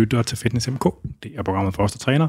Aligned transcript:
lytter 0.00 0.22
til 0.22 0.38
Fitness 0.38 0.70
MK. 0.70 0.84
Det 1.22 1.32
er 1.36 1.42
programmet 1.42 1.74
for 1.74 1.82
os, 1.82 1.92
der 1.92 1.98
træner. 1.98 2.28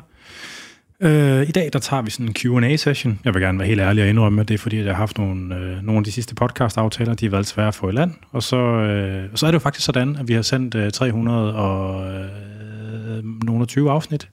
Øh, 1.04 1.50
I 1.50 1.52
dag 1.52 1.70
der 1.74 1.80
tager 1.80 2.02
vi 2.02 2.10
sådan 2.12 2.26
en 2.28 2.34
Q&A-session. 2.34 3.20
Jeg 3.26 3.34
vil 3.34 3.42
gerne 3.42 3.60
være 3.60 3.68
helt 3.68 3.82
ærlig 3.82 4.04
og 4.04 4.10
indrømme, 4.10 4.42
at 4.42 4.48
det 4.48 4.54
er 4.54 4.58
fordi, 4.58 4.78
at 4.80 4.86
jeg 4.86 4.94
har 4.94 5.00
haft 5.00 5.18
nogle, 5.18 5.56
øh, 5.56 5.82
nogle 5.84 5.98
af 5.98 6.04
de 6.04 6.12
sidste 6.12 6.36
podcast-aftaler, 6.36 7.14
de 7.14 7.26
har 7.26 7.32
været 7.32 7.48
svære 7.48 7.68
at 7.68 7.76
få 7.76 7.90
i 7.90 7.92
land. 7.92 8.14
Og 8.32 8.44
så, 8.44 8.58
øh, 8.58 9.30
så 9.36 9.46
er 9.48 9.52
det 9.52 9.54
jo 9.56 9.60
faktisk 9.60 9.86
sådan, 9.86 10.16
at 10.16 10.28
vi 10.28 10.34
har 10.34 10.42
sendt 10.42 10.76
øh, 10.76 10.92
300 10.92 11.56
og 11.56 12.14
øh, 12.14 13.24
nogle 13.44 13.66
20 13.66 13.92
afsnit 13.92 14.30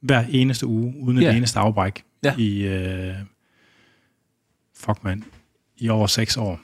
hver 0.00 0.24
eneste 0.30 0.66
uge, 0.66 0.94
uden 1.00 1.18
et 1.18 1.22
Ja. 1.22 1.36
eneste 1.36 1.58
afbræk 1.58 2.02
Ja. 2.24 2.34
i, 2.38 2.62
øh, 2.66 3.14
fuck 4.76 5.04
man, 5.04 5.24
i 5.78 5.88
over 5.88 6.06
6 6.06 6.36
år. 6.36 6.60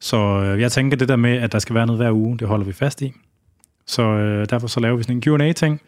Så 0.00 0.16
øh, 0.16 0.60
jeg 0.60 0.72
tænker, 0.72 0.96
det 0.96 1.08
der 1.08 1.16
med, 1.16 1.30
at 1.36 1.52
der 1.52 1.58
skal 1.58 1.74
være 1.74 1.86
noget 1.86 2.00
hver 2.02 2.10
uge, 2.12 2.38
det 2.38 2.48
holder 2.48 2.64
vi 2.66 2.72
fast 2.72 3.02
i. 3.02 3.12
Så 3.92 4.02
øh, 4.02 4.46
derfor 4.50 4.66
så 4.66 4.80
laver 4.80 4.96
vi 4.96 5.02
sådan 5.02 5.16
en 5.16 5.22
Q&A-ting. 5.22 5.80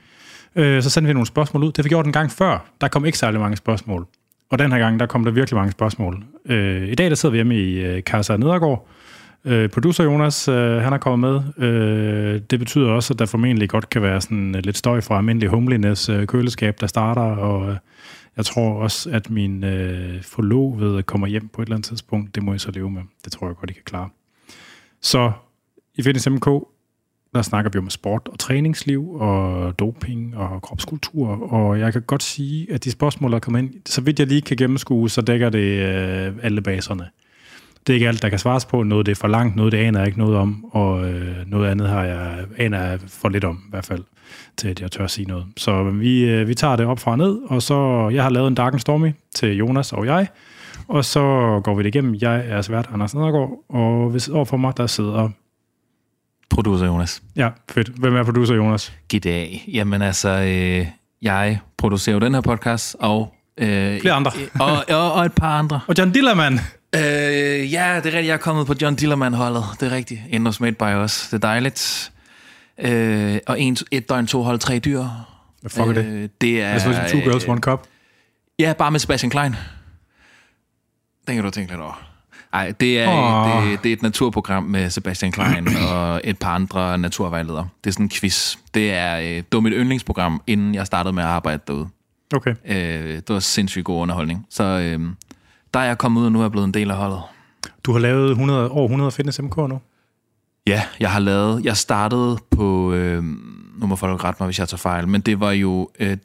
Øh, 0.57 0.83
så 0.83 0.91
sender 0.91 1.09
vi 1.09 1.13
nogle 1.13 1.27
spørgsmål 1.27 1.63
ud. 1.63 1.69
Det 1.69 1.77
har 1.77 1.83
vi 1.83 1.89
gjort 1.89 2.07
en 2.07 2.13
gang 2.13 2.31
før. 2.31 2.67
Der 2.81 2.89
kom 2.89 3.05
ikke 3.05 3.19
særlig 3.19 3.41
mange 3.41 3.57
spørgsmål. 3.57 4.07
Og 4.51 4.59
den 4.59 4.73
her 4.73 4.79
gang, 4.79 5.01
der 5.01 5.07
kom 5.07 5.25
der 5.25 5.31
virkelig 5.31 5.57
mange 5.57 5.73
spørgsmål. 5.73 6.25
Øh, 6.47 6.89
I 6.89 6.95
dag, 6.95 7.11
der 7.11 7.15
sidder 7.15 7.31
vi 7.31 7.37
hjemme 7.37 7.57
i 7.57 7.85
øh, 7.85 8.03
Casa 8.03 8.37
Nedergaard. 8.37 8.89
Øh, 9.45 9.69
producer 9.69 10.05
Jonas, 10.05 10.49
øh, 10.49 10.77
han 10.77 10.93
er 10.93 10.99
kommet 10.99 11.31
med. 11.59 11.69
Øh, 11.69 12.41
det 12.51 12.59
betyder 12.59 12.91
også, 12.91 13.15
at 13.15 13.19
der 13.19 13.27
formentlig 13.27 13.69
godt 13.69 13.91
kan 13.91 14.03
være 14.03 14.21
sådan 14.21 14.55
øh, 14.57 14.63
lidt 14.65 14.77
støj 14.77 15.01
fra 15.01 15.17
almindelig 15.17 15.49
homeliness 15.49 16.09
øh, 16.09 16.27
køleskab, 16.27 16.81
der 16.81 16.87
starter. 16.87 17.23
Og 17.23 17.69
øh, 17.69 17.77
jeg 18.37 18.45
tror 18.45 18.83
også, 18.83 19.11
at 19.11 19.31
min 19.31 19.65
øh, 19.65 20.23
forlovede 20.23 21.03
kommer 21.03 21.27
hjem 21.27 21.49
på 21.49 21.63
et 21.63 21.67
eller 21.67 21.77
andet 21.77 21.89
tidspunkt. 21.89 22.35
Det 22.35 22.43
må 22.43 22.53
jeg 22.53 22.61
så 22.61 22.71
leve 22.71 22.91
med. 22.91 23.03
Det 23.25 23.33
tror 23.33 23.47
jeg 23.47 23.57
godt, 23.57 23.71
I 23.71 23.73
kan 23.73 23.83
klare. 23.85 24.09
Så 25.03 25.33
i 25.95 26.03
Fitness 26.03 26.31
MK, 26.31 26.47
der 27.35 27.43
snakker 27.43 27.71
vi 27.71 27.79
om 27.79 27.91
sport 27.91 28.29
og 28.33 28.39
træningsliv 28.39 29.11
og 29.15 29.79
doping 29.79 30.37
og 30.37 30.63
kropskultur, 30.63 31.53
og 31.53 31.81
jeg 31.81 31.93
kan 31.93 32.03
godt 32.03 32.23
sige, 32.23 32.73
at 32.73 32.85
de 32.85 32.91
spørgsmål, 32.91 33.33
der 33.33 33.39
kommer 33.39 33.59
ind, 33.59 33.71
så 33.87 34.01
vidt 34.01 34.19
jeg 34.19 34.27
lige 34.27 34.41
kan 34.41 34.57
gennemskue, 34.57 35.11
så 35.11 35.21
dækker 35.21 35.51
det 35.51 35.59
øh, 35.59 36.33
alle 36.43 36.63
baserne. 36.63 37.09
Det 37.87 37.93
er 37.93 37.95
ikke 37.95 38.09
alt, 38.09 38.23
der 38.23 38.29
kan 38.29 38.39
svares 38.39 38.65
på. 38.65 38.83
Noget 38.83 39.07
det 39.07 39.13
er 39.13 39.17
for 39.17 39.29
langt, 39.29 39.57
noget 39.57 39.73
det 39.73 39.79
aner 39.79 39.99
jeg 39.99 40.07
ikke 40.07 40.19
noget 40.19 40.37
om, 40.37 40.65
og 40.71 41.11
øh, 41.11 41.37
noget 41.47 41.71
andet 41.71 41.89
har 41.89 42.05
jeg, 42.05 42.45
aner 42.59 42.81
jeg 42.81 43.01
for 43.09 43.29
lidt 43.29 43.45
om, 43.45 43.57
i 43.57 43.71
hvert 43.71 43.85
fald, 43.85 44.05
til 44.57 44.69
at 44.69 44.81
jeg 44.81 44.91
tør 44.91 45.05
at 45.05 45.11
sige 45.11 45.29
noget. 45.29 45.45
Så 45.57 45.83
vi, 45.83 46.25
øh, 46.25 46.49
vi 46.49 46.55
tager 46.55 46.77
det 46.77 46.87
op 46.87 46.99
fra 46.99 47.11
og 47.11 47.19
ned, 47.19 47.39
og 47.47 47.63
så, 47.63 48.09
jeg 48.13 48.23
har 48.23 48.31
lavet 48.31 48.49
en 48.49 48.55
Dark 48.55 48.73
and 48.73 48.81
Stormy 48.81 49.13
til 49.35 49.57
Jonas 49.57 49.93
og 49.93 50.07
jeg, 50.07 50.27
og 50.89 51.05
så 51.05 51.21
går 51.65 51.75
vi 51.75 51.83
det 51.83 51.95
igennem. 51.95 52.15
Jeg 52.21 52.45
er 52.49 52.63
svært 52.63 52.91
Anders 52.93 53.15
Nedergaard, 53.15 53.65
og 53.69 54.11
hvis 54.11 54.29
overfor 54.29 54.57
mig, 54.57 54.77
der 54.77 54.87
sidder... 54.87 55.29
Producer 56.51 56.87
Jonas. 56.87 57.23
Ja, 57.37 57.49
fedt. 57.71 57.89
Hvem 57.89 58.17
er 58.17 58.23
producer 58.25 58.55
Jonas? 58.55 58.93
Goddag. 59.11 59.65
Jamen 59.73 60.03
altså, 60.03 60.29
øh, 60.29 60.87
jeg 61.23 61.59
producerer 61.77 62.15
jo 62.15 62.21
den 62.21 62.35
her 62.35 62.41
podcast, 62.41 62.97
og... 62.99 63.35
Øh, 63.59 64.01
Flere 64.01 64.15
andre. 64.15 64.31
og, 64.61 64.85
og, 64.89 65.13
og 65.13 65.25
et 65.25 65.33
par 65.33 65.59
andre. 65.59 65.81
Og 65.87 65.95
John 65.99 66.11
Dillermand. 66.13 66.59
Øh, 66.95 67.01
ja, 67.03 67.61
det 67.65 67.73
er 67.73 68.05
rigtigt. 68.05 68.15
Jeg 68.15 68.33
er 68.33 68.37
kommet 68.37 68.67
på 68.67 68.75
John 68.83 68.95
Dillermand-holdet. 68.97 69.65
Det 69.81 69.93
er 69.93 69.97
rigtigt. 69.97 70.21
Endnu 70.31 70.53
made 70.61 70.73
by 70.73 70.83
os. 70.83 71.29
Det 71.31 71.35
er 71.35 71.39
dejligt. 71.39 72.13
Øh, 72.79 73.39
og 73.47 73.61
en, 73.61 73.77
et 73.91 74.09
døgn, 74.09 74.27
to 74.27 74.43
hold, 74.43 74.59
tre 74.59 74.79
dyr. 74.79 75.05
Hvad 75.61 75.71
fuck 75.71 75.87
er 75.89 75.93
det? 75.93 76.05
Øh, 76.05 76.29
det 76.41 76.63
er... 76.63 76.69
Jeg 76.69 76.81
synes, 76.81 76.97
two 77.11 77.21
girls, 77.21 77.49
one 77.49 77.61
cup. 77.61 77.87
Ja, 78.59 78.73
bare 78.73 78.91
med 78.91 79.01
Sebastian 79.01 79.31
Klein. 79.31 79.57
Den 81.27 81.35
kan 81.35 81.45
du 81.45 81.51
tænke 81.51 81.73
lidt 81.73 81.81
over. 81.81 82.14
Nej, 82.55 82.73
det 82.81 83.01
er, 83.01 83.09
Åh. 83.09 83.71
det, 83.71 83.83
det 83.83 83.89
er 83.89 83.93
et 83.93 84.03
naturprogram 84.03 84.63
med 84.63 84.91
Sebastian 84.91 85.33
Klein 85.33 85.69
og 85.93 86.21
et 86.25 86.39
par 86.39 86.55
andre 86.55 86.99
naturvejledere. 86.99 87.69
Det 87.85 87.91
er 87.91 87.93
sådan 87.93 88.07
en 88.07 88.11
quiz. 88.11 88.57
Det 88.75 88.93
er, 88.93 89.17
det 89.17 89.45
var 89.53 89.61
mit 89.61 89.73
yndlingsprogram, 89.77 90.43
inden 90.47 90.75
jeg 90.75 90.87
startede 90.87 91.13
med 91.13 91.23
at 91.23 91.29
arbejde 91.29 91.63
derude. 91.67 91.89
Okay. 92.37 92.55
Øh, 92.67 93.15
det 93.15 93.29
var 93.29 93.39
sindssygt 93.39 93.85
god 93.85 94.01
underholdning. 94.01 94.47
Så 94.51 94.65
øh, 94.65 95.01
der 95.75 95.81
er 95.81 95.85
jeg 95.85 95.99
kommet 95.99 96.21
ud, 96.21 96.27
og 96.27 96.33
nu 96.33 96.39
er 96.39 96.43
jeg 96.43 96.51
blevet 96.51 96.67
en 96.67 96.75
del 96.75 96.91
af 96.91 96.97
holdet. 96.97 97.21
Du 97.85 97.93
har 97.93 97.99
lavet 97.99 98.31
100, 98.31 98.71
over 98.71 98.85
100 98.85 99.11
Fitness 99.11 99.43
MK 99.43 99.57
nu. 99.57 99.81
Ja, 100.67 100.83
jeg 101.01 101.11
har 101.11 101.21
lavet... 101.21 101.65
Jeg 101.65 101.77
startede 101.77 102.39
på... 102.51 102.93
Øh, 102.93 103.25
nu 103.79 103.87
må 103.87 103.97
folk 103.97 104.25
rette 104.25 104.43
mig, 104.43 104.47
hvis 104.47 104.59
jeg 104.59 104.69
tager 104.69 104.79
fejl, 104.79 105.09
men 105.09 105.21
det 105.21 105.41
var 105.41 105.53
jo... 105.53 105.91
Øh, 106.01 106.17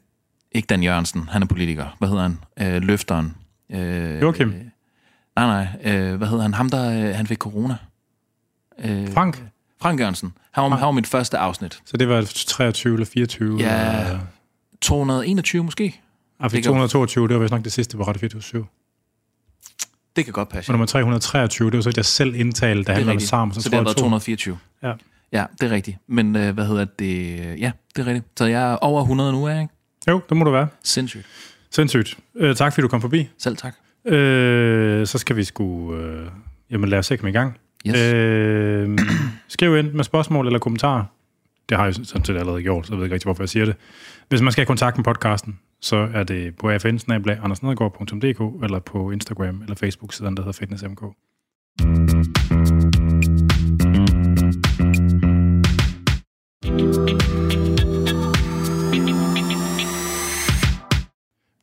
ikke 0.52 0.66
Dan 0.66 0.84
Jørgensen, 0.84 1.30
han 1.32 1.42
er 1.42 1.46
politiker. 1.46 1.86
Hvad 2.00 2.10
hedder 2.10 2.24
han? 2.24 2.40
Øh, 2.62 2.82
løfteren. 2.82 3.36
Øh, 3.72 4.22
Joachim. 4.22 4.54
Nej, 5.48 5.68
nej. 5.84 5.94
Øh, 5.94 6.16
hvad 6.16 6.28
hedder 6.28 6.42
han? 6.42 6.54
Ham, 6.54 6.70
der 6.70 7.10
øh, 7.10 7.16
han 7.16 7.28
fik 7.28 7.38
corona. 7.38 7.76
Øh, 8.84 9.14
Frank. 9.14 9.44
Frank 9.82 10.00
Jørgensen. 10.00 10.34
Han 10.52 10.64
var, 10.64 10.70
han 10.70 10.86
var 10.86 10.92
mit 10.92 11.08
første 11.08 11.38
afsnit. 11.38 11.80
Så 11.86 11.98
det 11.98 12.10
var 12.10 12.22
23 12.48 12.94
eller 12.94 13.06
24? 13.06 13.60
Ja. 13.60 14.00
eller- 14.06 14.20
221 14.82 15.64
måske? 15.64 15.84
Det 16.44 16.52
kan- 16.52 16.64
222, 16.64 17.28
det 17.28 17.34
var 17.36 17.42
vist 17.42 17.52
nok 17.52 17.64
det 17.64 17.72
sidste 17.72 17.98
på 17.98 18.04
Radio 18.04 18.20
24 18.20 18.66
Det 20.16 20.26
kan 20.26 20.34
godt 20.34 20.50
passe. 20.50 20.70
Og 20.70 20.74
nummer 20.74 20.86
323, 20.86 21.70
det 21.72 21.76
var 21.78 21.82
så, 21.82 21.90
at 21.90 21.98
jeg 21.98 22.06
selv 22.06 22.36
indtalte, 22.36 22.84
da 22.84 22.94
han 22.98 23.08
var 23.08 23.20
sammen. 23.20 23.56
Så, 23.56 23.62
så 23.62 23.70
det 23.70 23.74
har 23.74 23.80
jeg 23.80 23.86
været 23.86 23.98
to- 23.98 24.02
224. 24.04 24.58
Ja. 24.84 24.94
Ja, 25.32 25.46
det 25.62 25.72
er 25.72 25.76
rigtigt. 25.76 25.98
Men 26.08 26.36
øh, 26.36 26.54
hvad 26.54 26.66
hedder 26.68 26.86
det? 26.86 27.36
Ja, 27.60 27.72
det 27.96 28.02
er 28.02 28.06
rigtigt. 28.08 28.26
Så 28.40 28.46
jeg 28.46 28.72
er 28.72 28.76
over 28.76 29.02
100 29.02 29.32
nu, 29.32 29.46
er 29.46 29.50
jeg 29.52 29.62
ikke? 29.62 29.74
Jo, 30.08 30.22
det 30.30 30.38
må 30.38 30.44
du 30.44 30.52
være. 30.52 30.68
Sindssygt. 30.84 31.26
Sindssygt. 31.72 32.18
Øh, 32.36 32.56
tak, 32.56 32.74
fordi 32.74 32.82
du 32.82 32.88
kom 32.88 33.02
forbi. 33.02 33.30
Selv 33.38 33.58
tak. 33.58 33.76
Øh, 34.10 35.08
så 35.08 35.18
skal 35.18 35.36
vi 35.36 35.44
sgu... 35.44 35.96
Øh, 35.96 36.28
jamen, 36.72 36.90
lad 36.90 37.00
os 37.00 37.06
sætte 37.06 37.22
dem 37.22 37.30
i 37.30 37.32
gang. 37.32 37.58
Yes. 37.88 38.14
Øh, 38.14 38.98
skriv 39.48 39.78
ind 39.78 39.92
med 39.92 40.04
spørgsmål 40.04 40.46
eller 40.46 40.60
kommentarer. 40.60 41.06
Det 41.70 41.78
har 41.78 41.86
jeg 41.86 41.94
sådan 41.94 42.26
set 42.26 42.38
allerede 42.38 42.62
gjort, 42.62 42.88
så 42.88 42.94
jeg 42.94 42.98
ved 42.98 43.06
ikke 43.06 43.14
rigtig, 43.14 43.26
hvorfor 43.26 43.44
jeg 43.44 43.50
siger 43.50 43.66
det. 43.66 43.76
Hvis 44.30 44.42
man 44.42 44.52
skal 44.52 44.62
have 44.62 44.68
kontakt 44.68 44.98
med 44.98 45.04
podcasten, 45.04 45.60
så 45.82 46.10
er 46.14 46.24
det 46.24 46.56
på 46.56 46.70
afn 46.70 47.30
andersnedergaard.dk 47.30 48.64
eller 48.64 48.80
på 48.80 49.12
Instagram 49.12 49.62
eller 49.62 49.76
Facebook-siden, 49.76 50.38
der 50.38 50.44
hedder 50.44 50.60
FitnessMK. 50.60 51.02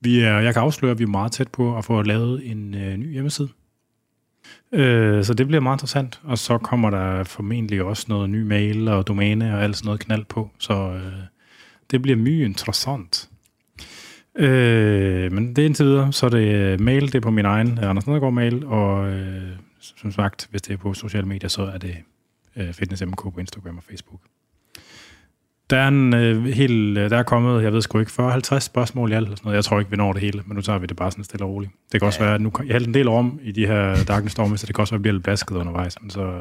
Vi 0.06 0.20
er, 0.20 0.38
jeg 0.38 0.54
kan 0.54 0.62
afsløre, 0.62 0.92
at 0.92 0.98
vi 0.98 1.04
er 1.04 1.08
meget 1.08 1.32
tæt 1.32 1.48
på 1.48 1.78
at 1.78 1.84
få 1.84 2.02
lavet 2.02 2.50
en 2.50 2.74
øh, 2.74 2.96
ny 2.96 3.12
hjemmeside. 3.12 3.48
Øh, 4.72 5.24
så 5.24 5.34
det 5.34 5.46
bliver 5.46 5.60
meget 5.60 5.76
interessant. 5.76 6.20
Og 6.24 6.38
så 6.38 6.58
kommer 6.58 6.90
der 6.90 7.24
formentlig 7.24 7.82
også 7.82 8.06
noget 8.08 8.30
ny 8.30 8.42
mail 8.42 8.88
og 8.88 9.08
domæne 9.08 9.54
og 9.54 9.62
alt 9.62 9.76
sådan 9.76 9.86
noget 9.86 10.00
knald 10.00 10.24
på. 10.24 10.50
Så 10.58 10.74
øh, 10.74 11.12
det 11.90 12.02
bliver 12.02 12.16
mye 12.16 12.44
interessant. 12.44 13.30
Øh, 14.34 15.32
men 15.32 15.56
det 15.56 15.62
er 15.62 15.66
indtil 15.66 15.86
videre, 15.86 16.12
så 16.12 16.26
er 16.26 16.30
det 16.30 16.54
øh, 16.54 16.80
mail, 16.80 17.06
det 17.06 17.14
er 17.14 17.20
på 17.20 17.30
min 17.30 17.44
egen 17.44 17.78
øh, 17.78 17.90
Anders 17.90 18.06
Nedergaard 18.06 18.32
mail, 18.34 18.66
og 18.66 19.08
øh, 19.08 19.56
som 19.80 20.12
sagt, 20.12 20.48
hvis 20.50 20.62
det 20.62 20.72
er 20.72 20.78
på 20.78 20.94
sociale 20.94 21.26
medier, 21.26 21.48
så 21.48 21.62
er 21.62 21.78
det 21.78 21.96
øh, 22.56 22.72
FitnessMK 22.72 23.22
på 23.22 23.34
Instagram 23.38 23.76
og 23.76 23.82
Facebook. 23.82 24.20
Der 25.70 25.76
er, 25.78 25.88
en, 25.88 26.14
øh, 26.14 26.44
helt, 26.44 26.98
øh, 26.98 27.10
der 27.10 27.18
er 27.18 27.22
kommet, 27.22 27.62
jeg 27.62 27.72
ved 27.72 27.82
sgu 27.82 27.98
ikke, 27.98 28.12
40-50 28.12 28.58
spørgsmål 28.58 29.12
i 29.12 29.14
alt. 29.14 29.24
Eller 29.24 29.36
sådan 29.36 29.46
noget. 29.46 29.56
Jeg 29.56 29.64
tror 29.64 29.78
ikke, 29.78 29.90
vi 29.90 29.96
når 29.96 30.12
det 30.12 30.22
hele, 30.22 30.42
men 30.46 30.54
nu 30.54 30.62
tager 30.62 30.78
vi 30.78 30.86
det 30.86 30.96
bare 30.96 31.10
sådan 31.10 31.24
stille 31.24 31.44
og 31.44 31.50
roligt. 31.50 31.72
Det 31.92 32.00
kan 32.00 32.06
også 32.06 32.20
være, 32.20 32.34
at 32.34 32.40
nu, 32.40 32.52
jeg 32.66 32.72
hældte 32.72 32.88
en 32.88 32.94
del 32.94 33.08
om 33.08 33.40
i 33.42 33.52
de 33.52 33.66
her 33.66 34.04
Darkness 34.04 34.32
Storm, 34.32 34.56
så 34.56 34.66
det 34.66 34.74
kan 34.74 34.82
også 34.82 34.92
være, 34.92 34.98
at 34.98 35.02
bliver 35.02 35.12
lidt 35.12 35.24
blasket 35.24 35.56
undervejs. 35.56 35.96
Men 36.00 36.10
så, 36.10 36.32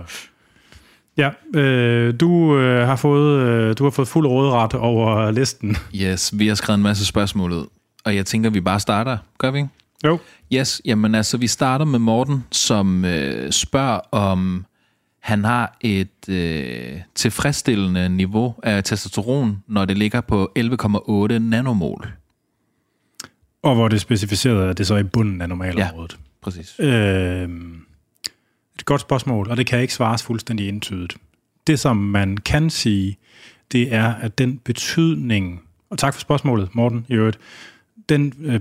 ja, 1.17 1.29
øh, 1.55 2.13
du, 2.19 2.57
øh, 2.57 2.87
har 2.87 2.95
fået, 2.95 3.39
øh, 3.39 3.75
du 3.77 3.83
har 3.83 3.91
fået 3.91 4.07
fuld 4.07 4.27
råderet 4.27 4.73
over 4.73 5.31
listen. 5.31 5.77
Yes, 5.95 6.33
vi 6.39 6.47
har 6.47 6.55
skrevet 6.55 6.77
en 6.77 6.83
masse 6.83 7.05
spørgsmål 7.05 7.51
ud. 7.51 7.65
Og 8.05 8.15
jeg 8.15 8.25
tænker, 8.25 8.49
vi 8.49 8.61
bare 8.61 8.79
starter. 8.79 9.17
Gør 9.37 9.51
vi 9.51 9.57
ikke? 9.57 9.69
Jo. 10.05 10.19
Yes, 10.53 10.81
jamen 10.85 11.15
altså, 11.15 11.37
vi 11.37 11.47
starter 11.47 11.85
med 11.85 11.99
Morten, 11.99 12.43
som 12.51 13.05
øh, 13.05 13.51
spørger 13.51 13.99
om 14.11 14.65
han 15.25 15.43
har 15.43 15.77
et 15.81 16.29
øh, 16.29 17.01
tilfredsstillende 17.15 18.09
niveau 18.09 18.55
af 18.63 18.83
testosteron, 18.83 19.63
når 19.67 19.85
det 19.85 19.97
ligger 19.97 20.21
på 20.21 20.51
11,8 20.59 21.37
nanomol. 21.37 22.07
Og 23.61 23.75
hvor 23.75 23.87
det 23.87 23.95
er 23.95 23.99
specificeret, 23.99 24.69
at 24.69 24.77
det 24.77 24.87
så 24.87 24.95
er 24.95 24.99
i 24.99 25.03
bunden 25.03 25.41
af 25.41 25.49
normalområdet. 25.49 26.17
Præcis. 26.41 26.79
Øh, 26.79 27.49
et 28.75 28.85
godt 28.85 29.01
spørgsmål, 29.01 29.49
og 29.49 29.57
det 29.57 29.67
kan 29.67 29.81
ikke 29.81 29.93
svares 29.93 30.23
fuldstændig 30.23 30.69
entydigt. 30.69 31.17
Det, 31.67 31.79
som 31.79 31.97
man 31.97 32.37
kan 32.37 32.69
sige, 32.69 33.17
det 33.71 33.93
er, 33.93 34.13
at 34.13 34.37
den 34.37 34.57
betydning, 34.57 35.61
og 35.89 35.97
tak 35.97 36.13
for 36.13 36.21
spørgsmålet, 36.21 36.75
Morten, 36.75 37.05
i 37.09 37.13
øvrigt, 37.13 37.39
den 38.09 38.33
øh, 38.39 38.59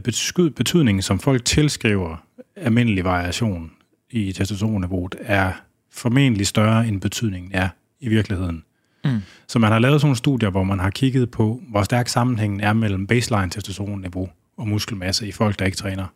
betydning, 0.50 1.04
som 1.04 1.18
folk 1.18 1.44
tilskriver 1.44 2.16
almindelig 2.56 3.04
variation 3.04 3.70
i 4.10 4.32
testosteronniveauet, 4.32 5.14
er 5.20 5.52
formentlig 5.94 6.46
større, 6.46 6.88
end 6.88 7.00
betydningen 7.00 7.50
er 7.54 7.68
i 8.00 8.08
virkeligheden. 8.08 8.64
Mm. 9.04 9.20
Så 9.48 9.58
man 9.58 9.72
har 9.72 9.78
lavet 9.78 10.00
sådan 10.00 10.06
nogle 10.06 10.16
studier, 10.16 10.50
hvor 10.50 10.64
man 10.64 10.78
har 10.78 10.90
kigget 10.90 11.30
på, 11.30 11.60
hvor 11.70 11.82
stærk 11.82 12.08
sammenhængen 12.08 12.60
er 12.60 12.72
mellem 12.72 13.06
baseline 13.06 13.50
testosteronniveau 13.50 14.28
og 14.56 14.68
muskelmasse 14.68 15.28
i 15.28 15.32
folk, 15.32 15.58
der 15.58 15.64
ikke 15.64 15.76
træner. 15.76 16.06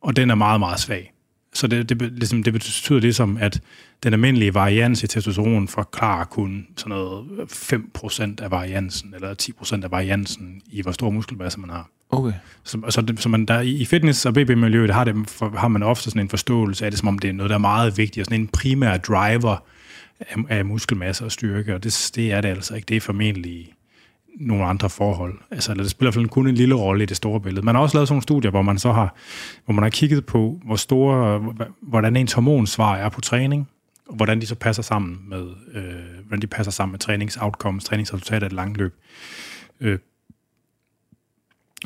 Og 0.00 0.16
den 0.16 0.30
er 0.30 0.34
meget, 0.34 0.60
meget 0.60 0.80
svag. 0.80 1.12
Så 1.54 1.66
det, 1.66 1.88
det, 1.88 2.02
ligesom, 2.02 2.42
det 2.42 2.52
betyder 2.52 3.00
ligesom, 3.00 3.36
at 3.36 3.60
den 4.02 4.12
almindelige 4.12 4.54
varians 4.54 5.02
i 5.02 5.06
testosteron 5.06 5.68
forklarer 5.68 6.24
kun 6.24 6.66
sådan 6.76 6.90
noget 6.90 7.24
5% 7.52 8.42
af 8.42 8.50
variansen, 8.50 9.14
eller 9.14 9.34
10% 9.62 9.84
af 9.84 9.90
variansen 9.90 10.62
i, 10.70 10.82
hvor 10.82 10.92
stor 10.92 11.10
muskelmasse 11.10 11.60
man 11.60 11.70
har. 11.70 11.90
Okay. 12.10 12.32
Så, 12.64 12.80
så, 12.88 13.00
det, 13.00 13.20
så 13.20 13.28
man 13.28 13.46
der, 13.46 13.60
i 13.60 13.84
fitness- 13.84 14.26
og 14.26 14.34
BB-miljøet 14.34 14.90
har, 14.90 15.04
det, 15.04 15.30
for, 15.30 15.50
har 15.50 15.68
man 15.68 15.82
ofte 15.82 16.10
sådan 16.10 16.22
en 16.22 16.28
forståelse 16.28 16.84
af 16.84 16.90
det, 16.90 16.98
som 16.98 17.08
om 17.08 17.18
det 17.18 17.30
er 17.30 17.34
noget, 17.34 17.50
der 17.50 17.56
er 17.56 17.60
meget 17.60 17.98
vigtigt, 17.98 18.22
og 18.22 18.24
sådan 18.24 18.40
en 18.40 18.48
primær 18.48 18.96
driver 18.96 19.64
af, 20.20 20.36
af 20.48 20.64
muskelmasse 20.64 21.24
og 21.24 21.32
styrke, 21.32 21.74
og 21.74 21.84
det, 21.84 22.10
det 22.14 22.32
er 22.32 22.40
det 22.40 22.48
altså 22.48 22.74
ikke. 22.74 22.86
Det 22.86 22.96
er 22.96 23.00
formentlig 23.00 23.72
nogle 24.40 24.64
andre 24.64 24.90
forhold. 24.90 25.38
Altså, 25.50 25.72
eller 25.72 25.84
det 25.84 25.90
spiller 25.90 26.10
i 26.10 26.12
hvert 26.12 26.22
fald 26.22 26.28
kun 26.28 26.48
en 26.48 26.54
lille 26.54 26.74
rolle 26.74 27.02
i 27.02 27.06
det 27.06 27.16
store 27.16 27.40
billede. 27.40 27.66
Man 27.66 27.74
har 27.74 27.82
også 27.82 27.96
lavet 27.96 28.08
sådan 28.08 28.14
nogle 28.14 28.22
studier, 28.22 28.50
hvor 28.50 28.62
man 28.62 28.78
så 28.78 28.92
har, 28.92 29.14
hvor 29.64 29.74
man 29.74 29.82
har 29.82 29.90
kigget 29.90 30.26
på, 30.26 30.60
hvor 30.64 30.76
store, 30.76 31.54
hvordan 31.82 32.16
ens 32.16 32.32
hormonsvar 32.32 32.96
er 32.96 33.08
på 33.08 33.20
træning, 33.20 33.68
og 34.08 34.16
hvordan 34.16 34.40
de 34.40 34.46
så 34.46 34.54
passer 34.54 34.82
sammen 34.82 35.18
med, 35.28 35.46
øh, 35.74 35.84
hvordan 36.26 36.42
de 36.42 36.46
passer 36.46 36.72
sammen 36.72 36.92
med 36.92 36.98
træningsoutcomes, 36.98 37.84
træningsresultater 37.84 38.46
i 38.46 38.48
det 38.48 38.56
lange 38.56 38.78
løb. 38.78 38.94
Øh, 39.80 39.98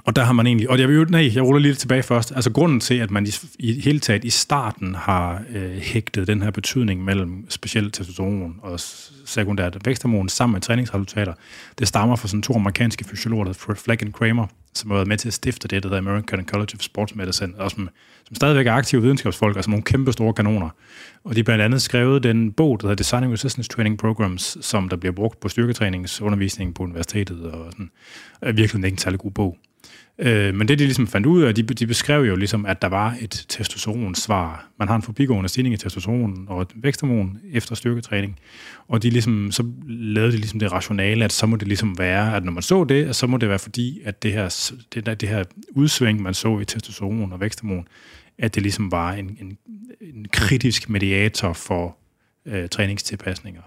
og 0.05 0.17
der 0.17 0.25
har 0.25 0.33
man 0.33 0.47
egentlig, 0.47 0.71
og 0.71 0.79
jeg 0.79 0.89
vil 0.89 1.11
nej, 1.11 1.31
jeg 1.35 1.43
ruller 1.43 1.61
lige 1.61 1.75
tilbage 1.75 2.03
først. 2.03 2.33
Altså 2.35 2.53
grunden 2.53 2.81
til, 2.81 2.95
at 2.95 3.11
man 3.11 3.27
i, 3.27 3.31
i 3.59 3.81
hele 3.81 4.01
taget 4.01 4.25
i 4.25 4.31
starten 4.31 4.95
har 4.95 5.43
øh, 5.55 5.71
hægtet 5.71 6.27
den 6.27 6.43
her 6.43 6.51
betydning 6.51 7.05
mellem 7.05 7.47
specielt 7.49 7.95
testosteron 7.95 8.57
og 8.63 8.81
sekundært 9.25 9.77
væksthormon 9.85 10.29
sammen 10.29 10.53
med 10.53 10.61
træningsresultater, 10.61 11.33
det 11.79 11.89
stammer 11.89 12.17
fra 12.17 12.29
sådan 12.29 12.43
to 12.43 12.55
amerikanske 12.55 13.05
fysiologer, 13.05 13.45
der 13.45 13.75
Fleck 13.75 14.03
and 14.03 14.13
Kramer, 14.13 14.47
som 14.75 14.91
har 14.91 14.97
været 14.97 15.09
med 15.09 15.19
til 15.19 15.29
at 15.29 15.35
stifte 15.35 15.69
det, 15.69 15.83
der 15.83 15.89
hedder 15.89 15.99
American 15.99 16.47
College 16.47 16.69
of 16.75 16.81
Sports 16.81 17.15
Medicine, 17.15 17.53
og 17.59 17.71
som, 17.71 17.89
som 18.25 18.37
stadigvæk 18.37 18.67
er 18.67 18.73
aktive 18.73 19.03
videnskabsfolk, 19.03 19.57
altså 19.57 19.71
nogle 19.71 19.85
kæmpe 19.85 20.13
store 20.13 20.33
kanoner. 20.33 20.69
Og 21.25 21.35
de 21.35 21.41
har 21.41 21.45
blandt 21.45 21.63
andet 21.63 21.83
skrevet 21.83 22.23
den 22.23 22.53
bog, 22.53 22.81
der 22.81 22.87
hedder 22.87 23.03
Designing 23.03 23.33
Resistance 23.33 23.71
Training 23.71 23.99
Programs, 23.99 24.59
som 24.61 24.89
der 24.89 24.97
bliver 24.97 25.13
brugt 25.13 25.41
på 25.41 25.49
styrketræningsundervisningen 25.49 26.75
på 26.75 26.83
universitetet, 26.83 27.43
og 27.43 27.73
sådan, 27.73 27.91
øh, 28.43 28.49
er 28.49 28.53
virkelig 28.53 28.85
ikke 28.85 28.95
en 28.95 28.99
særlig 28.99 29.21
god 29.21 29.31
bog. 29.31 29.59
Øh, 30.19 30.55
men 30.55 30.69
det, 30.69 30.79
de 30.79 30.85
ligesom 30.85 31.07
fandt 31.07 31.27
ud 31.27 31.43
af, 31.43 31.55
de, 31.55 31.63
de 31.63 31.87
beskrev 31.87 32.23
jo 32.23 32.37
ligesom, 32.37 32.67
at 32.67 32.83
der 32.83 32.89
var 32.89 33.17
et 33.21 33.45
testosteronsvar. 33.49 34.69
Man 34.79 34.89
har 34.89 34.97
en 34.97 35.03
forbigående 35.03 35.49
stigning 35.49 35.75
i 35.75 35.77
testosteron 35.79 36.45
og 36.49 36.63
et 36.63 36.69
væksthormon 36.75 37.39
efter 37.53 37.75
styrketræning. 37.75 38.39
Og 38.89 39.03
de 39.03 39.11
ligesom, 39.11 39.53
så 39.53 39.65
lavede 39.87 40.33
de 40.33 40.37
ligesom 40.37 40.59
det 40.59 40.73
rationale, 40.73 41.25
at 41.25 41.33
så 41.33 41.47
må 41.47 41.57
det 41.57 41.69
ligesom 41.69 41.99
være, 41.99 42.37
at 42.37 42.45
når 42.45 42.53
man 42.53 42.63
så 42.63 42.85
det, 42.85 43.17
så 43.17 43.27
må 43.27 43.37
det 43.37 43.49
være 43.49 43.59
fordi, 43.59 44.01
at 44.05 44.23
det 44.23 44.33
her, 44.33 44.73
det, 44.95 45.07
der, 45.07 45.15
det 45.15 45.29
her 45.29 45.45
udsving, 45.71 46.23
man 46.23 46.35
så 46.35 46.59
i 46.59 46.65
testosteron 46.65 47.33
og 47.33 47.41
væksthormon, 47.41 47.89
at 48.39 48.55
det 48.55 48.63
ligesom 48.63 48.93
var 48.93 49.13
en, 49.13 49.39
en, 49.41 49.59
en 50.01 50.27
kritisk 50.33 50.89
mediator 50.89 51.53
for 51.53 51.97
øh, 52.47 52.69
træningstilpasninger. 52.69 53.63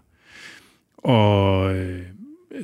Og 0.97 1.75
øh, 1.75 2.01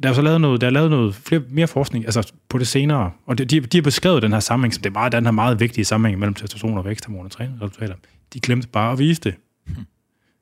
der 0.04 0.10
er 0.10 0.13
så 0.13 0.22
lavet 0.22 0.42
noget, 0.42 0.62
der 0.62 0.68
er 0.68 0.72
lavet 0.72 0.90
noget 0.90 1.16
flere, 1.16 1.42
mere 1.50 1.68
forskning 1.68 2.06
altså 2.06 2.31
på 2.50 2.57
det 2.57 2.68
senere, 2.68 3.12
og 3.25 3.38
de, 3.38 3.45
de 3.45 3.78
har 3.78 3.81
beskrevet 3.81 4.22
den 4.22 4.34
her 4.34 4.40
sammenhæng, 4.40 4.74
som 4.74 4.81
det 4.81 4.90
er 4.90 4.94
meget, 4.94 5.12
den 5.12 5.25
her 5.25 5.31
meget 5.31 5.60
vigtige 5.60 5.86
sammenhæng 5.86 6.19
mellem 6.19 6.34
testosteron 6.34 6.78
og 6.78 6.86
væksthormon 6.86 7.25
og 7.25 7.31
træningsresultater. 7.31 7.95
De 8.34 8.40
glemte 8.40 8.68
bare 8.68 8.92
at 8.92 9.00
vise 9.00 9.22
det. 9.22 9.36
Hmm. 9.66 9.86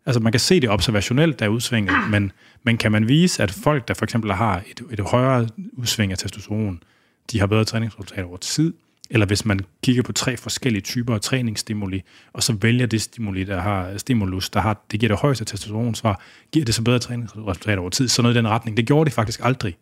Altså 0.05 0.19
man 0.19 0.31
kan 0.33 0.39
se 0.39 0.59
det 0.59 0.69
observationelt, 0.69 1.39
der 1.39 1.45
er 1.45 1.49
udsvinget, 1.49 1.93
men, 2.09 2.31
men 2.63 2.77
kan 2.77 2.91
man 2.91 3.07
vise, 3.07 3.43
at 3.43 3.51
folk, 3.51 3.87
der 3.87 3.93
for 3.93 4.05
eksempel 4.05 4.31
har 4.33 4.63
et, 4.71 4.81
et 4.91 4.99
højere 4.99 5.47
udsving 5.73 6.11
af 6.11 6.17
testosteron, 6.17 6.83
de 7.31 7.39
har 7.39 7.47
bedre 7.47 7.65
træningsresultater 7.65 8.27
over 8.27 8.37
tid, 8.37 8.73
eller 9.13 9.25
hvis 9.25 9.45
man 9.45 9.59
kigger 9.83 10.03
på 10.03 10.11
tre 10.11 10.37
forskellige 10.37 10.81
typer 10.81 11.15
af 11.15 11.21
træningsstimuli, 11.21 12.03
og 12.33 12.43
så 12.43 12.53
vælger 12.53 12.85
det 12.85 13.01
stimuli, 13.01 13.43
der 13.43 13.61
har 13.61 13.97
stimulus, 13.97 14.49
der 14.49 14.59
har, 14.59 14.85
det 14.91 14.99
giver 14.99 15.07
det 15.07 15.19
højeste 15.19 15.45
testosteronsvar, 15.45 16.21
giver 16.51 16.65
det 16.65 16.75
så 16.75 16.83
bedre 16.83 16.99
træningsresultater 16.99 17.81
over 17.81 17.89
tid. 17.89 18.07
Så 18.07 18.21
noget 18.21 18.35
i 18.35 18.37
den 18.37 18.47
retning. 18.47 18.77
Det 18.77 18.85
gjorde 18.85 19.05
det 19.05 19.13
faktisk 19.13 19.39
aldrig. 19.43 19.77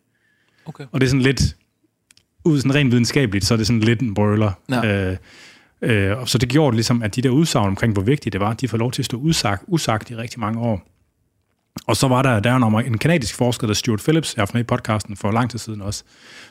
Okay. 0.66 0.84
Og 0.92 1.00
det 1.00 1.06
er 1.06 1.10
sådan 1.10 1.22
lidt, 1.22 1.56
ud 2.44 2.60
sådan 2.60 2.74
rent 2.74 2.90
videnskabeligt, 2.90 3.44
så 3.44 3.54
er 3.54 3.58
det 3.58 3.66
sådan 3.66 3.80
lidt 3.80 4.00
en 4.00 4.14
brøler. 4.14 4.52
Ja. 4.70 5.10
Øh, 5.10 5.16
øh, 5.82 6.26
så 6.26 6.38
det 6.38 6.48
gjorde 6.48 6.70
det 6.70 6.76
ligesom, 6.76 7.02
at 7.02 7.16
de 7.16 7.22
der 7.22 7.30
udsagn 7.30 7.68
omkring, 7.68 7.92
hvor 7.92 8.02
vigtigt 8.02 8.32
det 8.32 8.40
var, 8.40 8.52
de 8.52 8.68
får 8.68 8.78
lov 8.78 8.92
til 8.92 9.02
at 9.02 9.06
stå 9.06 9.16
usagt, 9.16 9.62
usagt 9.66 10.10
i 10.10 10.16
rigtig 10.16 10.40
mange 10.40 10.60
år. 10.60 10.86
Og 11.86 11.96
så 11.96 12.08
var 12.08 12.22
der, 12.22 12.40
der 12.40 12.56
en, 12.56 12.86
en 12.86 12.98
kanadisk 12.98 13.34
forsker, 13.34 13.66
der 13.66 13.74
Stuart 13.74 14.00
Phillips, 14.00 14.36
jeg 14.36 14.40
har 14.40 14.42
haft 14.42 14.54
med 14.54 14.60
i 14.60 14.64
podcasten 14.64 15.16
for 15.16 15.30
lang 15.30 15.50
tid 15.50 15.58
siden 15.58 15.80
også, 15.80 16.04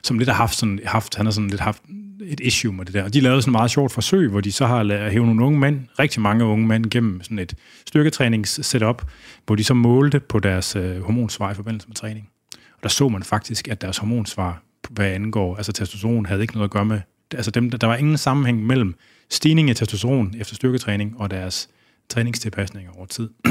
som 0.03 0.17
lidt 0.17 0.29
har 0.29 0.35
haft 0.35 0.55
sådan, 0.55 0.79
haft, 0.85 1.15
han 1.15 1.25
har 1.25 1.31
sådan 1.31 1.49
lidt 1.49 1.61
haft 1.61 1.81
et 2.21 2.39
issue 2.39 2.73
med 2.73 2.85
det 2.85 2.93
der. 2.93 3.03
Og 3.03 3.13
de 3.13 3.19
lavede 3.19 3.41
sådan 3.41 3.51
et 3.51 3.59
meget 3.59 3.71
sjovt 3.71 3.91
forsøg, 3.91 4.29
hvor 4.29 4.41
de 4.41 4.51
så 4.51 4.65
har 4.65 5.09
hævet 5.09 5.27
nogle 5.27 5.45
unge 5.45 5.59
mænd, 5.59 5.79
rigtig 5.99 6.21
mange 6.21 6.45
unge 6.45 6.67
mænd, 6.67 6.85
gennem 6.85 7.23
sådan 7.23 7.39
et 7.39 7.55
styrketrænings-setup, 7.87 9.05
hvor 9.45 9.55
de 9.55 9.63
så 9.63 9.73
målte 9.73 10.19
på 10.19 10.39
deres 10.39 10.75
øh, 10.75 11.01
hormonsvar 11.01 11.51
i 11.51 11.53
forbindelse 11.53 11.87
med 11.87 11.95
træning. 11.95 12.29
Og 12.53 12.83
der 12.83 12.89
så 12.89 13.09
man 13.09 13.23
faktisk, 13.23 13.67
at 13.67 13.81
deres 13.81 13.97
hormonsvar, 13.97 14.63
hvad 14.89 15.05
angår, 15.05 15.55
altså 15.55 15.71
testosteron, 15.71 16.25
havde 16.25 16.41
ikke 16.41 16.53
noget 16.53 16.67
at 16.67 16.71
gøre 16.71 16.85
med, 16.85 17.01
altså 17.33 17.51
dem, 17.51 17.69
der 17.69 17.87
var 17.87 17.95
ingen 17.95 18.17
sammenhæng 18.17 18.65
mellem 18.65 18.95
stigning 19.29 19.69
i 19.69 19.73
testosteron 19.73 20.33
efter 20.37 20.55
styrketræning 20.55 21.15
og 21.17 21.31
deres 21.31 21.69
træningstilpasninger 22.09 22.91
over 22.97 23.05
tid. 23.05 23.29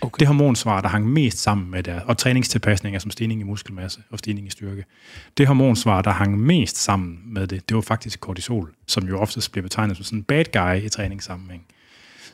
Okay. 0.00 0.20
Det 0.20 0.26
hormonsvar, 0.26 0.80
der 0.80 0.88
hang 0.88 1.08
mest 1.08 1.38
sammen 1.38 1.70
med 1.70 1.82
der, 1.82 2.00
og 2.00 2.18
træningstilpasninger 2.18 3.00
som 3.00 3.10
stigning 3.10 3.40
i 3.40 3.44
muskelmasse 3.44 4.00
og 4.10 4.18
stigning 4.18 4.46
i 4.46 4.50
styrke, 4.50 4.84
det 5.38 5.46
hormonsvar, 5.46 6.02
der 6.02 6.10
hang 6.10 6.38
mest 6.38 6.76
sammen 6.76 7.18
med 7.26 7.46
det, 7.46 7.68
det 7.68 7.74
var 7.74 7.80
faktisk 7.80 8.20
kortisol, 8.20 8.74
som 8.86 9.08
jo 9.08 9.18
oftest 9.18 9.52
bliver 9.52 9.62
betegnet 9.62 9.96
som 9.96 10.04
sådan 10.04 10.18
en 10.18 10.22
bad 10.22 10.44
guy 10.52 10.86
i 10.86 10.88
træningssammenhæng. 10.88 11.62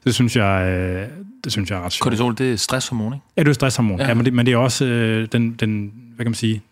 Det 0.05 0.15
synes 0.15 0.37
jeg, 0.37 0.69
øh, 0.69 1.09
det 1.45 1.53
synes 1.53 1.71
jeg 1.71 1.79
er 1.79 1.83
ret 1.83 1.93
sjovt. 1.93 2.03
Kortisol, 2.03 2.39
det 2.39 2.53
er 2.53 2.57
stresshormon, 2.57 3.15
ikke? 3.15 3.27
Ja, 3.37 3.43
det 3.43 3.49
er 3.49 3.53
stresshormon. 3.53 4.01
Ja. 4.01 4.09
ja 4.09 4.15
men, 4.15 4.25
det, 4.25 4.33
men 4.33 4.47
det 4.47 4.53
er 4.53 4.59
også 4.59 4.85
øh, 4.85 5.29
den, 5.33 5.55
den, 5.55 5.93
hvad 6.15 6.25
kan 6.25 6.31
man 6.31 6.35
sige, 6.35 6.63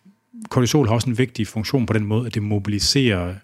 kortisol 0.48 0.86
har 0.86 0.94
også 0.94 1.10
en 1.10 1.18
vigtig 1.18 1.46
funktion 1.46 1.86
på 1.86 1.92
den 1.92 2.04
måde, 2.04 2.26
at 2.26 2.34
det 2.34 2.42
mobiliserer 2.42 3.34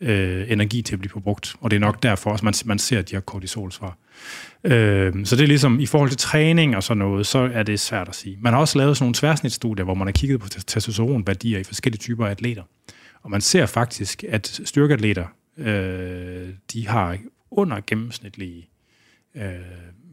øh, 0.00 0.50
energi 0.50 0.82
til 0.82 0.94
at 0.94 0.98
blive 0.98 1.22
brugt. 1.22 1.54
Og 1.60 1.70
det 1.70 1.76
er 1.76 1.80
nok 1.80 2.02
derfor, 2.02 2.32
at 2.34 2.42
man, 2.42 2.54
man 2.64 2.78
ser 2.78 3.02
de 3.02 3.16
her 3.16 3.20
kortisolsvar. 3.20 3.96
Øh, 4.64 5.24
så 5.24 5.36
det 5.36 5.42
er 5.42 5.46
ligesom, 5.46 5.80
i 5.80 5.86
forhold 5.86 6.10
til 6.10 6.18
træning 6.18 6.76
og 6.76 6.82
sådan 6.82 6.98
noget, 6.98 7.26
så 7.26 7.50
er 7.52 7.62
det 7.62 7.80
svært 7.80 8.08
at 8.08 8.14
sige. 8.14 8.38
Man 8.40 8.52
har 8.52 8.60
også 8.60 8.78
lavet 8.78 8.96
sådan 8.96 9.04
nogle 9.04 9.14
tværsnitsstudier, 9.14 9.84
hvor 9.84 9.94
man 9.94 10.06
har 10.06 10.12
kigget 10.12 10.40
på 10.40 10.48
testosteronværdier 10.48 11.58
i 11.58 11.64
forskellige 11.64 12.00
typer 12.00 12.26
af 12.26 12.30
atleter. 12.30 12.62
Og 13.22 13.30
man 13.30 13.40
ser 13.40 13.66
faktisk, 13.66 14.24
at 14.28 14.60
styrkeatleter, 14.64 15.24
øh, 15.58 16.48
de 16.72 16.88
har 16.88 17.18
under 17.50 17.80
gennemsnitlige 17.86 18.68
øh, 19.34 19.42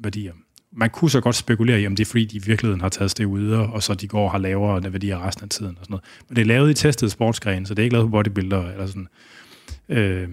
værdier. 0.04 0.34
Man 0.78 0.90
kunne 0.90 1.12
så 1.12 1.22
godt 1.22 1.36
spekulere 1.36 1.82
i, 1.82 1.88
om 1.88 1.96
det 1.96 2.06
er 2.06 2.10
fordi, 2.10 2.26
de 2.26 2.38
i 2.38 2.42
virkeligheden 2.46 2.82
har 2.82 2.90
taget 2.90 3.18
det 3.18 3.26
ud, 3.26 3.52
og 3.52 3.84
så 3.84 3.94
de 3.94 4.08
går 4.08 4.26
og 4.26 4.32
har 4.32 4.38
lavere 4.38 4.94
værdier 4.94 5.28
resten 5.28 5.44
af 5.44 5.50
tiden. 5.50 5.78
Og 5.80 5.86
sådan 5.86 5.94
noget. 5.94 6.04
Men 6.30 6.36
det 6.36 6.42
er 6.42 6.46
lavet 6.46 6.72
i 6.72 6.74
testet 6.74 7.12
sportsgren, 7.12 7.66
så 7.66 7.74
det 7.74 7.80
er 7.80 7.84
ikke 7.84 7.94
lavet 7.94 8.08
på 8.08 8.12
bodybuilder 8.12 8.72
eller 8.72 8.88
sådan. 8.88 9.08
Øh, 9.90 10.30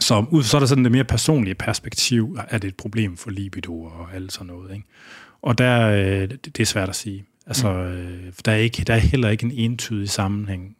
så, 0.00 0.40
så 0.42 0.56
er 0.56 0.58
der 0.58 0.66
sådan 0.66 0.84
det 0.84 0.92
mere 0.92 1.04
personlige 1.04 1.54
perspektiv, 1.54 2.38
er 2.48 2.58
det 2.58 2.68
et 2.68 2.76
problem 2.76 3.16
for 3.16 3.30
libido 3.30 3.82
og 3.82 4.14
alt 4.14 4.32
sådan 4.32 4.46
noget. 4.46 4.74
Ikke? 4.74 4.86
Og 5.42 5.58
der, 5.58 5.88
øh, 5.88 6.28
det 6.44 6.60
er 6.60 6.64
svært 6.64 6.88
at 6.88 6.96
sige. 6.96 7.24
Altså, 7.46 7.72
mm. 7.72 7.78
øh, 7.78 8.32
der, 8.44 8.52
er 8.52 8.56
ikke, 8.56 8.84
der 8.84 8.94
er 8.94 8.98
heller 8.98 9.28
ikke 9.28 9.44
en 9.44 9.52
entydig 9.52 10.08
sammenhæng. 10.08 10.76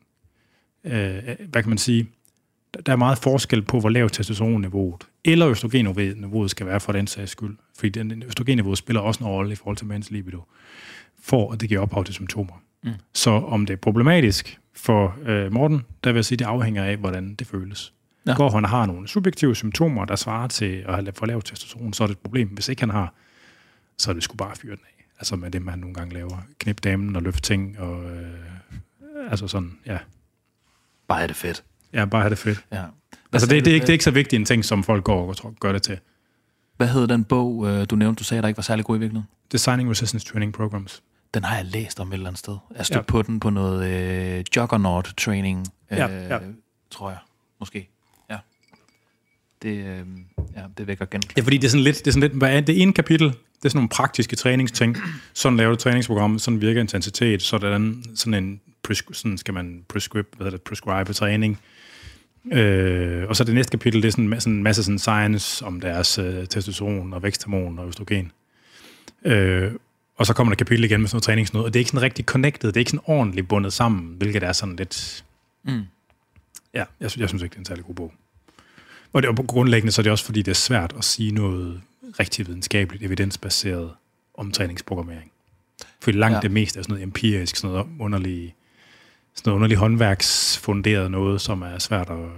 Øh, 0.84 1.22
hvad 1.48 1.62
kan 1.62 1.68
man 1.68 1.78
sige? 1.78 2.06
Der 2.86 2.92
er 2.92 2.96
meget 2.96 3.18
forskel 3.18 3.62
på, 3.62 3.80
hvor 3.80 3.88
lavt 3.88 4.12
testosteronniveauet 4.12 5.08
eller 5.24 5.50
østrogenniveauet 5.50 6.50
skal 6.50 6.66
være 6.66 6.80
for 6.80 6.92
den 6.92 7.06
sags 7.06 7.30
skyld. 7.30 7.56
Fordi 7.78 7.88
den, 7.88 8.22
østrogenniveauet 8.22 8.78
spiller 8.78 9.00
også 9.00 9.24
en 9.24 9.30
rolle 9.30 9.52
i 9.52 9.54
forhold 9.54 9.76
til 9.76 9.86
mænds 9.86 10.10
libido, 10.10 10.42
for 11.22 11.52
at 11.52 11.60
det 11.60 11.68
giver 11.68 11.80
ophav 11.80 12.04
til 12.04 12.14
symptomer. 12.14 12.62
Mm. 12.84 12.90
Så 13.14 13.30
om 13.30 13.66
det 13.66 13.74
er 13.74 13.78
problematisk 13.78 14.58
for 14.78 15.16
øh, 15.26 15.52
Morten, 15.52 15.84
der 16.04 16.12
vil 16.12 16.18
jeg 16.18 16.24
sige, 16.24 16.38
det 16.38 16.44
afhænger 16.44 16.84
af, 16.84 16.96
hvordan 16.96 17.34
det 17.34 17.46
føles. 17.46 17.92
Ja. 18.26 18.34
Går 18.34 18.50
han 18.50 18.64
har 18.64 18.86
nogle 18.86 19.08
subjektive 19.08 19.56
symptomer, 19.56 20.04
der 20.04 20.16
svarer 20.16 20.46
til 20.46 20.84
at 20.88 20.94
have 20.94 21.12
for 21.14 21.26
lavt 21.26 21.44
testosteron, 21.44 21.92
så 21.92 22.02
er 22.02 22.06
det 22.06 22.14
et 22.14 22.20
problem. 22.20 22.48
Hvis 22.48 22.68
ikke 22.68 22.82
han 22.82 22.90
har, 22.90 23.14
så 23.98 24.10
er 24.10 24.14
det 24.14 24.22
sgu 24.22 24.36
bare 24.36 24.56
fyre 24.56 24.76
den 24.76 24.82
af. 24.84 25.04
Altså 25.18 25.36
med 25.36 25.50
det, 25.50 25.62
man 25.62 25.78
nogle 25.78 25.94
gange 25.94 26.14
laver. 26.14 26.36
Knip 26.58 26.84
damen 26.84 27.16
og 27.16 27.22
løfte 27.22 27.40
ting. 27.40 27.78
Og, 27.78 28.10
øh, 28.10 29.30
altså 29.30 29.48
sådan, 29.48 29.78
ja. 29.86 29.98
Bare 31.08 31.18
have 31.18 31.28
det 31.28 31.36
fedt. 31.36 31.64
Ja, 31.92 32.04
bare 32.04 32.22
have 32.22 32.30
det 32.30 32.38
fedt. 32.38 32.64
Ja. 32.72 32.84
Altså 33.32 33.48
det, 33.48 33.64
det, 33.64 33.70
er 33.70 33.74
ikke, 33.74 33.84
det 33.84 33.88
er 33.88 33.92
ikke 33.92 34.04
så 34.04 34.10
vigtigt 34.10 34.40
en 34.40 34.46
ting, 34.46 34.64
som 34.64 34.84
folk 34.84 35.04
går 35.04 35.34
og 35.44 35.54
gør 35.60 35.72
det 35.72 35.82
til. 35.82 35.98
Hvad 36.76 36.88
hed 36.88 37.06
den 37.06 37.24
bog, 37.24 37.66
øh, 37.66 37.86
du 37.90 37.96
nævnte, 37.96 38.18
du 38.18 38.24
sagde, 38.24 38.42
der 38.42 38.48
ikke 38.48 38.58
var 38.58 38.62
særlig 38.62 38.84
god 38.84 38.96
i 38.96 38.98
virkeligheden? 38.98 39.28
Designing 39.52 39.90
Resistance 39.90 40.26
Training 40.26 40.52
Programs. 40.52 41.02
Den 41.34 41.44
har 41.44 41.56
jeg 41.56 41.64
læst 41.64 42.00
om 42.00 42.08
et 42.08 42.14
eller 42.14 42.26
andet 42.26 42.38
sted. 42.38 42.56
Jeg 42.76 42.86
stod 42.86 42.96
ja. 42.96 43.02
på 43.02 43.22
den 43.22 43.40
på 43.40 43.50
noget 43.50 43.86
øh, 43.86 44.44
juggernaut 44.56 45.14
training, 45.16 45.66
øh, 45.90 45.98
ja, 45.98 46.06
ja. 46.06 46.38
tror 46.90 47.10
jeg, 47.10 47.18
måske 47.60 47.88
det, 49.62 49.68
øh, 49.68 50.06
ja, 50.56 50.62
det 50.78 50.86
vækker 50.86 51.04
gen. 51.04 51.22
Ja, 51.36 51.42
fordi 51.42 51.56
det 51.56 51.64
er 51.64 51.70
sådan 51.70 51.84
lidt, 51.84 51.98
det 51.98 52.06
er 52.06 52.10
sådan 52.10 52.28
lidt, 52.28 52.32
hvad 52.32 52.56
er 52.56 52.60
det 52.60 52.82
ene 52.82 52.92
kapitel? 52.92 53.28
Det 53.28 53.64
er 53.64 53.68
sådan 53.68 53.78
nogle 53.78 53.88
praktiske 53.88 54.36
træningsting. 54.36 54.96
Sådan 55.34 55.56
laver 55.56 55.70
du 55.70 55.76
træningsprogram, 55.76 56.38
sådan 56.38 56.60
virker 56.60 56.80
intensitet, 56.80 57.42
sådan, 57.42 58.04
sådan 58.14 58.44
en, 58.44 58.60
sådan 59.12 59.38
skal 59.38 59.54
man 59.54 59.84
prescribe, 59.88 60.28
hvad 60.36 60.44
hedder 60.44 60.58
det, 60.58 60.64
prescribe 60.64 61.12
træning. 61.12 61.58
Øh, 62.52 63.28
og 63.28 63.36
så 63.36 63.44
det 63.44 63.54
næste 63.54 63.70
kapitel, 63.70 64.02
det 64.02 64.08
er 64.08 64.12
sådan, 64.12 64.40
sådan 64.40 64.52
en 64.52 64.62
masse 64.62 64.84
sådan 64.84 64.98
science 64.98 65.64
om 65.64 65.80
deres 65.80 66.18
øh, 66.18 66.46
testosteron 66.46 67.12
og 67.12 67.22
væksthormon 67.22 67.78
og 67.78 67.88
østrogen. 67.88 68.32
Øh, 69.24 69.72
og 70.18 70.26
så 70.26 70.34
kommer 70.34 70.52
der 70.52 70.56
kapitel 70.56 70.84
igen 70.84 71.00
med 71.00 71.08
sådan 71.08 71.16
noget 71.16 71.22
træningsnød, 71.24 71.62
og 71.62 71.72
det 71.74 71.78
er 71.78 71.80
ikke 71.80 71.90
sådan 71.90 72.02
rigtig 72.02 72.24
connected, 72.24 72.68
det 72.68 72.76
er 72.76 72.80
ikke 72.80 72.90
sådan 72.90 73.04
ordentligt 73.06 73.48
bundet 73.48 73.72
sammen, 73.72 74.14
hvilket 74.18 74.42
er 74.42 74.52
sådan 74.52 74.76
lidt... 74.76 75.24
Mm. 75.64 75.82
Ja, 76.74 76.84
jeg, 77.00 77.10
synes- 77.10 77.20
jeg 77.20 77.28
synes 77.28 77.42
ikke, 77.42 77.52
det 77.52 77.56
er 77.56 77.60
en 77.60 77.64
særlig 77.64 77.84
god 77.84 77.94
bog. 77.94 78.12
Og 79.12 79.22
det 79.22 79.28
er 79.28 79.42
grundlæggende, 79.46 79.92
så 79.92 80.00
er 80.00 80.02
det 80.02 80.12
også 80.12 80.24
fordi, 80.24 80.42
det 80.42 80.50
er 80.50 80.54
svært 80.54 80.94
at 80.98 81.04
sige 81.04 81.30
noget 81.32 81.80
rigtig 82.20 82.46
videnskabeligt, 82.46 83.04
evidensbaseret 83.04 83.90
om 84.34 84.52
træningsprogrammering. 84.52 85.30
For 86.00 86.10
langt 86.10 86.34
Ja. 86.34 86.40
det 86.40 86.50
meste 86.50 86.78
er 86.78 86.82
sådan 86.82 86.92
noget 86.92 87.02
empirisk, 87.02 87.56
sådan 87.56 87.74
noget 87.74 87.86
underligt, 88.00 88.52
sådan 89.34 89.48
noget 89.50 89.54
underligt 89.56 89.78
håndværksfunderet 89.80 91.10
noget, 91.10 91.40
som 91.40 91.62
er 91.62 91.78
svært 91.78 92.10
at... 92.10 92.18
Øh, 92.18 92.28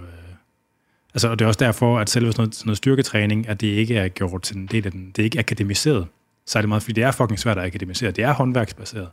altså, 1.13 1.27
og 1.29 1.39
det 1.39 1.45
er 1.45 1.47
også 1.47 1.59
derfor, 1.59 1.99
at 1.99 2.09
selve 2.09 2.31
sådan 2.31 2.41
noget, 2.41 2.55
sådan 2.55 2.67
noget 2.67 2.77
styrketræning, 2.77 3.47
at 3.47 3.61
det 3.61 3.67
ikke 3.67 3.95
er 3.95 4.07
gjort 4.07 4.41
til 4.41 4.55
en 4.57 4.67
del 4.67 4.85
af 4.85 4.91
den, 4.91 5.07
det 5.15 5.19
er 5.19 5.23
ikke 5.23 5.39
akademiseret. 5.39 6.07
Så 6.51 6.59
er 6.59 6.61
det 6.61 6.69
meget, 6.69 6.83
fordi 6.83 6.93
det 6.93 7.03
er 7.03 7.11
fucking 7.11 7.39
svært 7.39 7.57
at 7.57 7.65
akademisere. 7.65 8.11
Det 8.11 8.23
er 8.23 8.33
håndværksbaseret. 8.33 9.07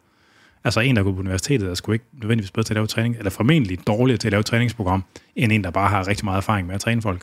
Altså 0.64 0.80
en, 0.80 0.96
der 0.96 1.02
går 1.02 1.12
på 1.12 1.18
universitetet, 1.18 1.70
er 1.70 1.74
sgu 1.74 1.92
ikke 1.92 2.04
nødvendigvis 2.12 2.50
bedre 2.50 2.64
til 2.64 2.72
at 2.72 2.76
lave 2.76 2.86
træning, 2.86 3.16
eller 3.18 3.30
formentlig 3.30 3.86
dårligere 3.86 4.18
til 4.18 4.28
at 4.28 4.32
lave 4.32 4.40
et 4.40 4.46
træningsprogram, 4.46 5.04
end 5.36 5.52
en, 5.52 5.64
der 5.64 5.70
bare 5.70 5.88
har 5.88 6.08
rigtig 6.08 6.24
meget 6.24 6.36
erfaring 6.36 6.66
med 6.66 6.74
at 6.74 6.80
træne 6.80 7.02
folk. 7.02 7.22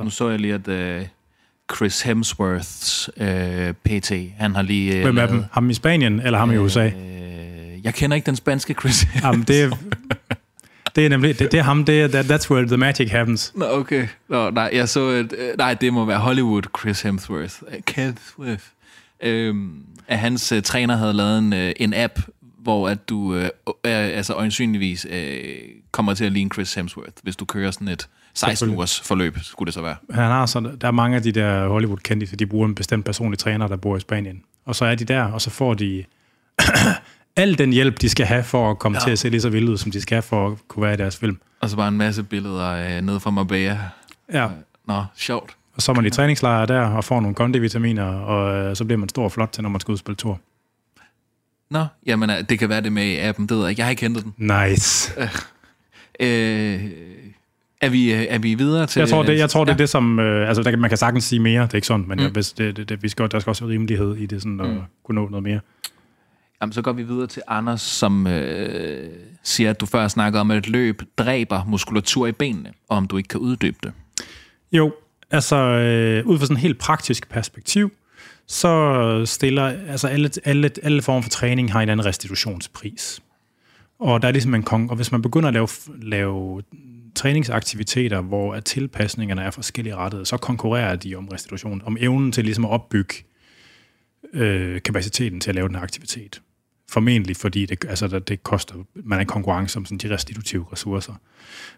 Nu 0.00 0.10
så 0.10 0.28
jeg 0.28 0.40
lige, 0.40 0.54
at 0.54 1.00
uh, 1.00 1.06
Chris 1.76 2.02
Hemsworths 2.02 3.10
uh, 3.16 3.74
PT, 3.84 4.12
han 4.38 4.54
har 4.54 4.62
lige... 4.62 4.96
Uh, 4.96 5.02
Hvem 5.02 5.18
er 5.18 5.26
dem? 5.26 5.44
Ham 5.52 5.70
i 5.70 5.74
Spanien, 5.74 6.20
eller 6.20 6.38
ham 6.38 6.52
i 6.52 6.56
USA? 6.56 6.86
Uh, 6.86 7.84
jeg 7.84 7.94
kender 7.94 8.14
ikke 8.14 8.26
den 8.26 8.36
spanske 8.36 8.74
Chris. 8.80 9.06
Jamen, 9.22 9.42
det 9.42 9.62
er, 9.62 9.76
det 10.96 11.04
er 11.04 11.08
nemlig, 11.08 11.38
det, 11.38 11.52
det 11.52 11.58
er 11.58 11.64
ham, 11.64 11.84
det 11.84 12.02
er, 12.02 12.08
that, 12.08 12.24
that's 12.24 12.50
where 12.50 12.66
the 12.66 12.76
magic 12.76 13.10
happens. 13.10 13.52
Nå, 13.54 13.66
okay. 13.70 14.08
Nå, 14.28 14.50
nej, 14.50 14.70
jeg 14.72 14.88
så 14.88 15.00
et, 15.00 15.34
øh, 15.38 15.58
nej, 15.58 15.74
det 15.74 15.92
må 15.92 16.04
være 16.04 16.18
Hollywood 16.18 16.62
Chris 16.78 17.02
Hemsworth. 17.02 17.54
Øh, 19.24 19.54
at 20.08 20.18
hans 20.18 20.52
uh, 20.52 20.60
træner 20.62 20.96
havde 20.96 21.12
lavet 21.12 21.38
en, 21.38 21.52
uh, 21.52 21.70
en 21.76 21.94
app, 21.94 22.18
hvor 22.58 22.88
at 22.88 23.08
du 23.08 23.16
uh, 23.36 23.44
altså 23.84 24.34
øjensynligvis 24.34 25.06
uh, 25.06 25.12
kommer 25.90 26.14
til 26.14 26.24
at 26.24 26.32
ligne 26.32 26.50
Chris 26.54 26.74
Hemsworth, 26.74 27.12
hvis 27.22 27.36
du 27.36 27.44
kører 27.44 27.70
sådan 27.70 27.88
et 27.88 28.08
16 28.34 28.56
Selvfølgelig. 28.56 28.76
ugers 28.76 29.00
forløb, 29.00 29.38
skulle 29.42 29.66
det 29.66 29.74
så 29.74 29.82
være. 29.82 29.96
Han 30.10 30.24
har 30.24 30.46
så, 30.46 30.60
der 30.80 30.86
er 30.88 30.92
mange 30.92 31.16
af 31.16 31.22
de 31.22 31.32
der 31.32 31.68
hollywood 31.68 31.96
kendte 31.98 32.36
de 32.36 32.46
bruger 32.46 32.68
en 32.68 32.74
bestemt 32.74 33.04
personlig 33.04 33.38
træner, 33.38 33.66
der 33.68 33.76
bor 33.76 33.96
i 33.96 34.00
Spanien. 34.00 34.42
Og 34.64 34.76
så 34.76 34.84
er 34.84 34.94
de 34.94 35.04
der, 35.04 35.22
og 35.22 35.40
så 35.40 35.50
får 35.50 35.74
de 35.74 36.04
al 37.36 37.58
den 37.58 37.72
hjælp, 37.72 38.00
de 38.00 38.08
skal 38.08 38.26
have 38.26 38.42
for 38.44 38.70
at 38.70 38.78
komme 38.78 38.98
Ja. 38.98 39.04
til 39.04 39.10
at 39.10 39.18
se 39.18 39.28
lige 39.28 39.40
så 39.40 39.48
vildt 39.48 39.68
ud, 39.68 39.78
som 39.78 39.90
de 39.90 40.00
skal 40.00 40.22
for 40.22 40.48
at 40.48 40.58
kunne 40.68 40.82
være 40.82 40.94
i 40.94 40.96
deres 40.96 41.16
film. 41.16 41.38
Og 41.60 41.70
så 41.70 41.76
bare 41.76 41.88
en 41.88 41.98
masse 41.98 42.22
billeder 42.22 42.98
uh, 42.98 43.04
ned 43.04 43.20
fra 43.20 43.30
Marbella. 43.30 43.78
Ja, 44.32 44.48
Nå, 44.88 45.04
sjovt. 45.16 45.56
Og 45.76 45.82
så 45.82 45.92
er 45.92 45.96
man 45.96 46.06
i 46.06 46.10
træningslejre 46.10 46.66
der, 46.66 46.80
og 46.80 47.04
får 47.04 47.20
nogle 47.20 47.34
kondivitaminer, 47.34 48.04
og 48.04 48.54
øh, 48.56 48.76
så 48.76 48.84
bliver 48.84 48.98
man 48.98 49.08
stor 49.08 49.24
og 49.24 49.32
flot 49.32 49.48
til, 49.52 49.62
når 49.62 49.70
man 49.70 49.80
skal 49.80 49.92
ud 49.92 49.94
og 49.94 49.98
spille 49.98 50.16
tur. 50.16 50.40
Nå, 51.70 51.86
jamen 52.06 52.30
øh, 52.30 52.36
det 52.48 52.58
kan 52.58 52.68
være 52.68 52.80
det 52.80 52.92
med 52.92 53.18
appen, 53.20 53.46
det 53.46 53.56
ved 53.56 53.66
jeg. 53.66 53.78
Jeg 53.78 53.86
har 53.86 53.90
ikke 53.90 54.02
hentet 54.02 54.24
den. 54.24 54.34
Nice. 54.38 55.12
Øh, 56.20 56.84
er, 57.80 57.88
vi, 57.88 58.12
øh, 58.14 58.26
er 58.30 58.38
vi 58.38 58.54
videre 58.54 58.86
til... 58.86 59.00
Jeg 59.00 59.08
tror, 59.08 59.22
det, 59.22 59.38
jeg 59.38 59.50
tror, 59.50 59.64
det 59.64 59.70
er 59.70 59.74
Ja. 59.74 59.78
det, 59.78 59.88
som... 59.88 60.18
Øh, 60.18 60.48
altså, 60.48 60.62
der, 60.62 60.76
man 60.76 60.90
kan 60.90 60.98
sagtens 60.98 61.24
sige 61.24 61.40
mere, 61.40 61.62
det 61.62 61.70
er 61.70 61.74
ikke 61.74 61.86
sådan, 61.86 62.04
men 62.08 62.18
Mm. 62.18 62.22
jeg, 62.24 62.30
hvis 62.30 62.52
det, 62.52 62.76
det, 62.76 62.88
det, 62.88 63.02
vi 63.02 63.08
skal, 63.08 63.30
der 63.30 63.38
skal 63.40 63.50
også 63.50 63.64
være 63.64 63.74
rimelighed 63.74 64.16
i 64.16 64.26
det, 64.26 64.42
sådan 64.42 64.60
at 64.60 64.68
mm. 64.70 64.80
kunne 65.04 65.14
nå 65.22 65.28
noget 65.28 65.42
mere. 65.42 65.60
Jamen, 66.60 66.72
så 66.72 66.82
går 66.82 66.92
vi 66.92 67.02
videre 67.02 67.26
til 67.26 67.42
Anders, 67.48 67.80
som 67.80 68.26
øh, 68.26 69.10
siger, 69.42 69.70
at 69.70 69.80
du 69.80 69.86
før 69.86 70.08
snakkede 70.08 70.40
om, 70.40 70.50
at 70.50 70.58
et 70.58 70.68
løb 70.68 71.02
dræber 71.18 71.64
muskulatur 71.64 72.26
i 72.26 72.32
benene, 72.32 72.72
og 72.88 72.96
om 72.96 73.06
du 73.06 73.16
ikke 73.16 73.28
kan 73.28 73.40
uddybe 73.40 73.76
det. 73.82 73.92
Jo, 74.72 74.92
altså 75.34 75.56
øh, 75.56 76.26
ud 76.26 76.38
fra 76.38 76.46
sådan 76.46 76.56
et 76.56 76.62
helt 76.62 76.78
praktisk 76.78 77.28
perspektiv, 77.28 77.92
så 78.46 79.22
stiller 79.26 79.62
altså 79.88 80.08
alle, 80.08 80.30
alle, 80.44 80.70
alle 80.82 81.02
former 81.02 81.22
for 81.22 81.30
træning 81.30 81.72
har 81.72 81.82
en 81.82 81.88
anden 81.88 82.06
restitutionspris. 82.06 83.22
Og 83.98 84.22
der 84.22 84.28
er 84.28 84.32
ligesom 84.32 84.54
en 84.54 84.62
kong, 84.62 84.90
og 84.90 84.96
hvis 84.96 85.12
man 85.12 85.22
begynder 85.22 85.48
at 85.48 85.54
lave, 85.54 85.68
lave 86.02 86.62
træningsaktiviteter, 87.14 88.20
hvor 88.20 88.54
at 88.54 88.64
tilpasningerne 88.64 89.42
er 89.42 89.50
forskellige 89.50 89.96
rettede, 89.96 90.26
så 90.26 90.36
konkurrerer 90.36 90.96
de 90.96 91.14
om 91.14 91.28
restitution, 91.28 91.82
om 91.84 91.96
evnen 92.00 92.32
til 92.32 92.44
ligesom 92.44 92.64
at 92.64 92.70
opbygge 92.70 93.14
øh, 94.32 94.82
kapaciteten 94.82 95.40
til 95.40 95.50
at 95.50 95.54
lave 95.54 95.68
den 95.68 95.74
her 95.74 95.82
aktivitet. 95.82 96.42
Formentlig 96.94 97.36
fordi 97.36 97.66
det, 97.66 97.84
altså, 97.88 98.18
det, 98.18 98.42
koster, 98.42 98.74
man 98.94 99.20
er 99.20 99.24
konkurrence 99.24 99.78
om 99.78 99.84
sådan 99.86 99.98
de 99.98 100.14
restitutive 100.14 100.66
ressourcer. 100.72 101.12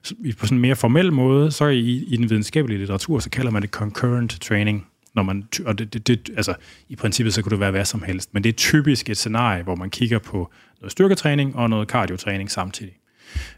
Så 0.02 0.14
på 0.38 0.46
sådan 0.46 0.58
en 0.58 0.62
mere 0.62 0.76
formel 0.76 1.12
måde, 1.12 1.52
så 1.52 1.66
i, 1.66 2.04
i 2.08 2.16
den 2.16 2.30
videnskabelige 2.30 2.78
litteratur, 2.78 3.18
så 3.18 3.30
kalder 3.30 3.50
man 3.50 3.62
det 3.62 3.70
concurrent 3.70 4.40
training. 4.40 4.86
Når 5.14 5.22
man, 5.22 5.48
og 5.64 5.78
det, 5.78 5.92
det, 5.92 6.06
det, 6.06 6.30
altså, 6.36 6.54
I 6.88 6.96
princippet 6.96 7.34
så 7.34 7.42
kunne 7.42 7.50
det 7.50 7.60
være 7.60 7.70
hvad 7.70 7.84
som 7.84 8.02
helst, 8.02 8.34
men 8.34 8.44
det 8.44 8.48
er 8.48 8.52
typisk 8.52 9.10
et 9.10 9.16
scenarie, 9.16 9.62
hvor 9.62 9.74
man 9.74 9.90
kigger 9.90 10.18
på 10.18 10.52
noget 10.80 10.92
styrketræning 10.92 11.56
og 11.56 11.70
noget 11.70 11.88
kardiotræning 11.88 12.50
samtidig. 12.50 12.92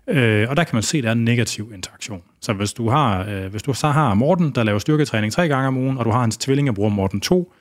Øh, 0.06 0.50
og 0.50 0.56
der 0.56 0.64
kan 0.64 0.76
man 0.76 0.82
se, 0.82 0.98
at 0.98 1.04
der 1.04 1.10
er 1.10 1.14
en 1.14 1.24
negativ 1.24 1.72
interaktion. 1.74 2.22
Så 2.40 2.52
hvis 2.52 2.72
du, 2.72 2.88
har, 2.88 3.26
øh, 3.28 3.46
hvis 3.46 3.62
du 3.62 3.74
så 3.74 3.88
har 3.88 4.14
Morten, 4.14 4.50
der 4.50 4.62
laver 4.62 4.78
styrketræning 4.78 5.32
tre 5.32 5.48
gange 5.48 5.68
om 5.68 5.76
ugen, 5.76 5.98
og 5.98 6.04
du 6.04 6.10
har 6.10 6.20
hans 6.20 6.36
tvillingebror 6.36 6.88
Morten 6.88 7.20
2, 7.20 7.52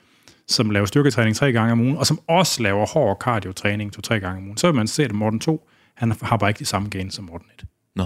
som 0.48 0.70
laver 0.70 0.86
styrketræning 0.86 1.36
tre 1.36 1.52
gange 1.52 1.72
om 1.72 1.80
ugen, 1.80 1.96
og 1.96 2.06
som 2.06 2.20
også 2.28 2.62
laver 2.62 2.86
hård 2.86 3.16
cardiotræning 3.20 3.92
to-tre 3.92 4.20
gange 4.20 4.38
om 4.38 4.44
ugen, 4.44 4.56
så 4.56 4.66
vil 4.66 4.74
man 4.74 4.86
se, 4.86 5.04
at 5.04 5.12
Morten 5.12 5.40
2, 5.40 5.68
han 5.94 6.12
har 6.22 6.36
bare 6.36 6.50
ikke 6.50 6.58
de 6.58 6.64
samme 6.64 6.88
gains 6.88 7.14
som 7.14 7.24
Morten 7.24 7.46
1. 7.58 7.64
Nå. 7.96 8.02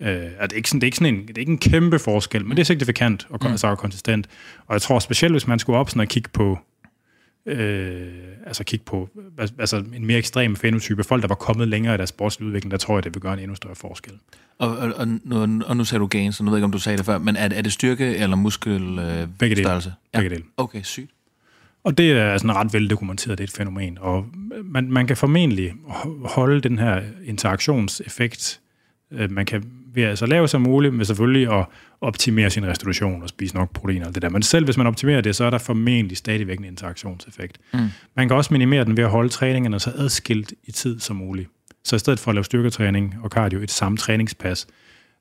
Øh, 0.00 0.08
er 0.08 0.46
det, 0.46 0.52
er 0.52 0.56
ikke 0.56 0.68
sådan, 0.68 0.80
det, 0.80 0.84
er 0.84 0.88
ikke 0.88 0.96
sådan 0.96 1.14
en, 1.14 1.28
det 1.28 1.36
er 1.36 1.40
ikke 1.40 1.52
en 1.52 1.58
kæmpe 1.58 1.98
forskel, 1.98 2.44
men 2.44 2.56
det 2.56 2.60
er 2.62 2.64
signifikant 2.64 3.26
og, 3.30 3.50
mm. 3.50 3.56
så 3.56 3.66
er 3.66 3.74
konsistent. 3.74 4.26
Og 4.66 4.72
jeg 4.74 4.82
tror 4.82 4.98
specielt, 4.98 5.34
hvis 5.34 5.46
man 5.46 5.58
skulle 5.58 5.78
op 5.78 5.90
sådan 5.90 6.00
og 6.00 6.08
kigge 6.08 6.28
på, 6.32 6.58
øh, 7.46 8.12
altså 8.46 8.64
kigge 8.64 8.84
på 8.84 9.08
altså 9.58 9.84
en 9.94 10.06
mere 10.06 10.18
ekstrem 10.18 10.56
fenotype, 10.56 11.04
folk, 11.04 11.22
der 11.22 11.28
var 11.28 11.34
kommet 11.34 11.68
længere 11.68 11.94
i 11.94 11.96
deres 11.98 12.08
sportslige 12.10 12.46
udvikling, 12.46 12.70
der 12.70 12.76
tror 12.78 12.96
jeg, 12.96 13.04
det 13.04 13.14
vil 13.14 13.22
gøre 13.22 13.32
en 13.32 13.38
endnu 13.38 13.54
større 13.54 13.74
forskel. 13.74 14.12
Og, 14.58 14.76
og, 14.78 14.92
og, 14.96 15.08
nu, 15.08 15.62
og 15.66 15.76
nu 15.76 15.84
sagde 15.84 16.00
du 16.00 16.06
gains, 16.06 16.38
og 16.40 16.44
nu 16.44 16.50
ved 16.50 16.56
jeg 16.56 16.60
ikke, 16.60 16.64
om 16.64 16.72
du 16.72 16.78
sagde 16.78 16.98
det 16.98 17.06
før, 17.06 17.18
men 17.18 17.36
er, 17.36 17.48
det- 17.48 17.58
er 17.58 17.62
det 17.62 17.72
styrke 17.72 18.16
eller 18.16 18.36
muskelstørrelse? 18.36 19.20
Øh, 19.22 19.28
Begge 19.38 19.56
dele. 19.56 19.70
Ja. 20.14 20.18
Begge 20.20 20.30
dele. 20.30 20.44
Okay, 20.56 20.82
sygt. 20.82 21.10
Og 21.84 21.98
det 21.98 22.12
er 22.12 22.38
sådan 22.38 22.56
ret 22.56 22.72
veldokumenteret, 22.72 23.38
det 23.38 23.44
er 23.44 23.48
et 23.48 23.56
fænomen. 23.56 23.98
Og 24.00 24.26
man, 24.64 24.90
man 24.90 25.06
kan 25.06 25.16
formentlig 25.16 25.72
holde 26.24 26.60
den 26.60 26.78
her 26.78 27.02
interaktionseffekt, 27.24 28.60
øh, 29.12 29.30
man 29.30 29.46
kan 29.46 29.64
være 29.94 30.16
så 30.16 30.26
lav 30.26 30.48
som 30.48 30.60
muligt, 30.60 30.94
men 30.94 31.04
selvfølgelig 31.04 31.52
at 31.52 31.66
optimere 32.00 32.50
sin 32.50 32.66
restitution 32.66 33.22
og 33.22 33.28
spise 33.28 33.54
nok 33.54 33.72
protein 33.72 34.02
og 34.02 34.14
det 34.14 34.22
der. 34.22 34.28
Men 34.28 34.42
selv 34.42 34.64
hvis 34.64 34.76
man 34.76 34.86
optimerer 34.86 35.20
det, 35.20 35.36
så 35.36 35.44
er 35.44 35.50
der 35.50 35.58
formentlig 35.58 36.16
stadigvæk 36.16 36.58
en 36.58 36.64
interaktionseffekt. 36.64 37.58
Mm. 37.74 37.80
Man 38.16 38.28
kan 38.28 38.36
også 38.36 38.54
minimere 38.54 38.84
den 38.84 38.96
ved 38.96 39.04
at 39.04 39.10
holde 39.10 39.28
træningerne 39.28 39.80
så 39.80 39.92
adskilt 39.96 40.52
i 40.64 40.72
tid 40.72 41.00
som 41.00 41.16
muligt. 41.16 41.48
Så 41.84 41.96
i 41.96 41.98
stedet 41.98 42.18
for 42.18 42.30
at 42.30 42.34
lave 42.34 42.44
styrketræning 42.44 43.14
og 43.22 43.30
cardio 43.30 43.60
et 43.60 43.70
samme 43.70 43.98
træningspas, 43.98 44.66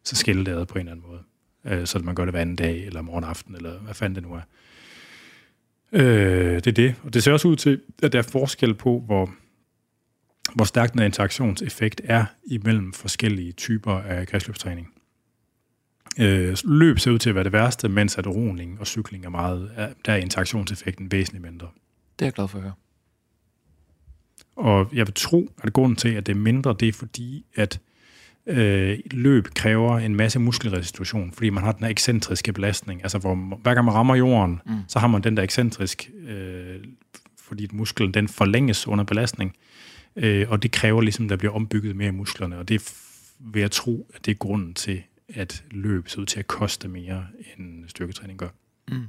så 0.03 0.15
skille 0.15 0.45
det 0.45 0.51
ad 0.51 0.65
på 0.65 0.73
en 0.73 0.79
eller 0.79 0.91
anden 0.91 1.05
måde. 1.09 1.21
Øh, 1.65 1.87
så 1.87 1.99
man 1.99 2.15
gør 2.15 2.25
det 2.25 2.33
hver 2.33 2.41
anden 2.41 2.55
dag, 2.55 2.85
eller 2.85 3.01
morgen 3.01 3.23
aften, 3.23 3.55
eller 3.55 3.71
hvad 3.79 3.93
fanden 3.93 4.15
det 4.15 4.23
nu 4.23 4.35
er. 4.35 4.41
Øh, 5.93 6.55
det 6.55 6.67
er 6.67 6.71
det. 6.71 6.95
Og 7.03 7.13
det 7.13 7.23
ser 7.23 7.31
også 7.31 7.47
ud 7.47 7.55
til, 7.55 7.81
at 8.03 8.13
der 8.13 8.19
er 8.19 8.23
forskel 8.23 8.73
på, 8.73 9.03
hvor, 9.05 9.33
hvor 10.55 10.65
stærk 10.65 10.93
den 10.93 11.01
interaktionseffekt 11.01 12.01
er 12.03 12.25
imellem 12.45 12.93
forskellige 12.93 13.51
typer 13.51 13.91
af 13.91 14.27
kredsløbstræning. 14.27 14.93
Øh, 16.19 16.57
løb 16.63 16.99
ser 16.99 17.11
ud 17.11 17.19
til 17.19 17.29
at 17.29 17.35
være 17.35 17.43
det 17.43 17.51
værste, 17.51 17.89
mens 17.89 18.17
at 18.17 18.27
roning 18.27 18.79
og 18.79 18.87
cykling 18.87 19.25
er 19.25 19.29
meget, 19.29 19.71
er, 19.75 19.93
der 20.05 20.13
er 20.13 20.17
interaktionseffekten 20.17 21.11
væsentligt 21.11 21.43
mindre. 21.43 21.67
Det 22.19 22.25
er 22.25 22.27
jeg 22.27 22.33
glad 22.33 22.47
for 22.47 22.57
at 22.57 22.63
høre. 22.63 22.73
Og 24.55 24.89
jeg 24.93 25.07
vil 25.07 25.13
tro, 25.13 25.49
at 25.63 25.73
grunden 25.73 25.95
til, 25.95 26.09
at 26.09 26.25
det 26.25 26.31
er 26.31 26.37
mindre, 26.37 26.75
det 26.79 26.87
er 26.87 26.93
fordi, 26.93 27.45
at 27.55 27.79
øh, 28.47 28.99
løb 29.11 29.47
kræver 29.55 29.97
en 29.99 30.15
masse 30.15 30.39
muskelrestitution, 30.39 31.31
fordi 31.31 31.49
man 31.49 31.63
har 31.63 31.71
den 31.71 31.83
her 31.83 31.89
ekscentriske 31.91 32.53
belastning. 32.53 33.03
Altså, 33.03 33.17
hvor 33.17 33.35
hver 33.61 33.73
gang 33.73 33.85
man 33.85 33.93
rammer 33.93 34.15
jorden, 34.15 34.61
Mm. 34.65 34.73
så 34.87 34.99
har 34.99 35.07
man 35.07 35.21
den 35.23 35.37
der 35.37 35.43
ekscentrisk, 35.43 36.11
øh, 36.27 36.75
fordi 37.41 37.67
musklen 37.71 38.13
den 38.13 38.27
forlænges 38.27 38.87
under 38.87 39.03
belastning, 39.03 39.55
øh, 40.15 40.45
og 40.49 40.63
det 40.63 40.71
kræver 40.71 41.01
ligesom, 41.01 41.25
at 41.25 41.29
der 41.29 41.35
bliver 41.35 41.53
ombygget 41.53 41.95
mere 41.95 42.07
i 42.07 42.11
musklerne, 42.11 42.57
og 42.57 42.69
det 42.69 42.93
vil 43.39 43.59
jeg 43.59 43.71
tro, 43.71 44.11
at 44.15 44.25
det 44.25 44.31
er 44.31 44.35
grunden 44.35 44.73
til, 44.73 45.03
at 45.33 45.63
løb 45.71 46.09
ser 46.09 46.21
ud 46.21 46.25
til 46.25 46.39
at 46.39 46.47
koste 46.47 46.87
mere, 46.87 47.25
end 47.57 47.83
styrketræning 47.89 48.39
gør. 48.39 48.47
Mm. 48.91 49.03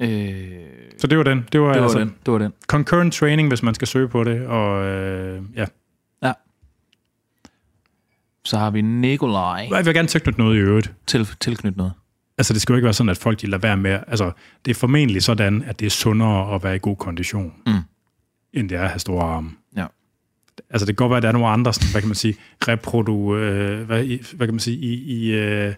Øh, 0.00 0.66
Så 0.98 1.06
det 1.06 1.18
var 1.18 1.24
den. 1.24 1.44
Det 1.52 1.60
var, 1.60 1.72
det 1.72 1.76
var 1.80 1.82
altså 1.82 1.98
den. 1.98 2.14
Det 2.26 2.32
var 2.32 2.38
den. 2.38 2.52
concurrent 2.66 3.14
training, 3.14 3.48
hvis 3.48 3.62
man 3.62 3.74
skal 3.74 3.88
søge 3.88 4.08
på 4.08 4.24
det, 4.24 4.46
og 4.46 4.84
øh, 4.86 5.42
ja. 5.56 5.66
Så 8.48 8.58
har 8.58 8.70
vi 8.70 8.80
Nikolaj 8.80 9.68
Jeg 9.70 9.86
vil 9.86 9.94
gerne 9.94 10.08
tilknytte 10.08 10.40
noget 10.40 10.56
i 10.56 10.58
øvrigt. 10.58 10.92
til, 11.06 11.28
tilknyttet 11.40 11.76
noget. 11.76 11.92
Altså, 12.38 12.52
det 12.52 12.62
skal 12.62 12.72
jo 12.72 12.76
ikke 12.76 12.84
være 12.84 12.92
sådan, 12.94 13.10
at 13.10 13.18
folk 13.18 13.40
de 13.40 13.46
lader 13.46 13.58
være 13.58 13.76
med... 13.76 13.98
Altså, 14.08 14.30
det 14.64 14.70
er 14.70 14.74
formentlig 14.74 15.22
sådan, 15.22 15.62
at 15.66 15.80
det 15.80 15.86
er 15.86 15.90
sundere 15.90 16.54
at 16.54 16.64
være 16.64 16.76
i 16.76 16.78
god 16.82 16.96
kondition, 16.96 17.52
Mm. 17.66 17.72
end 18.52 18.68
det 18.68 18.78
er 18.78 18.82
at 18.82 18.88
have 18.88 18.98
store 18.98 19.24
arme. 19.24 19.50
Ja. 19.76 19.86
Altså, 20.70 20.86
det 20.86 20.96
kan 20.96 21.04
godt 21.04 21.10
være, 21.10 21.16
at 21.16 21.22
der 21.22 21.28
er 21.28 21.32
nogle 21.32 21.48
andre, 21.48 21.72
sådan, 21.74 21.90
hvad 21.92 22.00
kan 22.00 22.08
man 22.08 22.14
sige, 22.14 22.36
reprodu, 22.68 23.36
øh, 23.36 23.86
hvad, 23.86 24.04
hvad 24.36 24.46
kan 24.46 24.54
man 24.54 24.60
sige, 24.60 24.76
i, 24.76 24.92
i 24.94 25.30
øh, 25.32 25.74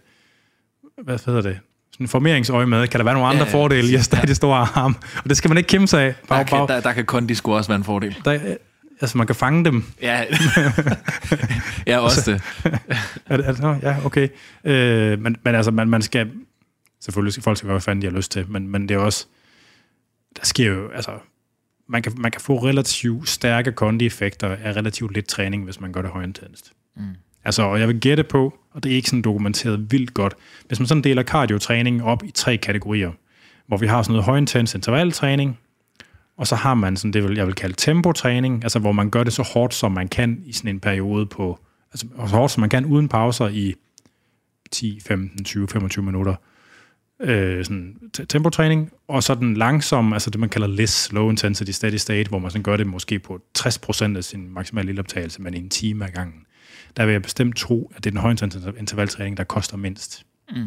hvad 1.04 1.18
hedder 1.26 1.40
det, 1.42 1.58
sådan 1.92 2.08
formeringsøje 2.08 2.66
med, 2.66 2.88
kan 2.88 2.98
der 3.00 3.04
være 3.04 3.14
nogle 3.14 3.28
andre 3.28 3.44
Ja, 3.46 3.52
fordele 3.52 3.78
i 3.90 3.94
at 3.94 3.98
præcis, 3.98 4.12
ja. 4.12 4.18
stadig 4.18 4.36
store 4.36 4.56
arm, 4.74 4.96
og 5.24 5.28
det 5.28 5.36
skal 5.36 5.48
man 5.48 5.58
ikke 5.58 5.68
kæmpe 5.68 5.86
sig 5.86 6.02
af. 6.02 6.14
Der, 6.20 6.26
Bag, 6.28 6.46
kan, 6.46 6.58
bag, 6.58 6.68
der, 6.76 6.80
der 6.80 6.92
kan 6.92 7.04
kondi 7.04 7.34
sgu 7.34 7.54
også 7.54 7.68
være 7.70 7.78
en 7.78 7.84
fordel. 7.84 8.16
der, 8.24 8.56
altså, 9.00 9.18
man 9.18 9.26
kan 9.26 9.36
fange 9.36 9.64
dem. 9.64 9.84
Ja, 10.02 10.24
ja 11.86 11.98
også 11.98 12.30
det. 12.32 12.42
Er 13.26 13.36
det, 13.36 13.46
er 13.46 13.52
det, 13.52 13.60
nå, 13.60 13.74
ja, 13.82 13.96
okay. 14.04 14.28
Øh, 14.64 15.18
men, 15.18 15.36
men 15.44 15.54
altså, 15.54 15.70
man, 15.70 15.88
man 15.88 16.02
skal... 16.02 16.30
Selvfølgelig 17.00 17.32
skal 17.32 17.42
folk 17.42 17.56
skal 17.56 17.66
gøre, 17.66 17.74
hvad 17.74 17.80
fanden 17.80 18.02
de 18.02 18.06
har 18.06 18.16
lyst 18.16 18.32
til, 18.32 18.50
men, 18.50 18.68
men 18.68 18.88
det 18.88 18.94
er 18.94 18.98
også... 18.98 19.26
Der 20.36 20.44
sker 20.44 20.66
jo... 20.66 20.88
Altså, 20.88 21.10
man 21.88 22.02
kan, 22.02 22.12
man 22.16 22.30
kan 22.30 22.40
få 22.40 22.56
relativt 22.56 23.28
stærke 23.28 23.72
kondi-effekter 23.72 24.56
af 24.64 24.76
relativt 24.76 25.14
lidt 25.14 25.26
træning, 25.26 25.64
hvis 25.64 25.80
man 25.80 25.92
gør 25.92 26.02
det 26.02 26.10
højintenst. 26.10 26.72
Mm. 26.96 27.02
Altså, 27.44 27.62
og 27.62 27.80
jeg 27.80 27.88
vil 27.88 28.00
gætte 28.00 28.24
på, 28.24 28.58
og 28.72 28.82
det 28.82 28.92
er 28.92 28.96
ikke 28.96 29.08
sådan 29.08 29.22
dokumenteret 29.22 29.92
vildt 29.92 30.14
godt, 30.14 30.34
hvis 30.68 30.80
man 30.80 30.86
sådan 30.86 31.04
deler 31.04 31.22
cardio-træning 31.22 32.02
op 32.04 32.24
i 32.24 32.30
tre 32.30 32.56
kategorier, 32.56 33.12
hvor 33.66 33.76
vi 33.76 33.86
har 33.86 34.02
sådan 34.02 34.12
noget 34.12 34.24
højintens 34.24 34.74
intervaltræning, 34.74 35.58
og 36.40 36.46
så 36.46 36.56
har 36.56 36.74
man 36.74 36.96
sådan 36.96 37.12
det, 37.12 37.24
vil- 37.24 37.36
jeg 37.36 37.46
vil 37.46 37.54
kalde 37.54 37.74
tempotræning, 37.74 38.62
altså 38.62 38.78
hvor 38.78 38.92
man 38.92 39.10
gør 39.10 39.24
det 39.24 39.32
så 39.32 39.42
hårdt, 39.42 39.74
som 39.74 39.92
man 39.92 40.08
kan 40.08 40.42
i 40.44 40.52
sådan 40.52 40.70
en 40.74 40.80
periode 40.80 41.26
på, 41.26 41.58
altså 41.92 42.06
så 42.28 42.36
hårdt, 42.36 42.52
som 42.52 42.60
man 42.60 42.70
kan 42.70 42.84
uden 42.84 43.08
pauser 43.08 43.48
i 43.48 43.74
10, 44.70 45.00
15, 45.06 45.44
20, 45.44 45.68
25 45.68 46.04
minutter. 46.04 46.34
Øh, 47.22 47.64
sådan 47.64 47.96
tempotræning, 48.28 48.90
og 49.08 49.22
så 49.22 49.34
den 49.34 49.54
langsomme, 49.56 50.14
altså 50.16 50.30
det 50.30 50.40
man 50.40 50.48
kalder 50.48 50.66
LIS, 50.68 51.12
Low 51.12 51.30
Intensity 51.30 51.70
Steady 51.70 51.96
State, 51.96 52.28
hvor 52.28 52.38
man 52.38 52.50
sådan 52.50 52.62
gør 52.62 52.76
det 52.76 52.86
måske 52.86 53.18
på 53.18 53.40
60% 53.58 54.16
af 54.16 54.24
sin 54.24 54.50
maksimale 54.54 54.86
lilleoptagelse, 54.86 55.42
men 55.42 55.54
i 55.54 55.58
en 55.58 55.68
time 55.70 56.04
ad 56.04 56.10
gangen. 56.10 56.40
Der 56.96 57.04
vil 57.06 57.12
jeg 57.12 57.22
bestemt 57.22 57.56
tro, 57.56 57.92
at 57.96 58.04
det 58.04 58.10
er 58.10 58.12
den 58.12 58.20
højintensive 58.20 58.72
intervaltræning, 58.78 59.36
der 59.36 59.44
koster 59.44 59.76
mindst. 59.76 60.22
Mm. 60.56 60.66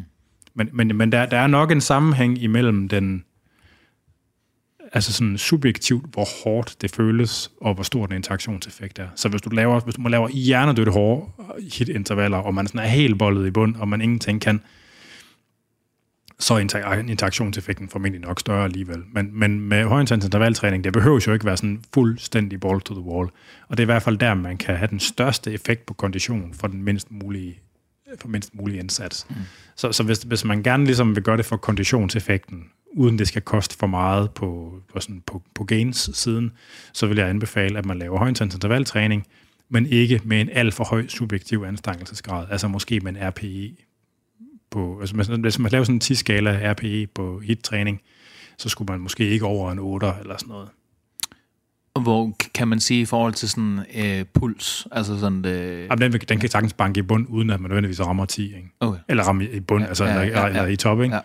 Men, 0.54 0.70
men, 0.74 0.96
men 0.96 1.12
der, 1.12 1.26
der 1.26 1.38
er 1.38 1.48
nok 1.48 1.72
en 1.72 1.82
sammenhæng 1.82 2.44
imellem 2.44 2.90
den, 2.90 3.24
altså 4.94 5.14
sådan 5.14 5.38
subjektivt, 5.38 6.06
hvor 6.14 6.28
hårdt 6.44 6.82
det 6.82 6.92
føles, 6.92 7.52
og 7.62 7.74
hvor 7.74 7.84
stor 7.84 8.06
den 8.06 8.16
interaktionseffekt 8.16 9.00
er. 9.00 9.08
Så 9.16 9.30
hvis 9.30 9.42
du 9.42 9.50
laver, 9.50 9.80
hvis 9.80 9.96
du 9.96 10.02
laver 10.02 10.30
hjernedødt 10.30 10.94
hårde 10.94 11.26
hit-intervaller, 11.74 12.38
og 12.38 12.54
man 12.54 12.68
sådan 12.68 12.82
er 12.82 12.86
helt 12.86 13.20
boldet 13.20 13.48
i 13.48 13.52
bund, 13.52 13.76
og 13.76 13.88
man 13.88 14.02
ingenting 14.02 14.42
kan, 14.42 14.62
så 16.40 16.54
er 16.54 16.94
interaktionseffekten 17.10 17.90
formentlig 17.90 18.22
nok 18.22 18.40
større 18.40 18.64
alligevel. 18.64 19.04
Men, 19.14 19.40
men 19.40 19.60
med 19.60 19.86
højintens 19.86 20.26
intervaltræning, 20.26 20.84
det 20.84 20.94
behøver 20.94 21.24
jo 21.28 21.34
ikke 21.34 21.46
være 21.46 21.58
sådan 21.58 21.82
fuldstændig 21.94 22.60
ball 22.60 22.82
to 22.82 22.94
the 22.94 23.04
wall. 23.04 23.30
Og 23.68 23.78
det 23.78 23.80
er 23.80 23.86
i 23.86 23.86
hvert 23.86 24.04
fald 24.04 24.18
der, 24.18 24.34
man 24.34 24.58
kan 24.58 24.76
have 24.76 24.88
den 24.88 25.00
største 25.00 25.54
effekt 25.54 25.86
på 25.86 25.94
kondition 25.94 26.54
for 26.54 26.68
den 26.68 26.84
mindst 26.84 27.12
mulige, 27.12 27.60
for 28.22 28.28
mindst 28.28 28.56
mulig 28.56 28.80
indsats. 28.80 29.26
Mm. 29.30 29.36
Så, 29.76 29.92
så 29.92 30.04
hvis, 30.04 30.18
hvis 30.20 30.46
man 30.46 30.64
gerne 30.64 30.86
ligesom 30.86 31.16
vil 31.16 31.24
gøre 31.24 31.38
det 31.38 31.46
for 31.46 31.58
konditionseffekten, 31.58 32.64
uden 32.96 33.20
det 33.20 33.28
skal 33.28 33.42
koste 33.42 33.78
for 33.78 33.88
meget 33.88 34.32
på, 34.32 34.80
på, 34.94 35.00
sådan, 35.00 35.24
på, 35.28 35.44
på 35.56 35.64
gains-siden, 35.64 36.52
så 36.94 37.08
vil 37.08 37.18
jeg 37.18 37.30
anbefale, 37.30 37.78
at 37.78 37.86
man 37.86 38.00
laver 38.00 38.18
højintens 38.20 38.54
intervaltræning, 38.56 39.28
men 39.70 39.86
ikke 39.86 40.22
med 40.24 40.42
en 40.42 40.50
alt 40.52 40.74
for 40.74 40.84
høj 40.84 41.08
subjektiv 41.08 41.64
anstrengelsesgrad. 41.68 42.48
Altså 42.52 42.68
måske 42.68 43.00
med 43.00 43.16
en 43.16 43.28
RPE 43.30 43.76
på, 44.72 45.00
altså 45.00 45.16
hvis- 45.16 45.28
hvis 45.28 45.60
man 45.60 45.72
laver 45.72 45.84
sådan 45.84 45.96
en 45.96 46.02
10-skala 46.04 46.72
RPE 46.72 47.08
på 47.16 47.40
hit-træning, 47.40 48.02
så 48.58 48.70
skulle 48.70 48.92
man 48.92 49.00
måske 49.00 49.30
ikke 49.30 49.46
over 49.46 49.72
en 49.72 49.80
8 49.80 50.08
eller 50.22 50.38
sådan 50.38 50.50
noget. 50.50 50.70
Hvor 52.00 52.34
kan 52.54 52.68
man 52.68 52.80
sige 52.80 53.02
i 53.02 53.06
forhold 53.06 53.34
til 53.34 53.50
sådan 53.50 53.86
øh, 53.96 54.26
puls, 54.34 54.88
altså 54.92 55.20
sådan 55.20 55.46
øh, 55.46 55.86
Jamen, 55.86 56.12
den, 56.12 56.22
den 56.22 56.40
kan 56.40 56.50
sagtens 56.50 56.74
banke 56.74 57.00
i 57.00 57.02
bund, 57.02 57.26
uden 57.30 57.50
at 57.50 57.60
man 57.60 57.70
nødvendigvis 57.70 58.02
rammer 58.02 58.26
10, 58.26 58.46
ikke? 58.46 58.70
okay. 58.80 59.00
Eller 59.08 59.24
ramme 59.24 59.50
i 59.50 59.60
bund, 59.60 59.84
ja, 59.84 59.88
altså, 59.88 60.06
ja, 60.06 60.14
ja, 60.14 60.22
eller, 60.22 60.42
ja. 60.42 60.48
eller 60.48 60.66
i 60.66 60.76
top, 60.76 61.02
ikke? 61.02 61.16
Ja. 61.16 61.22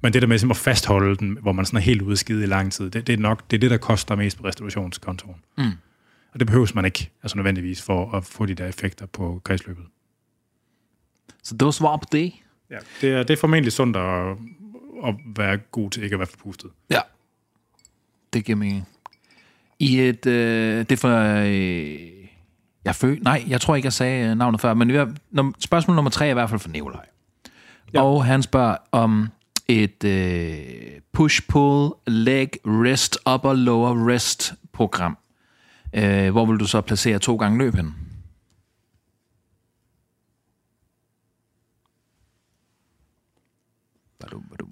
Men 0.00 0.12
det 0.12 0.22
der 0.22 0.28
med 0.28 0.50
at 0.50 0.56
fastholde 0.56 1.16
den, 1.16 1.38
hvor 1.42 1.52
man 1.52 1.66
sådan 1.66 1.76
er 1.76 1.80
helt 1.80 2.02
ude 2.02 2.16
skide 2.16 2.42
i 2.42 2.46
lang 2.46 2.72
tid, 2.72 2.90
det, 2.90 3.06
det, 3.06 3.12
er 3.12 3.16
nok 3.16 3.50
det, 3.50 3.56
er 3.56 3.60
det, 3.60 3.70
der 3.70 3.76
koster 3.76 4.16
mest 4.16 4.38
på 4.38 4.44
restaurationskontoen. 4.44 5.36
Mm. 5.58 5.64
Og 6.32 6.40
det 6.40 6.46
behøves 6.46 6.74
man 6.74 6.84
ikke, 6.84 7.10
altså 7.22 7.38
nødvendigvis, 7.38 7.82
for 7.82 8.14
at 8.16 8.24
få 8.24 8.46
de 8.46 8.54
der 8.54 8.66
effekter 8.66 9.06
på 9.06 9.40
kredsløbet. 9.44 9.84
Så 11.42 11.54
det 11.54 11.64
var 11.64 11.70
svar 11.70 11.96
på 11.96 12.04
det. 12.12 12.32
Ja, 12.70 12.78
det 13.00 13.12
er, 13.12 13.22
det 13.22 13.30
er 13.30 13.36
formentlig 13.36 13.72
sundt 13.72 13.96
at, 13.96 14.36
at 15.04 15.14
være 15.36 15.56
god 15.56 15.90
til 15.90 16.02
ikke 16.02 16.14
at 16.14 16.20
være 16.20 16.26
forpustet. 16.26 16.70
Ja. 16.90 17.00
Det 18.32 18.44
giver 18.44 18.56
mening. 18.56 18.88
I 19.82 20.00
et... 20.00 20.26
Øh, 20.26 20.78
det 20.78 20.92
er 20.92 20.96
for... 20.96 21.16
Øh, 21.44 22.12
jeg 22.84 22.94
føl, 22.94 23.22
nej, 23.22 23.44
jeg 23.48 23.60
tror 23.60 23.76
ikke, 23.76 23.86
jeg 23.86 23.92
sagde 23.92 24.28
øh, 24.28 24.34
navnet 24.34 24.60
før, 24.60 24.74
men 24.74 24.90
har, 24.90 25.14
num, 25.30 25.54
spørgsmål 25.58 25.94
nummer 25.94 26.10
tre 26.10 26.26
er 26.26 26.30
i 26.30 26.32
hvert 26.32 26.50
fald 26.50 26.60
fra 26.60 26.70
Nikolaj. 26.70 27.06
Ja. 27.94 28.02
Og 28.02 28.24
han 28.24 28.42
spørger 28.42 28.76
om 28.92 29.28
et 29.68 30.04
øh, 30.04 31.00
push-pull, 31.12 31.92
leg, 32.06 32.48
rest, 32.66 33.18
upper, 33.34 33.52
lower, 33.52 34.08
rest 34.08 34.54
program. 34.72 35.18
Øh, 35.94 36.30
hvor 36.30 36.46
vil 36.46 36.60
du 36.60 36.66
så 36.66 36.80
placere 36.80 37.18
to 37.18 37.36
gange 37.36 37.58
løb 37.58 37.74
hen? 37.74 37.94
Badum, 44.20 44.42
badum. 44.42 44.71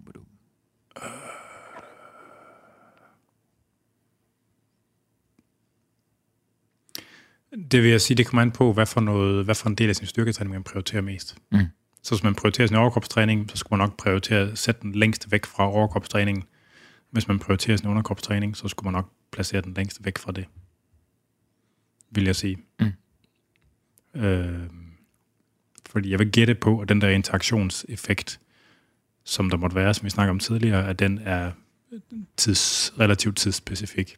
Det 7.70 7.83
vil 7.83 7.90
jeg 7.90 8.01
sige, 8.01 8.16
det 8.16 8.27
kommer 8.27 8.42
an 8.42 8.51
på, 8.51 8.73
hvad 8.73 8.87
for, 8.87 9.01
noget, 9.01 9.44
hvad 9.44 9.55
for 9.55 9.68
en 9.68 9.75
del 9.75 9.88
af 9.88 9.96
sin 9.96 10.07
styrketræning 10.07 10.53
man 10.53 10.62
prioriterer 10.62 11.03
mest. 11.03 11.37
Mm. 11.53 11.59
Så 12.03 12.14
hvis 12.14 12.23
man 12.23 12.35
prioriterer 12.35 12.66
sin 12.66 12.77
overkropstræning, 12.77 13.51
så 13.51 13.57
skulle 13.57 13.79
man 13.79 13.88
nok 13.88 13.96
prioritere 13.96 14.51
at 14.51 14.59
sætte 14.59 14.81
den 14.81 14.92
længst 14.92 15.33
væk 15.33 15.46
fra 15.46 15.70
overkropstræningen. 15.73 16.44
Hvis 17.11 17.29
man 17.29 17.38
prioriterer 17.38 17.77
sin 17.77 17.88
underkropstræning, 17.88 18.57
så 18.57 18.68
skulle 18.68 18.85
man 18.85 18.92
nok 18.92 19.11
placere 19.33 19.61
den 19.61 19.75
længst 19.75 20.05
væk 20.05 20.18
fra 20.18 20.33
det. 20.33 20.46
Vil 22.11 22.25
jeg 22.25 22.37
sige. 22.37 22.59
Mm. 22.81 24.20
Øh, 24.20 24.68
fordi 25.90 26.11
jeg 26.11 26.18
vil 26.18 26.33
gætte 26.33 26.55
på, 26.55 26.81
at 26.81 26.88
den 26.88 27.01
der 27.01 27.09
interaktionseffekt, 27.09 28.40
som 29.25 29.51
der 29.51 29.57
måtte 29.57 29.77
være, 29.77 29.94
som 29.94 30.05
vi 30.05 30.11
snakkede 30.11 30.31
om 30.31 30.38
tidligere, 30.38 30.88
at 30.88 30.99
den 30.99 31.18
er 31.18 31.53
tids, 32.37 32.94
relativt 32.99 33.37
tidsspecifik. 33.37 34.16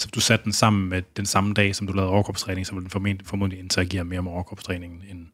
Så 0.00 0.06
hvis 0.06 0.12
du 0.12 0.20
satte 0.20 0.44
den 0.44 0.52
sammen 0.52 0.88
med 0.88 1.02
den 1.16 1.26
samme 1.26 1.54
dag, 1.54 1.76
som 1.76 1.86
du 1.86 1.92
lavede 1.92 2.10
overkropstræning, 2.10 2.66
så 2.66 2.72
ville 2.72 2.82
den 2.82 2.90
formentlig, 2.90 3.26
formodentlig 3.26 3.58
interagere 3.58 4.04
mere 4.04 4.22
med 4.22 4.32
overkropstræningen, 4.32 5.02
end 5.10 5.26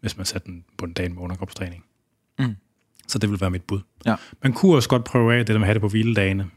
hvis 0.00 0.16
man 0.16 0.26
satte 0.26 0.46
den 0.46 0.64
på 0.78 0.84
en 0.84 0.92
dag 0.92 1.10
med 1.10 1.22
underkropstræning. 1.22 1.84
Mm. 2.38 2.56
Så 3.08 3.18
det 3.18 3.30
vil 3.30 3.40
være 3.40 3.50
mit 3.50 3.62
bud. 3.62 3.80
Ja. 4.06 4.16
Man 4.42 4.52
kunne 4.52 4.76
også 4.76 4.88
godt 4.88 5.04
prøve 5.04 5.34
af 5.34 5.46
det 5.46 5.54
der 5.54 5.58
med 5.58 5.62
at 5.62 5.66
have 5.66 5.74
det 5.74 5.80
på 5.80 5.88
hviledagene, 5.88 6.50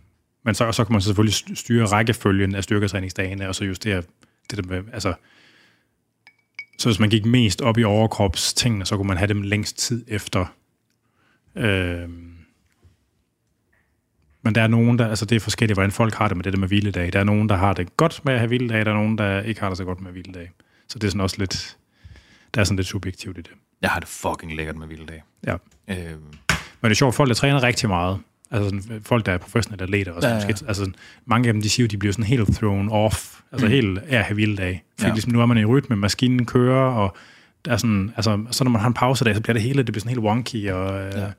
men 0.45 0.55
så, 0.55 0.71
så 0.71 0.83
kan 0.83 0.93
man 0.93 1.01
selvfølgelig 1.01 1.57
styre 1.57 1.85
rækkefølgen 1.85 2.55
af 2.55 2.63
styrketræningsdagene, 2.63 3.47
og 3.47 3.55
så 3.55 3.65
justere 3.65 4.03
det 4.49 4.57
der 4.57 4.63
med, 4.63 4.83
altså, 4.93 5.13
så 6.77 6.89
hvis 6.89 6.99
man 6.99 7.09
gik 7.09 7.25
mest 7.25 7.61
op 7.61 7.77
i 7.77 7.83
overkropstingene, 7.83 8.85
så 8.85 8.97
kunne 8.97 9.07
man 9.07 9.17
have 9.17 9.27
dem 9.27 9.41
længst 9.41 9.77
tid 9.77 10.05
efter. 10.07 10.45
Øhm, 11.55 12.38
men 14.49 14.55
der 14.55 14.61
er 14.61 14.67
nogen, 14.67 14.99
der, 14.99 15.07
altså 15.07 15.25
det 15.25 15.35
er 15.35 15.39
forskelligt, 15.39 15.75
hvordan 15.75 15.91
folk 15.91 16.13
har 16.13 16.27
det 16.27 16.37
med 16.37 16.43
det 16.43 16.53
der 16.53 16.59
med 16.59 16.67
hviledag. 16.67 17.13
Der 17.13 17.19
er 17.19 17.23
nogen, 17.23 17.49
der 17.49 17.55
har 17.55 17.73
det 17.73 17.97
godt 17.97 18.21
med 18.25 18.33
at 18.33 18.39
have 18.39 18.47
hviledag, 18.47 18.85
der 18.85 18.91
er 18.91 18.95
nogen, 18.95 19.17
der 19.17 19.41
ikke 19.41 19.61
har 19.61 19.69
det 19.69 19.77
så 19.77 19.83
godt 19.83 20.01
med 20.01 20.11
hviledag. 20.11 20.51
Så 20.87 20.99
det 20.99 21.07
er 21.07 21.11
sådan 21.11 21.21
også 21.21 21.35
lidt, 21.39 21.77
der 22.55 22.61
er 22.61 22.65
sådan 22.65 22.75
lidt 22.75 22.87
subjektivt 22.87 23.37
i 23.37 23.41
det. 23.41 23.51
Jeg 23.81 23.89
har 23.89 23.99
det 23.99 24.09
fucking 24.09 24.55
lækkert 24.55 24.77
med 24.77 24.87
vilddag. 24.87 25.23
Ja. 25.47 25.53
Øh, 25.89 25.97
Men 25.97 26.83
det 26.83 26.89
er 26.91 26.93
sjovt, 26.93 27.15
folk 27.15 27.27
der 27.29 27.35
træner 27.35 27.63
rigtig 27.63 27.89
meget, 27.89 28.17
altså 28.51 28.69
sådan, 28.81 29.01
folk, 29.03 29.25
der 29.25 29.31
er 29.31 29.37
professionelle 29.37 29.83
atleter, 29.83 30.11
og 30.11 30.21
sådan, 30.21 30.37
Ja, 30.37 30.41
ja, 30.41 30.47
ja. 30.61 30.67
altså 30.67 30.81
sådan, 30.81 30.95
mange 31.25 31.47
af 31.47 31.53
dem, 31.53 31.61
de 31.61 31.69
siger 31.69 31.87
de 31.87 31.97
bliver 31.97 32.13
sådan 32.13 32.25
helt 32.25 32.55
thrown 32.55 32.89
off, 32.89 33.39
altså 33.51 33.65
mm. 33.65 33.71
helt 33.71 33.97
af 33.97 34.17
at 34.17 34.23
have 34.23 34.33
hviledag. 34.33 34.83
Fordi 34.97 35.07
Ja. 35.07 35.13
ligesom, 35.13 35.31
nu 35.33 35.41
er 35.41 35.45
man 35.45 35.57
i 35.57 35.65
rytme, 35.65 35.95
maskinen 35.95 36.45
kører, 36.45 36.91
og 36.91 37.17
der 37.65 37.71
er 37.71 37.77
sådan, 37.77 38.11
altså, 38.15 38.45
så 38.51 38.63
når 38.63 38.71
man 38.71 38.81
har 38.81 38.87
en 38.87 38.93
pausedag, 38.93 39.35
så 39.35 39.41
bliver 39.41 39.53
det 39.53 39.61
hele, 39.61 39.77
det 39.77 39.85
bliver 39.85 39.99
sådan 40.01 40.09
helt 40.09 40.19
wonky, 40.25 40.69
og 40.69 40.99
øh, 41.01 41.11
Ja. 41.13 41.19
ja. 41.21 41.31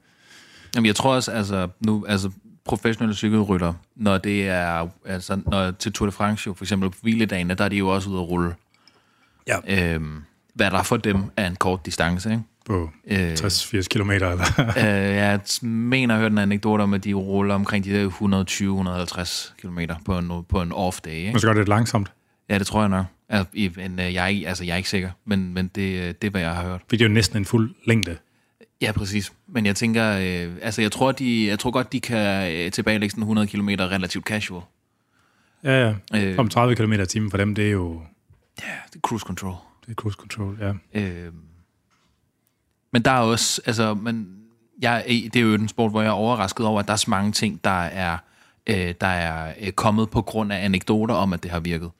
Jamen, 0.75 0.87
jeg 0.87 0.97
tror 0.97 1.15
også, 1.15 1.33
altså, 1.33 1.69
nu, 1.81 2.05
altså, 2.09 2.31
professionelle 2.71 3.15
cykelrytter, 3.17 3.73
når 3.97 4.19
det 4.19 4.49
er, 4.49 4.89
altså, 5.07 5.41
når 5.47 5.71
til 5.71 5.93
Tour 5.93 6.07
de 6.07 6.13
France 6.13 6.47
jo, 6.47 6.55
for 6.55 6.65
eksempel 6.65 6.91
på 6.91 6.97
hviledagene, 7.03 7.55
der 7.55 7.65
er 7.65 7.69
de 7.69 7.77
jo 7.77 7.89
også 7.89 8.11
ude 8.11 8.21
at 8.21 8.29
rulle. 8.29 8.55
Ja. 9.49 9.57
Øhm, 9.95 10.23
hvad 10.55 10.71
der 10.71 10.83
for 10.83 10.97
dem 10.97 11.17
er 11.37 11.47
en 11.47 11.57
kort 11.57 11.87
distance, 11.87 12.31
ikke? 12.31 12.43
på 12.67 12.91
Øh, 13.07 13.33
60-80 13.33 13.83
kilometer, 13.83 14.31
eller 14.31 14.45
øh, 14.77 15.15
jeg 15.17 15.41
mener, 15.63 16.15
jeg 16.15 16.21
hørte 16.21 16.33
en 16.33 16.39
anekdote 16.39 16.83
om, 16.83 16.95
at 16.95 17.05
de 17.05 17.13
ruller 17.15 17.55
omkring 17.55 17.85
de 17.85 17.91
der 17.93 18.09
120-150 18.11 19.55
km 19.63 19.79
på 20.05 20.19
en, 20.19 20.31
på 20.49 20.63
en 20.63 20.73
off-day, 20.73 21.09
ikke? 21.11 21.31
man 21.33 21.39
skal 21.39 21.47
gøre 21.47 21.55
det 21.55 21.61
lidt 21.61 21.69
langsomt. 21.69 22.13
Ja, 22.49 22.59
det 22.59 22.67
tror 22.67 22.81
jeg 22.81 22.89
nok. 22.89 23.07
Men, 23.77 24.01
øh, 24.01 24.15
jeg, 24.15 24.25
er 24.25 24.27
ikke- 24.27 24.49
altså, 24.49 24.65
jeg 24.65 24.73
er 24.73 24.77
ikke 24.77 24.89
sikker, 24.89 25.11
men, 25.25 25.55
men 25.55 25.71
det, 25.75 26.01
øh, 26.01 26.15
det 26.23 26.25
er, 26.25 26.31
hvad 26.31 26.41
jeg 26.41 26.51
har 26.51 26.63
hørt. 26.63 26.81
Fordi 26.89 26.97
det 26.97 27.05
er 27.05 27.09
jo 27.09 27.15
næsten 27.15 27.37
en 27.39 27.45
fuld 27.45 27.75
længde. 27.87 28.17
Ja, 28.81 28.93
præcis. 28.93 29.33
Men 29.47 29.67
jeg 29.67 29.77
tænker, 29.77 30.11
øh, 30.11 30.57
altså 30.63 30.83
jeg 30.83 30.93
tror, 30.93 31.13
de, 31.13 31.47
jeg 31.47 31.59
tror 31.59 31.71
godt, 31.71 31.93
de 31.93 32.01
kan 32.01 32.53
øh, 32.53 32.73
tilbagelægge 32.73 33.11
sådan 33.11 33.23
100 33.23 33.47
km 33.49 33.69
relativt 33.69 34.25
casual. 34.25 34.63
Ja, 35.65 35.95
ja. 36.13 36.25
Øh, 36.25 36.39
Om 36.39 36.49
30 36.49 36.75
km 36.77 36.93
i 36.93 37.07
timen 37.07 37.31
for 37.31 37.37
dem, 37.37 37.55
det 37.55 37.67
er 37.67 37.71
jo, 37.71 38.03
Ja, 38.63 38.73
det 38.87 38.97
er 38.97 39.01
cruise 39.01 39.25
control. 39.27 39.55
Det 39.87 39.91
er 39.91 39.95
cruise 39.95 40.17
control, 40.17 40.59
ja. 40.61 41.01
Øh, 41.01 41.33
men 42.93 43.03
der 43.03 43.11
er 43.11 43.21
også, 43.21 43.63
altså, 43.67 43.95
men 43.95 44.37
jeg, 44.83 45.05
det 45.09 45.37
er 45.37 45.41
jo 45.41 45.55
en 45.55 45.69
sport, 45.69 45.91
hvor 45.91 46.03
jeg 46.03 46.09
er 46.09 46.13
overrasket 46.13 46.67
over, 46.67 46.81
at 46.81 46.87
der 46.87 46.93
er 46.93 46.97
så 46.97 47.11
mange 47.11 47.33
ting, 47.33 47.65
der 47.65 47.83
er, 47.85 48.19
øh, 48.67 48.95
der 49.01 49.07
er 49.07 49.55
øh, 49.61 49.73
kommet 49.73 50.11
på 50.11 50.23
grund 50.23 50.53
af 50.53 50.65
anekdoter 50.65 51.15
om, 51.15 51.33
at 51.33 51.43
det 51.43 51.51
har 51.51 51.61
virket. 51.61 51.91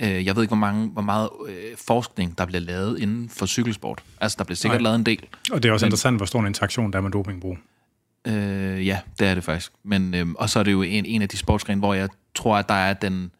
Øh, 0.00 0.26
jeg 0.26 0.36
ved 0.36 0.42
ikke, 0.42 0.50
hvor, 0.50 0.56
mange, 0.56 0.88
hvor 0.88 1.02
meget 1.02 1.28
øh, 1.48 1.54
forskning, 1.86 2.38
der 2.38 2.46
bliver 2.46 2.60
lavet 2.60 2.98
inden 2.98 3.28
for 3.28 3.46
cykelsport. 3.46 4.02
Altså, 4.20 4.36
der 4.38 4.44
bliver 4.44 4.56
sikkert 4.56 4.80
Nej. 4.80 4.82
lavet 4.84 4.98
en 4.98 5.06
del. 5.06 5.26
Og 5.52 5.62
det 5.62 5.68
er 5.68 5.72
også 5.72 5.84
Men- 5.84 5.88
interessant, 5.88 6.16
hvor 6.16 6.26
stor 6.26 6.40
en 6.40 6.46
interaktion 6.46 6.92
der 6.92 6.98
er 6.98 7.02
med 7.02 7.10
dopingbrug. 7.10 7.58
Øh, 8.26 8.86
ja, 8.86 8.98
det 9.18 9.28
er 9.28 9.34
det 9.34 9.44
faktisk. 9.44 9.72
Men, 9.82 10.14
øh, 10.14 10.26
og 10.38 10.50
så 10.50 10.58
er 10.58 10.62
det 10.62 10.72
jo 10.72 10.82
en, 10.82 11.06
en 11.06 11.22
af 11.22 11.28
de 11.28 11.36
sportsgrene, 11.36 11.78
hvor 11.78 11.94
jeg 11.94 12.08
tror, 12.34 12.56
at 12.56 12.68
der 12.68 12.74
er 12.74 12.92
den 12.92 13.30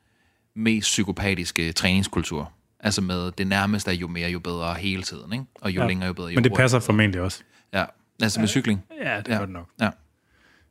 mest 0.57 0.85
psykopatiske 0.87 1.73
træningskultur. 1.73 2.53
Altså 2.81 3.01
med 3.03 3.33
det 3.33 3.47
nærmeste 3.47 3.91
er 3.91 3.95
jo 3.95 4.09
mere, 4.09 4.31
jo 4.31 4.39
bedre 4.39 4.75
hele 4.75 5.03
tiden, 5.03 5.33
ikke? 5.33 5.45
Og 5.61 5.71
jo 5.71 5.81
ja. 5.81 5.87
Længere, 5.89 6.07
jo 6.07 6.13
bedre. 6.13 6.29
Jo 6.29 6.35
Men 6.35 6.45
det 6.45 6.53
passer 6.53 6.79
formentlig 6.81 7.21
også. 7.21 7.43
Ja, 7.73 7.85
altså 8.23 8.41
med 8.41 8.49
cykling. 8.49 8.83
Ja, 9.05 9.17
det 9.17 9.29
Ja. 9.29 9.33
ja. 9.33 9.39
gør 9.39 9.45
det 9.47 9.53
nok. 9.53 9.69
Ja. 9.81 9.91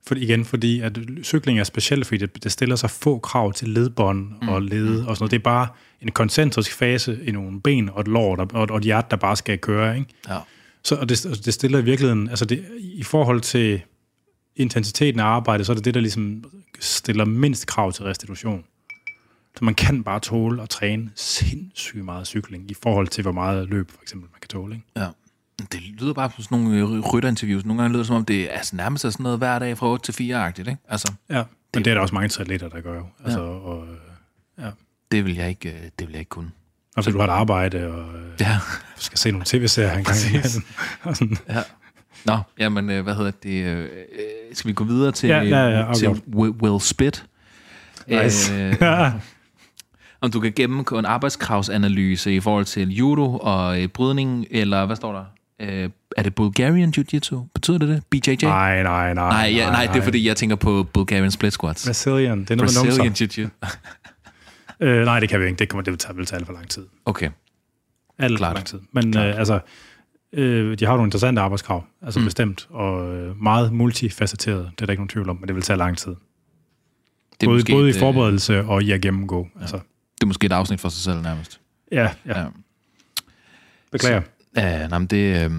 Fordi 0.07 0.21
igen, 0.21 0.45
fordi 0.45 0.79
at 0.79 0.99
cykling 1.23 1.59
er 1.59 1.63
specielt, 1.63 2.05
fordi 2.05 2.17
det, 2.17 2.43
det 2.43 2.51
stiller 2.51 2.75
sig 2.75 2.89
få 2.89 3.19
krav 3.19 3.53
til 3.53 3.69
ledbånd 3.69 4.27
mm. 4.41 4.49
og 4.49 4.61
lede 4.61 5.07
og 5.07 5.15
sådan 5.15 5.23
noget. 5.23 5.31
Det 5.31 5.37
er 5.37 5.43
bare 5.43 5.67
en 6.01 6.11
koncentrisk 6.11 6.73
fase 6.73 7.19
i 7.23 7.31
nogle 7.31 7.61
ben 7.61 7.89
og 7.89 8.01
et 8.01 8.07
lår 8.07 8.35
der, 8.35 8.45
og, 8.53 8.67
og 8.71 8.77
et 8.77 8.83
hjerte, 8.83 9.07
der 9.11 9.17
bare 9.17 9.35
skal 9.35 9.57
køre. 9.57 9.97
Ikke? 9.97 10.09
Ja. 10.29 10.37
Så 10.83 10.95
og 10.95 11.09
det, 11.09 11.25
og 11.25 11.45
det 11.45 11.53
stiller 11.53 11.79
i 11.79 11.83
virkeligheden, 11.83 12.29
altså 12.29 12.45
det, 12.45 12.65
i 12.79 13.03
forhold 13.03 13.41
til 13.41 13.81
intensiteten 14.55 15.19
af 15.19 15.25
arbejdet, 15.25 15.65
så 15.65 15.71
er 15.71 15.75
det 15.75 15.85
det, 15.85 15.93
der 15.93 15.99
ligesom 15.99 16.43
stiller 16.79 17.25
mindst 17.25 17.67
krav 17.67 17.91
til 17.93 18.05
restitution. 18.05 18.63
Så 19.57 19.65
man 19.65 19.75
kan 19.75 20.03
bare 20.03 20.19
tåle 20.19 20.61
at 20.61 20.69
træne 20.69 21.11
sindssygt 21.15 22.05
meget 22.05 22.27
cykling 22.27 22.71
i 22.71 22.73
forhold 22.83 23.07
til, 23.07 23.21
hvor 23.21 23.31
meget 23.31 23.69
løb 23.69 23.91
for 23.91 24.01
eksempel 24.01 24.29
man 24.31 24.39
kan 24.41 24.47
tåle. 24.47 24.75
Ikke? 24.75 24.87
ja. 24.97 25.07
Det 25.71 25.81
lyder 25.81 26.13
bare 26.13 26.29
på 26.29 26.41
sådan 26.41 26.57
nogle 26.57 26.77
øh, 26.79 26.99
rytterinterviews. 27.13 27.65
Nogle 27.65 27.81
gange 27.81 27.91
lyder 27.93 27.99
det 27.99 28.07
som 28.07 28.15
om, 28.15 28.25
det 28.25 28.41
er 28.53 28.57
altså, 28.57 28.75
nærmest 28.75 29.05
er 29.05 29.09
sådan 29.09 29.23
noget 29.23 29.37
hver 29.37 29.59
dag 29.59 29.77
fra 29.77 29.87
8 29.87 30.11
til 30.11 30.33
4-agtigt, 30.33 30.59
ikke? 30.69 30.77
Altså, 30.89 31.13
Ja, 31.29 31.43
men 31.73 31.85
det 31.85 31.91
er 31.91 31.95
der 31.95 32.01
også 32.01 32.13
mange 32.15 32.29
triatleter, 32.29 32.69
der 32.69 32.81
gør 32.81 32.95
jo. 32.95 33.05
Altså, 33.23 33.39
og, 33.41 33.85
øh, 34.59 34.65
det 35.11 35.25
vil 35.25 35.35
jeg 35.35 35.49
ikke, 35.49 35.69
øh, 35.69 35.75
det 35.99 36.07
vil 36.07 36.11
jeg 36.11 36.19
ikke 36.19 36.29
kunne. 36.29 36.51
og 36.95 37.03
så 37.03 37.11
du 37.11 37.17
har 37.17 37.25
et 37.27 37.31
arbejde, 37.31 37.87
og 37.87 38.05
Ja. 38.39 38.57
skal 38.97 39.17
se 39.17 39.31
nogle 39.31 39.45
tv-serier 39.45 39.97
en 39.97 40.03
gang 40.03 40.17
imellem. 40.29 40.63
Og 41.03 41.15
sådan. 41.17 41.37
ja. 41.49 41.61
Nå, 42.25 42.37
jamen, 42.59 42.85
hvad 43.03 43.15
hedder 43.15 43.31
det? 43.31 43.63
Øh, 43.65 43.87
skal 44.53 44.67
vi 44.67 44.73
gå 44.73 44.83
videre 44.83 45.11
til, 45.11 45.29
Ja, 45.29 45.41
ja, 45.41 45.67
ja, 45.87 45.93
til 45.93 46.05
afgjort. 46.05 46.23
Will, 46.61 46.81
Spit? 46.81 47.25
Nice. 48.07 48.53
Øh, 48.53 48.75
om 50.21 50.31
du 50.31 50.39
kan 50.39 50.53
gennemgå 50.55 50.99
en 50.99 51.05
arbejdskravsanalyse 51.05 52.35
i 52.35 52.39
forhold 52.39 52.65
til 52.65 52.89
judo 52.89 53.37
og 53.37 53.81
øh, 53.81 53.87
brydning, 53.87 54.45
eller 54.51 54.85
hvad 54.85 54.95
står 54.95 55.13
der? 55.13 55.25
Øh, 55.59 55.89
er 56.17 56.23
det 56.23 56.35
Bulgarian 56.35 56.93
Jiu-Jitsu? 56.97 57.35
Betyder 57.53 57.77
det 57.77 57.87
det? 57.89 58.03
BJJ? 58.09 58.45
nej, 58.45 58.83
nej, 58.83 59.13
nej. 59.13 59.13
nej, 59.13 59.57
ja, 59.57 59.71
nej, 59.71 59.85
det 59.85 59.95
er 59.99 60.01
fordi, 60.03 60.27
jeg 60.27 60.35
tænker 60.37 60.55
på 60.55 60.83
Bulgarian 60.93 61.31
Split 61.31 61.53
Squats. 61.53 61.85
Brazilian, 61.85 62.39
det 62.41 62.51
er 62.51 62.55
noget 62.55 62.71
Brazilian. 62.83 63.11
Jiu-Jitsu. 63.13 63.49
Øh, 64.81 65.05
nej, 65.05 65.19
det 65.19 65.29
kan 65.29 65.39
vi 65.39 65.45
ikke. 65.45 65.57
Det 65.57 65.69
kommer 65.69 65.83
det 65.83 65.91
vil 65.91 65.97
tage, 65.97 66.15
vil 66.15 66.25
tage 66.25 66.37
alt 66.37 66.45
for 66.45 66.53
lang 66.53 66.69
tid. 66.69 66.85
Okay. 67.05 67.29
Alt 68.19 68.37
Klart. 68.37 68.49
for 68.49 68.53
lang 68.55 68.65
tid. 68.65 68.79
Men 68.91 69.17
øh, 69.17 69.39
altså, 69.39 69.59
øh, 70.33 70.77
de 70.79 70.85
har 70.85 70.91
nogle 70.93 71.07
interessante 71.07 71.41
arbejdskrav, 71.41 71.83
altså 72.01 72.19
Mm. 72.19 72.25
bestemt, 72.25 72.67
og 72.69 73.15
øh, 73.15 73.41
meget 73.43 73.73
multifacetteret. 73.73 74.71
Det 74.75 74.81
er 74.81 74.85
der 74.85 74.91
ikke 74.93 75.01
nogen 75.01 75.09
tvivl 75.09 75.29
om, 75.29 75.35
men 75.39 75.47
det 75.47 75.55
vil 75.55 75.63
tage 75.63 75.77
lang 75.77 75.97
tid. 75.97 76.11
Det 76.11 76.17
er, 77.41 77.45
Både, 77.45 77.55
måske 77.57 77.71
både 77.73 77.89
et, 77.89 77.93
i 77.93 77.97
øh, 77.97 77.99
forberedelse 77.99 78.63
og 78.63 78.83
i 78.83 78.91
at 78.91 79.01
gennemgå. 79.01 79.47
Altså, 79.61 79.75
det 80.15 80.21
er 80.23 80.25
måske 80.25 80.45
et 80.45 80.51
afsnit 80.51 80.79
for 80.81 80.89
sig 80.89 81.03
selv 81.03 81.21
nærmest. 81.21 81.59
ja, 81.91 82.09
ja, 82.25 82.39
Ja. 82.39 82.45
beklager. 83.91 84.21
Ja, 84.59 84.87
nej, 84.87 84.99
men 84.99 85.07
det, 85.07 85.45
øh, 85.45 85.51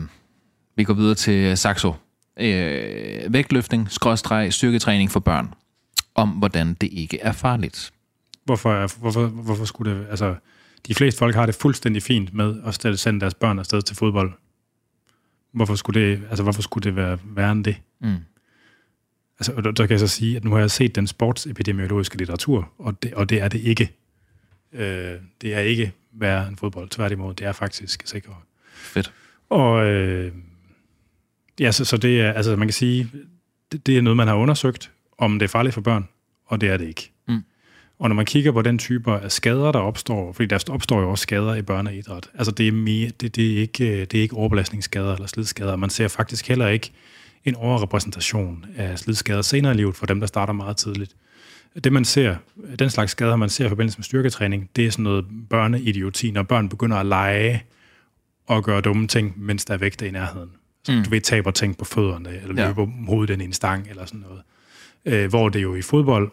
vi 0.76 0.84
går 0.84 0.94
videre 0.94 1.14
til 1.14 1.56
Saxo. 1.56 1.94
Øh, 2.40 3.32
vægtløftning, 3.32 3.90
skråstreg, 3.90 4.52
styrketræning 4.52 5.10
for 5.10 5.20
børn. 5.20 5.54
Om 6.14 6.28
hvordan 6.28 6.74
det 6.74 6.88
ikke 6.92 7.18
er 7.20 7.32
farligt. 7.32 7.92
Hvorfor, 8.44 8.72
er- 8.72 8.98
hvorfor, 9.00 9.26
hvorfor 9.26 9.64
skulle 9.64 9.94
det... 9.94 10.06
Altså, 10.10 10.34
de 10.86 10.94
fleste 10.94 11.18
folk 11.18 11.34
har 11.34 11.46
det 11.46 11.54
fuldstændig 11.54 12.02
fint 12.02 12.34
med 12.34 12.62
at 12.64 12.98
sende 12.98 13.20
deres 13.20 13.34
børn 13.34 13.58
afsted 13.58 13.82
til 13.82 13.96
fodbold. 13.96 14.32
Hvorfor 15.52 15.74
skulle 15.74 16.00
det, 16.00 16.22
altså, 16.28 16.42
hvorfor 16.42 16.62
skulle 16.62 16.84
det 16.84 16.96
være 16.96 17.18
værre 17.24 17.52
end 17.52 17.64
det? 17.64 17.76
Mm. 18.00 18.14
Altså, 19.38 19.52
der, 19.52 19.70
der 19.70 19.86
kan 19.86 19.90
jeg 19.90 20.00
så 20.00 20.06
sige, 20.08 20.36
at 20.36 20.44
nu 20.44 20.50
har 20.50 20.58
jeg 20.58 20.70
set 20.70 20.94
den 20.94 21.06
sportsepidemiologiske 21.06 22.16
litteratur, 22.16 22.72
og 22.78 23.02
det, 23.02 23.14
og 23.14 23.30
det 23.30 23.40
er 23.42 23.48
det 23.48 23.60
ikke. 23.60 23.90
Øh, 24.72 25.14
det 25.40 25.54
er 25.54 25.60
ikke 25.60 25.92
værre 26.12 26.48
end 26.48 26.56
fodbold. 26.56 26.88
Tværtimod, 26.88 27.34
det 27.34 27.46
er 27.46 27.52
faktisk 27.52 28.02
sikrere. 28.08 28.36
Fedt. 28.80 29.12
Og 29.50 29.86
øh, 29.86 30.32
ja, 31.60 31.72
så, 31.72 31.84
så 31.84 31.96
det 31.96 32.20
er, 32.20 32.32
altså 32.32 32.56
man 32.56 32.68
kan 32.68 32.72
sige, 32.72 33.10
det, 33.72 33.86
det 33.86 33.98
er 33.98 34.02
noget, 34.02 34.16
man 34.16 34.28
har 34.28 34.34
undersøgt, 34.34 34.90
om 35.18 35.38
det 35.38 35.46
er 35.46 35.50
farligt 35.50 35.74
for 35.74 35.80
børn, 35.80 36.08
og 36.46 36.60
det 36.60 36.68
er 36.68 36.76
det 36.76 36.88
ikke. 36.88 37.12
Mm. 37.28 37.42
Og 37.98 38.08
når 38.08 38.16
man 38.16 38.26
kigger 38.26 38.52
på 38.52 38.62
den 38.62 38.78
typer 38.78 39.12
af 39.12 39.32
skader, 39.32 39.72
der 39.72 39.78
opstår, 39.78 40.32
fordi 40.32 40.46
der 40.46 40.64
opstår 40.70 41.00
jo 41.00 41.10
også 41.10 41.22
skader 41.22 41.54
i 41.54 41.62
børneidræt, 41.62 42.30
altså 42.34 42.52
det 42.52 42.68
er, 42.68 42.72
mere, 42.72 43.10
det, 43.20 43.36
det 43.36 43.52
er, 43.52 43.60
ikke, 43.60 44.00
det 44.00 44.14
er 44.14 44.22
ikke 44.22 44.36
overbelastningsskader 44.36 45.14
eller 45.14 45.26
slidskader. 45.26 45.76
Man 45.76 45.90
ser 45.90 46.08
faktisk 46.08 46.48
heller 46.48 46.68
ikke 46.68 46.92
en 47.44 47.54
overrepræsentation 47.54 48.64
af 48.76 48.98
slidskader 48.98 49.42
senere 49.42 49.72
i 49.72 49.76
livet 49.76 49.96
for 49.96 50.06
dem, 50.06 50.20
der 50.20 50.26
starter 50.26 50.52
meget 50.52 50.76
tidligt. 50.76 51.16
Det 51.84 51.92
man 51.92 52.04
ser, 52.04 52.36
den 52.78 52.90
slags 52.90 53.12
skader, 53.12 53.36
man 53.36 53.48
ser 53.48 53.66
i 53.66 53.68
forbindelse 53.68 53.98
med 53.98 54.04
styrketræning, 54.04 54.70
det 54.76 54.86
er 54.86 54.90
sådan 54.90 55.02
noget 55.02 55.24
børneidioti, 55.50 56.30
når 56.30 56.42
børn 56.42 56.68
begynder 56.68 56.96
at 56.96 57.06
lege 57.06 57.62
og 58.50 58.64
gøre 58.64 58.80
dumme 58.80 59.06
ting, 59.08 59.34
mens 59.36 59.64
der 59.64 59.74
er 59.74 59.78
vægte 59.78 60.08
i 60.08 60.10
nærheden. 60.10 60.50
Så 60.84 60.92
Mm. 60.92 61.02
du 61.04 61.10
ved, 61.10 61.20
taber 61.20 61.50
ting 61.50 61.78
på 61.78 61.84
fødderne, 61.84 62.40
eller 62.42 62.62
Ja. 62.62 62.68
løber 62.68 62.86
hovedet 63.06 63.32
ind 63.32 63.42
i 63.42 63.44
en 63.44 63.52
stang, 63.52 63.86
eller 63.90 64.04
sådan 64.06 64.20
noget. 64.20 64.42
Øh, 65.04 65.28
hvor 65.28 65.48
det 65.48 65.62
jo 65.62 65.74
i 65.74 65.82
fodbold, 65.82 66.30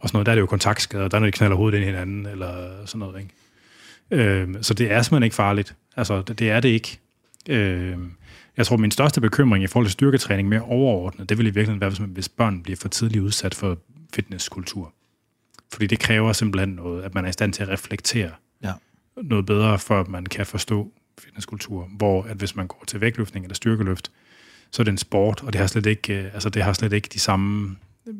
og 0.00 0.08
sådan 0.08 0.16
noget, 0.16 0.26
der 0.26 0.32
er 0.32 0.36
det 0.36 0.40
jo 0.40 0.46
kontaktskader, 0.46 1.08
der 1.08 1.16
er 1.16 1.20
noget, 1.20 1.34
de 1.34 1.36
knaller 1.38 1.56
hovedet 1.56 1.76
ind 1.78 1.82
i 1.84 1.86
hinanden, 1.86 2.26
eller 2.26 2.86
sådan 2.86 2.98
noget, 2.98 3.20
ikke? 3.20 4.24
Øh, 4.24 4.48
så 4.62 4.74
det 4.74 4.92
er 4.92 5.02
simpelthen 5.02 5.22
ikke 5.22 5.36
farligt. 5.36 5.74
Altså, 5.96 6.22
det, 6.22 6.38
det 6.38 6.50
er 6.50 6.60
det 6.60 6.68
ikke. 6.68 6.98
Øh, 7.48 7.96
jeg 8.56 8.66
tror, 8.66 8.76
min 8.76 8.90
største 8.90 9.20
bekymring 9.20 9.64
i 9.64 9.66
forhold 9.66 9.86
til 9.86 9.92
styrketræning 9.92 10.48
mere 10.48 10.60
overordnet, 10.62 11.28
det 11.28 11.38
vil 11.38 11.46
i 11.46 11.50
virkeligheden 11.50 11.80
være, 11.80 12.06
hvis 12.08 12.28
børn 12.28 12.62
bliver 12.62 12.76
for 12.76 12.88
tidligt 12.88 13.22
udsat 13.22 13.54
for 13.54 13.78
fitnesskultur. 14.14 14.92
Fordi 15.72 15.86
det 15.86 15.98
kræver 15.98 16.32
simpelthen 16.32 16.68
noget, 16.68 17.02
at 17.02 17.14
man 17.14 17.24
er 17.24 17.28
i 17.28 17.32
stand 17.32 17.52
til 17.52 17.62
at 17.62 17.68
reflektere 17.68 18.30
Ja. 18.64 18.72
noget 19.16 19.46
bedre, 19.46 19.78
for 19.78 20.00
at 20.00 20.08
man 20.08 20.26
kan 20.26 20.46
forstå 20.46 20.92
fitnesskultur. 21.20 21.88
Hvor 21.96 22.22
at 22.22 22.36
hvis 22.36 22.56
man 22.56 22.66
går 22.66 22.84
til 22.86 23.00
vægtløftning 23.00 23.44
eller 23.44 23.54
styrkeløft, 23.54 24.10
så 24.70 24.82
er 24.82 24.84
det 24.84 24.90
en 24.92 24.98
sport, 24.98 25.42
og 25.42 25.52
det 25.52 25.60
har 25.60 25.66
slet 25.66 25.86
ikke, 25.86 26.18
øh, 26.18 26.34
altså 26.34 26.48
det 26.48 26.62
har 26.62 26.72
slet 26.72 26.92
ikke 26.92 27.08
de 27.12 27.18
samme 27.18 27.76
øh, 28.06 28.14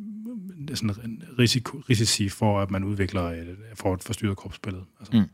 sådan 0.74 1.22
risiko, 1.38 1.78
risici 1.90 2.28
for, 2.28 2.60
at 2.60 2.70
man 2.70 2.84
udvikler 2.84 3.22
et, 3.22 3.56
for 3.74 3.94
et 3.94 4.02
forstyrret 4.02 4.36
kropsbillede. 4.36 4.84
Altså. 5.00 5.16
Mm. 5.16 5.24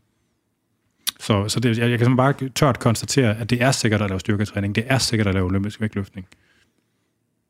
Så, 1.19 1.49
så 1.49 1.59
det, 1.59 1.77
jeg, 1.77 1.89
jeg 1.89 1.99
kan 1.99 2.17
bare 2.17 2.49
tørt 2.49 2.79
konstatere, 2.79 3.37
at 3.37 3.49
det 3.49 3.61
er 3.61 3.71
sikkert 3.71 4.01
at 4.01 4.09
lave 4.09 4.19
styrketræning. 4.19 4.75
Det 4.75 4.83
er 4.87 4.97
sikkert 4.97 5.27
at 5.27 5.33
lave 5.33 5.45
olympisk 5.45 5.81
vægtløftning. 5.81 6.27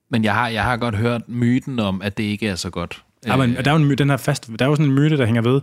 Men 0.09 0.23
jeg 0.23 0.33
har, 0.33 0.47
jeg 0.47 0.63
har 0.63 0.77
godt 0.77 0.95
hørt 0.95 1.29
myten 1.29 1.79
om, 1.79 2.01
at 2.01 2.17
det 2.17 2.23
ikke 2.23 2.47
er 2.47 2.55
så 2.55 2.69
godt. 2.69 3.03
Ja, 3.25 3.35
men 3.35 3.55
der 3.55 3.71
er 3.71 3.79
jo 3.79 3.85
en, 3.85 3.97
den 3.97 4.09
her 4.09 4.17
fast, 4.17 4.49
der 4.59 4.65
er 4.65 4.69
jo 4.69 4.75
sådan 4.75 4.91
en 4.91 4.95
myte, 4.95 5.17
der 5.17 5.25
hænger 5.25 5.41
ved, 5.41 5.61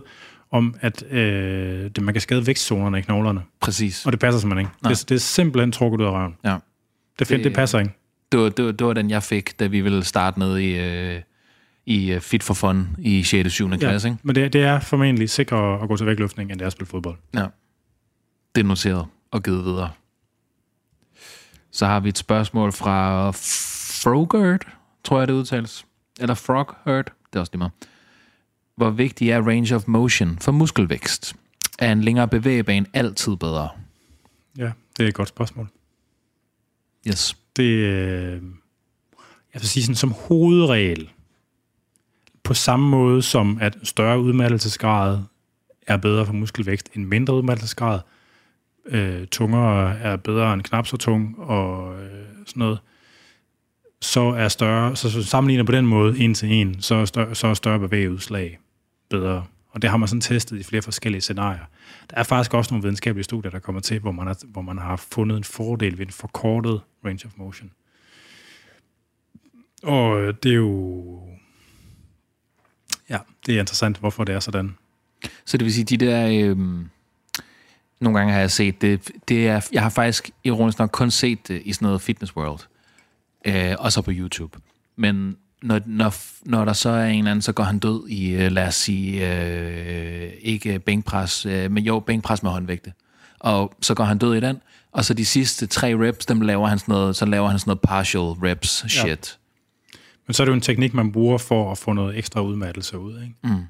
om 0.57 0.75
at 0.81 1.03
øh, 1.11 1.91
det, 1.95 2.03
man 2.03 2.13
kan 2.13 2.21
skade 2.21 2.47
vækstzonerne 2.47 2.99
i 2.99 3.01
knoglerne. 3.01 3.41
Præcis. 3.61 4.05
Og 4.05 4.11
det 4.11 4.19
passer 4.19 4.39
simpelthen 4.39 4.65
ikke. 4.67 4.77
Nej. 4.83 4.91
Det, 4.91 5.09
det 5.09 5.15
er 5.15 5.19
simpelthen 5.19 5.71
trukket 5.71 6.01
ud 6.01 6.05
af 6.05 6.11
røven. 6.11 6.35
Ja. 6.43 6.49
Det, 6.49 6.59
det, 7.19 7.29
Det- 7.29 7.43
det 7.43 7.53
passer 7.53 7.79
ikke. 7.79 7.91
Det 8.31 8.39
var, 8.39 8.49
det, 8.49 8.65
var, 8.65 8.71
det 8.71 8.87
var 8.87 8.93
den, 8.93 9.09
jeg 9.09 9.23
fik, 9.23 9.59
da 9.59 9.67
vi 9.67 9.81
ville 9.81 10.03
starte 10.03 10.39
ned 10.39 10.57
i, 10.57 10.75
øh, 10.79 11.21
i 11.85 12.11
øh, 12.11 12.21
Fit 12.21 12.43
for 12.43 12.53
Fun 12.53 12.87
i 12.99 13.23
6. 13.23 13.45
og 13.45 13.51
7. 13.51 13.69
Ja. 13.69 13.77
klasse. 13.77 14.07
Ikke? 14.07 14.19
Men 14.23 14.35
det, 14.35 14.53
det 14.53 14.63
er 14.63 14.79
formentlig 14.79 15.29
sikrere 15.29 15.81
at 15.81 15.87
gå 15.87 15.97
til 15.97 16.05
vægtløftning, 16.05 16.51
end 16.51 16.59
det 16.59 16.63
er 16.65 16.67
at 16.67 16.73
spille 16.73 16.87
fodbold. 16.89 17.17
Ja. 17.33 17.45
Det 18.55 18.61
er 18.61 18.65
noteret 18.67 19.05
og 19.31 19.43
givet 19.43 19.65
videre. 19.65 19.89
Så 21.71 21.85
har 21.85 21.99
vi 21.99 22.09
et 22.09 22.17
spørgsmål 22.17 22.71
fra 22.71 23.31
Frogert, 23.31 24.67
tror 25.03 25.19
jeg 25.19 25.27
det 25.27 25.33
udtales. 25.33 25.85
Eller 26.19 26.33
Froghurt, 26.33 27.05
det 27.33 27.35
er 27.35 27.39
også 27.39 27.49
lige 27.53 27.57
meget. 27.57 27.71
Hvor 28.75 28.89
vigtig 28.89 29.29
er 29.29 29.41
range 29.41 29.75
of 29.75 29.87
motion 29.87 30.37
for 30.39 30.51
muskelvækst? 30.51 31.35
Er 31.79 31.91
en 31.91 32.01
længere 32.01 32.27
bevægebane 32.27 32.85
altid 32.93 33.35
bedre? 33.35 33.69
Ja, 34.57 34.71
det 34.97 35.03
er 35.03 35.07
et 35.07 35.13
godt 35.13 35.29
spørgsmål. 35.29 35.67
Yes. 37.07 37.37
Det, 37.55 37.63
øh, 37.63 38.41
jeg 39.53 39.61
vil 39.61 39.69
sige 39.69 39.83
sådan, 39.83 39.95
som 39.95 40.11
hovedregel, 40.11 41.09
på 42.43 42.53
samme 42.53 42.89
måde 42.89 43.21
som 43.21 43.57
at 43.61 43.77
større 43.83 44.19
udmattelsesgrad 44.19 45.19
er 45.87 45.97
bedre 45.97 46.25
for 46.25 46.33
muskelvækst 46.33 46.89
end 46.93 47.05
mindre 47.05 47.33
udmattelsesgrad, 47.33 47.99
øh, 48.85 49.27
tungere 49.27 49.97
er 49.99 50.15
bedre 50.15 50.53
end 50.53 50.61
knap 50.61 50.87
så 50.87 50.97
tung, 50.97 51.39
og 51.39 51.99
øh, 52.01 52.25
sådan 52.45 52.59
noget, 52.59 52.79
så 54.01 54.21
er 54.21 54.47
større, 54.47 54.95
så, 54.95 55.11
så 55.11 55.23
sammenligner 55.23 55.63
på 55.63 55.71
den 55.71 55.85
måde 55.85 56.19
en 56.19 56.33
til 56.33 56.51
en, 56.51 56.81
så 56.81 56.95
er 56.95 57.05
større, 57.05 57.35
så 57.35 57.47
er 57.47 57.53
større 57.53 57.79
bevægeudslag 57.79 58.59
bedre. 59.09 59.45
Og 59.69 59.81
det 59.81 59.89
har 59.89 59.97
man 59.97 60.07
sådan 60.07 60.21
testet 60.21 60.59
i 60.59 60.63
flere 60.63 60.81
forskellige 60.81 61.21
scenarier. 61.21 61.65
Der 62.09 62.17
er 62.17 62.23
faktisk 62.23 62.53
også 62.53 62.73
nogle 62.73 62.83
videnskabelige 62.83 63.23
studier, 63.23 63.51
der 63.51 63.59
kommer 63.59 63.81
til, 63.81 63.99
hvor 63.99 64.11
man, 64.11 64.27
har, 64.27 64.37
hvor 64.47 64.61
man 64.61 64.77
har 64.77 64.95
fundet 64.95 65.37
en 65.37 65.43
fordel 65.43 65.97
ved 65.97 66.05
en 66.05 66.11
forkortet 66.11 66.81
range 67.05 67.25
of 67.25 67.31
motion. 67.37 67.71
Og 69.83 70.21
øh, 70.21 70.33
det 70.43 70.51
er 70.51 70.55
jo... 70.55 71.21
Ja, 73.09 73.19
det 73.45 73.55
er 73.55 73.59
interessant, 73.59 73.97
hvorfor 73.97 74.23
det 74.23 74.35
er 74.35 74.39
sådan. 74.39 74.75
Så 75.45 75.57
det 75.57 75.65
vil 75.65 75.73
sige, 75.73 75.85
de 75.85 76.05
der... 76.05 76.27
Øh, 76.27 76.57
nogle 77.99 78.19
gange 78.19 78.33
har 78.33 78.39
jeg 78.39 78.51
set 78.51 78.81
det. 78.81 79.11
det 79.27 79.47
er, 79.47 79.67
jeg 79.71 79.81
har 79.81 79.89
faktisk 79.89 80.31
ironisk 80.43 80.79
nok 80.79 80.89
kun 80.91 81.11
set 81.11 81.47
det 81.47 81.61
i 81.65 81.73
sådan 81.73 81.85
noget 81.85 82.01
Fitness 82.01 82.35
World. 82.35 82.59
Øh, 83.45 83.75
og 83.79 83.91
så 83.91 84.01
på 84.01 84.11
YouTube. 84.13 84.59
Men 84.95 85.37
når, 85.61 85.81
når, 85.85 86.13
når 86.49 86.65
der 86.65 86.73
så 86.73 86.89
er 86.89 87.05
en 87.05 87.17
eller 87.17 87.31
anden, 87.31 87.41
så 87.41 87.51
går 87.51 87.63
han 87.63 87.79
død 87.79 88.07
i, 88.07 88.31
øh, 88.31 88.51
lad 88.51 88.67
os 88.67 88.75
sige, 88.75 89.33
øh, 89.33 90.31
ikke 90.41 90.79
bænkpres, 90.79 91.45
øh, 91.45 91.71
men 91.71 91.83
jo, 91.83 91.99
bænkpres 91.99 92.43
med 92.43 92.51
håndvægte. 92.51 92.93
Og 93.39 93.73
så 93.81 93.93
går 93.93 94.03
han 94.03 94.17
død 94.17 94.35
i 94.35 94.39
den, 94.39 94.57
og 94.91 95.05
så 95.05 95.13
de 95.13 95.25
sidste 95.25 95.67
tre 95.67 96.07
reps, 96.07 96.25
dem 96.25 96.41
laver 96.41 96.67
han 96.67 96.79
sådan 96.79 96.93
noget, 96.93 97.15
så 97.15 97.25
laver 97.25 97.47
han 97.47 97.59
sådan 97.59 97.69
noget 97.69 97.81
partial 97.81 98.21
reps 98.21 98.85
shit. 98.87 99.07
Ja. 99.07 99.97
Men 100.27 100.33
så 100.33 100.43
er 100.43 100.45
det 100.45 100.49
jo 100.49 100.55
en 100.55 100.61
teknik, 100.61 100.93
man 100.93 101.11
bruger 101.11 101.37
for 101.37 101.71
at 101.71 101.77
få 101.77 101.93
noget 101.93 102.17
ekstra 102.17 102.41
udmattelse 102.41 102.99
ud. 102.99 103.21
Ikke? 103.21 103.35
Mm. 103.43 103.65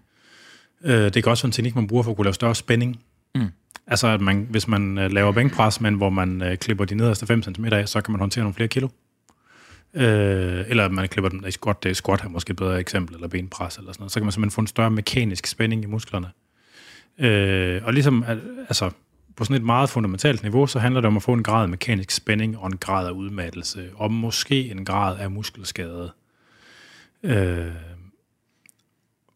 Øh, 0.83 1.13
det 1.13 1.25
er 1.25 1.29
også 1.29 1.47
en 1.47 1.51
teknik, 1.51 1.75
man 1.75 1.87
bruger 1.87 2.03
for 2.03 2.11
at 2.11 2.17
kunne 2.17 2.25
lave 2.25 2.33
større 2.33 2.55
spænding. 2.55 2.99
Mm. 3.35 3.47
Altså, 3.87 4.07
at 4.07 4.21
man, 4.21 4.47
hvis 4.49 4.67
man 4.67 4.97
øh, 4.97 5.11
laver 5.11 5.31
bænkpres, 5.31 5.81
men 5.81 5.93
hvor 5.93 6.09
man 6.09 6.41
øh, 6.41 6.57
klipper 6.57 6.85
de 6.85 6.95
nederste 6.95 7.25
5 7.25 7.43
cm 7.43 7.65
af, 7.65 7.89
så 7.89 8.01
kan 8.01 8.11
man 8.11 8.19
håndtere 8.19 8.43
nogle 8.43 8.53
flere 8.53 8.67
kilo. 8.67 8.87
Øh, 9.95 10.65
eller 10.67 10.89
man 10.89 11.07
klipper 11.07 11.29
dem 11.29 11.43
i 11.47 11.51
squat, 11.51 11.83
det 11.83 11.89
er 11.89 11.93
squat 11.93 12.21
her 12.21 12.29
måske 12.29 12.51
et 12.51 12.57
bedre 12.57 12.79
eksempel, 12.79 13.15
eller 13.15 13.27
benpres 13.27 13.77
eller 13.77 13.93
sådan 13.93 14.01
noget. 14.01 14.11
Så 14.11 14.19
kan 14.19 14.25
man 14.25 14.31
simpelthen 14.31 14.55
få 14.55 14.61
en 14.61 14.67
større 14.67 14.91
mekanisk 14.91 15.47
spænding 15.47 15.83
i 15.83 15.85
musklerne. 15.85 16.27
Øh, 17.17 17.81
og 17.85 17.93
ligesom, 17.93 18.25
altså, 18.67 18.89
på 19.35 19.43
sådan 19.43 19.55
et 19.55 19.63
meget 19.63 19.89
fundamentalt 19.89 20.43
niveau, 20.43 20.67
så 20.67 20.79
handler 20.79 21.01
det 21.01 21.07
om 21.07 21.17
at 21.17 21.23
få 21.23 21.33
en 21.33 21.43
grad 21.43 21.63
af 21.63 21.69
mekanisk 21.69 22.11
spænding 22.11 22.57
og 22.57 22.67
en 22.67 22.77
grad 22.77 23.07
af 23.07 23.11
udmattelse, 23.11 23.89
og 23.95 24.11
måske 24.11 24.71
en 24.71 24.85
grad 24.85 25.19
af 25.19 25.31
muskelskade. 25.31 26.11
Øh, 27.23 27.71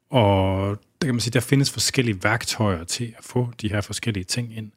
og 0.09 0.67
der 1.01 1.07
kan 1.07 1.15
man 1.15 1.21
sige, 1.21 1.31
der 1.31 1.39
findes 1.39 1.71
forskellige 1.71 2.23
værktøjer 2.23 2.83
til 2.83 3.13
at 3.17 3.23
få 3.23 3.51
de 3.61 3.69
her 3.69 3.81
forskellige 3.81 4.23
ting 4.23 4.57
ind. 4.57 4.71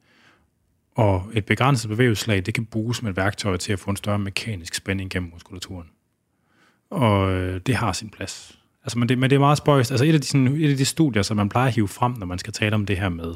Og 0.95 1.31
et 1.35 1.45
begrænset 1.45 1.89
bevægelseslag, 1.89 2.47
det 2.47 2.55
kan 2.55 2.65
bruges 2.65 3.03
med 3.03 3.11
et 3.11 3.17
værktøj 3.17 3.57
til 3.57 3.73
at 3.73 3.79
få 3.79 3.91
en 3.91 3.97
større 3.97 4.19
mekanisk 4.19 4.75
spænding 4.75 5.11
gennem 5.11 5.31
muskulaturen. 5.33 5.91
Og 6.91 7.33
øh, 7.33 7.61
det 7.67 7.75
har 7.75 7.93
sin 7.93 8.11
plads. 8.11 8.59
Altså, 8.85 8.99
men, 8.99 9.09
det, 9.09 9.19
men 9.19 9.31
det 9.31 9.37
er 9.37 9.41
meget 9.41 9.59
spøjst. 9.59 9.91
Altså, 9.91 10.05
et 10.05 10.15
af, 10.15 10.21
de, 10.21 10.27
sådan, 10.27 10.47
et 10.47 10.71
af 10.71 10.77
de 10.77 10.85
studier, 10.85 11.23
som 11.23 11.37
man 11.37 11.49
plejer 11.49 11.69
at 11.69 11.75
hive 11.75 11.89
frem, 11.89 12.13
når 12.13 12.27
man 12.27 12.39
skal 12.39 12.53
tale 12.53 12.75
om 12.75 12.87
det 12.87 12.97
her 12.99 13.09
med, 13.09 13.35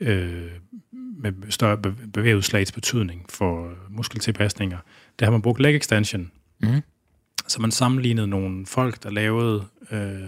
øh, 0.00 0.50
med 0.92 1.32
større 1.50 1.76
bevægelseslags 2.12 2.72
betydning 2.72 3.26
for 3.28 3.72
muskeltilpasninger, 3.90 4.78
det 5.18 5.26
har 5.26 5.32
man 5.32 5.42
brugt 5.42 5.60
leg 5.60 5.76
extension. 5.76 6.30
Mm. 6.58 6.80
Så 7.46 7.60
man 7.60 7.70
sammenlignede 7.70 8.26
nogle 8.26 8.66
folk, 8.66 9.02
der 9.02 9.10
lavede 9.10 9.64
øh, 9.90 10.18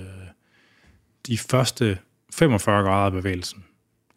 de 1.26 1.38
første 1.38 1.98
45 2.34 2.82
grader 2.82 3.06
af 3.06 3.12
bevægelsen. 3.12 3.64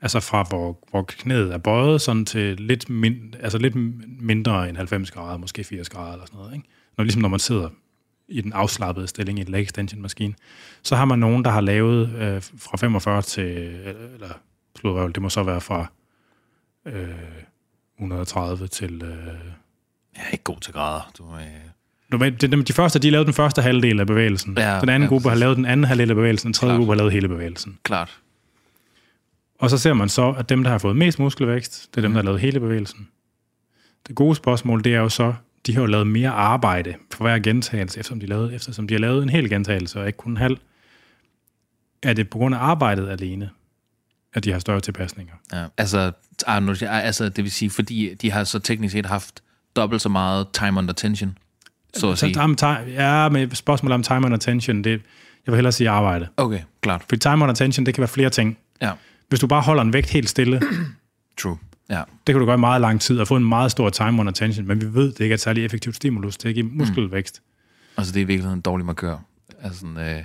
Altså 0.03 0.19
fra 0.19 0.43
hvor, 0.43 0.79
hvor 0.89 1.01
knæet 1.01 1.53
er 1.53 1.57
bøjet 1.57 2.01
sådan 2.01 2.25
til 2.25 2.59
lidt, 2.59 2.89
min, 2.89 3.35
altså 3.39 3.57
lidt 3.57 3.75
mindre 4.21 4.69
end 4.69 4.77
90 4.77 5.11
grader, 5.11 5.37
måske 5.37 5.63
80 5.63 5.89
grader 5.89 6.13
eller 6.13 6.25
sådan 6.25 6.37
noget. 6.37 6.53
Ikke? 6.53 6.67
Når, 6.97 7.03
ligesom 7.03 7.21
når 7.21 7.29
man 7.29 7.39
sidder 7.39 7.69
i 8.27 8.41
den 8.41 8.53
afslappede 8.53 9.07
stilling 9.07 9.39
i 9.39 9.41
en 9.41 9.47
leg 9.47 9.61
extension 9.61 10.01
maskine. 10.01 10.33
Så 10.83 10.95
har 10.95 11.05
man 11.05 11.19
nogen, 11.19 11.45
der 11.45 11.51
har 11.51 11.61
lavet 11.61 12.09
øh, 12.09 12.41
fra 12.57 12.77
45 12.77 13.21
til, 13.21 13.43
eller 14.13 14.29
slået 14.79 15.15
det 15.15 15.21
må 15.21 15.29
så 15.29 15.43
være 15.43 15.61
fra 15.61 15.91
øh, 16.85 17.09
130 17.97 18.67
til... 18.67 19.01
Øh, 19.03 19.27
jeg 20.15 20.23
er 20.25 20.31
ikke 20.31 20.43
god 20.43 20.59
til 20.59 20.73
grader. 20.73 21.11
Du, 21.17 21.25
øh, 22.25 22.41
de, 22.41 22.63
de 22.63 22.73
første, 22.73 22.99
de 22.99 23.09
lavede 23.09 23.25
den 23.25 23.33
første 23.33 23.61
halvdel 23.61 23.99
af 23.99 24.07
bevægelsen. 24.07 24.57
Ja, 24.57 24.79
den 24.81 24.89
anden 24.89 25.01
ja, 25.01 25.09
gruppe 25.09 25.29
har 25.29 25.35
lavet 25.35 25.57
den 25.57 25.65
anden 25.65 25.83
halvdel 25.83 26.09
af 26.09 26.15
bevægelsen. 26.15 26.47
Den 26.47 26.53
tredje 26.53 26.71
Klart. 26.71 26.79
gruppe 26.79 26.91
har 26.91 26.97
lavet 26.97 27.13
hele 27.13 27.27
bevægelsen. 27.27 27.77
Klart. 27.83 28.19
Og 29.63 29.69
så 29.69 29.77
ser 29.77 29.93
man 29.93 30.09
så, 30.09 30.35
at 30.37 30.49
dem, 30.49 30.63
der 30.63 30.71
har 30.71 30.77
fået 30.77 30.95
mest 30.95 31.19
muskelvækst, 31.19 31.89
det 31.91 31.97
er 31.97 32.01
dem, 32.01 32.11
der 32.11 32.17
har 32.17 32.25
lavet 32.25 32.39
hele 32.39 32.59
bevægelsen. 32.59 33.07
Det 34.07 34.15
gode 34.15 34.35
spørgsmål, 34.35 34.83
det 34.83 34.93
er 34.95 34.99
jo 34.99 35.09
så, 35.09 35.33
de 35.65 35.73
har 35.73 35.81
jo 35.81 35.85
lavet 35.85 36.07
mere 36.07 36.29
arbejde 36.29 36.95
for 37.13 37.23
hver 37.23 37.39
gentagelse, 37.39 37.99
eftersom 37.99 38.19
de, 38.19 38.25
lavede, 38.25 38.55
eftersom 38.55 38.87
de 38.87 38.93
har 38.93 38.99
lavet 38.99 39.23
en 39.23 39.29
hel 39.29 39.49
gentagelse, 39.49 39.99
og 39.99 40.07
ikke 40.07 40.17
kun 40.17 40.31
en 40.31 40.37
halv. 40.37 40.57
Er 42.03 42.13
det 42.13 42.29
på 42.29 42.37
grund 42.37 42.55
af 42.55 42.59
arbejdet 42.59 43.09
alene, 43.09 43.49
at 44.33 44.43
de 44.43 44.51
har 44.51 44.59
større 44.59 44.79
tilpasninger? 44.79 45.33
Ja, 45.53 45.65
altså, 45.77 46.11
altså 46.87 47.29
det 47.29 47.43
vil 47.43 47.51
sige, 47.51 47.69
fordi 47.69 48.13
de 48.13 48.31
har 48.31 48.43
så 48.43 48.59
teknisk 48.59 48.91
set 48.91 49.05
haft 49.05 49.43
dobbelt 49.75 50.01
så 50.01 50.09
meget 50.09 50.47
time 50.53 50.77
under 50.77 50.93
tension 50.93 51.37
så 51.93 52.11
at 52.11 52.17
sige. 52.17 52.39
Ja, 52.87 53.29
men 53.29 53.55
spørgsmålet 53.55 53.93
om 53.93 54.03
time 54.03 54.25
and 54.25 54.33
attention, 54.33 54.83
det, 54.83 54.91
jeg 54.91 55.01
vil 55.45 55.55
hellere 55.55 55.71
sige 55.71 55.89
arbejde. 55.89 56.27
Okay, 56.37 56.61
klart. 56.81 57.03
For 57.09 57.15
time 57.15 57.43
and 57.43 57.51
attention, 57.51 57.85
det 57.85 57.93
kan 57.93 58.01
være 58.01 58.07
flere 58.07 58.29
ting. 58.29 58.57
Ja. 58.81 58.91
Hvis 59.33 59.39
du 59.39 59.47
bare 59.47 59.61
holder 59.61 59.83
en 59.83 59.93
vægt 59.93 60.09
helt 60.09 60.29
stille, 60.29 60.61
True. 61.37 61.57
Ja. 61.89 62.03
Det 62.27 62.33
kan 62.33 62.39
du 62.39 62.45
gøre 62.45 62.55
i 62.55 62.59
meget 62.59 62.81
lang 62.81 63.01
tid 63.01 63.19
og 63.19 63.27
få 63.27 63.35
en 63.35 63.45
meget 63.45 63.71
stor 63.71 63.89
time 63.89 64.19
on 64.19 64.27
attention, 64.27 64.67
men 64.67 64.81
vi 64.81 64.93
ved, 64.93 65.11
det 65.11 65.19
ikke 65.19 65.33
er 65.33 65.37
et 65.37 65.41
særlig 65.41 65.65
effektivt 65.65 65.95
stimulus 65.95 66.37
til 66.37 66.47
at 66.47 66.53
give 66.53 66.65
muskelvækst. 66.65 67.41
Mm. 67.43 67.91
Altså 67.97 68.13
det 68.13 68.19
er 68.19 68.23
i 68.23 68.27
virkeligheden 68.27 68.57
en 68.57 68.61
dårlig 68.61 68.85
markør. 68.85 69.17
Altså 69.63 69.79
sådan, 69.79 69.97
øh... 69.97 70.23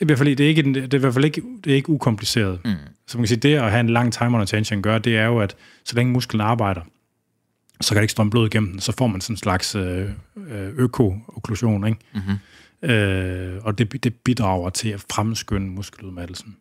I 0.00 0.04
hvert 0.04 0.18
fald, 0.18 0.36
det 0.36 0.44
er, 0.44 0.48
ikke, 0.48 0.62
det 0.62 0.94
er 0.94 0.98
i 0.98 1.00
hvert 1.00 1.14
fald 1.14 1.24
ikke, 1.24 1.42
det 1.64 1.70
er 1.70 1.74
ikke 1.74 1.90
ukompliceret. 1.90 2.60
Mm. 2.64 2.74
Så 3.06 3.18
man 3.18 3.22
kan 3.22 3.28
sige, 3.28 3.40
det 3.40 3.54
at 3.54 3.70
have 3.70 3.80
en 3.80 3.88
lang 3.88 4.12
time 4.12 4.36
on 4.36 4.42
attention 4.42 4.82
gør, 4.82 4.98
det 4.98 5.16
er 5.16 5.26
jo, 5.26 5.38
at 5.38 5.56
så 5.84 5.96
længe 5.96 6.12
musklen 6.12 6.40
arbejder, 6.40 6.80
så 7.80 7.88
kan 7.88 7.96
det 7.96 8.02
ikke 8.02 8.12
strømme 8.12 8.30
blod 8.30 8.46
igennem 8.46 8.70
den, 8.70 8.80
så 8.80 8.92
får 8.98 9.06
man 9.06 9.20
sådan 9.20 9.34
en 9.34 9.38
slags 9.38 9.74
øh, 9.74 10.10
øh 10.36 10.68
øko-okklusion, 10.76 11.86
ikke? 11.86 11.98
Mm-hmm. 12.14 12.90
Øh, 12.90 13.60
og 13.62 13.78
det, 13.78 14.04
det 14.04 14.14
bidrager 14.14 14.70
til 14.70 14.88
at 14.88 15.04
fremskynde 15.10 15.66
muskeludmattelsen. 15.66 16.56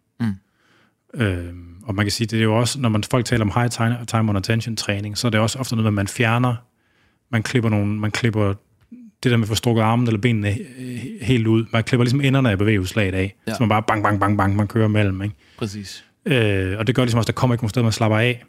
Øh, 1.13 1.53
og 1.83 1.95
man 1.95 2.05
kan 2.05 2.11
sige, 2.11 2.27
det 2.27 2.39
er 2.39 2.43
jo 2.43 2.57
også, 2.57 2.79
når 2.79 2.89
man 2.89 3.03
folk 3.03 3.25
taler 3.25 3.45
om 3.45 3.51
high 3.55 3.69
time, 3.69 3.97
time 4.07 4.29
on 4.29 4.35
attention 4.35 4.75
træning, 4.75 5.17
så 5.17 5.27
er 5.27 5.31
det 5.31 5.39
også 5.39 5.59
ofte 5.59 5.75
noget, 5.75 5.87
at 5.87 5.93
man 5.93 6.07
fjerner, 6.07 6.55
man 7.31 7.43
klipper 7.43 7.69
nogle, 7.69 7.99
man 7.99 8.11
klipper 8.11 8.53
det 9.23 9.31
der 9.31 9.37
med 9.37 9.43
at 9.43 9.47
få 9.49 9.55
strukket 9.55 9.81
armen 9.81 10.07
eller 10.07 10.21
benene 10.21 10.57
helt 11.21 11.47
ud. 11.47 11.65
Man 11.73 11.83
klipper 11.83 12.03
ligesom 12.03 12.21
enderne 12.21 12.51
af 12.51 12.57
bevægelseslaget 12.57 13.13
af, 13.13 13.35
ja. 13.47 13.53
så 13.53 13.57
man 13.59 13.69
bare 13.69 13.83
bang, 13.83 14.03
bang, 14.03 14.19
bang, 14.19 14.37
bang, 14.37 14.55
man 14.55 14.67
kører 14.67 14.87
mellem. 14.87 15.21
Ikke? 15.21 15.35
Præcis. 15.57 16.05
Øh, 16.25 16.77
og 16.79 16.87
det 16.87 16.95
gør 16.95 17.03
ligesom 17.03 17.17
også, 17.17 17.25
at 17.25 17.35
der 17.35 17.39
kommer 17.39 17.53
ikke 17.53 17.63
nogen 17.63 17.69
sted, 17.69 17.83
man 17.83 17.91
slapper 17.91 18.17
af. 18.17 18.43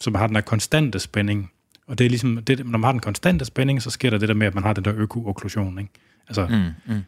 Så 0.00 0.10
man 0.10 0.18
har 0.20 0.26
den 0.26 0.36
her 0.36 0.40
konstante 0.40 0.98
spænding 0.98 1.50
og 1.88 1.98
det 1.98 2.04
er 2.04 2.08
ligesom, 2.08 2.44
det, 2.44 2.58
når 2.58 2.78
man 2.78 2.84
har 2.84 2.92
den 2.92 3.00
konstante 3.00 3.44
spænding, 3.44 3.82
så 3.82 3.90
sker 3.90 4.10
der 4.10 4.18
det 4.18 4.28
der 4.28 4.34
med, 4.34 4.46
at 4.46 4.54
man 4.54 4.64
har 4.64 4.72
den 4.72 4.84
der 4.84 4.92
øko-okklusion. 4.96 5.78
Ikke? 5.78 5.90
Altså, 6.28 6.46
mm, 6.46 6.94
mm. 6.94 7.02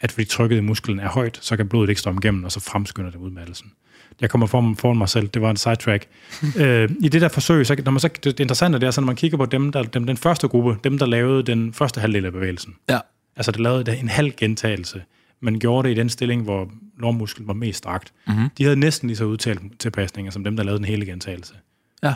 at 0.00 0.12
fordi 0.12 0.24
trykket 0.24 0.56
i 0.56 0.60
musklen 0.60 1.00
er 1.00 1.08
højt, 1.08 1.38
så 1.42 1.56
kan 1.56 1.68
blodet 1.68 1.88
ikke 1.88 2.00
strømme 2.00 2.20
igennem, 2.22 2.44
og 2.44 2.52
så 2.52 2.60
fremskynder 2.60 3.10
det 3.10 3.18
udmattelsen. 3.18 3.72
Jeg 4.20 4.30
kommer 4.30 4.46
foran, 4.46 4.76
foran 4.76 4.98
mig 4.98 5.08
selv, 5.08 5.28
det 5.28 5.42
var 5.42 5.50
en 5.50 5.56
sidetrack. 5.56 6.08
øh, 6.60 6.90
I 7.00 7.08
det 7.08 7.20
der 7.20 7.28
forsøg, 7.28 7.66
så, 7.66 7.76
når 7.84 7.92
man 7.92 8.00
så, 8.00 8.08
det 8.24 8.40
interessante 8.40 8.78
det 8.78 8.86
er, 8.86 8.90
så 8.90 9.00
når 9.00 9.06
man 9.06 9.16
kigger 9.16 9.38
på 9.38 9.46
dem, 9.46 9.72
der, 9.72 9.82
dem, 9.82 10.06
den 10.06 10.16
første 10.16 10.48
gruppe, 10.48 10.76
dem 10.84 10.98
der 10.98 11.06
lavede 11.06 11.42
den 11.42 11.72
første 11.72 12.00
halvdel 12.00 12.26
af 12.26 12.32
bevægelsen. 12.32 12.74
Ja. 12.88 12.98
Altså, 13.36 13.52
der 13.52 13.60
lavede 13.60 13.98
en 13.98 14.08
halv 14.08 14.32
gentagelse. 14.36 15.02
Man 15.40 15.58
gjorde 15.58 15.88
det 15.88 15.94
i 15.94 15.98
den 15.98 16.08
stilling, 16.08 16.42
hvor 16.42 16.70
lårmusklen 16.98 17.48
var 17.48 17.54
mest 17.54 17.78
strakt. 17.78 18.12
Mm-hmm. 18.26 18.48
De 18.58 18.62
havde 18.64 18.76
næsten 18.76 19.08
lige 19.08 19.16
så 19.16 19.24
udtalt 19.24 19.80
tilpasninger, 19.80 20.32
som 20.32 20.44
dem, 20.44 20.56
der 20.56 20.64
lavede 20.64 20.78
den 20.78 20.86
hele 20.86 21.06
gentagelse. 21.06 21.54
Ja. 22.02 22.14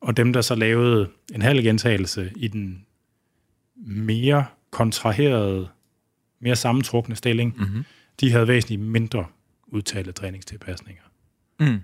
Og 0.00 0.16
dem, 0.16 0.32
der 0.32 0.40
så 0.40 0.54
lavede 0.54 1.08
en 1.34 1.42
halv 1.42 1.62
gentagelse 1.62 2.32
i 2.36 2.48
den 2.48 2.84
mere 3.86 4.44
kontraherede, 4.70 5.68
mere 6.40 6.56
sammentrukne 6.56 7.16
stilling, 7.16 7.54
mm-hmm. 7.58 7.84
de 8.20 8.32
havde 8.32 8.48
væsentligt 8.48 8.80
mindre 8.80 9.24
udtalte 9.66 10.12
træningstilpasninger. 10.12 11.02
Mm. 11.60 11.78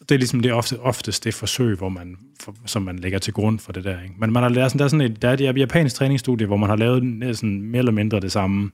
Det 0.00 0.10
er 0.10 0.18
ligesom 0.18 0.40
det 0.40 0.52
ofte, 0.52 0.80
oftest 0.80 1.24
det 1.24 1.34
forsøg, 1.34 1.76
hvor 1.76 1.88
man, 1.88 2.16
for, 2.40 2.56
som 2.66 2.82
man 2.82 2.98
lægger 2.98 3.18
til 3.18 3.32
grund 3.32 3.58
for 3.58 3.72
det 3.72 3.84
der. 3.84 4.02
Ikke? 4.02 4.14
Men 4.18 4.32
man 4.32 4.42
har 4.42 4.50
lavet 4.50 4.70
sådan, 4.70 4.78
der 4.78 4.84
er 4.84 4.88
sådan 4.88 5.12
et, 5.12 5.22
der 5.22 5.28
er 5.28 5.32
et 5.32 5.58
japansk 5.58 5.96
træningsstudie, 5.96 6.46
hvor 6.46 6.56
man 6.56 6.68
har 6.68 6.76
lavet 6.76 7.02
næsten 7.02 7.62
mere 7.62 7.78
eller 7.78 7.92
mindre 7.92 8.20
det 8.20 8.32
samme 8.32 8.70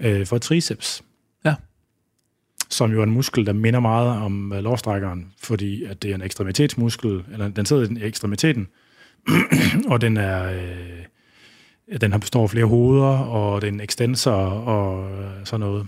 øh, 0.00 0.26
for 0.26 0.38
triceps 0.38 1.02
som 2.68 2.92
jo 2.92 3.00
er 3.00 3.04
en 3.04 3.10
muskel, 3.10 3.46
der 3.46 3.52
minder 3.52 3.80
meget 3.80 4.08
om 4.08 4.52
uh, 4.52 4.58
lårstrækkeren, 4.58 5.32
fordi 5.38 5.84
at 5.84 6.02
det 6.02 6.10
er 6.10 6.14
en 6.14 6.22
ekstremitetsmuskel, 6.22 7.24
eller 7.32 7.48
den 7.48 7.66
sidder 7.66 8.00
i 8.00 8.06
ekstremiteten, 8.06 8.68
og 9.92 10.00
den 10.00 10.16
er... 10.16 10.52
Øh, 10.52 11.04
den 12.00 12.12
har 12.12 12.18
består 12.18 12.42
af 12.42 12.50
flere 12.50 12.64
hoveder, 12.64 13.18
og 13.18 13.62
den 13.62 13.80
extensor 13.80 14.32
og 14.32 15.10
øh, 15.10 15.30
sådan 15.44 15.60
noget. 15.60 15.86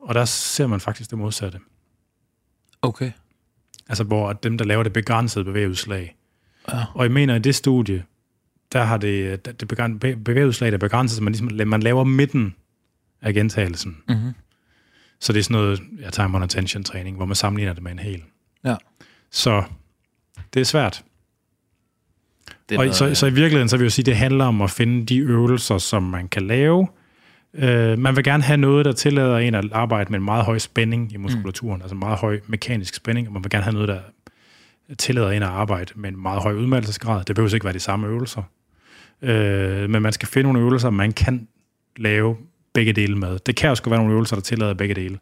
Og 0.00 0.14
der 0.14 0.24
ser 0.24 0.66
man 0.66 0.80
faktisk 0.80 1.10
det 1.10 1.18
modsatte. 1.18 1.58
Okay. 2.82 3.10
Altså, 3.88 4.04
hvor 4.04 4.32
dem, 4.32 4.58
der 4.58 4.64
laver 4.64 4.82
det 4.82 4.92
begrænsede 4.92 5.44
bevægelseslag. 5.44 6.16
Ja. 6.72 6.84
Og 6.94 7.04
jeg 7.04 7.12
mener, 7.12 7.34
at 7.34 7.44
det 7.44 7.54
studie, 7.54 8.04
der 8.72 8.82
har 8.82 8.96
det, 8.96 9.44
det 9.60 9.68
bevægelseslag, 10.24 10.70
der 10.70 10.76
er 10.76 10.80
begrænset, 10.80 11.16
så 11.16 11.22
man, 11.22 11.32
ligesom, 11.32 11.68
man 11.68 11.82
laver 11.82 12.04
midten 12.04 12.54
af 13.22 13.34
gentagelsen. 13.34 13.96
Mm-hmm 14.08 14.34
Så 15.20 15.32
det 15.32 15.38
er 15.38 15.42
sådan 15.42 15.54
noget 15.54 15.82
ja, 16.00 16.10
time 16.10 16.36
on 16.36 16.42
attention 16.42 16.84
træning, 16.84 17.16
hvor 17.16 17.26
man 17.26 17.36
sammenligner 17.36 17.72
det 17.72 17.82
med 17.82 17.92
en 17.92 17.98
hel. 17.98 18.22
Ja. 18.64 18.76
Så 19.30 19.62
det 20.54 20.60
er 20.60 20.64
svært. 20.64 21.04
Det 22.68 22.74
er 22.74 22.78
Og 22.78 22.84
noget, 22.84 22.96
så, 22.96 23.14
så 23.14 23.26
i 23.26 23.32
virkeligheden, 23.32 23.68
så 23.68 23.76
vil 23.76 23.82
jeg 23.82 23.86
jo 23.86 23.90
sige, 23.90 24.04
det 24.04 24.16
handler 24.16 24.44
om 24.44 24.62
at 24.62 24.70
finde 24.70 25.06
de 25.06 25.18
øvelser, 25.18 25.78
som 25.78 26.02
man 26.02 26.28
kan 26.28 26.46
lave. 26.46 26.88
Øh, 27.54 27.98
man 27.98 28.16
vil 28.16 28.24
gerne 28.24 28.42
have 28.42 28.56
noget, 28.56 28.84
der 28.84 28.92
tillader 28.92 29.38
en 29.38 29.54
at 29.54 29.72
arbejde 29.72 30.10
med 30.10 30.18
en 30.18 30.24
meget 30.24 30.44
høj 30.44 30.58
spænding 30.58 31.12
i 31.12 31.16
muskulaturen, 31.16 31.76
mm. 31.76 31.82
altså 31.82 31.94
meget 31.94 32.18
høj 32.18 32.40
mekanisk 32.46 32.94
spænding, 32.94 33.26
og 33.26 33.32
man 33.32 33.44
vil 33.44 33.50
gerne 33.50 33.64
have 33.64 33.74
noget, 33.74 33.88
der 33.88 34.00
tillader 34.98 35.30
en 35.30 35.42
at 35.42 35.48
arbejde 35.48 35.92
med 35.94 36.08
en 36.08 36.22
meget 36.22 36.42
høj 36.42 36.52
udmattelsesgrad. 36.52 37.24
Det 37.24 37.36
behøver 37.36 37.54
ikke 37.54 37.64
være 37.64 37.74
de 37.74 37.80
samme 37.80 38.06
øvelser. 38.06 38.42
Øh, 39.22 39.90
men 39.90 40.02
man 40.02 40.12
skal 40.12 40.28
finde 40.28 40.42
nogle 40.42 40.60
øvelser, 40.60 40.90
man 40.90 41.12
kan 41.12 41.48
lave 41.96 42.36
begge 42.74 42.92
dele 42.92 43.18
med. 43.18 43.38
Det 43.38 43.56
kan 43.56 43.70
også 43.70 43.82
være 43.86 43.98
nogle 43.98 44.12
øvelser, 44.12 44.36
der 44.36 44.42
tillader 44.42 44.74
begge 44.74 44.94
dele, 44.94 45.18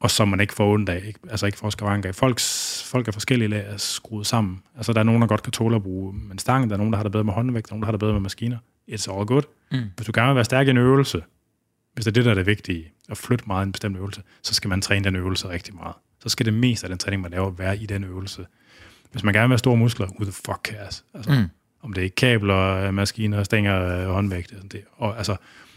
og 0.00 0.10
som 0.10 0.28
man 0.28 0.40
ikke 0.40 0.54
får 0.54 0.72
ondt 0.72 0.88
af, 0.88 1.02
ikke? 1.06 1.18
altså 1.30 1.46
ikke 1.46 1.58
får 1.58 1.70
skavanker 1.70 2.08
af. 2.08 2.14
Folks, 2.14 2.84
folk 2.90 3.08
er 3.08 3.12
forskellige 3.12 3.48
lag 3.48 3.64
er 3.66 3.76
skruet 3.76 4.26
sammen. 4.26 4.62
Altså 4.76 4.92
der 4.92 5.00
er 5.00 5.04
nogen, 5.04 5.22
der 5.22 5.28
godt 5.28 5.42
kan 5.42 5.52
tåle 5.52 5.76
at 5.76 5.82
bruge 5.82 6.14
en 6.32 6.38
stang, 6.38 6.70
der 6.70 6.76
er 6.76 6.78
nogen, 6.78 6.92
der 6.92 6.96
har 6.96 7.02
det 7.02 7.12
bedre 7.12 7.24
med 7.24 7.32
håndvægt, 7.32 7.68
der 7.68 7.72
er 7.72 7.74
nogen, 7.74 7.82
der 7.82 7.86
har 7.86 7.92
det 7.92 8.00
bedre 8.00 8.12
med 8.12 8.20
maskiner. 8.20 8.58
It's 8.90 9.14
all 9.16 9.26
good. 9.26 9.42
Mm. 9.72 9.78
Hvis 9.96 10.06
du 10.06 10.12
gerne 10.14 10.28
vil 10.28 10.34
være 10.34 10.44
stærk 10.44 10.66
i 10.66 10.70
en 10.70 10.76
øvelse, 10.76 11.22
hvis 11.94 12.04
det 12.04 12.10
er 12.10 12.14
det, 12.14 12.24
der 12.24 12.30
er 12.30 12.34
det 12.34 12.46
vigtige, 12.46 12.92
at 13.08 13.16
flytte 13.16 13.44
meget 13.46 13.64
i 13.64 13.66
en 13.66 13.72
bestemt 13.72 13.96
øvelse, 13.96 14.22
så 14.42 14.54
skal 14.54 14.68
man 14.68 14.80
træne 14.80 15.04
den 15.04 15.16
øvelse 15.16 15.48
rigtig 15.48 15.74
meget. 15.74 15.94
Så 16.20 16.28
skal 16.28 16.46
det 16.46 16.54
meste 16.54 16.84
af 16.84 16.88
den 16.88 16.98
træning, 16.98 17.22
man 17.22 17.30
laver, 17.30 17.50
være 17.50 17.76
i 17.78 17.86
den 17.86 18.04
øvelse. 18.04 18.46
Hvis 19.12 19.24
man 19.24 19.34
gerne 19.34 19.48
vil 19.48 19.52
have 19.52 19.58
store 19.58 19.76
muskler, 19.76 20.06
who 20.06 20.24
the 20.24 20.32
fuck 20.32 20.58
cares? 20.62 21.04
Altså, 21.14 21.30
Mm. 21.30 21.48
Om 21.82 21.92
det 21.92 22.04
er 22.04 22.08
kabler, 22.16 22.90
maskiner, 22.90 23.42
stænger, 23.42 24.06
håndvægt, 24.12 24.48
sådan 24.50 24.68
det. 24.68 24.82
Og, 24.96 25.16
altså, 25.16 25.36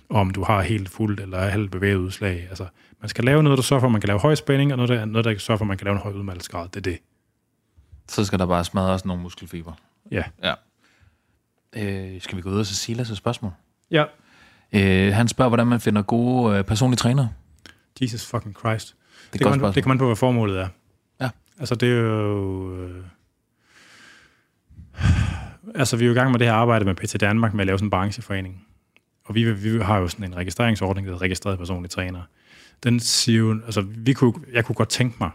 om 0.10 0.30
du 0.32 0.44
har 0.44 0.62
helt 0.62 0.90
fuldt 0.90 1.20
eller 1.20 1.40
halvt 1.40 1.72
bevæget 1.72 1.96
udslag. 1.96 2.48
Altså, 2.50 2.68
man 3.02 3.10
skal 3.10 3.24
lave 3.24 3.44
noget, 3.44 3.58
der 3.58 3.64
sørger 3.64 3.80
for, 3.80 3.88
at 3.88 3.92
man 3.92 4.02
kan 4.02 4.08
lave 4.08 4.20
høj 4.20 4.36
spænding, 4.36 4.72
og 4.72 4.78
noget, 4.78 4.90
der, 4.90 5.06
noget, 5.06 5.26
der 5.26 5.32
kan 5.32 5.40
sørge 5.40 5.58
for, 5.58 5.66
at 5.66 5.68
man 5.68 5.78
kan 5.78 5.86
lave 5.86 5.96
en 5.96 6.02
høj 6.02 6.14
udmattelsesgrad. 6.14 6.68
Det 6.70 6.76
er 6.76 6.82
det. 6.82 6.98
Så 8.10 8.26
skal 8.26 8.40
der 8.40 8.46
bare 8.46 8.64
smadres 8.66 9.06
nogle 9.06 9.24
muskelfiber. 9.24 9.74
Ja. 10.12 10.24
Ja. 10.44 10.54
Øh, 11.76 12.22
skal 12.22 12.38
vi 12.38 12.42
gå 12.42 12.50
ud 12.50 12.60
og 12.60 12.66
så 12.66 12.92
Silas' 12.92 13.16
spørgsmål? 13.16 13.52
Ja. 13.92 14.04
Øh, 14.74 15.14
han 15.14 15.28
spørger, 15.28 15.50
hvordan 15.50 15.68
man 15.68 15.80
finder 15.80 16.02
gode 16.02 16.58
øh, 16.58 16.64
personlige 16.64 16.98
trænere. 16.98 17.30
Jesus 18.02 18.26
fucking 18.26 18.56
Christ. 18.60 18.88
Det 18.88 19.34
Det, 19.34 19.42
spørgsmål. 19.42 19.74
det 19.74 19.84
kan 19.84 19.88
man 19.88 19.98
på, 19.98 20.06
hvad 20.06 20.16
formålet 20.16 20.60
er. 20.60 20.68
Ja. 21.22 21.30
Altså, 21.60 21.76
det 21.76 21.90
er 21.90 21.94
jo... 21.96 22.78
Øh, 22.84 23.04
altså, 25.76 25.98
vi 25.98 26.04
er 26.04 26.08
jo 26.08 26.12
i 26.12 26.16
gang 26.16 26.32
med 26.32 26.40
det 26.40 26.48
her 26.48 26.54
arbejde 26.54 26.86
med 26.86 26.96
PT 26.96 27.22
Danmark 27.22 27.54
med 27.54 27.62
at 27.62 27.68
lave 27.68 27.78
sådan 27.78 27.86
en 27.86 27.90
brancheforening. 27.90 28.68
Og 29.26 29.36
vi, 29.36 29.54
vi 29.54 29.80
har 29.82 29.98
jo 29.98 30.08
sådan 30.08 30.26
en 30.26 30.36
registreringsordning, 30.36 31.08
der 31.08 31.14
hedder 31.14 31.24
registreret 31.26 31.58
personlig 31.58 31.92
træner. 31.92 32.22
Den 32.84 33.00
siger 33.00 33.40
jo... 33.40 33.62
Altså, 33.66 33.82
vi 33.82 34.14
kunne, 34.14 34.34
jeg 34.54 34.66
kunne 34.66 34.76
godt 34.76 34.90
tænke 34.90 35.16
mig 35.20 35.30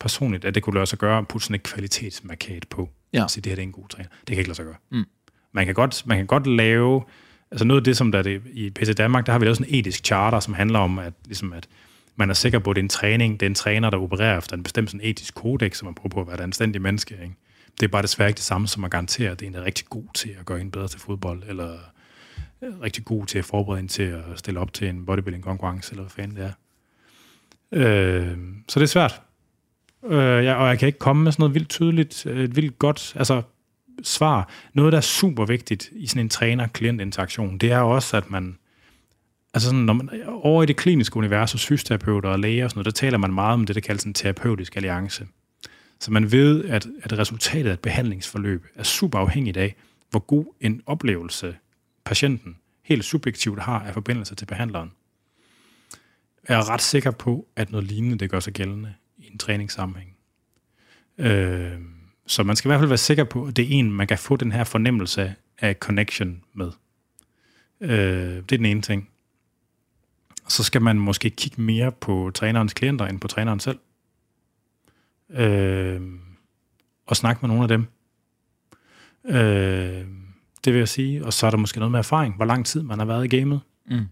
personligt, 0.00 0.44
at 0.44 0.54
det 0.54 0.62
kunne 0.62 0.74
lade 0.74 0.86
sig 0.86 0.98
gøre 0.98 1.18
at 1.18 1.28
putte 1.28 1.44
sådan 1.46 1.54
et 1.54 1.62
kvalitetsmarkat 1.62 2.66
på. 2.70 2.90
Ja. 3.12 3.22
Og 3.22 3.30
sige, 3.30 3.42
det 3.42 3.50
her 3.50 3.56
det 3.56 3.62
er 3.62 3.66
en 3.66 3.72
god 3.72 3.88
træner. 3.88 4.08
Det 4.08 4.26
kan 4.26 4.38
ikke 4.38 4.48
lade 4.48 4.56
sig 4.56 4.64
gøre. 4.64 4.74
Mm. 4.90 5.04
Man, 5.56 5.66
kan 5.66 5.74
godt, 5.74 6.06
man 6.06 6.16
kan 6.16 6.26
godt 6.26 6.46
lave... 6.46 7.02
Altså 7.50 7.64
noget 7.64 7.80
af 7.80 7.84
det, 7.84 7.96
som 7.96 8.12
der 8.12 8.18
er 8.18 8.22
det, 8.22 8.42
i 8.52 8.70
PC 8.70 8.94
Danmark, 8.94 9.26
der 9.26 9.32
har 9.32 9.38
vi 9.38 9.44
lavet 9.44 9.56
sådan 9.56 9.74
en 9.74 9.78
etisk 9.78 10.04
charter, 10.04 10.40
som 10.40 10.54
handler 10.54 10.78
om, 10.78 10.98
at, 10.98 11.12
ligesom 11.24 11.52
at 11.52 11.68
man 12.16 12.30
er 12.30 12.34
sikker 12.34 12.58
på, 12.58 12.70
at 12.70 12.76
det 12.76 12.80
er 12.80 12.84
en 12.84 12.88
træning, 12.88 13.40
det 13.40 13.46
er 13.46 13.50
en 13.50 13.54
træner, 13.54 13.90
der 13.90 13.98
opererer 13.98 14.38
efter 14.38 14.56
en 14.56 14.62
bestemt 14.62 14.90
sådan 14.90 15.06
etisk 15.06 15.34
kodex, 15.34 15.76
som 15.76 15.86
man 15.86 15.94
prøver 15.94 16.08
på 16.08 16.20
at 16.20 16.26
være 16.26 16.34
et 16.34 16.40
anstændig 16.40 16.82
menneske. 16.82 17.14
Ikke? 17.22 17.34
Det 17.80 17.86
er 17.86 17.88
bare 17.88 18.02
desværre 18.02 18.28
ikke 18.28 18.36
det 18.36 18.44
samme, 18.44 18.68
som 18.68 18.84
at 18.84 18.90
garantere, 18.90 19.30
at 19.30 19.40
det 19.40 19.46
er 19.46 19.48
en, 19.48 19.54
der 19.54 19.60
er 19.60 19.64
rigtig 19.64 19.86
god 19.86 20.04
til 20.14 20.30
at 20.40 20.46
gøre 20.46 20.60
en 20.60 20.70
bedre 20.70 20.88
til 20.88 21.00
fodbold, 21.00 21.42
eller 21.48 21.72
øh, 22.62 22.80
rigtig 22.82 23.04
god 23.04 23.26
til 23.26 23.38
at 23.38 23.44
forberede 23.44 23.80
en 23.80 23.88
til 23.88 24.02
at 24.02 24.22
stille 24.36 24.60
op 24.60 24.72
til 24.72 24.88
en 24.88 25.06
bodybuilding-konkurrence, 25.06 25.92
eller 25.92 26.02
hvad 26.02 26.10
fanden 26.10 26.36
det 26.36 26.44
er. 26.44 26.52
Øh, 27.72 28.36
så 28.68 28.80
det 28.80 28.84
er 28.84 28.90
svært. 28.90 29.20
Øh, 30.06 30.44
jeg, 30.44 30.56
og 30.56 30.68
jeg 30.68 30.78
kan 30.78 30.86
ikke 30.86 30.98
komme 30.98 31.22
med 31.24 31.32
sådan 31.32 31.42
noget 31.42 31.54
vildt 31.54 31.68
tydeligt, 31.68 32.26
øh, 32.26 32.44
et 32.44 32.56
vildt 32.56 32.78
godt 32.78 33.12
altså, 33.16 33.42
svar. 34.02 34.48
Noget, 34.74 34.92
der 34.92 34.98
er 34.98 35.02
super 35.02 35.44
vigtigt 35.44 35.90
i 35.92 36.06
sådan 36.06 36.22
en 36.22 36.28
træner-klient-interaktion, 36.28 37.58
det 37.58 37.72
er 37.72 37.78
også, 37.78 38.16
at 38.16 38.30
man 38.30 38.58
Altså 39.54 39.68
sådan, 39.68 39.84
når 39.84 39.92
man, 39.92 40.10
over 40.26 40.62
i 40.62 40.66
det 40.66 40.76
kliniske 40.76 41.16
univers 41.16 41.52
hos 41.52 41.66
fysioterapeuter 41.66 42.28
og 42.28 42.38
læger 42.38 42.64
og 42.64 42.70
sådan 42.70 42.78
noget, 42.78 42.84
der 42.84 42.90
taler 43.00 43.18
man 43.18 43.32
meget 43.32 43.54
om 43.54 43.66
det, 43.66 43.74
der 43.74 43.80
kaldes 43.80 44.04
en 44.04 44.14
terapeutisk 44.14 44.76
alliance. 44.76 45.26
Så 46.00 46.12
man 46.12 46.32
ved, 46.32 46.64
at, 46.64 46.86
at 47.02 47.18
resultatet 47.18 47.70
af 47.70 47.72
et 47.72 47.80
behandlingsforløb 47.80 48.66
er 48.74 48.82
super 48.82 49.18
afhængigt 49.18 49.56
af, 49.56 49.74
hvor 50.10 50.20
god 50.20 50.44
en 50.60 50.82
oplevelse 50.86 51.56
patienten 52.04 52.56
helt 52.82 53.04
subjektivt 53.04 53.62
har 53.62 53.80
af 53.80 53.94
forbindelse 53.94 54.34
til 54.34 54.46
behandleren. 54.46 54.92
Jeg 56.48 56.58
er 56.58 56.70
ret 56.70 56.82
sikker 56.82 57.10
på, 57.10 57.48
at 57.56 57.70
noget 57.70 57.86
lignende 57.86 58.18
det 58.18 58.30
gør 58.30 58.40
sig 58.40 58.52
gældende 58.52 58.94
i 59.18 59.26
en 59.32 59.38
træningssammenhæng. 59.38 60.16
Øh, 61.18 61.72
så 62.26 62.42
man 62.42 62.56
skal 62.56 62.68
i 62.68 62.70
hvert 62.70 62.80
fald 62.80 62.88
være 62.88 62.98
sikker 62.98 63.24
på, 63.24 63.44
at 63.44 63.56
det 63.56 63.64
er 63.64 63.78
en, 63.78 63.92
man 63.92 64.06
kan 64.06 64.18
få 64.18 64.36
den 64.36 64.52
her 64.52 64.64
fornemmelse 64.64 65.34
af 65.58 65.74
connection 65.74 66.42
med. 66.54 66.70
Øh, 67.80 67.90
det 67.90 68.52
er 68.52 68.56
den 68.56 68.66
ene 68.66 68.82
ting. 68.82 69.08
Så 70.48 70.62
skal 70.62 70.82
man 70.82 70.98
måske 70.98 71.30
kigge 71.30 71.62
mere 71.62 71.92
på 71.92 72.30
trænerens 72.34 72.74
klienter, 72.74 73.06
end 73.06 73.20
på 73.20 73.28
træneren 73.28 73.60
selv. 73.60 73.78
Øh, 75.30 76.00
og 77.06 77.16
snakke 77.16 77.40
med 77.42 77.48
nogle 77.48 77.62
af 77.62 77.68
dem. 77.68 77.86
Øh, 79.24 80.06
det 80.64 80.72
vil 80.72 80.78
jeg 80.78 80.88
sige. 80.88 81.24
Og 81.24 81.32
så 81.32 81.46
er 81.46 81.50
der 81.50 81.58
måske 81.58 81.78
noget 81.78 81.90
med 81.90 81.98
erfaring, 81.98 82.36
hvor 82.36 82.44
lang 82.44 82.66
tid 82.66 82.82
man 82.82 82.98
har 82.98 83.06
været 83.06 83.24
i 83.24 83.36
gamet. 83.36 83.60
Mm. 83.86 84.06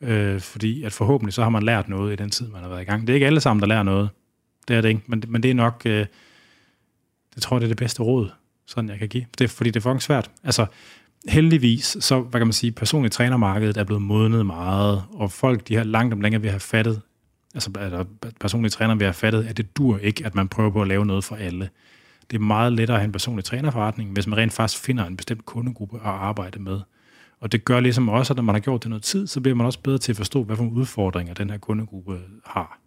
Øh, 0.00 0.40
fordi 0.40 0.82
at 0.82 0.92
forhåbentlig 0.92 1.34
så 1.34 1.42
har 1.42 1.50
man 1.50 1.62
lært 1.62 1.88
noget 1.88 2.12
i 2.12 2.16
den 2.16 2.30
tid, 2.30 2.48
man 2.48 2.62
har 2.62 2.68
været 2.68 2.82
i 2.82 2.84
gang. 2.84 3.06
Det 3.06 3.10
er 3.10 3.14
ikke 3.14 3.26
alle 3.26 3.40
sammen, 3.40 3.60
der 3.60 3.66
lærer 3.66 3.82
noget. 3.82 4.10
Det 4.68 4.76
er 4.76 4.80
det 4.80 4.88
ikke. 4.88 5.02
Men, 5.06 5.22
men 5.28 5.42
det 5.42 5.50
er 5.50 5.54
nok, 5.54 5.82
øh, 5.86 6.06
det 7.38 7.42
tror 7.42 7.56
jeg, 7.56 7.60
det 7.60 7.66
er 7.66 7.70
det 7.70 7.76
bedste 7.76 8.02
råd, 8.02 8.30
sådan 8.66 8.90
jeg 8.90 8.98
kan 8.98 9.08
give. 9.08 9.26
Det 9.38 9.44
er, 9.44 9.48
fordi 9.48 9.70
det 9.70 9.76
er 9.76 9.80
fucking 9.80 10.02
svært. 10.02 10.30
Altså, 10.44 10.66
heldigvis, 11.28 11.96
så 12.00 12.20
hvad 12.20 12.40
kan 12.40 12.46
man 12.46 12.52
sige, 12.52 12.72
personligt 12.72 13.14
trænermarkedet 13.14 13.76
er 13.76 13.84
blevet 13.84 14.02
modnet 14.02 14.46
meget, 14.46 15.02
og 15.10 15.32
folk, 15.32 15.68
de 15.68 15.76
har 15.76 15.84
langt 15.84 16.14
om 16.14 16.20
længe, 16.20 16.42
vi 16.42 16.48
har 16.48 16.58
fattet, 16.58 17.00
altså 17.54 17.70
eller 17.80 18.04
personlige 18.40 18.70
træner, 18.70 18.94
vi 18.94 19.04
har 19.04 19.12
fattet, 19.12 19.44
at 19.44 19.56
det 19.56 19.76
dur 19.76 19.98
ikke, 19.98 20.26
at 20.26 20.34
man 20.34 20.48
prøver 20.48 20.70
på 20.70 20.82
at 20.82 20.88
lave 20.88 21.06
noget 21.06 21.24
for 21.24 21.36
alle. 21.36 21.68
Det 22.30 22.36
er 22.36 22.40
meget 22.40 22.72
lettere 22.72 22.96
at 22.96 23.00
have 23.00 23.06
en 23.06 23.12
personlig 23.12 23.44
trænerforretning, 23.44 24.12
hvis 24.12 24.26
man 24.26 24.38
rent 24.38 24.52
faktisk 24.52 24.82
finder 24.82 25.04
en 25.06 25.16
bestemt 25.16 25.46
kundegruppe 25.46 25.96
at 25.96 26.02
arbejde 26.06 26.58
med. 26.58 26.80
Og 27.40 27.52
det 27.52 27.64
gør 27.64 27.80
ligesom 27.80 28.08
også, 28.08 28.32
at 28.32 28.36
når 28.36 28.42
man 28.42 28.54
har 28.54 28.60
gjort 28.60 28.82
det 28.82 28.90
noget 28.90 29.02
tid, 29.02 29.26
så 29.26 29.40
bliver 29.40 29.54
man 29.54 29.66
også 29.66 29.80
bedre 29.80 29.98
til 29.98 30.12
at 30.12 30.16
forstå, 30.16 30.42
hvad 30.42 30.56
for 30.56 30.64
nogle 30.64 30.80
udfordringer 30.80 31.34
den 31.34 31.50
her 31.50 31.58
kundegruppe 31.58 32.20
har. 32.46 32.78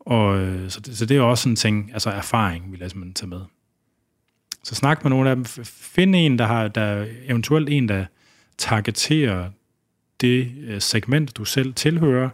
Og 0.00 0.38
øh, 0.38 0.70
så 0.70 0.80
det, 0.80 0.98
så 0.98 1.06
det 1.06 1.16
er 1.16 1.20
også 1.20 1.48
en 1.48 1.56
ting, 1.56 1.90
altså 1.92 2.10
erfaring, 2.10 2.72
vi 2.72 2.76
lader 2.76 2.98
man 2.98 3.14
tage 3.14 3.28
med. 3.28 3.40
Så 4.64 4.74
snak 4.74 5.04
med 5.04 5.10
nogle 5.10 5.30
af 5.30 5.36
dem. 5.36 5.44
Find 5.64 6.16
en, 6.16 6.38
der 6.38 6.46
har, 6.46 6.68
der 6.68 7.06
eventuelt 7.28 7.68
en, 7.68 7.88
der 7.88 8.04
targeterer 8.58 9.50
det 10.20 10.52
øh, 10.66 10.80
segment, 10.80 11.36
du 11.36 11.44
selv 11.44 11.74
tilhører. 11.74 12.28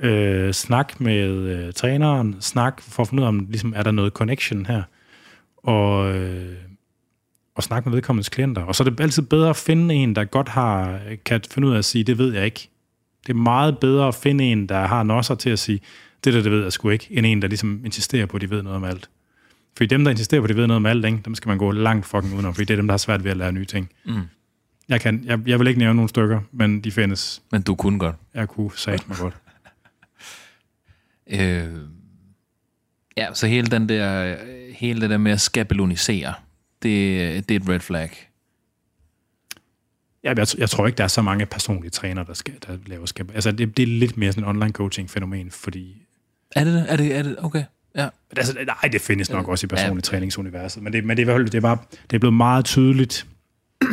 Øh, 0.00 0.52
snak 0.52 1.00
med 1.00 1.28
øh, 1.28 1.72
træneren. 1.72 2.36
Snak 2.40 2.82
for 2.82 3.02
at 3.02 3.08
finde 3.08 3.20
ud 3.20 3.24
af, 3.24 3.28
om 3.28 3.46
ligesom, 3.48 3.72
er 3.76 3.82
der 3.82 3.90
noget 3.90 4.12
connection 4.12 4.66
her. 4.66 4.82
Og, 5.56 6.14
øh, 6.14 6.56
og 7.54 7.62
snak 7.62 7.86
med 7.86 7.92
vedkommendes 7.92 8.28
klienter. 8.28 8.62
Og 8.62 8.74
så 8.74 8.84
er 8.84 8.90
det 8.90 9.00
altid 9.00 9.22
bedre 9.22 9.50
at 9.50 9.56
finde 9.56 9.94
en, 9.94 10.16
der 10.16 10.24
godt 10.24 10.48
har, 10.48 11.00
kan 11.24 11.40
finde 11.50 11.68
ud 11.68 11.74
af 11.74 11.78
at 11.78 11.84
sige, 11.84 12.04
det 12.04 12.18
ved 12.18 12.34
jeg 12.34 12.44
ikke. 12.44 12.68
Det 13.26 13.32
er 13.32 13.36
meget 13.36 13.78
bedre 13.78 14.08
at 14.08 14.14
finde 14.14 14.44
en, 14.44 14.68
der 14.68 14.86
har 14.86 15.02
nosser 15.02 15.34
til 15.34 15.50
at 15.50 15.58
sige, 15.58 15.80
det 16.24 16.34
der, 16.34 16.42
det 16.42 16.52
ved 16.52 16.62
jeg 16.62 16.72
sgu 16.72 16.88
ikke, 16.88 17.06
end 17.10 17.26
en, 17.26 17.42
der 17.42 17.48
ligesom 17.48 17.82
insisterer 17.84 18.26
på, 18.26 18.36
at 18.36 18.40
de 18.40 18.50
ved 18.50 18.62
noget 18.62 18.76
om 18.76 18.84
alt. 18.84 19.08
Fordi 19.76 19.86
dem, 19.86 20.04
der 20.04 20.10
insisterer 20.10 20.40
på, 20.40 20.44
at 20.44 20.48
de 20.48 20.56
ved 20.56 20.66
noget 20.66 20.76
om 20.76 20.86
alt, 20.86 21.04
ikke, 21.04 21.18
dem 21.24 21.34
skal 21.34 21.48
man 21.48 21.58
gå 21.58 21.70
langt 21.70 22.06
fucking 22.06 22.34
udenom, 22.34 22.54
fordi 22.54 22.64
det 22.64 22.74
er 22.74 22.76
dem, 22.76 22.86
der 22.86 22.92
har 22.92 22.98
svært 22.98 23.24
ved 23.24 23.30
at 23.30 23.36
lære 23.36 23.52
nye 23.52 23.64
ting. 23.64 23.90
Mm. 24.04 24.22
Jeg, 24.88 25.00
kan, 25.00 25.24
jeg, 25.24 25.40
jeg 25.46 25.58
vil 25.58 25.66
ikke 25.66 25.78
nævne 25.78 25.94
nogle 25.94 26.08
stykker, 26.08 26.40
men 26.52 26.80
de 26.80 26.92
findes. 26.92 27.42
Men 27.52 27.62
du 27.62 27.74
kunne 27.74 27.98
godt. 27.98 28.16
Jeg 28.34 28.48
kunne 28.48 28.70
sagt 28.76 29.08
mig 29.08 29.18
godt. 29.18 29.34
Øh, 31.26 31.68
ja, 33.16 33.34
så 33.34 33.46
hele, 33.46 33.66
den 33.66 33.88
der, 33.88 34.36
hele 34.74 35.00
det 35.00 35.10
der 35.10 35.18
med 35.18 35.32
at 35.32 35.40
skabelonisere, 35.40 36.34
det, 36.82 37.48
det 37.48 37.54
er 37.56 37.60
et 37.60 37.68
red 37.68 37.80
flag. 37.80 38.10
Ja, 40.24 40.32
jeg, 40.36 40.46
jeg 40.58 40.70
tror 40.70 40.86
ikke, 40.86 40.96
der 40.96 41.04
er 41.04 41.08
så 41.08 41.22
mange 41.22 41.46
personlige 41.46 41.90
trænere, 41.90 42.24
der, 42.24 42.34
skal, 42.34 42.54
der 42.66 42.78
laver 42.86 43.06
skab. 43.06 43.30
Altså, 43.34 43.52
det, 43.52 43.76
det 43.76 43.82
er 43.82 43.86
lidt 43.86 44.16
mere 44.16 44.32
sådan 44.32 44.44
en 44.44 44.48
online 44.48 44.72
coaching 44.72 45.10
fænomen, 45.10 45.50
fordi... 45.50 46.06
Er 46.56 46.64
det 46.64 46.72
det? 46.72 46.86
Er 46.88 46.96
det, 46.96 47.16
er 47.16 47.22
det? 47.22 47.36
Okay. 47.38 47.64
Ja. 47.96 48.08
Altså, 48.36 48.54
nej, 48.66 48.90
det 48.92 49.00
findes 49.00 49.30
nok 49.30 49.48
også 49.48 49.66
i 49.66 49.68
personlige 49.68 49.94
Ja. 49.96 50.00
træningsuniverset, 50.00 50.82
men 50.82 50.92
det, 50.92 51.04
men 51.04 51.16
det 51.16 51.22
er, 51.22 51.24
i 51.24 51.24
hvert 51.24 51.36
fald- 51.38 51.46
det 51.50 51.54
er, 51.54 51.60
bare, 51.60 51.78
det 52.10 52.16
er 52.16 52.18
blevet 52.18 52.34
meget 52.34 52.64
tydeligt 52.64 53.26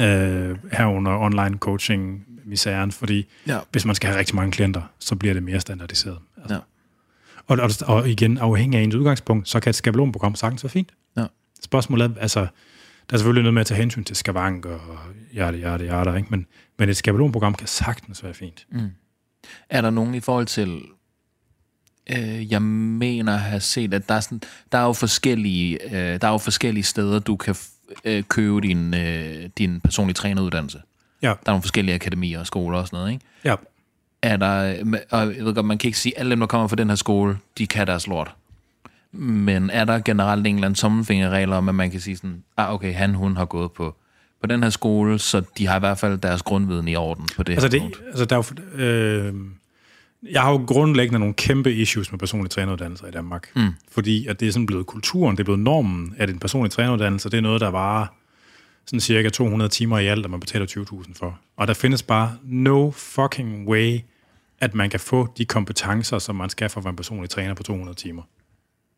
øh, 0.00 0.56
herunder 0.72 1.18
online 1.20 1.58
coaching 1.58 2.24
misæren, 2.44 2.92
fordi 2.92 3.26
Ja. 3.46 3.58
hvis 3.70 3.84
man 3.84 3.94
skal 3.94 4.08
have 4.08 4.18
rigtig 4.18 4.36
mange 4.36 4.52
klienter, 4.52 4.82
så 4.98 5.16
bliver 5.16 5.34
det 5.34 5.42
mere 5.42 5.60
standardiseret. 5.60 6.18
Altså. 6.36 6.54
Ja. 6.54 6.60
Og, 7.46 7.58
og, 7.60 7.70
og 7.96 8.08
igen, 8.08 8.38
afhængig 8.38 8.78
af 8.80 8.82
ens 8.84 8.94
udgangspunkt, 8.94 9.48
så 9.48 9.60
kan 9.60 9.70
et 9.70 9.76
skabelonprogram 9.76 10.34
sagtens 10.34 10.64
være 10.64 10.70
fint. 10.70 10.92
Ja. 11.16 11.26
Spørgsmålet 11.64 12.04
er, 12.16 12.20
altså, 12.20 12.40
der 13.10 13.14
er 13.14 13.16
selvfølgelig 13.16 13.42
noget 13.42 13.54
med 13.54 13.60
at 13.60 13.66
tage 13.66 13.78
hensyn 13.80 14.04
til 14.04 14.16
skavanker 14.16 14.70
og 14.70 14.98
hjerte, 15.32 15.58
hjerte, 15.58 15.84
hjerte, 15.84 16.16
ikke? 16.16 16.28
Men, 16.30 16.46
men 16.78 16.88
et 16.88 16.96
skabelonprogram 16.96 17.54
kan 17.54 17.66
sagtens 17.66 18.24
være 18.24 18.34
fint. 18.34 18.66
Er 19.70 19.80
der 19.80 19.90
nogen 19.90 20.14
i 20.14 20.20
forhold 20.20 20.46
til 20.46 20.80
Øh, 22.10 22.52
jeg 22.52 22.62
mener 22.62 23.32
at 23.34 23.40
have 23.40 23.60
set, 23.60 23.94
at 23.94 24.08
der 24.08 24.14
er, 24.14 24.20
sådan, 24.20 24.40
der 24.72 24.78
er 24.78 24.82
jo 24.84 24.92
forskellige, 24.92 25.78
øh, 25.84 26.20
der 26.20 26.26
er 26.28 26.32
jo 26.32 26.38
forskellige 26.38 26.84
steder, 26.84 27.18
du 27.18 27.36
kan 27.36 27.54
øh, 28.04 28.22
købe 28.22 28.60
din, 28.60 28.94
øh, 28.94 29.48
din 29.58 29.80
personlige 29.80 30.14
træneruddannelse. 30.14 30.82
Ja, 31.22 31.26
Der 31.28 31.32
er 31.32 31.50
nogle 31.50 31.62
forskellige 31.62 31.94
akademier 31.94 32.40
og 32.40 32.46
skoler 32.46 32.78
og 32.78 32.86
sådan 32.86 32.96
noget, 32.98 33.12
ikke? 33.12 33.24
ja. 33.44 33.54
Er 34.22 34.36
der, 34.36 34.74
og 35.10 35.36
jeg 35.36 35.44
ved 35.44 35.54
godt, 35.54 35.66
man 35.66 35.78
kan 35.78 35.88
ikke 35.88 35.98
sige, 35.98 36.12
at 36.16 36.20
alle 36.20 36.30
dem, 36.30 36.40
der 36.40 36.46
kommer 36.46 36.68
fra 36.68 36.76
den 36.76 36.88
her 36.88 36.96
skole, 36.96 37.38
de 37.58 37.66
kan 37.66 37.86
deres 37.86 38.06
lort. 38.06 38.34
Men 39.12 39.70
er 39.70 39.84
der 39.84 39.98
generelt 39.98 40.46
en 40.46 40.54
eller 40.54 40.66
anden 40.66 40.74
tommelfingerregler 40.76 41.56
om, 41.56 41.68
at 41.68 41.74
man 41.74 41.90
kan 41.90 42.00
sige 42.00 42.16
sådan, 42.16 42.42
ah, 42.56 42.74
okay, 42.74 42.94
han, 42.94 43.14
hun 43.14 43.36
har 43.36 43.44
gået 43.44 43.72
på, 43.72 43.96
på 44.40 44.46
den 44.46 44.62
her 44.62 44.70
skole, 44.70 45.18
så 45.18 45.42
de 45.58 45.66
har 45.66 45.76
i 45.76 45.78
hvert 45.78 45.98
fald 45.98 46.18
deres 46.18 46.42
grundviden 46.42 46.88
i 46.88 46.96
orden 46.96 47.26
på 47.36 47.42
det 47.42 47.52
Altså, 47.52 47.66
her 47.66 47.70
det, 47.70 47.80
punkt. 47.80 48.02
altså 48.08 48.24
der 48.24 48.36
er 48.36 48.42
jo, 48.78 48.82
øh, 48.84 49.34
jeg 50.30 50.42
har 50.42 50.50
jo 50.50 50.64
grundlæggende 50.66 51.18
nogle 51.18 51.34
kæmpe 51.34 51.74
issues 51.74 52.12
med 52.12 52.18
personlige 52.18 52.48
træneruddannelser 52.48 53.06
i 53.06 53.10
Danmark. 53.10 53.50
Mm. 53.56 53.70
Fordi 53.90 54.26
at 54.26 54.40
det 54.40 54.48
er 54.48 54.52
sådan 54.52 54.66
blevet 54.66 54.86
kulturen, 54.86 55.36
det 55.36 55.40
er 55.40 55.44
blevet 55.44 55.60
normen, 55.60 56.14
at 56.18 56.30
en 56.30 56.38
personlig 56.38 56.72
træneruddannelse, 56.72 57.30
det 57.30 57.36
er 57.36 57.42
noget, 57.42 57.60
der 57.60 57.68
varer 57.68 58.06
sådan 58.86 59.00
cirka 59.00 59.28
200 59.28 59.68
timer 59.68 59.98
i 59.98 60.06
alt, 60.06 60.24
og 60.24 60.30
man 60.30 60.40
betaler 60.40 60.66
20.000 60.66 61.12
for. 61.14 61.38
Og 61.56 61.68
der 61.68 61.74
findes 61.74 62.02
bare 62.02 62.36
no 62.44 62.90
fucking 62.90 63.68
way, 63.68 64.00
at 64.60 64.74
man 64.74 64.90
kan 64.90 65.00
få 65.00 65.28
de 65.38 65.44
kompetencer, 65.44 66.18
som 66.18 66.36
man 66.36 66.50
skal 66.50 66.68
for 66.68 66.80
at 66.80 66.84
være 66.84 66.90
en 66.90 66.96
personlig 66.96 67.30
træner 67.30 67.54
på 67.54 67.62
200 67.62 67.98
timer. 67.98 68.22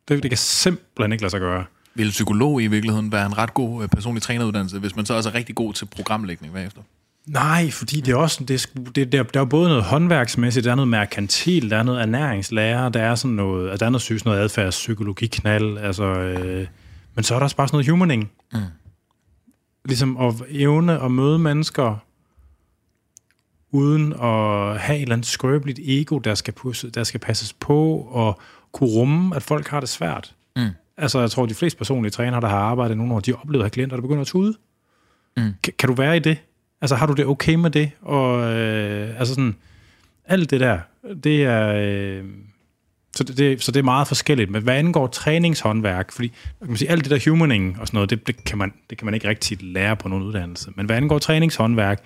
Det, 0.08 0.22
det 0.22 0.30
kan 0.30 0.38
simpelthen 0.38 1.12
ikke 1.12 1.22
lade 1.22 1.30
sig 1.30 1.40
gøre. 1.40 1.64
Vil 1.94 2.10
psykolog 2.10 2.62
i 2.62 2.66
virkeligheden 2.66 3.12
være 3.12 3.26
en 3.26 3.38
ret 3.38 3.54
god 3.54 3.82
øh, 3.82 3.88
personlig 3.88 4.22
træneruddannelse, 4.22 4.78
hvis 4.78 4.96
man 4.96 5.06
så 5.06 5.14
også 5.14 5.28
er 5.28 5.34
rigtig 5.34 5.54
god 5.54 5.74
til 5.74 5.86
programlægning 5.86 6.52
bagefter? 6.54 6.82
Nej, 7.28 7.70
fordi 7.70 8.00
det 8.00 8.12
er 8.12 8.16
også, 8.16 8.44
det 8.44 8.72
det, 8.94 9.12
der, 9.12 9.22
der 9.22 9.40
er 9.40 9.44
både 9.44 9.68
noget 9.68 9.84
håndværksmæssigt, 9.84 10.64
der 10.64 10.70
er 10.70 10.74
noget 10.74 10.88
merkantil, 10.88 11.70
der 11.70 11.76
er 11.76 11.82
noget 11.82 12.00
ernæringslærer, 12.00 12.88
der 12.88 13.02
er 13.02 13.14
sådan 13.14 13.36
noget, 13.36 13.70
altså 13.70 13.80
der 13.80 13.86
er 13.86 13.90
noget, 13.90 14.02
synes, 14.02 14.24
noget 14.24 14.38
adfærdspsykologiknald, 14.38 15.78
altså, 15.78 16.04
øh, 16.04 16.66
men 17.14 17.24
så 17.24 17.34
er 17.34 17.38
der 17.38 17.44
også 17.44 17.56
bare 17.56 17.68
sådan 17.68 17.76
noget 17.76 17.88
humaning. 17.88 18.30
Mm. 18.52 18.58
Ligesom 19.84 20.16
at 20.16 20.34
evne 20.48 21.02
at 21.02 21.10
møde 21.10 21.38
mennesker, 21.38 21.96
uden 23.70 24.12
at 24.12 24.80
have 24.80 24.96
et 24.96 25.02
eller 25.02 25.14
andet 25.14 25.26
skrøbeligt 25.26 25.78
ego, 25.82 26.18
der 26.18 26.34
skal, 26.34 26.54
pusse, 26.54 26.90
der 26.90 27.04
skal 27.04 27.20
passes 27.20 27.52
på, 27.52 28.08
og 28.10 28.40
kunne 28.72 28.90
rumme, 28.90 29.36
at 29.36 29.42
folk 29.42 29.68
har 29.68 29.80
det 29.80 29.88
svært. 29.88 30.34
Mm. 30.56 30.68
Altså, 30.96 31.20
jeg 31.20 31.30
tror, 31.30 31.46
de 31.46 31.54
fleste 31.54 31.78
personlige 31.78 32.10
trænere, 32.10 32.40
der 32.40 32.48
har 32.48 32.58
arbejdet 32.58 32.96
nogle 32.96 33.14
år, 33.14 33.20
de 33.20 33.30
har 33.30 33.38
oplevet 33.38 33.62
at 33.62 33.64
have 33.64 33.70
klienter, 33.70 33.96
der 33.96 34.02
begynder 34.02 34.20
at 34.20 34.26
tude. 34.26 34.54
Mm. 35.36 35.52
Kan, 35.62 35.72
kan 35.78 35.88
du 35.88 35.94
være 35.94 36.16
i 36.16 36.20
det? 36.20 36.38
Altså, 36.80 36.96
har 36.96 37.06
du 37.06 37.12
det 37.12 37.26
okay 37.26 37.54
med 37.54 37.70
det? 37.70 37.90
Og 38.00 38.52
øh, 38.54 39.18
altså 39.18 39.34
sådan, 39.34 39.56
alt 40.24 40.50
det 40.50 40.60
der, 40.60 40.78
det 41.24 41.44
er... 41.44 41.74
Øh, 41.76 42.24
så 43.16 43.24
det, 43.24 43.38
det, 43.38 43.62
så 43.62 43.72
det 43.72 43.78
er 43.78 43.84
meget 43.84 44.08
forskelligt. 44.08 44.50
Men 44.50 44.62
hvad 44.62 44.74
angår 44.74 45.06
træningshåndværk, 45.06 46.12
fordi 46.12 46.32
man 46.60 46.68
kan 46.68 46.76
sige, 46.76 46.90
alt 46.90 47.04
det 47.04 47.10
der 47.10 47.30
humaning 47.30 47.80
og 47.80 47.86
sådan 47.86 47.96
noget, 47.96 48.10
det, 48.10 48.26
det, 48.26 48.44
kan 48.44 48.58
man, 48.58 48.72
det 48.90 48.98
kan 48.98 49.04
man 49.04 49.14
ikke 49.14 49.28
rigtig 49.28 49.62
lære 49.62 49.96
på 49.96 50.08
nogen 50.08 50.24
uddannelse. 50.24 50.70
Men 50.76 50.86
hvad 50.86 50.96
angår 50.96 51.18
træningshåndværk, 51.18 52.02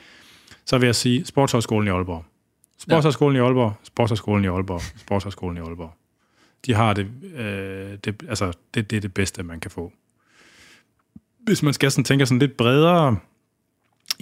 så 0.65 0.79
vil 0.79 0.87
jeg 0.87 0.95
sige 0.95 1.25
Sportshøjskolen 1.25 1.89
i 1.89 1.91
Aalborg. 1.91 2.25
Sportshøjskolen 2.79 3.37
i 3.37 3.41
Aalborg, 3.41 3.73
Sportshøjskolen 3.83 4.45
i 4.45 4.49
Aalborg, 4.49 4.81
Sportshøjskolen 4.97 5.57
i 5.57 5.61
Aalborg. 5.61 5.95
De 6.67 6.75
har 6.75 6.93
det, 6.93 7.07
øh, 7.35 7.99
det 8.05 8.23
altså 8.29 8.53
det, 8.75 8.91
det 8.91 8.97
er 8.97 9.01
det 9.01 9.15
bedste, 9.15 9.43
man 9.43 9.61
kan 9.61 9.71
få. 9.71 9.93
Hvis 11.45 11.63
man 11.63 11.75
skal 11.75 11.91
sådan, 11.91 12.05
tænke 12.05 12.27
sådan 12.27 12.39
lidt 12.39 12.57
bredere 12.57 13.17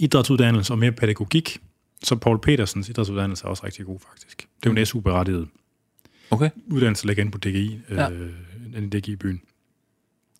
idrætsuddannelse 0.03 0.73
og 0.73 0.79
mere 0.79 0.91
pædagogik, 0.91 1.57
så 2.03 2.15
Paul 2.15 2.39
Petersens 2.39 2.89
idrætsuddannelse 2.89 3.45
er 3.45 3.49
også 3.49 3.65
rigtig 3.65 3.85
god, 3.85 3.99
faktisk. 4.09 4.47
Det 4.63 4.69
er 4.69 4.73
jo 4.73 4.79
en 4.79 4.85
SU-berettiget 4.85 5.47
Okay. 6.31 6.49
uddannelse, 6.67 7.03
der 7.03 7.07
ligger 7.07 7.23
inde 7.23 7.31
på 7.31 7.37
DGI, 7.37 7.79
Ja. 7.89 8.09
øh, 8.11 8.31
den 8.75 8.83
i 8.83 8.89
DGI-byen, 8.99 9.41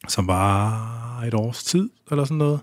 som 0.07 0.27
var 0.27 1.21
et 1.27 1.33
års 1.33 1.63
tid, 1.63 1.89
eller 2.11 2.23
sådan 2.23 2.37
noget. 2.37 2.59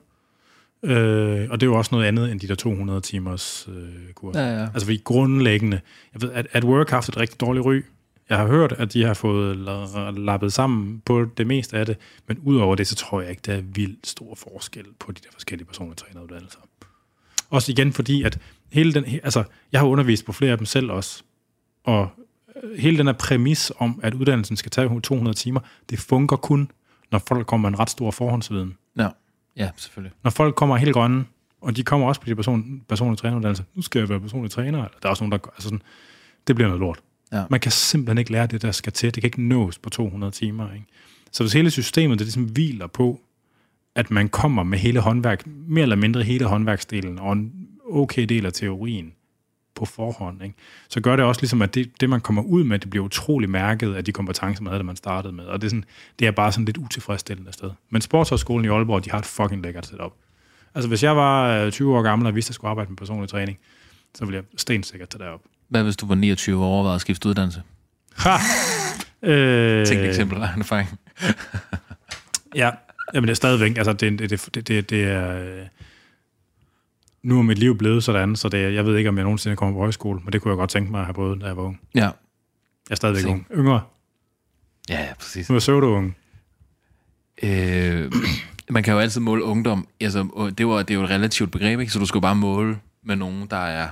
Øh, 0.83 1.51
og 1.51 1.61
det 1.61 1.67
er 1.67 1.71
jo 1.71 1.75
også 1.79 1.89
noget 1.95 2.07
andet 2.07 2.33
end 2.33 2.41
de 2.41 2.49
der 2.49 2.55
200 2.55 3.01
timers 3.01 3.69
øh, 3.69 4.13
kurser. 4.15 4.41
Ja, 4.41 4.59
ja. 4.59 4.63
Altså 4.63 4.87
fordi 4.87 5.01
grundlæggende, 5.05 5.81
jeg 6.15 6.23
ved, 6.23 6.33
at, 6.33 6.47
at 6.53 6.65
Work 6.65 6.89
har 6.91 6.97
haft 6.97 7.09
et 7.09 7.17
rigtig 7.17 7.41
dårligt 7.41 7.67
ry. 7.67 7.83
Jeg 8.29 8.39
har 8.39 8.47
hørt, 8.47 8.73
at 8.73 8.93
de 8.93 9.03
har 9.05 9.15
fået 9.15 9.55
la- 9.57 10.11
lappet 10.21 10.53
sammen 10.53 11.03
på 11.05 11.25
det 11.37 11.47
meste 11.47 11.77
af 11.79 11.87
det, 11.87 11.97
men 12.29 12.39
udover 12.39 12.75
det, 12.75 12.87
så 12.87 12.95
tror 12.95 13.21
jeg 13.21 13.31
ikke, 13.31 13.43
der 13.47 13.55
er 13.55 13.61
vildt 13.61 14.07
stor 14.07 14.35
forskel 14.35 14.85
på 14.99 15.13
de 15.13 15.21
der 15.25 15.29
forskellige 15.33 15.67
personlige 15.67 15.97
træneruddannelser. 15.97 16.59
Også 17.51 17.73
igen 17.73 17.93
fordi, 17.93 18.23
at 18.23 18.39
hele 18.73 18.95
den, 18.95 19.05
altså, 19.05 19.45
jeg 19.73 19.81
har 19.81 19.87
undervist 19.87 20.25
på 20.25 20.33
flere 20.33 20.53
af 20.53 20.59
dem 20.59 20.67
selv 20.67 20.91
også, 20.91 21.23
og 21.85 22.09
øh, 22.63 22.79
hele 22.79 22.99
den 22.99 23.07
her 23.07 23.15
præmis 23.15 23.73
om, 23.79 24.01
at 24.03 24.15
uddannelsen 24.15 24.57
skal 24.57 24.71
tage 24.71 25.01
200 25.01 25.37
timer, 25.37 25.61
det 25.91 25.99
fungerer 25.99 26.41
kun, 26.41 26.71
når 27.13 27.19
folk 27.29 27.47
kommer 27.47 27.69
med 27.69 27.79
en 27.79 27.81
ret 27.81 27.91
stor 27.91 28.11
forhåndsviden. 28.11 28.77
Ja, 28.99 29.09
ja 29.57 29.71
selvfølgelig. 29.77 30.13
Når 30.25 30.31
folk 30.31 30.55
kommer 30.55 30.77
helt 30.77 30.93
grønne, 30.93 31.25
og 31.61 31.77
de 31.77 31.83
kommer 31.83 32.09
også 32.09 32.21
på 32.21 32.27
de 32.27 32.35
person, 32.35 32.83
personlige 32.89 33.17
træneruddannelser, 33.17 33.65
nu 33.75 33.83
skal 33.83 33.99
jeg 33.99 34.09
være 34.09 34.21
personlig 34.21 34.51
træner, 34.51 34.79
eller 34.79 34.99
der 35.03 35.09
er 35.09 35.11
også 35.11 35.25
nogen, 35.25 35.33
der 35.33 35.49
altså 35.49 35.63
sådan, 35.63 35.83
det 36.47 36.57
bliver 36.57 36.69
noget 36.69 36.81
lort. 36.81 37.01
Ja. 37.33 37.45
Man 37.51 37.61
kan 37.61 37.73
simpelthen 37.73 38.19
ikke 38.19 38.33
lære 38.33 38.47
det, 38.47 38.63
der 38.63 38.73
skal 38.73 38.93
til. 38.93 39.15
Det 39.15 39.23
kan 39.23 39.29
ikke 39.29 39.43
nås 39.43 39.79
på 39.79 39.91
200 39.91 40.33
timer. 40.33 40.73
Ikke? 40.73 40.87
Så 41.33 41.43
hvis 41.43 41.53
hele 41.53 41.71
systemet 41.71 42.19
det 42.19 42.27
ligesom 42.27 42.45
hviler 42.45 42.87
på, 42.87 43.21
at 43.99 44.11
man 44.11 44.29
kommer 44.29 44.63
med 44.63 44.79
hele 44.79 45.01
håndværk, 45.01 45.47
mere 45.47 45.83
eller 45.83 45.97
mindre 45.97 46.23
hele 46.23 46.45
håndværksdelen, 46.45 47.19
og 47.19 47.33
en 47.33 47.53
okay 47.91 48.25
del 48.25 48.47
af 48.47 48.53
teorien 48.53 49.13
på 49.75 49.85
forhånd, 49.85 50.43
ikke? 50.43 50.55
så 50.89 51.01
gør 51.01 51.17
det 51.17 51.25
også 51.25 51.41
ligesom, 51.41 51.63
at 51.63 51.75
det, 51.75 52.01
det, 52.01 52.11
man 52.11 52.21
kommer 52.21 52.43
ud 52.43 52.65
med, 52.65 52.79
det 52.79 52.91
bliver 52.91 53.05
utrolig 53.05 53.51
mærket 53.51 53.95
af 53.95 54.05
de 54.05 54.13
kompetencer, 54.13 54.63
man 54.63 54.71
havde, 54.71 54.79
da 54.79 54.85
man 54.85 54.97
startede 54.97 55.33
med. 55.33 55.45
Og 55.45 55.61
det 55.61 55.67
er, 55.67 55.71
sådan, 55.71 55.85
det 56.19 56.27
er 56.27 56.31
bare 56.31 56.53
sådan 56.53 56.65
lidt 56.65 56.77
utilfredsstillende 56.77 57.53
sted. 57.53 57.71
Men 57.91 58.03
Sportshøjskolen 58.03 58.65
i 58.65 58.69
Aalborg, 58.69 59.05
de 59.05 59.11
har 59.11 59.19
et 59.19 59.27
fucking 59.27 59.63
lækkert 59.63 59.87
setup. 59.87 60.13
Altså 60.75 60.89
hvis 60.89 61.03
jeg 61.03 61.17
var 61.17 61.65
øh, 61.65 61.73
20 61.73 61.97
år 61.97 62.03
gammel 62.03 62.27
og 62.27 62.35
vidste, 62.35 62.49
at 62.49 62.51
jeg 62.51 62.55
skulle 62.55 62.71
arbejde 62.71 62.91
med 62.91 62.97
personlig 62.97 63.29
træning, 63.29 63.59
så 64.15 64.25
ville 64.25 64.37
jeg 64.37 64.45
stensikkert 64.57 65.09
tage 65.09 65.25
derop. 65.25 65.41
Hvad 65.69 65.83
hvis 65.83 65.97
du 65.97 66.07
var 66.07 66.15
29 66.15 66.59
år 66.59 66.65
og 66.65 66.73
overvejede 66.73 66.95
at 66.95 67.01
skifte 67.01 67.29
uddannelse? 67.29 67.63
Ha! 68.17 68.33
Øh, 69.23 69.87
Tænk 69.87 70.01
et 70.01 70.09
eksempel 70.09 70.43
af 70.43 70.55
en 70.55 70.61
erfaring. 70.61 70.89
Ja, 72.55 72.71
jamen 73.15 73.29
det 73.29 73.31
er 73.31 73.37
stadigvæk, 73.37 73.77
altså 73.79 73.93
det, 73.93 74.19
det, 74.19 74.31
det, 74.31 74.69
det, 74.69 74.91
det 74.91 75.05
er... 75.05 75.43
øh, 75.45 75.67
Nu 77.23 77.39
er 77.39 77.43
mit 77.43 77.59
liv 77.59 77.79
blevet 77.79 78.05
sådan, 78.05 78.37
så 78.37 78.49
det, 78.49 78.75
jeg 78.75 78.85
ved 78.85 78.97
ikke, 78.97 79.09
om 79.09 79.17
jeg 79.17 79.25
nogensinde 79.25 79.57
kommer 79.57 79.75
på 79.75 79.79
højskole, 79.79 80.21
men 80.25 80.33
det 80.33 80.43
kunne 80.43 80.51
jeg 80.53 80.57
godt 80.57 80.71
tænke 80.71 80.91
mig 80.91 81.01
at 81.01 81.07
have 81.07 81.15
både, 81.15 81.41
da 81.41 81.47
jeg 81.47 81.57
var 81.57 81.63
ung. 81.63 81.81
Ja. 81.95 82.01
Jeg 82.01 82.11
er 82.91 82.95
stadigvæk 82.95 83.23
Same. 83.23 83.33
ung. 83.35 83.47
Yngre. 83.55 83.81
Ja, 84.91 85.01
ja, 85.03 85.15
præcis. 85.15 85.49
Nu 85.49 85.53
er 85.53 85.57
jeg 85.57 85.61
pseudo-ung. 85.61 86.17
Øh, 87.43 88.13
man 88.71 88.83
kan 88.83 88.93
jo 88.95 89.01
altid 89.01 89.21
måle 89.21 89.45
ungdom. 89.45 89.89
Altså, 90.01 90.51
det, 90.59 90.67
var, 90.67 90.77
det 90.83 90.91
er 90.91 90.95
jo 90.95 91.05
et 91.05 91.11
relativt 91.11 91.53
begreb, 91.53 91.81
ikke? 91.81 91.93
Så 91.93 91.99
du 91.99 92.07
skal 92.07 92.21
bare 92.21 92.37
måle 92.37 92.79
med 93.05 93.17
nogen, 93.17 93.47
der 93.51 93.57
er 93.57 93.89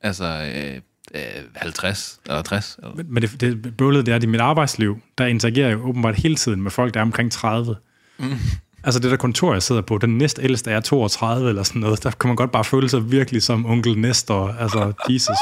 altså 0.00 0.50
øh, 0.54 0.80
øh, 1.14 1.44
50 1.56 2.20
eller 2.26 2.42
60. 2.42 2.76
Eller. 2.82 2.94
Men, 2.94 3.06
men 3.14 3.22
det, 3.22 3.40
det 3.40 3.76
bøvlede, 3.76 4.02
det 4.06 4.12
er, 4.12 4.16
at 4.16 4.22
i 4.24 4.26
mit 4.26 4.40
arbejdsliv, 4.40 5.00
der 5.18 5.26
interagerer 5.26 5.68
jeg 5.68 5.78
jo 5.78 5.88
åbenbart 5.88 6.14
hele 6.16 6.36
tiden 6.36 6.62
med 6.62 6.70
folk, 6.70 6.94
der 6.94 7.00
er 7.00 7.04
omkring 7.04 7.32
30. 7.32 7.76
Mm. 8.20 8.36
Altså 8.84 9.00
det 9.00 9.10
der 9.10 9.16
kontor, 9.16 9.52
jeg 9.52 9.62
sidder 9.62 9.80
på, 9.82 9.98
den 9.98 10.18
næste 10.18 10.42
ældste 10.42 10.70
er 10.70 10.80
32 10.80 11.48
eller 11.48 11.62
sådan 11.62 11.80
noget. 11.80 12.02
Der 12.04 12.10
kan 12.10 12.28
man 12.28 12.36
godt 12.36 12.52
bare 12.52 12.64
føle 12.64 12.88
sig 12.88 13.10
virkelig 13.12 13.42
som 13.42 13.66
onkel 13.66 13.98
Nestor. 13.98 14.48
Altså 14.60 14.92
Jesus 15.08 15.36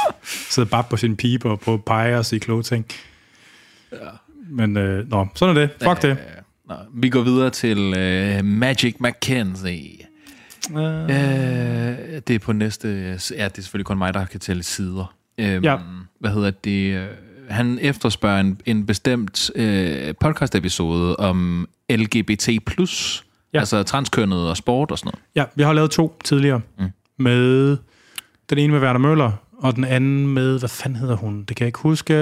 sidder 0.50 0.68
bare 0.68 0.84
på 0.90 0.96
sin 0.96 1.16
pibe 1.16 1.50
og 1.50 1.60
på 1.60 1.74
at 1.74 1.84
pege 1.84 2.18
og 2.18 2.26
sige 2.26 2.40
kloge 2.40 2.62
ting. 2.62 2.86
Ja. 3.92 3.96
Men 4.50 4.76
øh, 4.76 5.10
nå, 5.10 5.26
sådan 5.34 5.56
er 5.56 5.60
det. 5.60 5.70
Fuck 5.82 6.02
det. 6.02 6.10
Øh, 6.10 6.16
Nå, 6.68 6.74
vi 6.94 7.08
går 7.08 7.22
videre 7.22 7.50
til 7.50 7.94
øh, 7.98 8.44
Magic 8.44 8.94
McKenzie. 9.00 9.98
Øh, 10.76 11.02
Øh, 11.02 11.08
det 12.28 12.30
er 12.30 12.38
på 12.38 12.52
næste... 12.52 12.88
Ja, 12.88 13.44
det 13.44 13.58
er 13.58 13.62
selvfølgelig 13.62 13.86
kun 13.86 13.98
mig, 13.98 14.14
der 14.14 14.24
kan 14.26 14.40
tælle 14.40 14.62
sider. 14.62 15.14
Øh, 15.38 15.64
Ja. 15.64 15.76
Hvad 16.20 16.30
hedder 16.30 16.50
det? 16.50 16.94
øh, 16.94 17.06
Han 17.50 17.78
efterspørger 17.82 18.40
en, 18.40 18.60
en 18.66 18.86
bestemt 18.86 19.50
øh, 19.54 20.14
podcast-episode 20.20 21.16
om 21.16 21.68
LGBT+, 21.90 22.48
Ja. 23.54 23.58
altså 23.58 23.82
transkønnet 23.82 24.48
og 24.48 24.56
sport 24.56 24.90
og 24.90 24.98
sådan 24.98 25.08
noget. 25.14 25.24
Ja, 25.34 25.44
vi 25.54 25.62
har 25.62 25.72
lavet 25.72 25.90
to 25.90 26.18
tidligere. 26.24 26.60
Mm. 26.78 26.88
Med 27.18 27.76
den 28.50 28.58
ene 28.58 28.72
med 28.72 28.80
Werner 28.80 29.00
Møller, 29.00 29.32
og 29.58 29.76
den 29.76 29.84
anden 29.84 30.26
med, 30.26 30.58
hvad 30.58 30.68
fanden 30.68 30.98
hedder 31.00 31.16
hun? 31.16 31.44
Det 31.44 31.56
kan 31.56 31.64
jeg 31.64 31.68
ikke 31.68 31.78
huske. 31.78 32.14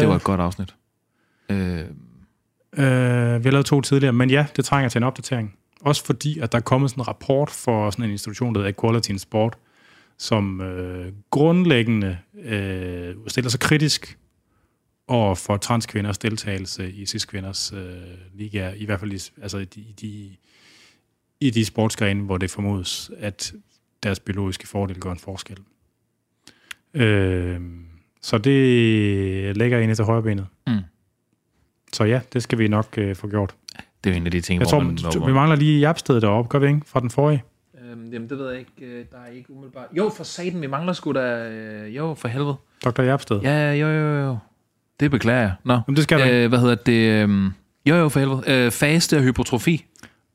Det 0.00 0.08
var 0.08 0.16
et 0.16 0.24
godt 0.24 0.40
afsnit. 0.40 0.74
Øh, 1.48 1.80
Øh, 2.78 2.84
vi 2.84 3.44
har 3.44 3.50
lavet 3.50 3.66
to 3.66 3.80
tidligere, 3.80 4.12
men 4.12 4.30
ja, 4.30 4.46
det 4.56 4.64
trænger 4.64 4.88
til 4.88 4.98
en 4.98 5.02
opdatering. 5.02 5.54
Også 5.80 6.04
fordi, 6.04 6.38
at 6.38 6.52
der 6.52 6.58
er 6.58 6.62
kommet 6.62 6.90
sådan 6.90 7.00
en 7.02 7.08
rapport 7.08 7.50
for 7.50 7.90
sådan 7.90 8.04
en 8.04 8.10
institution, 8.10 8.54
der 8.54 8.60
hedder 8.60 8.72
Equality 8.72 9.10
in 9.10 9.18
Sport, 9.18 9.56
som 10.18 10.60
øh, 10.60 11.12
grundlæggende 11.30 12.18
øh, 12.44 13.14
stiller 13.26 13.50
sig 13.50 13.60
kritisk 13.60 14.18
over 15.08 15.34
for 15.34 15.56
transkvinders 15.56 16.18
deltagelse 16.18 16.92
i 16.92 17.06
cis-kvinders 17.06 17.72
øh, 17.72 17.96
liga, 18.34 18.72
i 18.76 18.84
hvert 18.84 19.00
fald 19.00 19.12
i, 19.12 19.40
altså 19.42 19.58
i 19.58 19.64
de, 19.64 20.36
i 21.40 21.50
de, 21.50 21.64
sportsgrene, 21.64 22.22
hvor 22.22 22.38
det 22.38 22.50
formodes, 22.50 23.10
at 23.18 23.52
deres 24.02 24.20
biologiske 24.20 24.68
fordel 24.68 25.00
gør 25.00 25.12
en 25.12 25.18
forskel. 25.18 25.58
Øh, 26.94 27.60
så 28.22 28.38
det 28.38 29.56
lægger 29.56 29.78
ind 29.78 29.94
til 29.94 30.04
højre 30.04 30.22
benet. 30.22 30.46
mm. 30.66 30.72
Så 31.92 32.04
ja, 32.04 32.20
det 32.32 32.42
skal 32.42 32.58
vi 32.58 32.68
nok 32.68 32.98
øh, 32.98 33.16
få 33.16 33.28
gjort. 33.28 33.54
Det 34.04 34.10
er 34.10 34.14
jo 34.14 34.20
en 34.20 34.26
af 34.26 34.30
de 34.30 34.40
ting, 34.40 34.60
Jeg 34.60 34.64
hvor 34.64 34.70
tror, 34.70 34.80
man... 34.80 34.98
Hvor, 34.98 35.26
vi 35.26 35.32
mangler 35.32 35.56
lige 35.56 35.80
Japsted 35.80 36.20
deroppe, 36.20 36.48
gør 36.48 36.58
vi 36.58 36.66
ikke? 36.66 36.80
Fra 36.86 37.00
den 37.00 37.10
forrige. 37.10 37.42
Øhm, 37.80 38.12
jamen, 38.12 38.28
det 38.28 38.38
ved 38.38 38.50
jeg 38.50 38.58
ikke. 38.58 38.72
Øh, 38.86 39.04
Der 39.12 39.18
er 39.18 39.26
ikke 39.26 39.50
umiddelbart... 39.50 39.86
Jo, 39.96 40.08
for 40.16 40.24
satan, 40.24 40.60
vi 40.60 40.66
mangler 40.66 40.92
sgu 40.92 41.12
da... 41.12 41.48
Øh, 41.50 41.96
jo, 41.96 42.14
for 42.14 42.28
helvede. 42.28 42.56
Dr. 42.84 43.02
Japsted. 43.02 43.40
Ja, 43.40 43.72
jo, 43.72 43.86
jo, 43.88 44.18
jo. 44.24 44.38
Det 45.00 45.10
beklager 45.10 45.40
jeg. 45.40 45.54
Nå. 45.64 45.72
Jamen, 45.72 45.96
det 45.96 46.04
skal 46.04 46.18
du 46.20 46.24
øh, 46.24 46.48
Hvad 46.48 46.58
hedder 46.58 46.74
det? 46.74 47.22
øhm, 47.22 47.50
Jo, 47.86 47.94
jo, 47.94 48.08
for 48.08 48.20
helvede. 48.20 48.42
Øh, 48.46 48.72
faste 48.72 49.16
og 49.16 49.22
hypotrofi. 49.22 49.84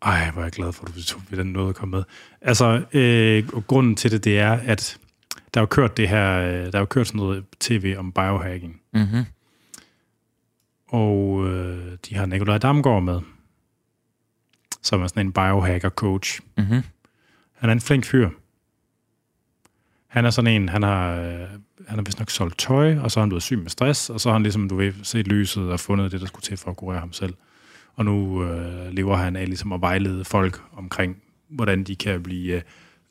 Ej, 0.02 0.32
hvor 0.32 0.42
er 0.42 0.46
jeg 0.46 0.52
glad 0.52 0.74
for, 0.74 0.86
at 0.86 0.96
du 0.96 1.04
tog 1.04 1.22
den 1.32 1.48
noget 1.48 1.70
at 1.70 1.76
komme 1.76 1.96
med. 1.98 2.04
Altså, 2.42 2.84
øh, 2.94 3.48
grunden 3.62 3.96
til 3.96 4.12
det, 4.12 4.24
det 4.24 4.40
er, 4.40 4.52
at 4.52 4.98
der 5.54 5.60
er 5.60 5.62
jo 5.62 5.66
kørt 5.66 5.98
det 5.98 6.10
her, 6.10 6.40
øh, 6.40 6.54
der 6.66 6.72
er 6.74 6.80
jo 6.80 6.86
kørt 6.86 7.08
sådan 7.08 7.20
noget 7.20 7.44
tv 7.60 7.96
om 7.98 8.12
biohacking. 8.12 8.82
Mm-hmm. 8.94 9.24
Og 10.88 11.48
øh, 11.48 11.98
de 12.10 12.16
har 12.16 12.26
Nikolaj 12.26 12.58
Damgaard 12.58 13.04
med, 13.04 13.20
som 14.82 15.02
er 15.02 15.08
sådan 15.08 15.26
en 15.26 15.34
biohacker-coach. 15.34 16.40
Mm-hmm. 16.58 16.82
Han 17.54 17.70
er 17.70 17.74
en 17.74 17.82
flink 17.82 18.06
fyr. 18.06 18.30
Han 20.10 20.26
er 20.26 20.30
sådan 20.30 20.62
en, 20.62 20.70
han 20.70 20.84
har, 20.84 21.16
øh, 21.16 21.40
han 21.88 21.98
har 21.98 22.02
vist 22.02 22.20
nok 22.20 22.30
solgt 22.30 22.58
tøj, 22.58 22.98
og 22.98 23.12
så 23.12 23.20
er 23.20 23.22
han 23.22 23.30
blevet 23.30 23.44
syg 23.44 23.58
med 23.58 23.70
stress, 23.70 24.10
og 24.10 24.20
så 24.20 24.30
har 24.30 24.34
han 24.34 24.44
ligesom, 24.44 24.70
du 24.70 24.76
ved, 24.76 24.94
set 25.04 25.28
lyset 25.28 25.72
og 25.72 25.80
fundet 25.80 26.12
det, 26.12 26.22
der 26.22 26.28
skulle 26.28 26.44
til 26.44 26.58
for 26.58 26.72
at 26.72 26.78
kurere 26.78 27.00
ham 27.00 27.14
selv. 27.14 27.34
Og 27.96 28.06
nu 28.06 28.44
øh, 28.44 28.92
lever 28.92 29.16
han 29.16 29.36
af 29.36 29.46
ligesom 29.46 29.74
at 29.74 29.82
vejlede 29.82 30.26
folk 30.26 30.62
omkring, 30.78 31.18
hvordan 31.50 31.84
de 31.84 31.96
kan 31.96 32.24
blive 32.24 32.56
øh, 32.56 32.62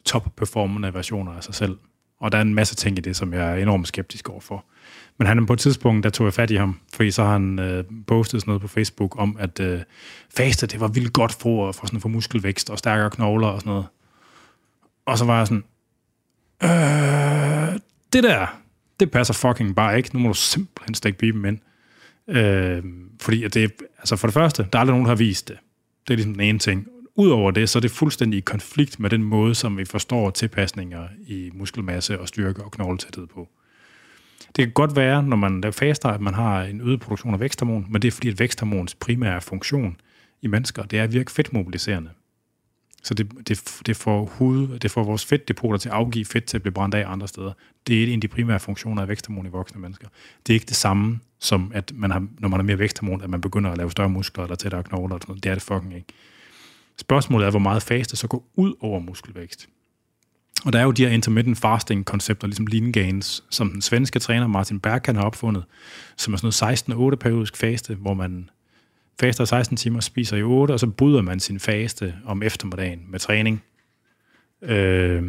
top-performende 0.05 0.95
versioner 0.95 1.33
af 1.33 1.45
sig 1.45 1.55
selv. 1.55 1.77
Og 2.21 2.33
der 2.33 2.39
er 2.39 2.43
en 2.43 2.55
masse 2.55 2.75
ting 2.75 2.99
i 2.99 3.01
det, 3.01 3.17
som 3.17 3.35
jeg 3.35 3.53
er 3.53 3.55
enormt 3.55 3.89
skeptisk 3.89 4.29
overfor. 4.29 4.65
Men 5.19 5.27
han 5.27 5.47
på 5.47 5.53
et 5.53 5.59
tidspunkt, 5.59 6.05
der 6.05 6.11
tog 6.11 6.25
jeg 6.25 6.35
fat 6.35 6.51
i 6.51 6.55
ham, 6.55 6.81
fordi 6.95 7.11
så 7.11 7.23
har 7.23 7.33
han 7.33 7.59
øh, 7.59 7.85
postet 8.07 8.41
sådan 8.41 8.51
noget 8.51 8.63
på 8.63 8.69
Facebook 8.69 9.21
om, 9.21 9.37
at 9.39 9.61
øh, 9.61 9.81
faste, 10.37 10.67
det 10.67 10.81
var 10.81 10.89
vildt 10.89 11.13
godt 11.13 11.33
for, 11.33 11.73
for, 11.73 11.87
sådan, 11.87 12.01
for 12.01 12.09
muskelvækst 12.09 12.71
og 12.71 12.79
stærkere 12.79 13.11
knogler 13.11 13.49
og 13.49 13.61
sådan 13.61 13.71
noget. 13.71 13.87
Og 15.07 15.19
så 15.19 15.25
var 15.25 15.39
jeg 15.39 15.47
sådan, 15.47 15.65
øh, 16.63 17.79
det 18.13 18.23
der, 18.23 18.61
det 19.01 19.11
passer 19.11 19.35
fucking 19.35 19.77
bare 19.77 19.97
ikke. 19.97 20.11
Nu 20.13 20.19
må 20.19 20.29
du 20.29 20.35
simpelthen 20.35 20.95
stikke 20.95 21.19
biben 21.19 21.45
ind. 21.45 21.59
Øh, 22.37 22.83
fordi 23.21 23.45
at 23.45 23.55
det, 23.55 23.73
altså 23.99 24.17
for 24.17 24.27
det 24.27 24.35
første, 24.35 24.67
der 24.73 24.79
er 24.79 24.81
aldrig 24.81 24.93
nogen, 24.93 25.05
der 25.05 25.11
har 25.11 25.17
vist 25.17 25.49
det. 25.49 25.57
Det 26.09 26.15
er 26.15 26.17
ligesom 26.17 26.35
den 26.35 26.43
ene 26.43 26.59
ting. 26.59 26.87
Udover 27.15 27.51
det, 27.51 27.69
så 27.69 27.79
er 27.79 27.81
det 27.81 27.91
fuldstændig 27.91 28.39
i 28.39 28.41
konflikt 28.41 29.01
med 29.01 29.11
den 29.11 29.23
måde, 29.23 29.55
som 29.55 29.79
vi 29.79 29.85
forstår 29.85 30.31
tilpasninger 30.31 31.09
i 31.27 31.51
muskelmasse 31.55 32.21
og 32.21 32.29
styrke 32.29 32.65
og 32.65 32.71
knogletæthed 32.71 33.27
på. 33.27 33.49
Det 34.57 34.65
kan 34.65 34.73
godt 34.73 34.97
være, 34.97 35.23
når 35.23 35.37
man 35.37 35.73
faster, 35.73 36.09
at 36.09 36.21
man 36.21 36.35
har 36.35 36.63
en 36.63 36.81
øget 36.81 37.01
produktion 37.01 37.35
af 37.35 37.41
væksthormon, 37.41 37.87
men 37.91 38.03
det 38.03 38.09
er 38.09 38.13
fordi, 38.13 38.29
at 38.29 38.39
væksthormons 38.39 38.95
primære 38.95 39.41
funktion 39.41 39.97
i 40.43 40.47
mennesker, 40.47 40.83
det 40.83 40.99
er 40.99 41.03
at 41.03 41.13
virke 41.13 41.33
fedtmobiliserende. 41.33 42.11
Så 43.09 43.15
det, 43.15 43.49
det, 43.49 43.81
det, 43.87 43.97
får 43.97 44.25
hud, 44.25 44.79
det 44.79 44.91
får 44.91 45.05
vores 45.05 45.25
fedtdepoter 45.25 45.79
til 45.79 45.89
at 45.89 45.95
afgive 45.95 46.25
fedt 46.25 46.45
til 46.45 46.57
at 46.57 46.63
blive 46.63 46.73
brændt 46.73 46.95
af 46.95 47.11
andre 47.11 47.29
steder. 47.29 47.53
Det 47.87 48.03
er 48.03 48.07
en 48.07 48.15
af 48.15 48.21
de 48.21 48.29
primære 48.29 48.61
funktioner 48.61 49.03
af 49.03 49.09
væksthormon 49.09 49.47
i 49.47 49.49
voksne 49.49 49.81
mennesker. 49.81 50.09
Det 50.47 50.53
er 50.53 50.55
ikke 50.55 50.67
det 50.67 50.77
samme 50.77 51.21
som, 51.39 51.71
at 51.75 51.93
man 51.95 52.11
har, 52.11 52.27
når 52.39 52.49
man 52.49 52.61
har 52.61 52.65
mere 52.65 52.79
væksthormon, 52.79 53.23
at 53.23 53.31
man 53.31 53.41
begynder 53.41 53.71
at 53.71 53.79
lave 53.79 53.91
større 53.91 54.09
muskler 54.09 54.45
eller 54.45 54.57
tættere 54.57 54.83
knogler. 54.83 55.15
Og 55.15 55.21
sådan 55.23 55.31
noget. 55.31 55.45
Det 55.45 55.51
er 55.51 55.55
det 55.55 55.63
fucking 55.63 55.95
ikke. 55.95 56.07
Spørgsmålet 56.97 57.47
er, 57.47 57.51
hvor 57.51 57.59
meget 57.59 57.83
faste 57.83 58.17
så 58.17 58.27
går 58.27 58.49
ud 58.57 58.75
over 58.81 59.01
muskelvækst. 59.01 59.69
Og 60.65 60.73
der 60.73 60.79
er 60.79 60.83
jo 60.83 60.91
de 60.91 61.05
her 61.05 61.13
intermittent 61.13 61.59
fasting-koncepter, 61.59 62.47
ligesom 62.47 62.67
lean 62.67 62.93
gains, 62.93 63.45
som 63.51 63.71
den 63.71 63.83
svenske 63.83 64.19
træner 64.19 64.47
Martin 64.47 64.81
Bergkan 64.81 65.17
har 65.17 65.23
opfundet, 65.23 65.65
som 66.17 66.35
er 66.35 66.39
sådan 66.39 66.93
noget 66.93 67.13
16-8 67.15 67.17
periodisk 67.17 67.57
faste, 67.57 67.95
hvor 67.95 68.15
man 68.15 68.51
faster 69.21 69.45
16 69.45 69.77
timer, 69.77 70.01
spiser 70.01 70.37
i 70.37 70.43
8, 70.43 70.73
og 70.73 70.81
så 70.81 70.87
bryder 70.87 71.23
man 71.23 71.41
sin 71.41 71.61
faste 71.61 72.15
om 72.27 72.43
eftermiddagen 72.43 73.01
med 73.09 73.19
træning. 73.19 73.63
Øh, 74.63 75.23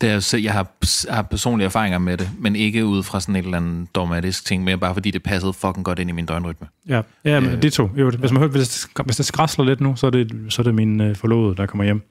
Det 0.00 0.10
er, 0.10 0.20
så- 0.20 0.38
jeg 0.38 0.52
har, 0.52 0.66
har 1.12 1.22
personlige 1.22 1.64
erfaringer 1.66 1.98
med 1.98 2.16
det, 2.16 2.30
men 2.38 2.56
ikke 2.56 2.84
ud 2.86 3.02
fra 3.02 3.20
sådan 3.20 3.36
et 3.36 3.44
eller 3.44 3.56
andet 3.56 3.94
dogmatisk 3.94 4.44
ting, 4.46 4.64
mere 4.64 4.78
bare 4.78 4.94
fordi 4.94 5.10
det 5.10 5.22
passede 5.22 5.52
fucking 5.52 5.84
godt 5.84 5.98
ind 5.98 6.10
i 6.10 6.12
min 6.12 6.26
døgnrytme. 6.26 6.66
ja, 6.88 7.02
ja 7.24 7.40
men 7.40 7.50
Øh. 7.50 7.62
det 7.62 7.72
to. 7.72 7.90
Jo, 7.96 8.10
hvis, 8.10 8.32
man 8.32 8.38
hører, 8.40 8.50
hvis, 8.50 8.68
det, 8.96 9.04
hvis 9.06 9.16
det 9.16 9.26
skræsler 9.26 9.64
lidt 9.64 9.80
nu, 9.80 9.96
så 9.96 10.06
er 10.06 10.10
det, 10.10 10.32
så 10.48 10.62
er 10.62 10.64
det 10.64 10.74
min 10.74 11.00
øh, 11.00 11.16
forlovede, 11.16 11.56
der 11.56 11.66
kommer 11.66 11.84
hjem. 11.84 12.02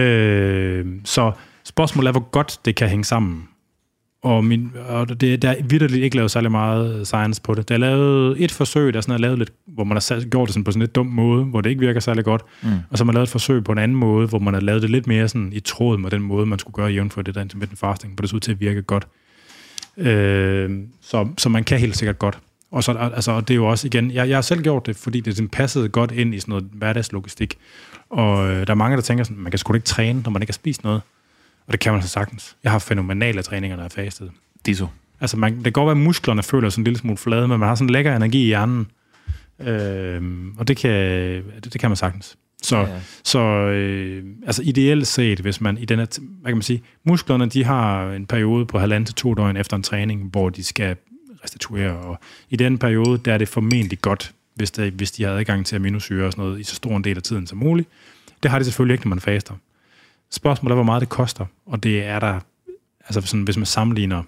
Øh, 0.00 0.86
så 1.04 1.32
spørgsmålet 1.64 2.08
er, 2.08 2.12
hvor 2.12 2.30
godt 2.30 2.58
det 2.64 2.76
kan 2.76 2.88
hænge 2.88 3.04
sammen. 3.04 3.48
Og, 4.22 4.44
min, 4.44 4.72
og 4.88 5.20
det, 5.20 5.42
der 5.42 5.50
er 5.50 5.62
vidderligt 5.64 6.04
ikke 6.04 6.16
lavet 6.16 6.30
særlig 6.30 6.50
meget 6.50 7.06
science 7.06 7.42
på 7.42 7.54
det. 7.54 7.68
Der 7.68 7.74
er 7.74 7.78
lavet 7.78 8.44
et 8.44 8.52
forsøg, 8.52 8.94
der 8.94 9.00
sådan 9.00 9.14
er 9.14 9.18
lavet 9.18 9.38
lidt, 9.38 9.52
hvor 9.66 9.84
man 9.84 9.96
har 9.96 10.28
gjort 10.30 10.46
det 10.46 10.54
sådan 10.54 10.64
på 10.64 10.70
sådan 10.70 10.80
lidt 10.80 10.94
dum 10.94 11.06
måde, 11.06 11.44
hvor 11.44 11.60
det 11.60 11.70
ikke 11.70 11.80
virker 11.80 12.00
særlig 12.00 12.24
godt. 12.24 12.42
Mm. 12.62 12.68
Og 12.90 12.98
så 12.98 13.04
har 13.04 13.06
man 13.06 13.14
lavet 13.14 13.26
et 13.26 13.30
forsøg 13.30 13.64
på 13.64 13.72
en 13.72 13.78
anden 13.78 13.96
måde, 13.96 14.26
hvor 14.26 14.38
man 14.38 14.54
har 14.54 14.60
lavet 14.60 14.82
det 14.82 14.90
lidt 14.90 15.06
mere 15.06 15.28
sådan 15.28 15.52
i 15.52 15.60
tråd 15.60 15.98
med 15.98 16.10
den 16.10 16.22
måde, 16.22 16.46
man 16.46 16.58
skulle 16.58 16.74
gøre 16.74 16.88
jævnt 16.88 17.12
for 17.12 17.22
det 17.22 17.34
der 17.34 17.40
intermittent 17.40 17.80
fasting, 17.80 18.14
hvor 18.14 18.20
det 18.20 18.30
så 18.30 18.36
ud 18.36 18.40
til 18.40 18.52
at 18.52 18.60
virke 18.60 18.82
godt. 18.82 19.06
Øh, 19.96 20.70
så, 21.00 21.28
så 21.38 21.48
man 21.48 21.64
kan 21.64 21.78
helt 21.78 21.96
sikkert 21.96 22.18
godt. 22.18 22.38
Og 22.70 22.84
så, 22.84 22.92
altså, 22.92 23.32
og 23.32 23.48
det 23.48 23.54
er 23.54 23.56
jo 23.56 23.66
også 23.66 23.86
igen, 23.86 24.10
jeg, 24.10 24.28
jeg 24.28 24.36
har 24.36 24.42
selv 24.42 24.62
gjort 24.62 24.86
det, 24.86 24.96
fordi 24.96 25.20
det 25.20 25.36
sådan 25.36 25.48
passede 25.48 25.88
godt 25.88 26.12
ind 26.12 26.34
i 26.34 26.40
sådan 26.40 26.52
noget 26.52 26.64
hverdagslogistik. 26.72 27.58
Og 28.10 28.48
øh, 28.48 28.66
der 28.66 28.70
er 28.70 28.74
mange, 28.74 28.96
der 28.96 29.02
tænker 29.02 29.24
sådan, 29.24 29.42
man 29.42 29.52
kan 29.52 29.58
sgu 29.58 29.74
ikke 29.74 29.84
træne, 29.84 30.22
når 30.22 30.30
man 30.30 30.42
ikke 30.42 30.50
har 30.50 30.54
spist 30.54 30.84
noget. 30.84 31.02
Og 31.68 31.72
det 31.72 31.80
kan 31.80 31.92
man 31.92 32.02
så 32.02 32.08
sagtens. 32.08 32.56
Jeg 32.64 32.72
har 32.72 32.78
fænomenale 32.78 33.42
træninger, 33.42 33.76
der 33.76 33.84
er 33.84 33.88
fastet. 33.88 34.30
Dito. 34.66 34.86
Altså, 35.20 35.36
man, 35.36 35.54
det 35.56 35.64
kan 35.64 35.72
godt 35.72 35.86
være, 35.86 36.00
at 36.00 36.04
musklerne 36.04 36.42
føler 36.42 36.68
sådan 36.70 36.80
en 36.80 36.84
lille 36.84 36.98
smule 36.98 37.16
flade, 37.16 37.48
men 37.48 37.60
man 37.60 37.68
har 37.68 37.74
sådan 37.74 37.88
en 37.88 37.92
lækker 37.92 38.16
energi 38.16 38.42
i 38.42 38.46
hjernen. 38.46 38.86
Øh, 39.60 40.22
og 40.58 40.68
det 40.68 40.76
kan, 40.76 40.90
det, 41.64 41.72
det 41.72 41.80
kan 41.80 41.90
man 41.90 41.96
sagtens. 41.96 42.36
Så, 42.62 42.76
Ja. 42.76 42.82
ja. 42.82 43.00
så 43.24 43.38
øh, 43.48 44.24
altså 44.46 44.62
ideelt 44.62 45.06
set, 45.06 45.40
hvis 45.40 45.60
man 45.60 45.78
i 45.78 45.84
den 45.84 45.98
her, 45.98 46.06
hvad 46.20 46.50
kan 46.50 46.56
man 46.56 46.62
sige, 46.62 46.82
musklerne, 47.04 47.46
de 47.46 47.64
har 47.64 48.10
en 48.10 48.26
periode 48.26 48.66
på 48.66 48.78
halvanden 48.78 49.06
til 49.06 49.14
to 49.14 49.34
døgn 49.34 49.56
efter 49.56 49.76
en 49.76 49.82
træning, 49.82 50.22
hvor 50.30 50.48
de 50.48 50.64
skal 50.64 50.96
restituere, 51.44 51.92
og 51.92 52.18
i 52.50 52.56
den 52.56 52.78
periode, 52.78 53.18
der 53.18 53.34
er 53.34 53.38
det 53.38 53.48
formentlig 53.48 54.00
godt, 54.00 54.32
hvis, 54.54 54.70
det, 54.70 54.92
hvis 54.92 55.10
de 55.10 55.24
har 55.24 55.30
adgang 55.30 55.66
til 55.66 55.76
aminosyre 55.76 56.26
og 56.26 56.32
sådan 56.32 56.44
noget 56.44 56.60
i 56.60 56.62
så 56.62 56.74
stor 56.74 56.96
en 56.96 57.04
del 57.04 57.16
af 57.16 57.22
tiden 57.22 57.46
som 57.46 57.58
muligt. 57.58 57.88
Det 58.42 58.50
har 58.50 58.58
de 58.58 58.64
selvfølgelig 58.64 58.94
ikke, 58.94 59.04
når 59.06 59.08
man 59.08 59.20
faster. 59.20 59.54
Spørgsmålet 60.30 60.72
er, 60.72 60.74
hvor 60.74 60.84
meget 60.84 61.00
det 61.00 61.08
koster, 61.08 61.46
og 61.66 61.82
det 61.82 62.04
er 62.04 62.18
der, 62.18 62.40
altså 63.00 63.20
sådan, 63.20 63.42
hvis 63.42 63.56
man 63.56 63.66
sammenligner 63.66 64.22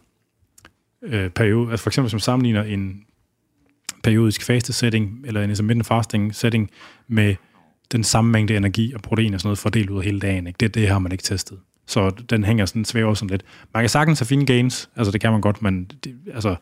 øh, 1.03 1.31
periode, 1.31 1.71
altså 1.71 1.83
for 1.83 1.91
eksempel 1.91 2.07
hvis 2.07 2.15
man 2.15 2.21
sammenligner 2.21 2.63
en 2.63 3.05
periodisk 4.03 4.43
faste-setting, 4.43 5.21
eller 5.25 5.43
en 5.43 5.51
intermittent 5.51 5.87
fasting-setting, 5.87 6.71
med 7.09 7.35
den 7.93 8.05
samme 8.05 8.31
mængde 8.31 8.57
energi 8.57 8.93
og 8.95 9.03
protein 9.03 9.35
og 9.35 9.41
sådan 9.41 9.49
noget 9.49 9.59
fordelt 9.59 9.91
ud 9.91 9.99
af 9.99 10.05
hele 10.05 10.21
dagen. 10.21 10.47
Ikke? 10.47 10.57
Det, 10.61 10.75
det 10.75 10.89
har 10.89 10.99
man 10.99 11.13
ikke 11.13 11.25
testet. 11.25 11.59
Så 11.87 12.11
den 12.11 12.45
hænger 12.45 12.67
sådan, 12.67 12.85
svæver 12.85 13.15
sådan 13.15 13.31
lidt. 13.31 13.45
Man 13.75 13.83
kan 13.83 13.89
sagtens 13.89 14.19
have 14.19 14.27
fine 14.27 14.47
gains, 14.47 14.91
altså 14.97 15.13
det 15.13 15.21
kan 15.21 15.33
man 15.33 15.41
godt, 15.41 15.63
men 15.63 15.85
det, 15.85 16.15
altså, 16.35 16.57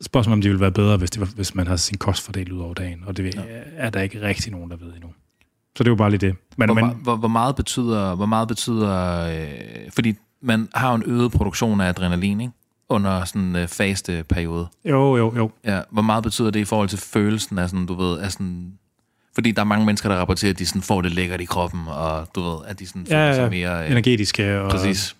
spørgsmålet 0.00 0.36
om 0.36 0.40
de 0.40 0.48
vil 0.48 0.60
være 0.60 0.72
bedre, 0.72 0.96
hvis, 0.96 1.10
det 1.10 1.20
var, 1.20 1.26
hvis 1.26 1.54
man 1.54 1.66
har 1.66 1.76
sin 1.76 1.98
kost 1.98 2.22
fordelt 2.22 2.52
ud 2.52 2.60
over 2.60 2.74
dagen, 2.74 3.02
og 3.06 3.16
det 3.16 3.34
ja. 3.34 3.42
er 3.76 3.90
der 3.90 4.00
ikke 4.00 4.22
rigtig 4.22 4.52
nogen, 4.52 4.70
der 4.70 4.76
ved 4.76 4.94
endnu. 4.94 5.12
Så 5.76 5.84
det 5.84 5.90
jo 5.90 5.94
bare 5.94 6.10
lige 6.10 6.26
det. 6.26 6.36
Men, 6.56 6.68
Hvor, 6.68 6.74
men, 6.74 6.96
hvor, 7.02 7.16
hvor 7.16 7.28
meget 7.28 7.56
betyder, 7.56 8.14
hvor 8.14 8.26
meget 8.26 8.48
betyder 8.48 9.20
øh, 9.28 9.90
fordi 9.94 10.14
man 10.42 10.68
har 10.74 10.88
jo 10.88 10.94
en 10.94 11.02
øget 11.06 11.32
produktion 11.32 11.80
af 11.80 11.88
adrenalin, 11.88 12.40
ikke? 12.40 12.52
Under 12.88 13.24
sådan 13.24 13.42
en 13.42 13.56
øh, 13.56 13.68
faste 13.68 14.24
periode. 14.28 14.68
jo, 14.84 15.16
jo, 15.16 15.36
jo. 15.36 15.50
Ja, 15.64 15.80
hvor 15.90 16.02
meget 16.02 16.24
betyder 16.24 16.50
det 16.50 16.60
i 16.60 16.64
forhold 16.64 16.88
til 16.88 16.98
følelsen 16.98 17.58
af 17.58 17.68
sådan, 17.70 17.86
du 17.86 17.94
ved, 17.94 18.18
af 18.18 18.32
sådan... 18.32 18.72
Fordi 19.34 19.50
der 19.50 19.60
er 19.60 19.64
mange 19.66 19.86
mennesker, 19.86 20.08
der 20.08 20.16
rapporterer, 20.16 20.52
at 20.52 20.58
de 20.58 20.66
sådan 20.66 20.82
får 20.82 21.00
det 21.02 21.12
lækkert 21.14 21.40
i 21.40 21.44
kroppen, 21.44 21.80
og 21.86 22.28
du 22.34 22.42
ved, 22.42 22.58
at 22.66 22.78
de 22.78 22.86
sådan 22.86 23.06
føler 23.06 23.20
Ja, 23.26 23.34
sig 23.34 23.42
ja, 23.42 23.50
mere... 23.50 23.84
Øh, 23.84 23.90
energetiske. 23.90 24.60
Og, 24.60 24.70
præcis. 24.70 25.16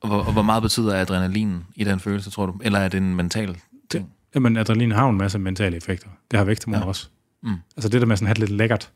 Og 0.00 0.08
hvor, 0.08 0.18
og 0.18 0.32
hvor 0.32 0.42
meget 0.42 0.62
betyder 0.62 0.94
adrenalin 0.94 1.64
i 1.76 1.84
den 1.84 2.00
følelse, 2.00 2.30
tror 2.30 2.46
du? 2.46 2.54
Eller 2.62 2.78
er 2.78 2.88
det 2.88 2.98
en 2.98 3.14
mental 3.14 3.56
ting? 3.90 4.10
Jamen, 4.34 4.56
adrenalin 4.56 4.92
har 4.92 5.08
en 5.08 5.18
masse 5.18 5.38
mentale 5.38 5.76
effekter. 5.76 6.08
Det 6.30 6.38
har 6.38 6.44
væksthormoner 6.44 6.82
ja. 6.82 6.88
også. 6.88 7.08
Mm. 7.44 7.54
Altså 7.76 7.88
det 7.88 8.00
der 8.00 8.06
med 8.06 8.16
sådan 8.16 8.26
at 8.26 8.28
have 8.28 8.42
det 8.42 8.48
lidt 8.48 8.58
lækkert, 8.58 8.92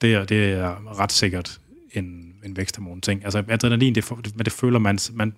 det 0.00 0.14
er, 0.14 0.24
det 0.24 0.52
er 0.52 0.98
ret 1.00 1.12
sikkert 1.12 1.60
en, 1.92 2.34
en 2.44 2.56
væksthormon 2.56 3.00
ting. 3.00 3.24
Altså 3.24 3.44
adrenalin, 3.48 3.94
det, 3.94 4.04
for, 4.04 4.14
det, 4.16 4.52
føler 4.52 4.78
man, 4.78 4.98
man... 5.12 5.34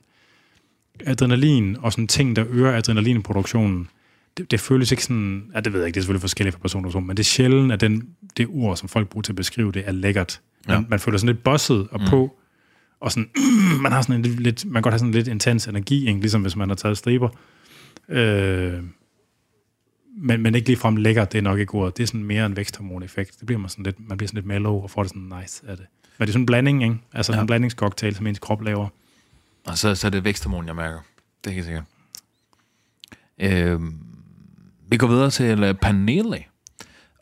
Adrenalin 1.06 1.76
og 1.80 1.92
sådan 1.92 2.06
ting, 2.06 2.36
der 2.36 2.44
øger 2.48 2.76
adrenalinproduktionen, 2.76 3.88
det, 4.36 4.50
det 4.50 4.60
føles 4.60 4.90
ikke 4.90 5.04
sådan... 5.04 5.50
Ja, 5.54 5.60
det 5.60 5.72
ved 5.72 5.80
jeg 5.80 5.86
ikke, 5.86 5.94
det 5.94 6.00
er 6.00 6.02
selvfølgelig 6.02 6.20
forskelligt 6.20 6.54
fra 6.54 6.60
person 6.60 6.82
til 6.82 6.86
person, 6.86 7.06
men 7.06 7.16
det 7.16 7.22
er 7.22 7.24
sjældent, 7.24 7.72
at 7.72 7.80
den, 7.80 8.08
det 8.36 8.46
ord, 8.50 8.76
som 8.76 8.88
folk 8.88 9.08
bruger 9.08 9.22
til 9.22 9.32
at 9.32 9.36
beskrive 9.36 9.72
det, 9.72 9.82
er 9.86 9.92
lækkert. 9.92 10.40
Man, 10.68 10.76
Ja. 10.76 10.84
man 10.88 11.00
føler 11.00 11.18
sådan 11.18 11.34
lidt 11.34 11.44
bosset 11.44 11.88
og 11.90 12.00
mm. 12.00 12.06
på, 12.10 12.38
og 13.00 13.12
sådan, 13.12 13.28
man 13.82 13.92
har 13.92 14.02
sådan 14.02 14.14
en 14.14 14.22
lidt, 14.22 14.40
lidt, 14.40 14.64
man 14.64 14.74
kan 14.74 14.82
godt 14.82 14.92
have 14.92 14.98
sådan 14.98 15.08
en 15.08 15.14
lidt 15.14 15.28
intens 15.28 15.66
energi, 15.66 16.08
ikke? 16.08 16.20
ligesom 16.20 16.42
hvis 16.42 16.56
man 16.56 16.68
har 16.68 16.76
taget 16.76 16.98
striber. 16.98 17.28
Øh, 18.08 18.82
men, 20.20 20.42
men 20.42 20.54
ikke 20.54 20.68
ligefrem 20.68 20.96
lækker, 20.96 21.24
det 21.24 21.38
er 21.38 21.42
nok 21.42 21.58
ikke 21.58 21.74
ordet. 21.74 21.96
Det 21.96 22.02
er 22.02 22.06
sådan 22.06 22.24
mere 22.24 22.46
en 22.46 22.56
væksthormoneffekt. 22.56 23.38
Det 23.38 23.46
bliver 23.46 23.60
man 23.60 23.68
sådan 23.68 23.84
lidt, 23.84 24.08
man 24.08 24.18
bliver 24.18 24.28
sådan 24.28 24.36
lidt 24.36 24.46
mellow 24.46 24.82
og 24.82 24.90
får 24.90 25.02
det 25.02 25.10
sådan 25.10 25.32
nice 25.40 25.62
af 25.68 25.76
det. 25.76 25.86
Men 26.18 26.26
det 26.26 26.30
er 26.30 26.32
sådan 26.32 26.42
en 26.42 26.46
blanding, 26.46 26.82
ikke? 26.82 26.96
Altså 27.12 27.32
ja. 27.32 27.40
En 27.40 27.46
blandingscocktail, 27.46 28.14
som 28.16 28.26
ens 28.26 28.38
krop 28.38 28.62
laver. 28.62 28.88
Og 29.66 29.78
så, 29.78 29.94
så 29.94 30.06
er 30.06 30.10
det 30.10 30.24
væksthormon, 30.24 30.66
jeg 30.66 30.76
mærker. 30.76 30.98
Det 31.44 31.50
er 31.50 31.54
helt 31.54 31.66
sikkert. 31.66 31.84
Øhm, 33.38 33.94
Vi 34.90 34.96
går 34.96 35.06
videre 35.06 35.30
til 35.30 35.64
uh, 35.64 35.74
Pernille. 35.74 36.44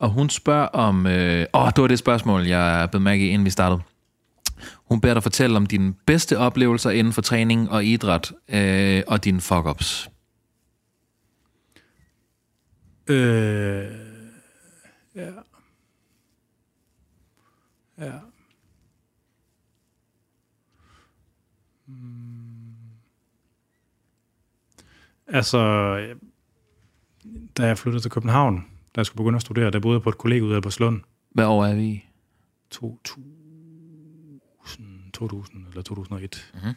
Og 0.01 0.11
hun 0.11 0.31
spørger 0.31 0.67
om... 0.67 1.07
Øh, 1.07 1.47
åh, 1.55 1.71
det 1.77 1.83
var 1.83 1.89
det 1.89 1.99
spørgsmål, 1.99 2.47
jeg 2.47 2.89
blev 2.91 3.03
mærke 3.03 3.27
i, 3.27 3.29
inden 3.29 3.45
vi 3.45 3.51
startede. 3.51 3.81
Hun 4.75 5.01
beder 5.01 5.15
dig 5.15 5.23
fortælle 5.23 5.57
om 5.57 5.67
dine 5.67 5.95
bedste 6.07 6.39
oplevelser 6.39 6.91
inden 6.91 7.13
for 7.13 7.23
træning 7.23 7.71
og 7.71 7.85
idræt, 7.85 8.33
øh, 8.49 9.03
og 9.07 9.25
dine 9.25 9.39
fuck-ups. 9.39 10.09
Øh, 13.09 13.93
ja. 15.15 15.33
Ja. 17.99 18.13
Mm. 21.87 22.73
Altså, 25.27 25.59
da 27.57 27.67
jeg 27.67 27.79
flyttede 27.79 28.03
til 28.03 28.11
København, 28.11 28.57
da 28.95 28.99
jeg 28.99 29.07
skulle 29.07 29.17
begynde 29.17 29.37
at 29.37 29.43
studere, 29.43 29.71
der 29.71 29.81
boede 29.81 29.97
jeg 29.97 30.03
på 30.03 30.09
et 30.09 30.19
kollega 30.19 30.45
ude 30.45 30.61
på 30.61 30.71
Slund. 30.71 31.01
Hvad 31.31 31.47
år 31.47 31.65
er 31.65 31.75
vi 31.75 31.83
i? 31.83 32.09
2000, 32.71 34.41
2000 35.13 35.67
eller 35.69 35.83
2001. 35.83 36.53
Mhm. 36.55 36.75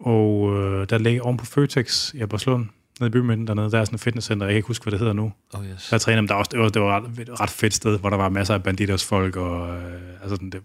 Og 0.00 0.56
øh, 0.56 0.88
der 0.88 0.98
ligger 0.98 1.22
oven 1.22 1.36
på 1.36 1.44
Føtex 1.44 2.14
i 2.14 2.20
Albertslund, 2.20 2.66
nede 3.00 3.08
i 3.08 3.10
bymidten 3.10 3.46
dernede, 3.46 3.70
der 3.70 3.80
er 3.80 3.84
sådan 3.84 3.94
et 3.94 4.00
fitnesscenter, 4.00 4.46
jeg 4.46 4.52
kan 4.52 4.56
ikke 4.56 4.66
huske, 4.66 4.82
hvad 4.82 4.90
det 4.90 4.98
hedder 4.98 5.12
nu. 5.12 5.32
Oh 5.54 5.66
yes. 5.66 5.88
Der 5.90 5.98
træner, 5.98 6.20
men 6.20 6.28
der 6.28 6.34
var 6.34 6.38
også, 6.38 6.50
det 6.74 6.82
var, 6.82 6.96
et 6.98 7.04
ret, 7.28 7.40
ret 7.40 7.50
fedt 7.50 7.74
sted, 7.74 7.98
hvor 7.98 8.10
der 8.10 8.16
var 8.16 8.28
masser 8.28 8.54
af 8.54 8.62
banditers 8.62 9.04
folk, 9.04 9.36
og 9.36 9.76
øh, 9.76 10.22
altså 10.22 10.28
sådan, 10.28 10.50
det, 10.50 10.62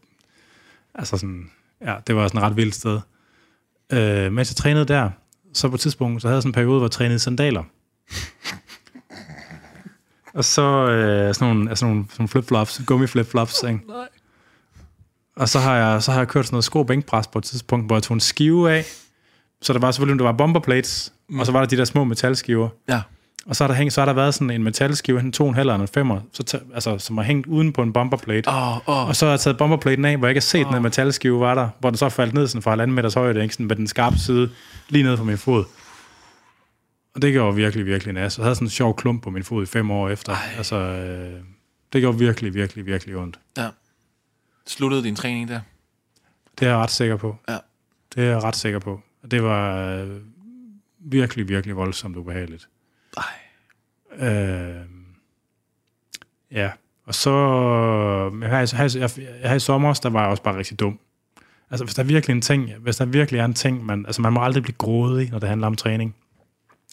altså 0.95 1.17
sådan, 1.17 1.51
ja, 1.81 1.95
det 2.07 2.15
var 2.15 2.27
sådan 2.27 2.37
et 2.37 2.43
ret 2.43 2.55
vildt 2.55 2.75
sted. 2.75 2.99
Øh, 3.93 4.31
mens 4.31 4.51
jeg 4.51 4.55
trænede 4.55 4.85
der, 4.85 5.09
så 5.53 5.69
på 5.69 5.75
et 5.75 5.81
tidspunkt, 5.81 6.21
så 6.21 6.27
havde 6.27 6.35
jeg 6.35 6.41
sådan 6.41 6.49
en 6.49 6.53
periode, 6.53 6.77
hvor 6.77 6.85
jeg 6.85 6.91
trænede 6.91 7.19
sandaler. 7.19 7.63
og 10.33 10.45
så 10.45 10.89
øh, 10.89 11.33
sådan 11.33 11.55
nogle, 11.55 11.69
altså 11.69 11.85
nogle, 11.85 12.05
sådan 12.09 12.15
nogle 12.19 12.29
flip-flops, 12.29 12.85
gummi-flip-flops, 12.85 13.63
ikke? 13.63 13.87
Nej. 13.87 14.07
Og 15.35 15.49
så 15.49 15.59
har 15.59 15.75
jeg, 15.75 16.03
så 16.03 16.11
har 16.11 16.19
jeg 16.19 16.27
kørt 16.27 16.45
sådan 16.45 16.55
noget 16.55 16.63
skru 16.63 16.83
bænkpres 16.83 17.27
på 17.27 17.39
et 17.39 17.43
tidspunkt, 17.43 17.85
hvor 17.85 17.95
jeg 17.95 18.03
tog 18.03 18.13
en 18.13 18.19
skive 18.19 18.71
af. 18.71 18.85
Så 19.61 19.73
der 19.73 19.79
var 19.79 19.91
selvfølgelig, 19.91 20.19
der 20.19 20.25
var 20.25 20.37
bomberplates, 20.37 21.13
mm. 21.29 21.39
og 21.39 21.45
så 21.45 21.51
var 21.51 21.59
der 21.59 21.67
de 21.67 21.77
der 21.77 21.85
små 21.85 22.03
metalskiver. 22.03 22.69
Ja. 22.89 23.01
Og 23.45 23.55
så 23.55 23.63
har 23.63 23.67
der, 23.67 23.75
hængt, 23.75 23.93
så 23.93 24.01
har 24.01 24.05
der 24.05 24.13
været 24.13 24.33
sådan 24.33 24.49
en 24.49 24.63
metalskive, 24.63 25.19
en 25.19 25.33
2,5 25.41 25.59
eller 25.59 25.75
en 25.75 25.87
5, 25.87 26.11
så 26.33 26.59
altså, 26.73 26.97
som 26.97 27.17
har 27.17 27.23
hængt 27.23 27.47
uden 27.47 27.73
på 27.73 27.81
en 27.81 27.93
bomberplate. 27.93 28.47
Oh, 28.47 28.89
oh. 28.89 29.07
Og 29.07 29.15
så 29.15 29.25
har 29.25 29.31
jeg 29.31 29.39
taget 29.39 29.57
bomberplaten 29.57 30.05
af, 30.05 30.17
hvor 30.17 30.27
jeg 30.27 30.31
ikke 30.31 30.39
har 30.39 30.41
set, 30.41 30.65
oh. 30.65 30.73
den 30.73 30.83
metalskive 30.83 31.39
var 31.39 31.55
der, 31.55 31.69
hvor 31.79 31.89
den 31.89 31.97
så 31.97 32.09
faldt 32.09 32.33
ned 32.33 32.47
sådan 32.47 32.61
fra 32.61 32.71
halvanden 32.71 32.95
meters 32.95 33.13
højde, 33.13 33.41
ikke? 33.43 33.53
Sådan 33.53 33.65
med 33.65 33.75
den 33.75 33.87
skarpe 33.87 34.17
side 34.17 34.49
lige 34.89 35.03
ned 35.03 35.17
på 35.17 35.23
min 35.23 35.37
fod. 35.37 35.65
Og 37.15 37.21
det 37.21 37.33
gjorde 37.33 37.55
virkelig, 37.55 37.85
virkelig 37.85 38.13
nas. 38.13 38.37
Jeg 38.37 38.43
havde 38.43 38.55
sådan 38.55 38.65
en 38.65 38.69
sjov 38.69 38.95
klump 38.95 39.23
på 39.23 39.29
min 39.29 39.43
fod 39.43 39.63
i 39.63 39.65
fem 39.65 39.91
år 39.91 40.09
efter. 40.09 40.33
Ej. 40.33 40.39
Altså, 40.57 40.75
øh, 40.75 41.39
det 41.93 42.01
gjorde 42.01 42.17
virkelig, 42.17 42.53
virkelig, 42.53 42.85
virkelig 42.85 43.15
ondt. 43.15 43.39
Ja. 43.57 43.67
Sluttede 44.67 45.03
din 45.03 45.15
træning 45.15 45.47
der? 45.47 45.59
Det 46.59 46.65
er 46.65 46.69
jeg 46.69 46.77
ret 46.77 46.91
sikker 46.91 47.17
på. 47.17 47.35
Ja. 47.49 47.57
Det 48.15 48.23
er 48.23 48.29
jeg 48.29 48.43
ret 48.43 48.55
sikker 48.55 48.79
på. 48.79 49.01
Og 49.23 49.31
Det 49.31 49.43
var 49.43 49.91
øh, 49.93 50.21
virkelig, 50.99 51.49
virkelig 51.49 51.75
voldsomt 51.75 52.15
ubehageligt. 52.17 52.69
Ej. 53.17 54.27
Øh, 54.27 54.85
ja, 56.51 56.71
og 57.05 57.15
så... 57.15 57.31
Jeg 58.41 58.49
har, 58.49 58.97
jeg, 58.97 59.09
jeg, 59.43 59.55
i 59.55 59.59
sommer, 59.59 59.93
der 59.93 60.09
var 60.09 60.21
jeg 60.21 60.29
også 60.29 60.43
bare 60.43 60.57
rigtig 60.57 60.79
dum. 60.79 60.99
Altså, 61.71 61.85
hvis 61.85 61.95
der 61.95 62.03
er 62.03 62.07
virkelig 62.07 62.33
en 62.35 62.41
ting, 62.41 62.73
hvis 62.79 62.97
der 62.97 63.05
virkelig 63.05 63.39
er 63.39 63.45
en 63.45 63.53
ting, 63.53 63.85
man, 63.85 64.05
altså 64.05 64.21
man 64.21 64.33
må 64.33 64.43
aldrig 64.43 64.63
blive 64.63 64.75
grådig, 64.77 65.29
når 65.31 65.39
det 65.39 65.49
handler 65.49 65.67
om 65.67 65.75
træning. 65.75 66.15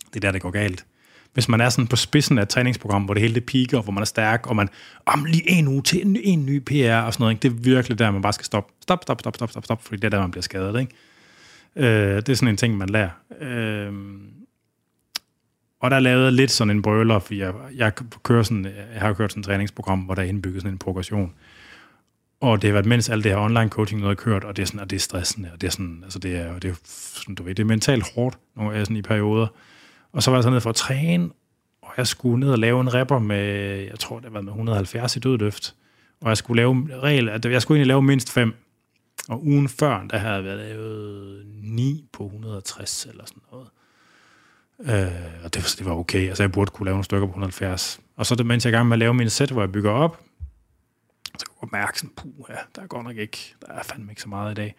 Det 0.06 0.16
er 0.16 0.20
der, 0.20 0.32
det 0.32 0.42
går 0.42 0.50
galt. 0.50 0.86
Hvis 1.32 1.48
man 1.48 1.60
er 1.60 1.68
sådan 1.68 1.86
på 1.86 1.96
spidsen 1.96 2.38
af 2.38 2.42
et 2.42 2.48
træningsprogram, 2.48 3.02
hvor 3.02 3.14
det 3.14 3.20
hele 3.20 3.34
det 3.34 3.44
piker, 3.44 3.82
hvor 3.82 3.92
man 3.92 4.00
er 4.00 4.06
stærk, 4.06 4.46
og 4.46 4.56
man, 4.56 4.68
om 5.06 5.24
lige 5.24 5.50
en 5.50 5.68
uge 5.68 5.82
til, 5.82 6.06
en, 6.06 6.16
en 6.16 6.46
ny 6.46 6.58
PR 6.58 6.94
og 6.94 7.12
sådan 7.12 7.22
noget, 7.22 7.32
ikke? 7.32 7.42
det 7.42 7.48
er 7.48 7.72
virkelig 7.72 7.98
der, 7.98 8.10
man 8.10 8.22
bare 8.22 8.32
skal 8.32 8.44
stoppe. 8.44 8.72
Stop, 8.82 9.02
stop, 9.02 9.20
stop, 9.20 9.36
stop, 9.36 9.50
stop, 9.50 9.64
stop, 9.64 9.82
fordi 9.82 9.96
det 9.96 10.04
er 10.04 10.08
der, 10.08 10.20
man 10.20 10.30
bliver 10.30 10.42
skadet, 10.42 10.80
ikke? 10.80 10.94
Øh, 11.76 12.16
det 12.16 12.28
er 12.28 12.34
sådan 12.34 12.48
en 12.48 12.56
ting, 12.56 12.76
man 12.76 12.88
lærer. 12.88 13.10
Øh, 13.40 13.92
og 15.80 15.90
der 15.90 15.98
lavede 15.98 16.24
jeg 16.24 16.32
lidt 16.32 16.50
sådan 16.50 16.76
en 16.76 16.82
brøler, 16.82 17.18
for 17.18 17.34
jeg, 17.34 17.54
jeg, 17.76 17.92
kører 18.22 18.42
sådan, 18.42 18.64
jeg 18.64 19.00
har 19.00 19.12
kørt 19.12 19.32
sådan 19.32 19.40
et 19.40 19.46
træningsprogram, 19.46 19.98
hvor 19.98 20.14
der 20.14 20.22
er 20.22 20.26
indbygget 20.26 20.62
sådan 20.62 20.74
en 20.74 20.78
progression. 20.78 21.32
Og 22.40 22.62
det 22.62 22.68
har 22.68 22.72
været, 22.72 22.86
mens 22.86 23.08
alt 23.08 23.24
det 23.24 23.32
her 23.32 23.38
online 23.38 23.68
coaching 23.68 24.00
noget 24.00 24.18
er 24.18 24.22
kørt, 24.22 24.44
og 24.44 24.56
det 24.56 24.62
er 24.62 24.66
sådan, 24.66 24.80
og 24.80 24.90
det 24.90 24.96
er 24.96 25.00
stressende, 25.00 25.50
og 25.52 25.60
det 25.60 25.66
er 25.66 25.70
sådan, 25.70 26.00
altså 26.02 26.18
det 26.18 26.36
er, 26.36 26.58
det 26.58 26.70
er 26.70 26.74
sådan, 26.84 27.34
du 27.34 27.42
ved, 27.42 27.54
det 27.54 27.62
er 27.62 27.66
mentalt 27.66 28.04
hårdt, 28.14 28.38
når 28.56 28.72
jeg 28.72 28.80
er 28.80 28.84
sådan 28.84 28.96
i 28.96 29.02
perioder. 29.02 29.46
Og 30.12 30.22
så 30.22 30.30
var 30.30 30.38
jeg 30.38 30.42
så 30.42 30.50
nede 30.50 30.60
for 30.60 30.70
at 30.70 30.76
træne, 30.76 31.30
og 31.82 31.92
jeg 31.96 32.06
skulle 32.06 32.40
ned 32.40 32.50
og 32.50 32.58
lave 32.58 32.80
en 32.80 32.94
rapper 32.94 33.18
med, 33.18 33.44
jeg 33.90 33.98
tror, 33.98 34.20
det 34.20 34.32
var 34.32 34.40
med 34.40 34.52
170 34.52 35.16
i 35.16 35.18
dødløft. 35.18 35.74
Og 36.20 36.28
jeg 36.28 36.36
skulle 36.36 36.56
lave 36.56 36.88
regel, 37.02 37.28
at 37.28 37.44
jeg 37.44 37.62
skulle 37.62 37.76
egentlig 37.76 37.88
lave 37.88 38.02
mindst 38.02 38.32
fem. 38.32 38.54
Og 39.28 39.46
ugen 39.46 39.68
før, 39.68 40.06
der 40.10 40.18
havde 40.18 40.34
jeg 40.34 40.44
været 40.44 40.58
lavet 40.58 41.46
9 41.62 42.08
på 42.12 42.24
160 42.24 43.06
eller 43.06 43.24
sådan 43.26 43.42
noget. 43.52 43.68
Øh, 44.80 45.44
og 45.44 45.54
det, 45.54 45.74
det 45.78 45.86
var 45.86 45.92
okay. 45.92 46.28
Altså, 46.28 46.42
jeg 46.42 46.52
burde 46.52 46.70
kunne 46.70 46.84
lave 46.84 46.94
nogle 46.94 47.04
stykker 47.04 47.26
på 47.26 47.30
170. 47.30 48.00
Og 48.16 48.26
så 48.26 48.34
det, 48.34 48.46
mens 48.46 48.64
jeg 48.64 48.70
er 48.70 48.74
i 48.74 48.76
gang 48.76 48.88
med 48.88 48.94
at 48.94 48.98
lave 48.98 49.14
mine 49.14 49.30
sæt, 49.30 49.50
hvor 49.50 49.62
jeg 49.62 49.72
bygger 49.72 49.90
op, 49.90 50.20
så 51.38 51.46
kunne 51.46 51.68
jeg 51.72 51.80
mærke 51.80 51.98
sådan, 51.98 52.12
puh, 52.16 52.32
ja, 52.48 52.54
der 52.76 52.82
er 52.82 52.86
godt 52.86 53.04
nok 53.04 53.16
ikke, 53.16 53.54
der 53.60 53.72
er 53.72 53.82
fandme 53.82 54.12
ikke 54.12 54.22
så 54.22 54.28
meget 54.28 54.50
i 54.50 54.54
dag. 54.54 54.74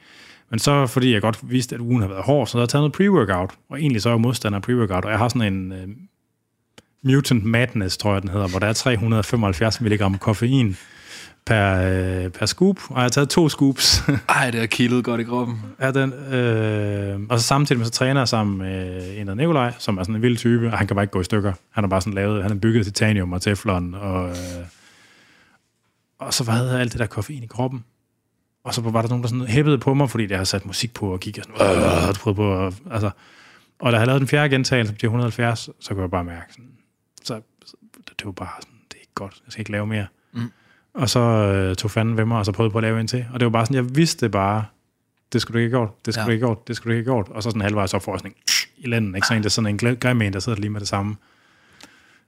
Men 0.50 0.60
så, 0.60 0.88
fordi 0.88 1.14
jeg 1.14 1.22
godt 1.22 1.40
vidste, 1.50 1.76
at 1.76 1.82
ugen 1.82 2.02
har 2.02 2.08
været 2.08 2.24
hård, 2.24 2.48
så 2.48 2.58
havde 2.58 2.62
jeg 2.64 2.70
taget 2.70 2.82
noget 2.82 2.96
pre-workout. 2.96 3.58
Og 3.70 3.80
egentlig 3.80 4.02
så 4.02 4.10
er 4.10 4.14
jeg 4.14 4.22
modstander 4.22 4.60
af 4.60 4.64
pre-workout, 4.64 5.06
og 5.06 5.12
jeg 5.12 5.18
har 5.20 5.30
sådan 5.30 5.54
en 5.54 5.72
uh, 5.72 5.90
Mutant 7.12 7.44
Madness, 7.44 7.98
tror 7.98 8.14
jeg 8.14 8.22
den 8.22 8.30
hedder, 8.30 8.48
hvor 8.48 8.60
der 8.60 8.68
er 8.68 8.74
375 8.74 9.82
mg 9.82 10.20
koffein 10.20 10.78
per, 11.48 12.24
øh, 12.26 12.32
per 12.32 12.46
scoop, 12.46 12.78
og 12.90 12.96
jeg 12.96 13.04
har 13.04 13.10
taget 13.10 13.30
to 13.30 13.50
scoops. 13.50 14.04
Ej, 14.30 14.52
det 14.52 14.62
er 14.62 14.66
kildet 14.66 15.04
godt 15.04 15.22
i 15.22 15.24
kroppen. 15.24 15.62
Ja, 15.82 15.92
den, 15.92 16.14
øh, 16.14 17.20
og 17.30 17.40
så 17.40 17.46
samtidig 17.48 17.80
med, 17.80 17.86
så 17.86 17.92
træner 17.92 18.22
jeg 18.22 18.28
sammen 18.28 18.58
med 18.58 19.04
en 19.18 19.30
af 19.30 19.38
Nikolaj, 19.38 19.74
som 19.80 19.98
er 19.98 20.04
sådan 20.04 20.16
en 20.16 20.22
vild 20.22 20.38
type, 20.38 20.68
og 20.68 20.78
han 20.78 20.88
kan 20.88 20.96
bare 20.96 21.04
ikke 21.04 21.12
gå 21.12 21.22
i 21.22 21.24
stykker. 21.24 21.54
Han 21.70 21.84
har 21.84 21.88
bare 21.88 22.02
sådan 22.02 22.14
lavet, 22.14 22.42
han 22.42 22.52
har 22.52 22.58
bygget 22.58 22.86
titanium 22.86 23.34
og 23.34 23.42
teflon, 23.42 23.94
og, 23.94 24.30
øh, 24.30 24.36
og 26.20 26.34
så 26.34 26.52
havde 26.52 26.72
jeg 26.72 26.80
alt 26.80 26.92
det 26.92 27.00
der 27.00 27.06
koffein 27.06 27.44
i 27.44 27.48
kroppen. 27.48 27.84
Og 28.64 28.74
så 28.74 28.82
var 28.82 29.02
der 29.02 29.10
nogen, 29.10 29.24
der 29.24 29.30
sådan 29.30 29.48
hæppede 29.48 29.78
på 29.78 29.94
mig, 29.94 30.10
fordi 30.10 30.30
jeg 30.30 30.38
havde 30.38 30.46
sat 30.46 30.66
musik 30.66 30.94
på 30.94 31.06
og 31.06 31.14
og 31.14 31.22
sådan, 31.36 31.76
øh, 31.78 31.84
havde 31.84 32.14
prøvet 32.14 32.36
på, 32.36 32.66
at, 32.66 32.74
altså, 32.92 33.10
og 33.80 33.92
da 33.92 33.98
jeg 33.98 34.08
lavet 34.08 34.20
den 34.20 34.28
fjerde 34.28 34.50
gentagelse 34.50 34.94
til 34.94 35.08
170, 35.08 35.70
så 35.80 35.90
kunne 35.90 36.02
jeg 36.02 36.12
bare 36.12 36.24
mærke 36.24 36.54
sådan, 36.54 36.72
så, 37.24 37.42
så 37.66 37.76
det 38.20 38.26
var 38.26 38.32
bare 38.32 38.62
sådan, 38.62 38.78
det 38.92 38.96
er 38.96 39.02
ikke 39.02 39.14
godt, 39.16 39.42
jeg 39.46 39.52
skal 39.52 39.62
ikke 39.62 39.72
lave 39.72 39.88
mere. 39.88 40.08
Mm. 40.34 40.52
Og 40.98 41.10
så 41.10 41.20
øh, 41.20 41.76
tog 41.76 41.92
fanden 41.92 42.18
ved 42.18 42.26
mig, 42.26 42.38
og 42.38 42.46
så 42.46 42.52
prøvede 42.52 42.72
på 42.72 42.78
at 42.78 42.82
lave 42.84 43.00
en 43.00 43.08
til. 43.08 43.26
Og 43.34 43.40
det 43.40 43.46
var 43.46 43.50
bare 43.52 43.66
sådan, 43.66 43.76
jeg 43.86 43.96
vidste 43.96 44.30
bare, 44.30 44.66
det 45.34 45.42
skulle 45.42 45.60
du 45.60 45.64
ikke 45.64 45.76
have 45.78 45.86
gjort, 45.86 46.06
det 46.06 46.14
skulle 46.14 46.24
Ja. 46.24 46.28
du 46.28 46.32
ikke 46.32 46.46
have 46.46 46.50
gjort, 46.56 46.68
det 46.68 46.76
skulle 46.76 46.94
du 46.94 46.98
ikke 46.98 47.10
have 47.12 47.16
gjort. 47.24 47.30
Og 47.36 47.44
så 47.44 47.50
sådan 47.50 47.62
halvvejs 47.62 47.94
op 47.94 48.04
for 48.04 48.18
sådan 48.18 48.32
en 48.32 48.36
i 48.78 48.88
lænden, 48.88 49.16
ikke? 49.16 49.28
Så 49.28 49.34
en, 49.34 49.42
der 49.44 49.48
er 49.48 49.50
sådan 49.50 49.80
en 49.86 49.98
grim 50.00 50.22
en, 50.22 50.34
der 50.34 50.40
sidder 50.40 50.60
lige 50.60 50.70
med 50.70 50.80
det 50.80 50.88
samme. 50.88 51.16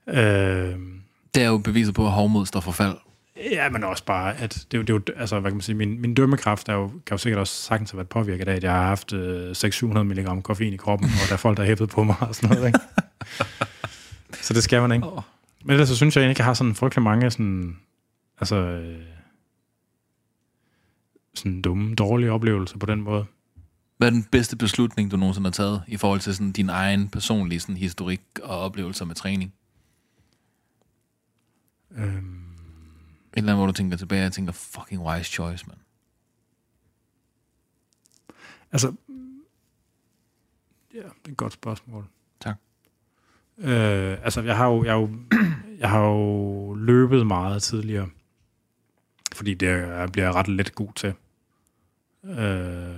Øh, 0.08 0.14
Det 1.34 1.42
er 1.42 1.46
jo 1.48 1.58
beviset 1.58 1.94
på, 1.94 2.04
at 2.06 2.12
hovmod 2.12 2.46
står 2.46 2.60
for 2.60 2.72
fald. 2.72 2.94
ja, 3.52 3.68
men 3.70 3.84
også 3.84 4.04
bare, 4.04 4.36
at 4.36 4.54
det, 4.72 4.74
er 4.74 4.78
jo- 4.78 4.82
det 4.82 4.90
er 4.90 4.94
jo, 5.14 5.20
altså, 5.20 5.40
hvad 5.40 5.50
kan 5.50 5.56
man 5.56 5.62
sige, 5.62 5.76
min, 5.76 6.00
min 6.00 6.14
dømmekraft 6.14 6.68
er 6.68 6.72
jo, 6.74 6.88
kan 6.88 6.98
jo 7.12 7.16
sikkert 7.18 7.40
også 7.40 7.54
sagtens 7.62 7.90
have 7.90 7.96
været 7.96 8.08
påvirket 8.08 8.48
af, 8.48 8.54
at 8.56 8.64
jeg 8.64 8.72
har 8.72 8.82
haft 8.86 9.12
øh, 9.12 9.50
600-700 9.50 9.98
mg 10.02 10.42
koffein 10.42 10.72
i 10.72 10.76
kroppen, 10.76 11.08
og 11.22 11.28
der 11.28 11.32
er 11.32 11.36
folk, 11.38 11.56
der 11.56 11.62
har 11.62 11.68
hæppet 11.68 11.88
på 11.88 12.02
mig 12.04 12.16
og 12.20 12.34
sådan 12.34 12.56
noget, 12.56 12.66
ikke? 12.66 12.78
så 14.46 14.54
det 14.54 14.62
skal 14.62 14.80
man 14.80 14.92
ikke. 14.92 15.06
Men 15.64 15.70
ellers 15.72 15.88
så 15.88 15.96
synes 15.96 16.16
jeg 16.16 16.22
egentlig, 16.22 16.34
at 16.34 16.38
jeg 16.38 16.46
har 16.46 16.54
sådan 16.54 16.74
frygtelig 16.74 17.02
mange 17.02 17.30
sådan, 17.30 17.76
altså, 18.40 18.56
øh, 18.56 19.06
sådan 21.34 21.62
dumme, 21.62 21.94
dårlige 21.94 22.32
oplevelser 22.32 22.78
på 22.78 22.86
den 22.86 23.00
måde. 23.02 23.26
Hvad 23.96 24.08
er 24.08 24.12
den 24.12 24.24
bedste 24.24 24.56
beslutning, 24.56 25.10
du 25.10 25.16
nogensinde 25.16 25.46
har 25.46 25.52
taget 25.52 25.82
i 25.88 25.96
forhold 25.96 26.20
til 26.20 26.34
sådan 26.34 26.52
din 26.52 26.68
egen 26.68 27.08
personlige 27.08 27.60
sådan, 27.60 27.76
historik 27.76 28.22
og 28.42 28.58
oplevelser 28.58 29.04
med 29.04 29.14
træning? 29.14 29.54
Øhm, 31.90 32.44
Et 33.32 33.38
eller 33.38 33.52
andet, 33.52 33.56
hvor 33.56 33.66
du 33.66 33.72
tænker 33.72 33.96
tilbage 33.96 34.26
og 34.26 34.32
tænker, 34.32 34.52
fucking 34.52 35.02
wise 35.02 35.30
choice, 35.32 35.66
man. 35.68 35.76
altså, 38.72 38.94
ja, 40.94 40.98
det 40.98 41.26
er 41.26 41.30
et 41.30 41.36
godt 41.36 41.52
spørgsmål. 41.52 42.06
Tak. 42.40 42.56
Øh, 43.58 44.18
altså, 44.24 44.40
jeg 44.42 44.56
har 44.56 44.66
jo, 44.66 44.84
jeg 44.84 44.92
har 44.92 45.00
jo, 45.00 45.10
jeg 45.80 45.90
har 45.90 46.00
jo 46.00 46.74
løbet 46.74 47.26
meget 47.26 47.62
tidligere, 47.62 48.08
fordi 49.40 49.54
det 49.54 49.66
jeg 49.66 50.08
bliver 50.12 50.32
ret 50.32 50.48
let 50.48 50.74
god 50.74 50.92
til. 50.96 51.14
Øh, 52.24 52.94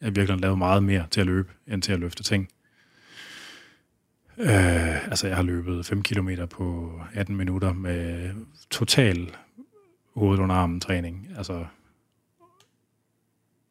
jeg 0.00 0.16
virkelig 0.16 0.40
lavet 0.40 0.58
meget 0.58 0.82
mere 0.82 1.06
til 1.10 1.20
at 1.20 1.26
løbe, 1.26 1.52
end 1.66 1.82
til 1.82 1.92
at 1.92 2.00
løfte 2.00 2.22
ting. 2.22 2.48
Øh, 4.38 5.08
altså, 5.08 5.26
jeg 5.26 5.36
har 5.36 5.42
løbet 5.42 5.86
5 5.86 6.02
km 6.02 6.28
på 6.50 7.00
18 7.14 7.36
minutter 7.36 7.72
med 7.72 8.30
total 8.70 9.36
hovedet 10.14 10.42
under 10.42 10.54
armen 10.54 10.80
træning. 10.80 11.28
Altså, 11.36 11.66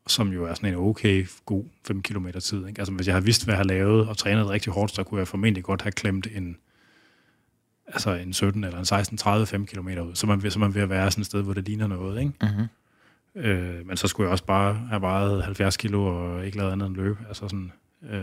som 0.07 0.33
jo 0.33 0.45
er 0.45 0.53
sådan 0.53 0.69
en 0.69 0.75
okay, 0.75 1.27
god 1.45 1.63
5 1.87 2.01
km 2.01 2.27
tid. 2.41 2.67
Ikke? 2.67 2.79
Altså, 2.79 2.93
hvis 2.93 3.07
jeg 3.07 3.15
har 3.15 3.21
vidst, 3.21 3.43
hvad 3.43 3.53
jeg 3.53 3.59
har 3.59 3.63
lavet 3.63 4.07
og 4.07 4.17
trænet 4.17 4.49
rigtig 4.49 4.73
hårdt, 4.73 4.95
så 4.95 5.03
kunne 5.03 5.19
jeg 5.19 5.27
formentlig 5.27 5.63
godt 5.63 5.81
have 5.81 5.91
klemt 5.91 6.27
en 6.31 6.57
altså 7.93 8.13
en 8.13 8.33
17 8.33 8.63
eller 8.63 8.79
en 8.79 8.85
16, 8.85 9.17
30, 9.17 9.45
5 9.45 9.65
km 9.65 9.87
ud. 9.87 10.15
Så 10.15 10.27
man, 10.27 10.51
så 10.51 10.59
man 10.59 10.75
ved 10.75 10.81
at 10.81 10.89
være 10.89 11.11
sådan 11.11 11.21
et 11.21 11.25
sted, 11.25 11.41
hvor 11.41 11.53
det 11.53 11.65
ligner 11.65 11.87
noget, 11.87 12.19
ikke? 12.19 12.33
Mm-hmm. 12.41 12.67
Øh, 13.35 13.87
men 13.87 13.97
så 13.97 14.07
skulle 14.07 14.27
jeg 14.27 14.31
også 14.31 14.45
bare 14.45 14.73
have 14.73 15.01
vejet 15.01 15.43
70 15.43 15.77
kilo 15.77 16.05
og 16.05 16.45
ikke 16.45 16.57
lavet 16.57 16.71
andet 16.71 16.87
end 16.87 16.95
løbe. 16.95 17.17
Altså 17.27 17.47
sådan, 17.47 17.71
øh, 18.03 18.19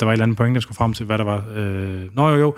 der 0.00 0.06
var 0.06 0.12
et 0.12 0.14
eller 0.14 0.22
andet 0.22 0.36
point, 0.36 0.54
jeg 0.54 0.62
skulle 0.62 0.76
frem 0.76 0.92
til, 0.92 1.06
hvad 1.06 1.18
der 1.18 1.24
var. 1.24 1.44
Øh, 1.54 2.16
nå 2.16 2.28
jo, 2.28 2.36
jo, 2.36 2.56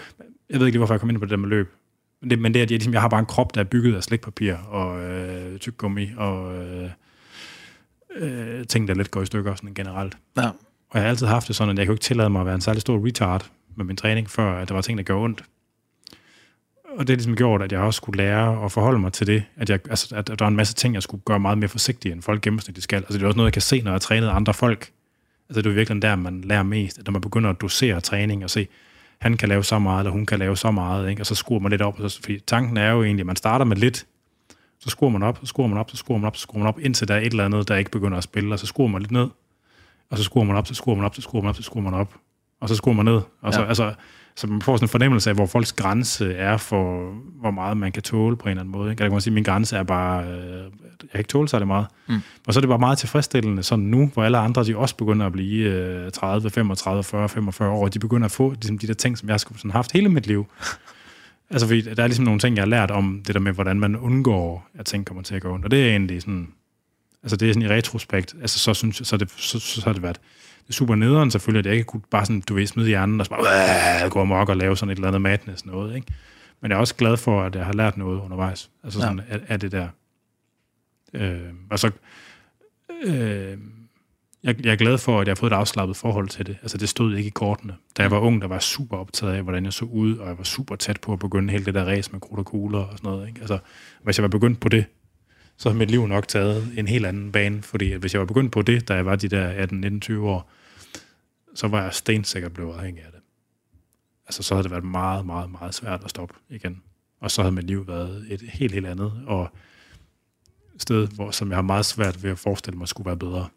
jeg 0.50 0.60
ved 0.60 0.66
ikke 0.66 0.74
lige, 0.74 0.78
hvorfor 0.78 0.94
jeg 0.94 1.00
kom 1.00 1.10
ind 1.10 1.18
på 1.18 1.24
det 1.24 1.30
der 1.30 1.36
med 1.36 1.48
løb. 1.48 1.74
Men 2.20 2.30
det, 2.30 2.38
men 2.38 2.54
det 2.54 2.60
er, 2.60 2.62
at 2.62 2.70
jeg, 2.70 2.78
ligesom, 2.78 2.92
jeg 2.92 3.00
har 3.00 3.08
bare 3.08 3.20
en 3.20 3.26
krop, 3.26 3.54
der 3.54 3.60
er 3.60 3.64
bygget 3.64 3.96
af 3.96 4.02
slikpapir 4.02 4.54
og 4.54 5.02
øh, 5.02 5.58
tyggegummi 5.58 6.08
og 6.16 6.56
øh, 6.56 6.90
øh, 8.16 8.66
ting, 8.66 8.88
der 8.88 8.94
lidt 8.94 9.10
går 9.10 9.22
i 9.22 9.26
stykker 9.26 9.54
sådan 9.54 9.74
generelt. 9.74 10.18
Ja. 10.36 10.48
Og 10.90 10.94
jeg 10.94 11.02
har 11.02 11.08
altid 11.08 11.26
haft 11.26 11.48
det 11.48 11.56
sådan, 11.56 11.72
at 11.72 11.78
jeg 11.78 11.86
kunne 11.86 11.94
ikke 11.94 12.02
tillade 12.02 12.30
mig 12.30 12.40
at 12.40 12.46
være 12.46 12.54
en 12.54 12.60
særlig 12.60 12.80
stor 12.80 13.06
retard 13.06 13.50
med 13.80 13.86
min 13.86 13.96
træning, 13.96 14.30
før 14.30 14.52
at 14.52 14.68
der 14.68 14.74
var 14.74 14.82
ting, 14.82 14.98
der 14.98 15.04
gjorde 15.04 15.24
ondt. 15.24 15.44
Og 16.84 16.98
det 16.98 17.08
har 17.08 17.16
ligesom 17.16 17.36
gjort, 17.36 17.62
at 17.62 17.72
jeg 17.72 17.80
også 17.80 17.96
skulle 17.96 18.16
lære 18.16 18.64
at 18.64 18.72
forholde 18.72 18.98
mig 18.98 19.12
til 19.12 19.26
det, 19.26 19.44
at, 19.56 19.70
jeg, 19.70 19.80
altså, 19.90 20.16
at 20.16 20.28
der 20.28 20.36
var 20.38 20.48
en 20.48 20.56
masse 20.56 20.74
ting, 20.74 20.94
jeg 20.94 21.02
skulle 21.02 21.22
gøre 21.24 21.40
meget 21.40 21.58
mere 21.58 21.68
forsigtigt, 21.68 22.12
end 22.12 22.22
folk 22.22 22.42
gennemsnitligt 22.42 22.84
skal. 22.84 22.96
Altså 22.96 23.12
det 23.12 23.22
er 23.22 23.26
også 23.26 23.36
noget, 23.36 23.46
jeg 23.46 23.52
kan 23.52 23.62
se, 23.62 23.80
når 23.80 23.90
jeg 23.90 23.94
har 23.94 23.98
trænet 23.98 24.28
andre 24.28 24.54
folk. 24.54 24.90
Altså 25.48 25.62
det 25.62 25.70
er 25.70 25.74
virkelig 25.74 26.02
der, 26.02 26.16
man 26.16 26.40
lærer 26.40 26.62
mest, 26.62 26.98
at 26.98 27.06
når 27.06 27.12
man 27.12 27.20
begynder 27.20 27.50
at 27.50 27.60
dosere 27.60 28.00
træning 28.00 28.44
og 28.44 28.50
se, 28.50 28.68
han 29.18 29.36
kan 29.36 29.48
lave 29.48 29.64
så 29.64 29.78
meget, 29.78 30.00
eller 30.00 30.10
hun 30.10 30.26
kan 30.26 30.38
lave 30.38 30.56
så 30.56 30.70
meget, 30.70 31.10
ikke? 31.10 31.22
og 31.22 31.26
så 31.26 31.34
skruer 31.34 31.60
man 31.60 31.70
lidt 31.70 31.82
op. 31.82 32.00
Og 32.00 32.10
så, 32.10 32.20
fordi 32.20 32.40
tanken 32.40 32.76
er 32.76 32.90
jo 32.90 33.02
egentlig, 33.04 33.22
at 33.22 33.26
man 33.26 33.36
starter 33.36 33.64
med 33.64 33.76
lidt, 33.76 34.06
så 34.78 34.90
skruer 34.90 35.10
man 35.10 35.22
op, 35.22 35.38
så 35.40 35.46
skruer 35.46 35.68
man 35.68 35.78
op, 35.78 35.90
så 35.90 35.96
skruer 35.96 36.18
man 36.18 36.26
op, 36.26 36.36
så 36.36 36.42
skruer 36.42 36.58
man 36.58 36.68
op, 36.68 36.78
indtil 36.80 37.08
der 37.08 37.14
er 37.14 37.18
et 37.20 37.26
eller 37.26 37.44
andet, 37.44 37.68
der 37.68 37.76
ikke 37.76 37.90
begynder 37.90 38.18
at 38.18 38.24
spille, 38.24 38.54
og 38.54 38.58
så 38.58 38.66
skruer 38.66 38.88
man 38.88 39.02
lidt 39.02 39.12
ned, 39.12 39.28
og 40.10 40.18
så 40.18 40.24
skruer 40.24 40.44
man 40.44 40.56
op, 40.56 40.66
så 40.66 40.74
skruer 40.74 40.96
man 40.96 41.04
op, 41.04 41.14
så 41.14 41.22
skruer 41.22 41.42
man 41.42 41.48
op, 41.48 41.56
så 41.56 41.62
skruer 41.62 41.82
man 41.82 41.94
op, 41.94 42.14
og 42.60 42.68
så 42.68 42.74
skruer 42.74 42.94
man 42.94 43.04
ned. 43.04 43.20
Og 43.40 43.54
så, 43.54 43.60
Ja. 43.60 43.66
altså, 43.66 43.94
så 44.36 44.46
man 44.46 44.62
får 44.62 44.76
sådan 44.76 44.84
en 44.84 44.88
fornemmelse 44.88 45.30
af, 45.30 45.36
hvor 45.36 45.46
folks 45.46 45.72
grænse 45.72 46.32
er 46.34 46.56
for, 46.56 47.12
hvor 47.40 47.50
meget 47.50 47.76
man 47.76 47.92
kan 47.92 48.02
tåle 48.02 48.36
på 48.36 48.44
en 48.44 48.50
eller 48.50 48.60
anden 48.60 48.72
måde. 48.72 48.90
Ikke? 48.90 49.02
Jeg 49.02 49.10
kan 49.10 49.20
sige, 49.20 49.30
at 49.30 49.34
min 49.34 49.44
grænse 49.44 49.76
er 49.76 49.82
bare, 49.82 50.24
øh, 50.24 50.32
jeg 51.02 51.10
kan 51.10 51.20
ikke 51.20 51.28
tåle 51.28 51.48
sig 51.48 51.60
det 51.60 51.66
meget. 51.66 51.86
Mm. 52.08 52.18
Og 52.46 52.54
så 52.54 52.58
er 52.58 52.60
det 52.60 52.68
bare 52.68 52.78
meget 52.78 52.98
tilfredsstillende, 52.98 53.62
sådan 53.62 53.84
nu, 53.84 54.10
hvor 54.14 54.24
alle 54.24 54.38
andre, 54.38 54.64
de 54.64 54.76
også 54.76 54.96
begynder 54.96 55.26
at 55.26 55.32
blive 55.32 55.70
øh, 55.70 56.10
30, 56.12 56.50
35, 56.50 57.04
40, 57.04 57.28
45 57.28 57.70
år, 57.70 57.88
de 57.88 57.98
begynder 57.98 58.24
at 58.24 58.30
få 58.32 58.50
ligesom, 58.50 58.78
de 58.78 58.86
der 58.86 58.94
ting, 58.94 59.18
som 59.18 59.28
jeg 59.28 59.32
har 59.34 59.38
sådan 59.38 59.70
haft 59.70 59.92
hele 59.92 60.08
mit 60.08 60.26
liv. 60.26 60.46
Altså, 61.52 61.66
fordi 61.66 61.80
der 61.80 62.02
er 62.02 62.06
ligesom 62.06 62.24
nogle 62.24 62.40
ting, 62.40 62.56
jeg 62.56 62.62
har 62.62 62.66
lært 62.68 62.90
om 62.90 63.22
det 63.26 63.34
der 63.34 63.40
med, 63.40 63.52
hvordan 63.52 63.80
man 63.80 63.96
undgår, 63.96 64.68
at 64.78 64.86
ting 64.86 65.06
kommer 65.06 65.22
til 65.22 65.34
at 65.34 65.42
gå 65.42 65.52
ondt. 65.54 65.64
Og 65.64 65.70
det 65.70 65.82
er 65.86 65.90
egentlig 65.90 66.20
sådan, 66.22 66.48
altså 67.22 67.36
det 67.36 67.48
er 67.48 67.52
sådan 67.54 67.68
i 67.70 67.72
retrospekt, 67.72 68.34
altså 68.40 68.58
så 68.58 68.74
synes 68.74 69.00
jeg, 69.00 69.06
så, 69.06 69.16
det, 69.16 69.30
så, 69.30 69.60
så, 69.60 69.80
så 69.80 69.82
har 69.84 69.92
det 69.92 70.02
været 70.02 70.20
det 70.62 70.68
er 70.68 70.72
super 70.72 70.94
nederen 70.94 71.30
selvfølgelig, 71.30 71.58
at 71.58 71.66
jeg 71.66 71.74
ikke 71.74 71.86
kunne 71.86 72.02
bare 72.10 72.26
sådan, 72.26 72.40
du 72.40 72.54
ved, 72.54 72.66
smide 72.66 72.88
hjernen 72.88 73.20
og 73.20 73.26
så 73.26 73.30
bare 73.30 74.10
gå 74.10 74.20
amok 74.20 74.48
og 74.48 74.56
lave 74.56 74.76
sådan 74.76 74.90
et 74.90 74.96
eller 74.96 75.08
andet 75.08 75.22
madness 75.22 75.66
noget, 75.66 75.96
ikke? 75.96 76.06
Men 76.60 76.70
jeg 76.70 76.76
er 76.76 76.80
også 76.80 76.94
glad 76.94 77.16
for, 77.16 77.42
at 77.42 77.54
jeg 77.54 77.64
har 77.64 77.72
lært 77.72 77.96
noget 77.96 78.20
undervejs. 78.20 78.70
Altså 78.84 79.00
sådan, 79.00 79.20
ja. 79.28 79.34
af, 79.34 79.40
af 79.48 79.60
det 79.60 79.72
der. 79.72 79.88
Øh, 81.14 81.40
og 81.70 81.78
så, 81.78 81.90
øh, 83.04 83.58
jeg, 84.42 84.64
jeg 84.64 84.72
er 84.72 84.76
glad 84.76 84.98
for, 84.98 85.20
at 85.20 85.26
jeg 85.26 85.30
har 85.30 85.36
fået 85.36 85.52
et 85.52 85.56
afslappet 85.56 85.96
forhold 85.96 86.28
til 86.28 86.46
det. 86.46 86.56
Altså, 86.62 86.78
det 86.78 86.88
stod 86.88 87.16
ikke 87.16 87.26
i 87.26 87.30
kortene. 87.30 87.74
Da 87.96 88.02
jeg 88.02 88.10
var 88.10 88.18
ung, 88.18 88.40
der 88.40 88.48
var 88.48 88.54
jeg 88.54 88.62
super 88.62 88.96
optaget 88.96 89.32
af, 89.32 89.42
hvordan 89.42 89.64
jeg 89.64 89.72
så 89.72 89.84
ud, 89.84 90.16
og 90.16 90.28
jeg 90.28 90.38
var 90.38 90.44
super 90.44 90.76
tæt 90.76 91.00
på 91.00 91.12
at 91.12 91.18
begynde 91.18 91.52
hele 91.52 91.64
det 91.64 91.74
der 91.74 91.84
race 91.84 92.12
med 92.12 92.20
krudt 92.20 92.38
og 92.38 92.46
kugler 92.46 92.78
og 92.78 92.98
sådan 92.98 93.10
noget. 93.10 93.28
Ikke? 93.28 93.40
Altså, 93.40 93.58
hvis 94.02 94.18
jeg 94.18 94.22
var 94.22 94.28
begyndt 94.28 94.60
på 94.60 94.68
det, 94.68 94.84
så 95.60 95.68
havde 95.68 95.78
mit 95.78 95.90
liv 95.90 96.06
nok 96.06 96.28
taget 96.28 96.72
en 96.76 96.88
helt 96.88 97.06
anden 97.06 97.32
bane, 97.32 97.62
fordi 97.62 97.94
hvis 97.94 98.12
jeg 98.12 98.20
var 98.20 98.26
begyndt 98.26 98.52
på 98.52 98.62
det, 98.62 98.88
da 98.88 98.94
jeg 98.94 99.06
var 99.06 99.16
de 99.16 99.28
der 99.28 99.48
18, 99.48 99.80
19, 99.80 100.00
20 100.00 100.28
år, 100.28 100.50
så 101.54 101.68
var 101.68 101.82
jeg 101.82 101.94
stensikkert 101.94 102.52
blevet 102.52 102.74
afhængig 102.74 103.04
af 103.04 103.10
det. 103.12 103.20
Altså, 104.26 104.42
så 104.42 104.54
havde 104.54 104.62
det 104.62 104.70
været 104.70 104.84
meget, 104.84 105.26
meget, 105.26 105.50
meget 105.50 105.74
svært 105.74 106.04
at 106.04 106.10
stoppe 106.10 106.34
igen. 106.48 106.82
Og 107.20 107.30
så 107.30 107.42
havde 107.42 107.54
mit 107.54 107.64
liv 107.64 107.88
været 107.88 108.26
et 108.30 108.40
helt, 108.40 108.74
helt 108.74 108.86
andet, 108.86 109.12
og 109.26 109.48
sted, 110.78 111.08
hvor, 111.08 111.30
som 111.30 111.48
jeg 111.48 111.56
har 111.56 111.62
meget 111.62 111.86
svært 111.86 112.22
ved 112.22 112.30
at 112.30 112.38
forestille 112.38 112.78
mig, 112.78 112.88
skulle 112.88 113.06
være 113.06 113.16
bedre. 113.16 113.48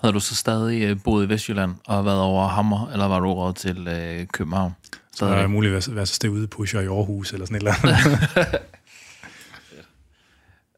Havde 0.00 0.14
du 0.14 0.20
så 0.20 0.34
stadig 0.34 0.82
øh, 0.82 0.96
boet 1.04 1.26
i 1.26 1.28
Vestjylland 1.28 1.74
og 1.86 2.04
været 2.04 2.20
over 2.20 2.48
Hammer, 2.48 2.90
eller 2.92 3.06
var 3.06 3.20
du 3.20 3.32
råd 3.32 3.52
til 3.52 3.88
øh, 3.88 4.26
København? 4.26 4.72
Så 4.92 5.24
er 5.24 5.28
Stadig. 5.28 5.40
jeg 5.40 5.50
muligt 5.50 5.72
være, 5.72 5.94
være 5.94 6.06
så 6.06 6.28
ude 6.28 6.46
pusher 6.46 6.80
i 6.80 6.86
Aarhus, 6.86 7.32
eller 7.32 7.46
sådan 7.46 7.56
et 7.56 7.60
eller 7.60 7.74
andet. 7.82 8.60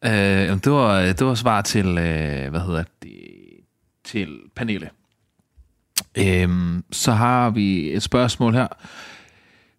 Øh, 0.05 0.11
jamen, 0.12 0.59
det, 0.59 0.72
var, 0.72 1.01
det 1.01 1.26
var 1.26 1.34
svar 1.34 1.62
til, 1.62 1.86
øh, 1.86 2.51
hvad 2.51 2.61
hedder 2.61 2.84
det, 3.03 3.11
til 4.05 4.38
Pernille. 4.57 4.88
Øhm, 6.18 6.84
så 6.92 7.12
har 7.12 7.51
vi 7.51 7.92
et 7.92 8.03
spørgsmål 8.03 8.55
her, 8.55 8.66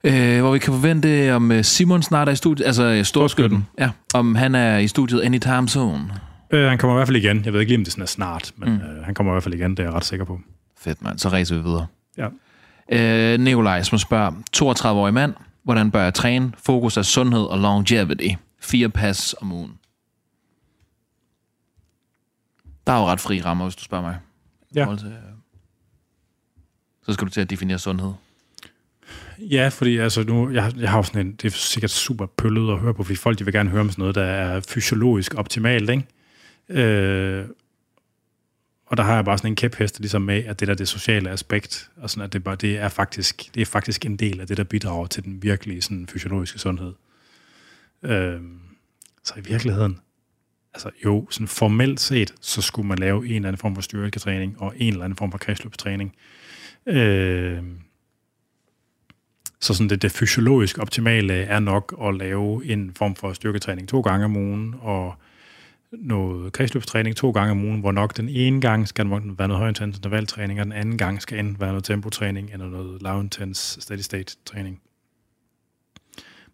øh, 0.03 0.39
hvor 0.41 0.51
vi 0.51 0.59
kan 0.59 0.73
forvente, 0.73 1.33
om 1.33 1.51
øh, 1.51 1.63
Simon 1.63 2.03
snart 2.03 2.27
er 2.27 2.31
i 2.31 2.35
studiet, 2.35 2.65
altså 2.65 2.83
øh, 2.83 3.03
storskytten, 3.03 3.67
ja, 3.79 3.89
om 4.13 4.35
han 4.35 4.55
er 4.55 4.77
i 4.77 4.87
studiet 4.87 5.21
anytime 5.21 5.69
soon. 5.69 6.11
øh, 6.51 6.69
han 6.69 6.77
kommer 6.77 6.95
i 6.95 6.97
hvert 6.97 7.07
fald 7.07 7.17
igen. 7.17 7.45
Jeg 7.45 7.53
ved 7.53 7.59
ikke 7.59 7.69
lige, 7.69 7.77
om 7.77 7.83
det 7.83 7.91
sådan 7.93 8.01
er 8.01 8.07
snart, 8.07 8.51
men 8.55 8.69
mm. 8.69 8.75
øh, 8.75 9.03
han 9.05 9.13
kommer 9.13 9.33
i 9.33 9.33
hvert 9.33 9.43
fald 9.43 9.53
igen, 9.55 9.71
det 9.71 9.79
er 9.79 9.83
jeg 9.83 9.93
ret 9.93 10.05
sikker 10.05 10.25
på. 10.25 10.39
Fedt, 10.79 11.01
mand. 11.01 11.19
Så 11.19 11.29
rejser 11.29 11.55
vi 11.55 11.61
videre. 11.61 11.87
Ja. 12.17 12.27
Øh, 12.91 13.39
Nikolaj, 13.39 13.83
som 13.83 13.97
spørger, 13.97 14.31
32-årig 14.57 15.13
mand, 15.13 15.33
hvordan 15.63 15.91
bør 15.91 16.03
jeg 16.03 16.13
træne? 16.13 16.51
Fokus 16.65 16.97
er 16.97 17.01
sundhed 17.01 17.43
og 17.43 17.59
longevity. 17.59 18.27
Fire 18.61 18.89
pas 18.89 19.35
om 19.41 19.51
ugen. 19.51 19.71
Der 22.89 22.95
er 22.95 22.99
jo 22.99 23.05
ret 23.05 23.19
fri 23.19 23.41
rammer, 23.41 23.65
hvis 23.65 23.75
du 23.75 23.83
spørger 23.83 24.03
mig. 24.03 24.19
Ja. 24.75 24.95
Til, 24.97 25.07
øh, 25.07 25.13
så 27.05 27.13
skal 27.13 27.27
du 27.27 27.31
til 27.31 27.41
at 27.41 27.49
definere 27.49 27.79
sundhed. 27.79 28.13
Ja, 29.39 29.67
fordi 29.67 29.97
altså 29.97 30.23
nu, 30.23 30.51
jeg, 30.51 30.73
jeg 30.77 30.89
har 30.89 30.97
jo 30.97 31.03
sådan 31.03 31.27
en, 31.27 31.31
det 31.31 31.45
er 31.45 31.57
sikkert 31.57 31.91
super 31.91 32.25
pøllet 32.25 32.73
at 32.73 32.79
høre 32.79 32.93
på, 32.93 33.03
fordi 33.03 33.15
folk 33.15 33.39
de 33.39 33.45
vil 33.45 33.53
gerne 33.53 33.69
høre 33.69 33.81
om 33.81 33.89
sådan 33.89 34.01
noget, 34.01 34.15
der 34.15 34.23
er 34.23 34.61
fysiologisk 34.69 35.35
optimalt, 35.35 35.89
ikke? 35.89 36.05
Øh, 36.69 37.45
og 38.85 38.97
der 38.97 39.03
har 39.03 39.15
jeg 39.15 39.25
bare 39.25 39.37
sådan 39.37 39.51
en 39.51 39.55
kæphest 39.55 39.99
ligesom 39.99 40.21
med, 40.21 40.43
at 40.43 40.59
det 40.59 40.67
der 40.67 40.73
det 40.73 40.87
sociale 40.87 41.29
aspekt, 41.29 41.89
og 41.97 42.09
sådan, 42.09 42.23
at 42.23 42.33
det, 42.33 42.43
bare, 42.43 42.55
det, 42.55 42.77
er 42.77 42.89
faktisk, 42.89 43.55
det 43.55 43.61
er 43.61 43.65
faktisk 43.65 44.05
en 44.05 44.17
del 44.17 44.41
af 44.41 44.47
det, 44.47 44.57
der 44.57 44.63
bidrager 44.63 45.07
til 45.07 45.23
den 45.23 45.43
virkelige 45.43 45.81
sådan, 45.81 46.07
fysiologiske 46.07 46.59
sundhed. 46.59 46.93
Øh, 48.03 48.41
så 49.23 49.33
i 49.37 49.41
virkeligheden, 49.41 49.99
altså 50.73 50.89
jo, 51.05 51.27
sådan 51.29 51.47
formelt 51.47 51.99
set, 51.99 52.33
så 52.41 52.61
skulle 52.61 52.87
man 52.87 52.97
lave 52.97 53.27
en 53.27 53.35
eller 53.35 53.47
anden 53.47 53.59
form 53.59 53.75
for 53.75 53.81
styrketræning, 53.81 54.61
og 54.61 54.73
en 54.77 54.93
eller 54.93 55.05
anden 55.05 55.17
form 55.17 55.31
for 55.31 55.37
kredsløbstræning. 55.37 56.15
Øh, 56.85 57.63
så 59.61 59.73
sådan 59.73 59.89
det, 59.89 60.01
det 60.01 60.11
fysiologisk 60.11 60.77
optimale 60.77 61.33
er 61.33 61.59
nok 61.59 61.95
at 62.03 62.15
lave 62.15 62.65
en 62.65 62.93
form 62.95 63.15
for 63.15 63.33
styrketræning 63.33 63.89
to 63.89 64.01
gange 64.01 64.25
om 64.25 64.35
ugen, 64.35 64.75
og 64.81 65.15
noget 65.91 66.53
kredsløbstræning 66.53 67.15
to 67.15 67.31
gange 67.31 67.51
om 67.51 67.63
ugen, 67.63 67.79
hvor 67.79 67.91
nok 67.91 68.17
den 68.17 68.29
ene 68.29 68.61
gang 68.61 68.87
skal 68.87 69.09
være 69.09 69.47
noget 69.47 69.57
højintens 69.59 69.97
intervaltræning, 69.97 70.59
og 70.59 70.65
den 70.65 70.73
anden 70.73 70.97
gang 70.97 71.21
skal 71.21 71.39
enten 71.39 71.59
være 71.59 71.69
noget 71.69 71.83
tempotræning, 71.83 72.49
eller 72.53 72.69
noget 72.69 73.01
lavintens 73.01 73.77
steady 73.81 73.99
state 73.99 74.35
træning. 74.45 74.81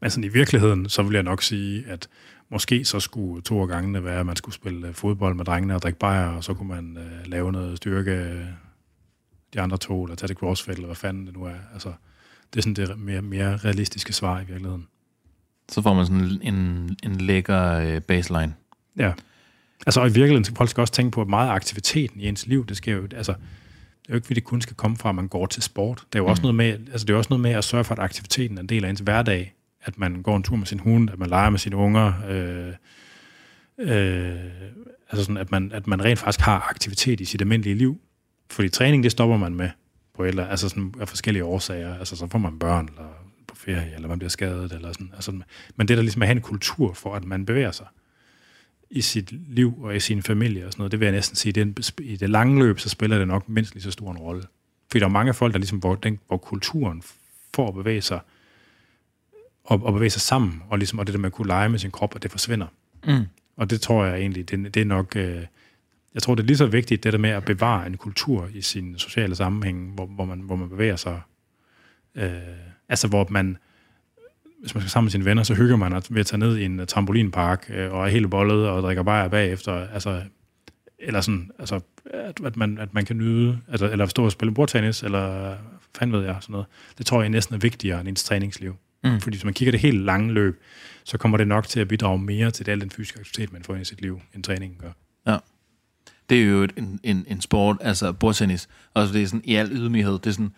Men 0.01 0.09
sådan 0.09 0.23
i 0.23 0.27
virkeligheden, 0.27 0.89
så 0.89 1.03
vil 1.03 1.13
jeg 1.13 1.23
nok 1.23 1.41
sige, 1.41 1.85
at 1.87 2.09
måske 2.49 2.85
så 2.85 2.99
skulle 2.99 3.41
to 3.41 3.61
af 3.61 3.67
gangene 3.67 4.03
være, 4.03 4.19
at 4.19 4.25
man 4.25 4.35
skulle 4.35 4.55
spille 4.55 4.87
øh, 4.87 4.93
fodbold 4.93 5.35
med 5.35 5.45
drengene 5.45 5.75
og 5.75 5.81
drikke 5.81 5.99
bajer, 5.99 6.27
og 6.27 6.43
så 6.43 6.53
kunne 6.53 6.67
man 6.67 6.97
øh, 6.97 7.27
lave 7.27 7.51
noget 7.51 7.77
styrke 7.77 8.11
øh, 8.11 8.45
de 9.53 9.61
andre 9.61 9.77
to, 9.77 10.03
eller 10.03 10.15
tage 10.15 10.27
det 10.27 10.37
crossfit, 10.37 10.73
eller 10.73 10.85
hvad 10.85 10.95
fanden 10.95 11.25
det 11.25 11.33
nu 11.33 11.43
er. 11.43 11.55
Altså, 11.73 11.93
det 12.53 12.59
er 12.59 12.61
sådan 12.61 12.73
det 12.73 12.99
mere, 12.99 13.21
mere 13.21 13.57
realistiske 13.57 14.13
svar 14.13 14.41
i 14.41 14.45
virkeligheden. 14.45 14.87
Så 15.71 15.81
får 15.81 15.93
man 15.93 16.05
sådan 16.05 16.39
en, 16.41 16.95
en 17.03 17.15
lækker 17.15 17.71
øh, 17.71 18.01
baseline. 18.01 18.53
Ja. 18.97 19.13
Altså, 19.85 20.01
og 20.01 20.07
i 20.07 20.13
virkeligheden 20.13 20.43
skal 20.43 20.57
folk 20.57 20.69
skal 20.69 20.81
også 20.81 20.93
tænke 20.93 21.11
på, 21.11 21.21
at 21.21 21.27
meget 21.27 21.49
af 21.49 21.53
aktiviteten 21.53 22.19
i 22.19 22.27
ens 22.27 22.47
liv, 22.47 22.65
det 22.65 22.77
skal 22.77 22.93
jo, 22.93 23.07
altså, 23.15 23.31
det 23.31 24.09
er 24.09 24.13
jo 24.13 24.15
ikke, 24.15 24.27
fordi 24.27 24.39
det 24.39 24.43
kun 24.47 24.61
skal 24.61 24.75
komme 24.75 24.97
fra, 24.97 25.09
at 25.09 25.15
man 25.15 25.27
går 25.27 25.45
til 25.45 25.63
sport. 25.63 26.03
Det 26.13 26.19
er 26.19 26.23
jo 26.23 26.29
også 26.29 26.41
noget 26.41 26.55
med, 26.55 26.65
altså, 26.65 27.05
det 27.05 27.13
er 27.13 27.17
også 27.17 27.29
noget 27.29 27.41
med 27.41 27.51
at 27.51 27.63
sørge 27.63 27.83
for, 27.83 27.95
at 27.95 27.99
aktiviteten 27.99 28.57
er 28.57 28.61
en 28.61 28.69
del 28.69 28.85
af 28.85 28.89
ens 28.89 28.99
hverdag. 28.99 29.54
At 29.85 29.99
man 29.99 30.21
går 30.21 30.37
en 30.37 30.43
tur 30.43 30.55
med 30.55 30.65
sin 30.65 30.79
hund, 30.79 31.09
at 31.09 31.19
man 31.19 31.29
leger 31.29 31.49
med 31.49 31.59
sine 31.59 31.75
unger, 31.75 32.13
øh, 32.29 32.73
øh, 33.79 34.35
altså 35.09 35.23
sådan, 35.23 35.37
at 35.37 35.51
man, 35.51 35.71
at 35.71 35.87
man 35.87 36.03
rent 36.03 36.19
faktisk 36.19 36.45
har 36.45 36.67
aktivitet 36.69 37.19
i 37.19 37.25
sit 37.25 37.41
almindelige 37.41 37.75
liv. 37.75 38.01
Fordi 38.49 38.69
træning, 38.69 39.03
det 39.03 39.11
stopper 39.11 39.37
man 39.37 39.55
med 39.55 39.69
på 40.15 40.23
eller, 40.23 40.47
altså 40.47 40.69
sådan, 40.69 40.93
af 40.99 41.09
forskellige 41.09 41.43
årsager. 41.43 41.97
Altså, 41.99 42.15
så 42.15 42.27
får 42.27 42.39
man 42.39 42.59
børn, 42.59 42.85
eller 42.87 43.09
på 43.47 43.55
ferie, 43.55 43.91
eller 43.95 44.07
man 44.07 44.19
bliver 44.19 44.29
skadet, 44.29 44.71
eller 44.71 44.93
sådan. 44.93 45.11
Altså, 45.13 45.31
men 45.75 45.87
det 45.87 45.97
der 45.97 46.03
ligesom 46.03 46.21
er 46.21 46.25
at 46.25 46.27
have 46.27 46.35
en 46.35 46.41
kultur 46.41 46.93
for, 46.93 47.15
at 47.15 47.25
man 47.25 47.45
bevæger 47.45 47.71
sig 47.71 47.85
i 48.89 49.01
sit 49.01 49.31
liv 49.55 49.81
og 49.81 49.95
i 49.95 49.99
sin 49.99 50.23
familie 50.23 50.65
og 50.65 50.71
sådan 50.71 50.81
noget, 50.81 50.91
det 50.91 50.99
vil 50.99 51.05
jeg 51.05 51.15
næsten 51.15 51.35
sige, 51.35 51.51
det 51.51 51.93
i 51.99 52.15
det 52.15 52.29
lange 52.29 52.59
løb, 52.59 52.79
så 52.79 52.89
spiller 52.89 53.17
det 53.17 53.27
nok 53.27 53.49
mindst 53.49 53.73
lige 53.73 53.83
så 53.83 53.91
stor 53.91 54.11
en 54.11 54.17
rolle. 54.17 54.43
Fordi 54.91 54.99
der 54.99 55.05
er 55.05 55.11
mange 55.11 55.33
folk, 55.33 55.53
der 55.53 55.59
ligesom, 55.59 55.77
hvor, 55.77 55.95
den, 55.95 56.19
hvor 56.27 56.37
kulturen 56.37 57.03
for 57.55 57.67
at 57.67 57.73
bevæge 57.73 58.01
sig, 58.01 58.19
og, 59.65 59.83
og 59.83 59.93
bevæge 59.93 60.09
sig 60.09 60.21
sammen, 60.21 60.63
og, 60.69 60.77
ligesom, 60.77 60.99
og 60.99 61.07
det 61.07 61.13
der 61.13 61.19
med 61.19 61.27
at 61.27 61.33
kunne 61.33 61.47
lege 61.47 61.69
med 61.69 61.79
sin 61.79 61.91
krop, 61.91 62.15
og 62.15 62.23
det 62.23 62.31
forsvinder. 62.31 62.67
Mm. 63.07 63.25
Og 63.57 63.69
det 63.69 63.81
tror 63.81 64.05
jeg 64.05 64.19
egentlig, 64.19 64.49
det, 64.49 64.73
det 64.73 64.81
er 64.81 64.85
nok, 64.85 65.15
øh, 65.15 65.41
jeg 66.13 66.23
tror 66.23 66.35
det 66.35 66.43
er 66.43 66.47
lige 66.47 66.57
så 66.57 66.65
vigtigt, 66.65 67.03
det 67.03 67.13
der 67.13 67.19
med 67.19 67.29
at 67.29 67.45
bevare 67.45 67.87
en 67.87 67.97
kultur 67.97 68.49
i 68.53 68.61
sin 68.61 68.97
sociale 68.97 69.35
sammenhæng, 69.35 69.91
hvor, 69.93 70.05
hvor, 70.05 70.25
man, 70.25 70.39
hvor 70.39 70.55
man 70.55 70.69
bevæger 70.69 70.95
sig 70.95 71.21
Øh, 72.15 72.31
altså, 72.89 73.07
hvor 73.07 73.27
man, 73.29 73.57
hvis 74.61 74.75
man 74.75 74.81
skal 74.81 74.89
sammen 74.89 75.05
med 75.05 75.11
sine 75.11 75.25
venner, 75.25 75.43
så 75.43 75.53
hygger 75.53 75.75
man 75.75 76.01
ved 76.09 76.19
at 76.19 76.25
tage 76.25 76.39
ned 76.39 76.57
i 76.57 76.65
en 76.65 76.79
øh, 76.79 76.87
trampolinpark 76.87 77.71
øh, 77.73 77.93
og 77.93 78.05
er 78.05 78.09
helt 78.09 78.29
bollet 78.29 78.69
og 78.69 78.81
drikker 78.81 79.03
bajer 79.03 79.27
bagefter. 79.27 79.73
Altså, 79.73 80.21
eller 80.99 81.21
sådan, 81.21 81.51
altså, 81.59 81.79
at, 82.05 82.41
at, 82.45 82.57
man, 82.57 82.77
at 82.77 82.93
man 82.93 83.05
kan 83.05 83.17
nyde, 83.17 83.59
altså, 83.67 83.91
eller 83.91 84.05
stå 84.05 84.25
og 84.25 84.31
spille 84.31 84.53
bordtennis, 84.53 85.03
eller 85.03 85.55
fanden 85.97 86.17
ved 86.17 86.25
jeg, 86.25 86.37
sådan 86.41 86.53
noget. 86.53 86.67
Det 86.97 87.05
tror 87.05 87.21
jeg 87.21 87.29
næsten 87.29 87.55
er 87.55 87.59
vigtigere 87.59 87.99
end 87.99 88.07
ens 88.07 88.23
træningsliv. 88.23 88.75
Mm. 89.05 89.21
Fordi 89.21 89.37
hvis 89.37 89.45
man 89.45 89.53
kigger 89.53 89.71
det 89.71 89.79
helt 89.79 90.01
lange 90.01 90.33
løb, 90.33 90.61
så 91.03 91.17
kommer 91.17 91.37
det 91.37 91.47
nok 91.47 91.67
til 91.67 91.79
at 91.79 91.87
bidrage 91.87 92.19
mere 92.19 92.51
til 92.51 92.69
al 92.69 92.81
den 92.81 92.89
fysiske 92.89 93.19
aktivitet, 93.19 93.53
man 93.53 93.63
får 93.63 93.75
i 93.75 93.85
sit 93.85 94.01
liv, 94.01 94.21
end 94.35 94.43
træningen 94.43 94.79
gør. 94.79 94.91
Ja. 95.27 95.37
Det 96.29 96.41
er 96.41 96.45
jo 96.45 96.67
en, 96.77 96.99
en, 97.03 97.25
en 97.27 97.41
sport, 97.41 97.77
altså 97.81 98.11
bordtennis, 98.11 98.69
og 98.93 99.07
det 99.07 99.23
er 99.23 99.27
sådan 99.27 99.41
i 99.43 99.55
al 99.55 99.71
ydmyghed, 99.71 100.13
det 100.13 100.27
er 100.27 100.31
sådan, 100.31 100.51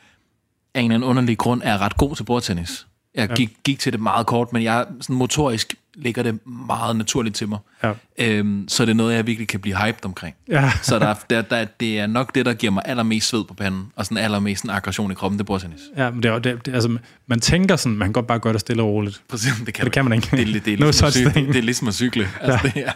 af 0.73 0.79
en 0.79 0.91
eller 0.91 0.95
anden 0.95 1.09
underlig 1.09 1.37
grund 1.37 1.61
er 1.63 1.71
jeg 1.71 1.79
ret 1.79 1.97
god 1.97 2.15
til 2.15 2.23
bordtennis. 2.23 2.87
Jeg 3.15 3.29
gik, 3.29 3.57
gik 3.63 3.79
til 3.79 3.93
det 3.93 4.01
meget 4.01 4.27
kort, 4.27 4.53
men 4.53 4.63
jeg 4.63 4.87
sådan 5.01 5.15
motorisk 5.15 5.75
ligger 5.97 6.23
det 6.23 6.39
meget 6.67 6.95
naturligt 6.95 7.35
til 7.35 7.47
mig. 7.49 7.59
Ja. 7.83 7.91
Øhm, 8.19 8.65
så 8.67 8.85
det 8.85 8.89
er 8.91 8.95
noget, 8.95 9.15
jeg 9.15 9.27
virkelig 9.27 9.47
kan 9.47 9.59
blive 9.59 9.75
hyped 9.85 10.05
omkring. 10.05 10.35
Ja. 10.49 10.71
så 10.81 10.99
der, 10.99 11.13
der, 11.29 11.41
der, 11.41 11.65
det 11.79 11.99
er 11.99 12.07
nok 12.07 12.35
det, 12.35 12.45
der 12.45 12.53
giver 12.53 12.71
mig 12.73 12.83
allermest 12.85 13.27
sved 13.27 13.43
på 13.43 13.53
panden, 13.53 13.85
og 13.95 14.05
sådan 14.05 14.17
allermest 14.17 14.61
sådan 14.61 14.75
aggression 14.77 15.11
i 15.11 15.13
kroppen, 15.13 15.37
det 15.39 15.43
er 15.43 15.45
bordtennis. 15.47 15.79
Ja, 15.97 16.09
men 16.11 16.23
det 16.23 16.31
er, 16.31 16.39
det, 16.39 16.65
det, 16.65 16.73
altså, 16.73 16.97
man 17.27 17.39
tænker 17.39 17.75
sådan, 17.75 17.97
man 17.97 18.07
kan 18.07 18.13
godt 18.13 18.27
bare 18.27 18.39
gøre 18.39 18.53
det 18.53 18.61
stille 18.61 18.83
og 18.83 18.89
roligt. 18.89 19.21
Præcis, 19.29 19.51
det 19.65 19.73
kan, 19.73 19.85
det 19.85 19.93
kan 19.93 20.03
man 20.05 20.13
ikke. 20.13 20.27
Det, 20.31 20.55
er- 20.55 20.59
det, 20.61 20.73
er 20.73 20.77
No 20.77 20.85
ligesom 20.85 21.07
at 21.07 21.13
such 21.13 21.17
cykle, 21.17 21.31
thing. 21.31 21.47
det 21.47 21.55
er 21.55 21.61
ligesom 21.63 21.87
at 21.87 21.93
cykle. 21.93 22.27
Altså, 22.41 22.69
det 22.75 22.83
er, 22.87 22.91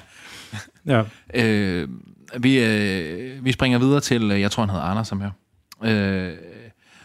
Ja. 0.86 1.04
Øh, 1.34 1.88
vi, 2.39 2.60
øh, 2.64 3.45
vi 3.45 3.52
springer 3.52 3.80
videre 3.80 3.99
til, 3.99 4.32
øh, 4.32 4.41
jeg 4.41 4.52
tror 4.52 4.64
han 4.64 4.70
hedder 4.70 4.84
Anders 4.86 5.08
som 5.08 5.22
her, 5.22 5.30
øh, 5.84 6.34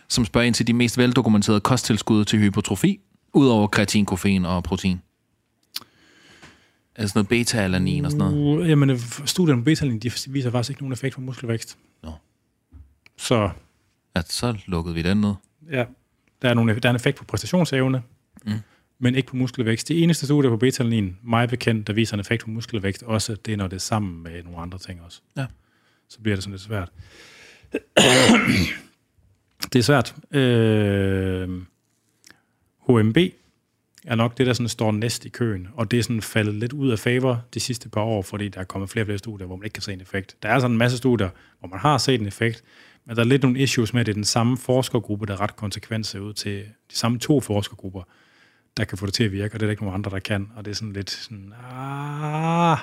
som 0.08 0.24
spørger 0.24 0.46
ind 0.46 0.54
til 0.54 0.66
de 0.66 0.72
mest 0.72 0.98
veldokumenterede 0.98 1.60
kosttilskud 1.60 2.24
til 2.24 2.38
hypotrofi, 2.38 3.00
udover 3.34 3.66
kreatin, 3.66 4.04
koffein 4.06 4.44
og 4.44 4.62
protein. 4.64 5.00
Altså 6.98 7.12
noget 7.18 7.28
beta-alanin 7.28 8.04
og 8.04 8.10
sådan 8.10 8.32
noget. 8.32 8.58
Uh, 8.62 8.68
jamen, 8.68 8.98
studierne 9.24 9.60
på 9.60 9.64
beta 9.64 9.86
de 9.86 10.10
viser 10.28 10.50
faktisk 10.50 10.70
ikke 10.70 10.82
nogen 10.82 10.92
effekt 10.92 11.14
på 11.14 11.20
muskelvækst. 11.20 11.78
Nå. 12.02 12.12
Så 13.16 13.50
Ja, 14.16 14.22
så 14.22 14.58
lukkede 14.66 14.94
vi 14.94 15.02
den 15.02 15.20
ned. 15.20 15.34
ja, 15.70 15.84
der 16.42 16.48
er, 16.48 16.54
nogle, 16.54 16.74
der 16.80 16.88
er 16.88 16.90
en 16.90 16.96
effekt 16.96 17.18
på 17.18 17.24
præstationsevne, 17.24 18.02
Mm. 18.46 18.52
men 18.98 19.14
ikke 19.14 19.28
på 19.28 19.36
muskelvækst. 19.36 19.88
Det 19.88 20.02
eneste 20.02 20.26
studie 20.26 20.50
på 20.50 20.56
beta 20.56 20.84
mig 21.22 21.48
bekendt, 21.48 21.86
der 21.86 21.92
viser 21.92 22.14
en 22.14 22.20
effekt 22.20 22.44
på 22.44 22.50
muskelvækst, 22.50 23.02
også 23.02 23.34
det 23.46 23.52
er, 23.52 23.56
når 23.56 23.66
det 23.66 23.76
er 23.76 23.80
sammen 23.80 24.22
med 24.22 24.42
nogle 24.42 24.58
andre 24.58 24.78
ting 24.78 25.00
også. 25.02 25.20
Ja. 25.36 25.46
Så 26.08 26.20
bliver 26.20 26.36
det 26.36 26.42
sådan 26.44 26.52
lidt 26.52 26.62
svært. 26.62 26.90
det 29.72 29.78
er 29.78 29.82
svært. 29.82 30.14
Øh, 30.30 31.48
HMB 32.88 33.16
er 34.06 34.14
nok 34.14 34.38
det, 34.38 34.46
der 34.46 34.52
sådan 34.52 34.68
står 34.68 34.92
næst 34.92 35.24
i 35.24 35.28
køen, 35.28 35.68
og 35.74 35.90
det 35.90 35.98
er 35.98 36.02
sådan 36.02 36.22
faldet 36.22 36.54
lidt 36.54 36.72
ud 36.72 36.90
af 36.90 36.98
favor 36.98 37.42
de 37.54 37.60
sidste 37.60 37.88
par 37.88 38.00
år, 38.00 38.22
fordi 38.22 38.48
der 38.48 38.60
er 38.60 38.64
kommet 38.64 38.90
flere 38.90 39.02
og 39.02 39.06
flere 39.06 39.18
studier, 39.18 39.46
hvor 39.46 39.56
man 39.56 39.64
ikke 39.64 39.74
kan 39.74 39.82
se 39.82 39.92
en 39.92 40.00
effekt. 40.00 40.36
Der 40.42 40.48
er 40.48 40.58
sådan 40.58 40.72
en 40.72 40.78
masse 40.78 40.96
studier, 40.96 41.30
hvor 41.58 41.68
man 41.68 41.78
har 41.78 41.98
set 41.98 42.20
en 42.20 42.26
effekt, 42.26 42.64
men 43.06 43.16
der 43.16 43.22
er 43.22 43.26
lidt 43.26 43.42
nogle 43.42 43.58
issues 43.58 43.92
med, 43.92 44.00
at 44.00 44.06
det 44.06 44.12
er 44.12 44.14
den 44.14 44.24
samme 44.24 44.56
forskergruppe, 44.56 45.26
der 45.26 45.40
ret 45.40 45.56
konsekvent 45.56 46.06
ser 46.06 46.20
ud 46.20 46.32
til 46.32 46.58
de 46.90 46.96
samme 46.96 47.18
to 47.18 47.40
forskergrupper, 47.40 48.02
der 48.76 48.84
kan 48.84 48.98
få 48.98 49.06
det 49.06 49.14
til 49.14 49.24
at 49.24 49.32
virke, 49.32 49.54
og 49.54 49.60
det 49.60 49.66
er 49.66 49.66
der 49.66 49.70
ikke 49.70 49.82
nogen 49.82 49.94
andre, 49.94 50.10
der 50.10 50.18
kan. 50.18 50.50
Og 50.56 50.64
det 50.64 50.70
er 50.70 50.74
sådan 50.74 50.92
lidt 50.92 51.10
sådan, 51.10 51.52
ah, 51.72 52.78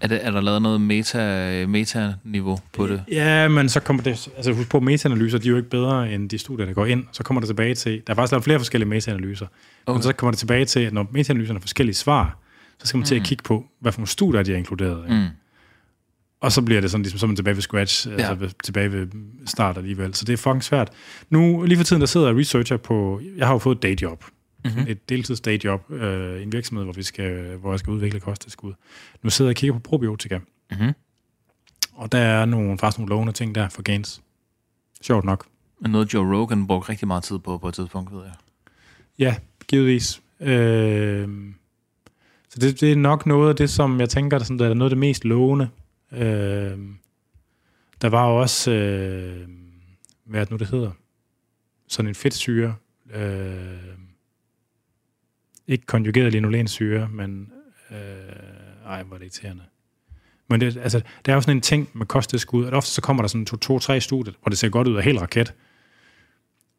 er, 0.00 0.06
det, 0.06 0.26
er 0.26 0.30
der 0.30 0.40
lavet 0.40 0.62
noget 0.62 0.80
meta, 0.80 1.66
meta-niveau 1.66 2.58
på 2.72 2.86
det? 2.86 3.02
Ja, 3.10 3.48
men 3.48 3.68
så 3.68 3.80
kommer 3.80 4.02
det... 4.02 4.28
Altså 4.36 4.52
husk 4.52 4.70
på, 4.70 4.80
meta-analyser, 4.80 5.38
de 5.38 5.48
er 5.48 5.50
jo 5.50 5.56
ikke 5.56 5.70
bedre 5.70 6.12
end 6.12 6.30
de 6.30 6.38
studier, 6.38 6.66
der 6.66 6.72
går 6.72 6.86
ind. 6.86 7.04
Så 7.12 7.22
kommer 7.22 7.40
det 7.40 7.48
tilbage 7.48 7.74
til... 7.74 8.02
Der 8.06 8.12
er 8.12 8.14
faktisk 8.14 8.32
lavet 8.32 8.44
flere 8.44 8.58
forskellige 8.58 8.88
meta-analyser. 8.88 9.46
Okay. 9.86 9.96
Men 9.96 10.02
så 10.02 10.12
kommer 10.12 10.30
det 10.30 10.38
tilbage 10.38 10.64
til, 10.64 10.80
at 10.80 10.92
når 10.92 11.06
meta-analyserne 11.12 11.58
har 11.58 11.60
forskellige 11.60 11.94
svar, 11.94 12.38
så 12.78 12.86
skal 12.86 12.98
man 12.98 13.06
til 13.06 13.14
at 13.14 13.22
kigge 13.22 13.42
på, 13.42 13.64
hvad 13.80 13.92
for 13.92 14.00
nogle 14.00 14.08
studier 14.08 14.42
de 14.42 14.52
er 14.52 14.56
inkluderet 14.56 15.04
i. 15.08 15.12
Mm. 15.12 15.26
Og 16.40 16.52
så 16.52 16.62
bliver 16.62 16.80
det 16.80 16.90
sådan, 16.90 17.02
ligesom, 17.02 17.18
så 17.18 17.26
man 17.26 17.36
tilbage 17.36 17.54
ved 17.56 17.62
scratch, 17.62 18.08
ja. 18.08 18.12
altså 18.12 18.34
ved- 18.34 18.50
tilbage 18.64 18.92
ved 18.92 19.06
start 19.46 19.76
alligevel. 19.78 20.14
Så 20.14 20.24
det 20.24 20.32
er 20.32 20.36
fucking 20.36 20.64
svært. 20.64 20.90
Nu, 21.30 21.62
lige 21.62 21.76
for 21.76 21.84
tiden, 21.84 22.00
der 22.00 22.06
sidder 22.06 22.26
jeg 22.26 22.36
researcher 22.36 22.76
på... 22.76 23.20
Jeg 23.36 23.46
har 23.46 23.54
jo 23.54 23.58
fået 23.58 23.76
et 23.76 23.82
dayjob. 23.82 24.24
Mm-hmm. 24.74 24.90
Et 24.90 25.08
deltids 25.08 25.40
dayjob 25.40 25.90
øh, 25.90 26.40
i 26.40 26.42
en 26.42 26.52
virksomhed, 26.52 26.84
hvor, 26.84 26.92
vi 26.92 27.02
skal, 27.02 27.56
hvor 27.56 27.72
jeg 27.72 27.78
skal 27.78 27.90
udvikle 27.90 28.20
kosttilskud. 28.20 28.72
Nu 29.22 29.30
sidder 29.30 29.48
jeg 29.48 29.52
og 29.52 29.56
kigger 29.56 29.74
på 29.74 29.80
probiotika. 29.80 30.38
Mm-hmm. 30.70 30.92
Og 31.94 32.12
der 32.12 32.18
er 32.18 32.44
nogle, 32.44 32.78
faktisk 32.78 32.98
nogle 32.98 33.10
lovende 33.10 33.32
ting 33.32 33.54
der 33.54 33.68
for 33.68 33.82
gains. 33.82 34.22
Sjovt 35.02 35.24
nok. 35.24 35.46
Men 35.80 35.90
noget 35.90 36.14
Joe 36.14 36.36
Rogan 36.36 36.66
brugte 36.66 36.88
rigtig 36.88 37.08
meget 37.08 37.24
tid 37.24 37.38
på 37.38 37.58
på 37.58 37.68
et 37.68 37.74
tidspunkt, 37.74 38.12
ved 38.12 38.22
jeg. 38.22 38.34
Ja, 39.18 39.36
givetvis. 39.68 40.22
Øh, 40.40 41.28
så 42.48 42.58
det, 42.60 42.80
det 42.80 42.92
er 42.92 42.96
nok 42.96 43.26
noget 43.26 43.48
af 43.48 43.56
det, 43.56 43.70
som 43.70 44.00
jeg 44.00 44.08
tænker, 44.08 44.38
der, 44.38 44.44
sådan, 44.44 44.58
der 44.58 44.68
er 44.68 44.74
noget 44.74 44.90
af 44.90 44.94
det 44.94 44.98
mest 44.98 45.24
lovende. 45.24 45.68
Øh, 46.12 46.78
der 48.02 48.08
var 48.08 48.24
også, 48.24 48.70
øh, 48.70 49.48
hvad 50.24 50.40
er 50.40 50.44
det 50.44 50.50
nu, 50.50 50.56
det 50.56 50.68
hedder? 50.68 50.90
Sådan 51.88 52.08
en 52.08 52.14
fedtsyre. 52.14 52.74
Øh, 53.14 53.78
ikke 55.68 55.86
konjugeret 55.86 56.32
linolensyre, 56.32 57.08
men... 57.08 57.52
Øh, 57.90 57.96
ej, 58.86 59.02
hvor 59.02 59.14
er 59.14 59.18
det 59.18 59.24
irriterende. 59.24 59.62
Men 60.48 60.60
det, 60.60 60.76
altså, 60.76 60.98
det 60.98 61.32
er 61.32 61.34
jo 61.34 61.40
sådan 61.40 61.56
en 61.56 61.60
ting 61.60 61.90
med 61.94 62.06
kosttilskud, 62.06 62.66
at 62.66 62.74
ofte 62.74 62.90
så 62.90 63.00
kommer 63.00 63.22
der 63.22 63.28
sådan 63.28 63.46
to-tre 63.46 64.00
studier, 64.00 64.34
hvor 64.42 64.50
det 64.50 64.58
ser 64.58 64.68
godt 64.68 64.88
ud 64.88 64.96
af 64.96 65.04
helt 65.04 65.20
raket, 65.20 65.54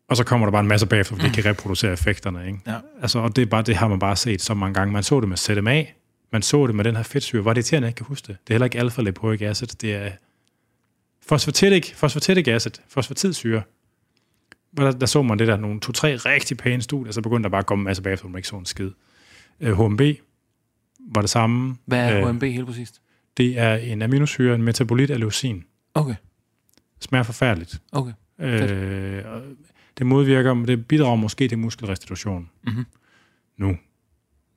og 0.09 0.17
så 0.17 0.23
kommer 0.23 0.47
der 0.47 0.51
bare 0.51 0.61
en 0.61 0.67
masse 0.67 0.87
bagefter, 0.87 1.15
fordi 1.15 1.27
de 1.27 1.33
kan 1.33 1.45
reproducere 1.45 1.93
effekterne. 1.93 2.47
Ikke? 2.47 2.59
Ja. 2.67 2.77
Altså, 3.01 3.19
og 3.19 3.35
det, 3.35 3.41
er 3.41 3.45
bare, 3.45 3.61
det 3.61 3.75
har 3.75 3.87
man 3.87 3.99
bare 3.99 4.15
set 4.15 4.41
så 4.41 4.53
mange 4.53 4.73
gange. 4.73 4.93
Man 4.93 5.03
så 5.03 5.19
det 5.19 5.29
med 5.29 5.37
ZMA, 5.37 5.85
man 6.31 6.41
så 6.41 6.67
det 6.67 6.75
med 6.75 6.83
den 6.83 6.95
her 6.95 7.03
fedtsyre. 7.03 7.39
Er 7.39 7.43
det 7.43 7.57
irriterende, 7.57 7.85
jeg 7.85 7.89
ikke 7.89 7.97
kan 7.97 8.05
huske 8.05 8.27
det. 8.27 8.37
Det 8.47 8.49
er 8.49 8.53
heller 8.53 8.65
ikke 8.65 8.79
alfa-lipoic 8.79 9.41
acid, 9.41 9.67
det 9.67 9.95
er 9.95 10.11
fosfatidic, 11.27 11.93
fosfatidic 11.95 12.47
acid, 12.47 12.71
fosfatidsyre. 12.87 13.61
Der, 14.79 14.91
der, 14.91 15.05
så 15.05 15.21
man 15.23 15.39
det 15.39 15.47
der, 15.47 15.57
nogle 15.57 15.79
to-tre 15.79 16.15
rigtig 16.15 16.57
pæne 16.57 16.81
studier, 16.81 17.11
så 17.11 17.21
begyndte 17.21 17.43
der 17.43 17.49
bare 17.49 17.59
at 17.59 17.65
komme 17.65 17.81
en 17.81 17.85
masse 17.85 18.03
bagefter, 18.03 18.23
hvor 18.23 18.31
man 18.31 18.39
ikke 18.39 18.47
så 18.47 18.55
en 18.55 18.65
skid. 18.65 18.91
Øh, 19.59 19.73
HMB 19.73 20.01
var 21.15 21.21
det 21.21 21.29
samme. 21.29 21.75
Hvad 21.85 21.99
er 22.13 22.21
Øh, 22.21 22.29
HMB 22.29 22.43
helt 22.43 22.65
præcist? 22.65 23.01
Det 23.37 23.59
er 23.59 23.75
en 23.75 24.01
aminosyre, 24.01 24.55
en 24.55 24.63
metabolit 24.63 25.09
af 25.11 25.19
leucin. 25.19 25.63
Okay, 25.93 26.15
Smager 26.99 27.23
forfærdeligt. 27.23 27.81
okay. 27.91 28.11
Øh, 28.39 29.23
det 29.97 30.05
modvirker, 30.05 30.53
det 30.53 30.87
bidrager 30.87 31.15
måske 31.15 31.47
til 31.47 31.57
muskelrestitution 31.59 32.49
Mhm. 32.67 32.85
nu. 33.57 33.77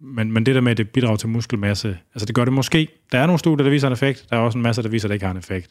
Men, 0.01 0.33
men 0.33 0.47
det 0.47 0.55
der 0.55 0.61
med, 0.61 0.71
at 0.73 0.77
det 0.79 0.91
bidrager 0.91 1.17
til 1.17 1.29
muskelmasse, 1.29 1.99
altså 2.15 2.27
det 2.27 2.35
gør 2.35 2.45
det 2.45 2.53
måske. 2.55 2.89
Der 3.13 3.19
er 3.19 3.27
nogle 3.27 3.39
studier, 3.39 3.65
der 3.65 3.71
viser 3.71 3.87
en 3.87 3.93
effekt. 3.93 4.27
Der 4.31 4.37
er 4.37 4.41
også 4.41 4.59
en 4.59 4.63
masse, 4.63 4.83
der 4.83 4.89
viser, 4.89 5.07
at 5.07 5.11
det 5.11 5.15
ikke 5.15 5.27
har 5.27 5.31
en 5.31 5.39
effekt. 5.39 5.71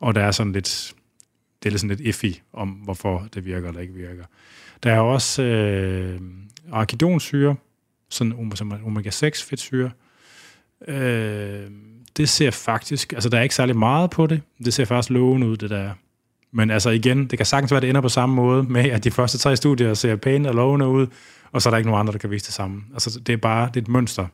Og 0.00 0.14
der 0.14 0.22
er 0.22 0.30
sådan 0.30 0.52
lidt, 0.52 0.94
det 1.62 1.68
er 1.68 1.70
lidt 1.70 1.80
sådan 1.80 1.96
lidt 1.96 2.00
iffy 2.00 2.38
om, 2.52 2.68
hvorfor 2.68 3.28
det 3.34 3.44
virker 3.44 3.68
eller 3.68 3.80
ikke 3.80 3.94
virker. 3.94 4.24
Der 4.82 4.92
er 4.92 5.00
også 5.00 5.42
øh, 5.42 6.20
arachidonsyre, 6.72 7.56
sådan 8.08 8.32
omega-6 8.86 9.48
fedtsyre. 9.48 9.90
Øh, 10.88 11.70
det 12.16 12.28
ser 12.28 12.50
faktisk, 12.50 13.12
altså 13.12 13.28
der 13.28 13.38
er 13.38 13.42
ikke 13.42 13.54
særlig 13.54 13.76
meget 13.76 14.10
på 14.10 14.26
det. 14.26 14.42
Det 14.64 14.74
ser 14.74 14.84
faktisk 14.84 15.10
lovende 15.10 15.46
ud, 15.46 15.56
det 15.56 15.70
der. 15.70 15.90
Men 16.52 16.70
altså 16.70 16.90
igen, 16.90 17.26
det 17.26 17.38
kan 17.38 17.46
sagtens 17.46 17.70
være, 17.70 17.76
at 17.76 17.82
det 17.82 17.88
ender 17.88 18.00
på 18.00 18.08
samme 18.08 18.34
måde 18.34 18.62
med, 18.62 18.90
at 18.90 19.04
de 19.04 19.10
første 19.10 19.38
tre 19.38 19.56
studier 19.56 19.94
ser 19.94 20.16
pæne 20.16 20.48
og 20.48 20.54
lovende 20.54 20.86
ud, 20.86 21.06
og 21.52 21.62
så 21.62 21.68
er 21.68 21.70
der 21.70 21.78
ikke 21.78 21.90
nogen 21.90 22.00
andre, 22.00 22.12
der 22.12 22.18
kan 22.18 22.30
vise 22.30 22.46
det 22.46 22.54
samme. 22.54 22.82
Altså 22.92 23.20
det 23.20 23.32
er 23.32 23.36
bare 23.36 23.68
det 23.68 23.76
er 23.76 23.80
et 23.80 23.88
mønster. 23.88 24.26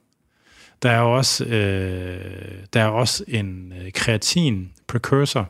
Der 0.82 0.90
er 0.90 1.00
også, 1.00 1.44
øh, 1.44 2.64
der 2.72 2.80
er 2.80 2.88
også 2.88 3.24
en 3.28 3.72
øh, 3.82 3.92
kreatin 3.92 4.72
precursor, 4.86 5.48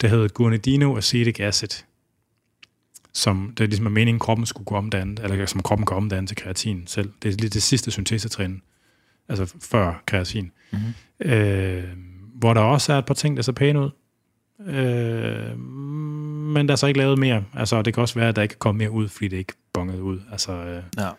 der 0.00 0.08
hedder 0.08 0.28
guanidinoacetic 0.28 1.40
acid, 1.40 1.68
som 3.12 3.52
det 3.56 3.64
er 3.64 3.68
ligesom 3.68 3.86
er 3.86 3.90
meningen, 3.90 4.18
kroppen 4.18 4.46
skulle 4.46 4.64
gå 4.64 4.74
omdanne, 4.74 5.16
eller 5.22 5.46
som 5.46 5.62
kroppen 5.62 5.86
kan 5.86 5.96
omdanne 5.96 6.26
til 6.26 6.36
kreatin 6.36 6.86
selv. 6.86 7.12
Det 7.22 7.28
er 7.28 7.36
lige 7.36 7.50
det 7.50 7.62
sidste 7.62 7.90
syntesetrin, 7.90 8.62
altså 9.28 9.54
før 9.62 10.02
kreatin. 10.06 10.50
Mm-hmm. 10.72 11.30
Øh, 11.32 11.84
hvor 12.34 12.54
der 12.54 12.60
også 12.60 12.92
er 12.92 12.98
et 12.98 13.06
par 13.06 13.14
ting, 13.14 13.36
der 13.36 13.42
ser 13.42 13.52
pæne 13.52 13.80
ud. 13.80 13.90
Øh, 14.66 15.58
men 15.58 16.68
der 16.68 16.72
er 16.72 16.76
så 16.76 16.86
ikke 16.86 16.98
lavet 16.98 17.18
mere. 17.18 17.44
Altså, 17.54 17.82
det 17.82 17.94
kan 17.94 18.00
også 18.00 18.14
være, 18.14 18.28
at 18.28 18.36
der 18.36 18.42
ikke 18.42 18.54
kommer 18.58 18.78
mere 18.78 18.90
ud, 18.90 19.08
fordi 19.08 19.28
det 19.28 19.36
ikke 19.36 19.52
bonget 19.72 20.00
ud. 20.00 20.20
Altså, 20.32 20.52
øh, 20.52 20.82
Ja. 20.98 21.10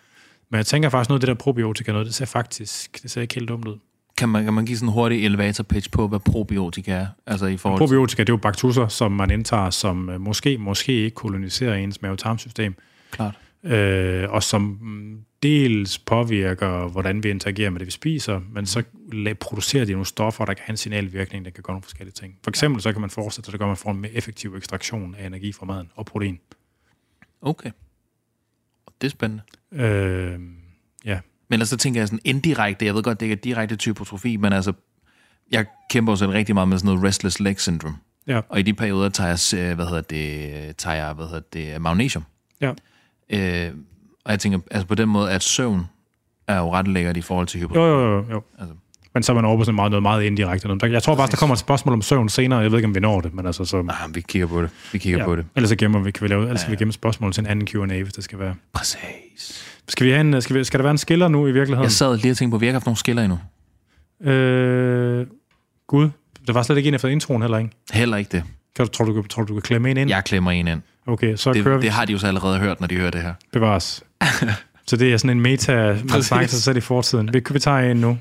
men 0.50 0.58
jeg 0.58 0.66
tænker 0.66 0.90
faktisk 0.90 1.10
noget 1.10 1.18
af 1.18 1.28
det 1.28 1.28
der 1.28 1.44
probiotika 1.44 1.92
noget, 1.92 2.08
det 2.08 2.16
ser 2.16 2.26
faktisk 2.26 3.04
det 3.04 3.12
ser 3.12 3.22
ikke 3.22 3.36
helt 3.36 3.50
dumt 3.50 3.68
ud. 3.68 3.78
Kan 4.18 4.30
man, 4.30 4.44
kan 4.44 4.54
man 4.54 4.66
give 4.66 4.78
sådan 4.78 4.90
en 4.90 4.94
hurtig 4.94 5.26
elevator 5.26 5.64
pitch 5.64 5.92
på, 5.92 6.08
hvad 6.08 6.20
probiotika 6.20 6.92
er? 6.92 7.08
Altså 7.26 7.46
i 7.46 7.58
forhold 7.58 7.80
til... 7.80 7.88
Probiotika, 7.88 8.24
det 8.24 8.30
er 8.30 8.34
jo 8.34 8.38
baktusser, 8.38 8.88
som 8.88 9.12
man 9.12 9.32
indtager, 9.32 9.70
som 9.70 10.10
øh, 10.10 10.22
måske, 10.22 10.58
måske 10.58 10.94
ikke 10.94 11.16
koloniserer 11.16 11.76
ens 11.76 12.02
mavetarmsystem, 12.02 12.76
Klart. 13.12 13.40
øh, 13.64 14.30
og 14.30 14.44
som 14.44 14.62
mm, 14.62 15.22
dels 15.44 16.00
påvirker, 16.00 16.88
hvordan 16.88 17.24
vi 17.24 17.30
interagerer 17.30 17.70
med 17.70 17.80
det, 17.80 17.86
vi 17.86 17.92
spiser, 17.92 18.42
men 18.52 18.66
så 18.66 18.84
producerer 19.40 19.86
de 19.86 19.92
nogle 19.92 20.06
stoffer, 20.06 20.46
der 20.46 20.54
kan 20.54 20.64
have 20.66 20.74
en 20.74 20.78
signalvirkning, 20.78 21.46
der 21.46 21.52
kan 21.52 21.64
gøre 21.64 21.74
nogle 21.74 21.84
forskellige 21.84 22.14
ting. 22.14 22.38
For 22.44 22.52
eksempel 22.52 22.82
så 22.82 22.92
kan 22.92 23.02
man 23.02 23.10
forestille 23.10 23.46
sig, 23.46 23.50
at 23.50 23.54
det 23.54 23.60
gør, 23.60 23.66
at 23.66 23.70
man 23.70 23.78
får 23.78 23.92
en 23.92 24.00
mere 24.02 24.12
effektiv 24.12 24.56
ekstraktion 24.56 25.16
af 25.16 25.26
energi 25.28 25.52
fra 25.52 25.66
maden 25.66 25.92
og 25.96 26.06
protein. 26.06 26.40
Okay. 27.42 27.72
det 29.02 29.08
er 29.08 29.12
spændende. 29.12 29.44
Øh, 29.72 30.40
ja. 31.06 31.20
Men 31.50 31.54
ellers 31.54 31.70
så 31.70 31.78
tænker 31.78 32.02
jeg 32.02 32.08
sådan 32.08 32.20
indirekte, 32.24 32.86
jeg 32.86 32.96
ved 32.96 33.04
godt, 33.04 33.20
det 33.20 33.26
ikke 33.26 33.34
er 33.34 33.42
direkte 33.42 33.78
hypotrofi, 33.86 34.38
men 34.38 34.54
altså, 34.54 34.74
jeg 35.52 35.66
kæmper 35.90 36.12
også 36.12 36.32
rigtig 36.32 36.56
meget 36.56 36.68
med 36.68 36.78
sådan 36.78 36.94
noget 36.94 37.08
restless 37.08 37.40
leg 37.40 37.60
syndrome. 37.60 37.96
Ja. 38.28 38.42
Og 38.50 38.60
i 38.60 38.62
de 38.62 38.74
perioder 38.74 39.10
tager 39.10 39.30
jeg, 39.30 39.70
øh, 39.70 39.76
hvad 39.76 39.86
hedder 39.86 40.02
det, 40.02 40.78
tager 40.78 40.96
jeg, 40.96 41.14
hvad 41.14 41.26
hedder 41.26 41.42
det, 41.54 41.82
magnesium. 41.82 42.24
Ja. 42.62 42.72
Øh, 43.30 43.74
og 44.26 44.32
jeg 44.32 44.40
tænker, 44.40 44.60
altså 44.72 44.88
på 44.88 44.96
den 44.96 45.10
måde, 45.10 45.32
at 45.32 45.44
søvn 45.44 45.86
er 46.48 46.58
jo 46.58 46.74
ret 46.74 46.88
lækkert 46.88 47.18
i 47.18 47.22
forhold 47.22 47.48
til 47.48 47.62
Jo, 47.62 47.68
hypotrofi. 47.68 47.90
jo, 47.90 48.16
jo. 48.16 48.26
jo. 48.32 48.42
Altså. 48.60 48.76
Men 49.14 49.24
så 49.24 49.32
er 49.32 49.36
man 49.36 49.46
over 49.46 49.58
på 49.58 49.64
sådan 49.64 49.76
meget, 49.76 49.92
noget 49.92 50.02
meget 50.02 50.24
indirekte. 50.24 50.70
Jeg 50.84 51.04
tror 51.04 51.16
faktisk, 51.16 51.32
der 51.32 51.38
kommer 51.38 51.54
et 51.54 51.60
spørgsmål 51.60 51.94
om 51.94 52.02
søvn 52.02 52.30
senere. 52.30 52.60
Jeg 52.60 52.72
ved 52.72 52.78
ikke, 52.78 52.88
om 52.88 52.96
vi 52.96 53.00
når 53.00 53.22
det, 53.22 53.34
men 53.34 53.46
altså 53.46 53.66
så... 53.66 53.78
Ah, 53.78 54.16
vi 54.16 54.22
kigger 54.22 54.48
på 54.48 54.62
det. 54.62 54.70
Vi 54.92 54.98
kigger 54.98 55.20
ja. 55.20 55.26
på 55.26 55.36
det. 55.36 55.46
Ellers 55.56 55.70
så 55.70 55.76
gemmer 55.76 56.00
vi, 56.00 56.12
kan 56.12 56.24
vi 56.24 56.28
lave, 56.28 56.44
ellers 56.44 56.60
skal 56.62 56.72
vi 56.72 56.76
gemme 56.78 56.94
spørgsmål 56.94 57.34
til 57.34 57.42
en 57.42 57.48
anden 57.48 57.68
Q&A, 57.68 58.04
hvis 58.04 58.14
det 58.14 58.24
skal 58.24 58.40
være. 58.40 58.56
Præcis. 58.74 59.77
Skal, 59.90 60.06
vi 60.08 60.12
have 60.12 60.22
en, 60.22 60.42
skal, 60.42 60.56
vi, 60.56 60.64
skal 60.64 60.80
der 60.80 60.84
være 60.84 60.92
en 60.92 60.98
skiller 60.98 61.28
nu 61.28 61.48
i 61.48 61.52
virkeligheden? 61.52 61.84
Jeg 61.84 61.92
sad 61.92 62.18
lige 62.18 62.32
og 62.32 62.38
tænkte 62.38 62.52
på, 62.52 62.56
at 62.56 62.62
vi 62.62 62.66
har 62.66 62.70
ikke 62.70 62.76
haft 62.76 62.86
nogen 62.86 62.96
skiller 62.98 63.24
endnu. 63.24 63.40
Øh, 64.32 65.28
Gud, 65.88 66.10
det 66.48 66.56
var 66.56 66.64
slet 66.64 66.78
ikke 66.78 66.88
en 66.88 66.94
efter 66.94 67.08
introen 67.08 67.42
heller, 67.42 67.58
ikke? 67.58 67.70
Heller 67.92 68.18
ikke 68.18 68.32
det. 68.32 68.44
Kan 68.76 68.86
du, 68.86 68.92
tror, 68.92 69.06
du, 69.06 69.24
tror 69.28 69.44
du, 69.44 69.48
du 69.48 69.54
kan 69.54 69.62
klemme 69.62 69.92
en 69.92 69.98
ind? 69.98 70.10
Jeg 70.10 70.24
klemmer 70.24 70.52
en 70.52 70.68
ind. 70.68 70.82
Okay, 71.08 71.36
så 71.36 71.54
kører 71.54 71.64
Det, 71.64 71.78
vi. 71.78 71.82
det 71.86 71.92
har 71.92 72.06
de 72.06 72.12
jo 72.12 72.18
så 72.18 72.28
allerede 72.28 72.60
hørt, 72.60 72.80
når 72.80 72.88
de 72.88 72.96
hører 72.96 73.12
det 73.12 73.22
her. 73.22 73.34
Bevares. 73.54 74.04
så 74.88 74.98
det 74.98 75.14
er 75.14 75.18
sådan 75.18 75.38
en 75.38 75.42
meta, 75.42 75.98
man 76.10 76.24
snakker 76.24 76.48
sig 76.48 76.62
selv 76.62 76.78
i 76.78 76.82
fortiden. 76.82 77.34
Vi, 77.34 77.42
vi 77.52 77.60
tager 77.60 77.92
en 77.92 77.98
nu. 77.98 78.18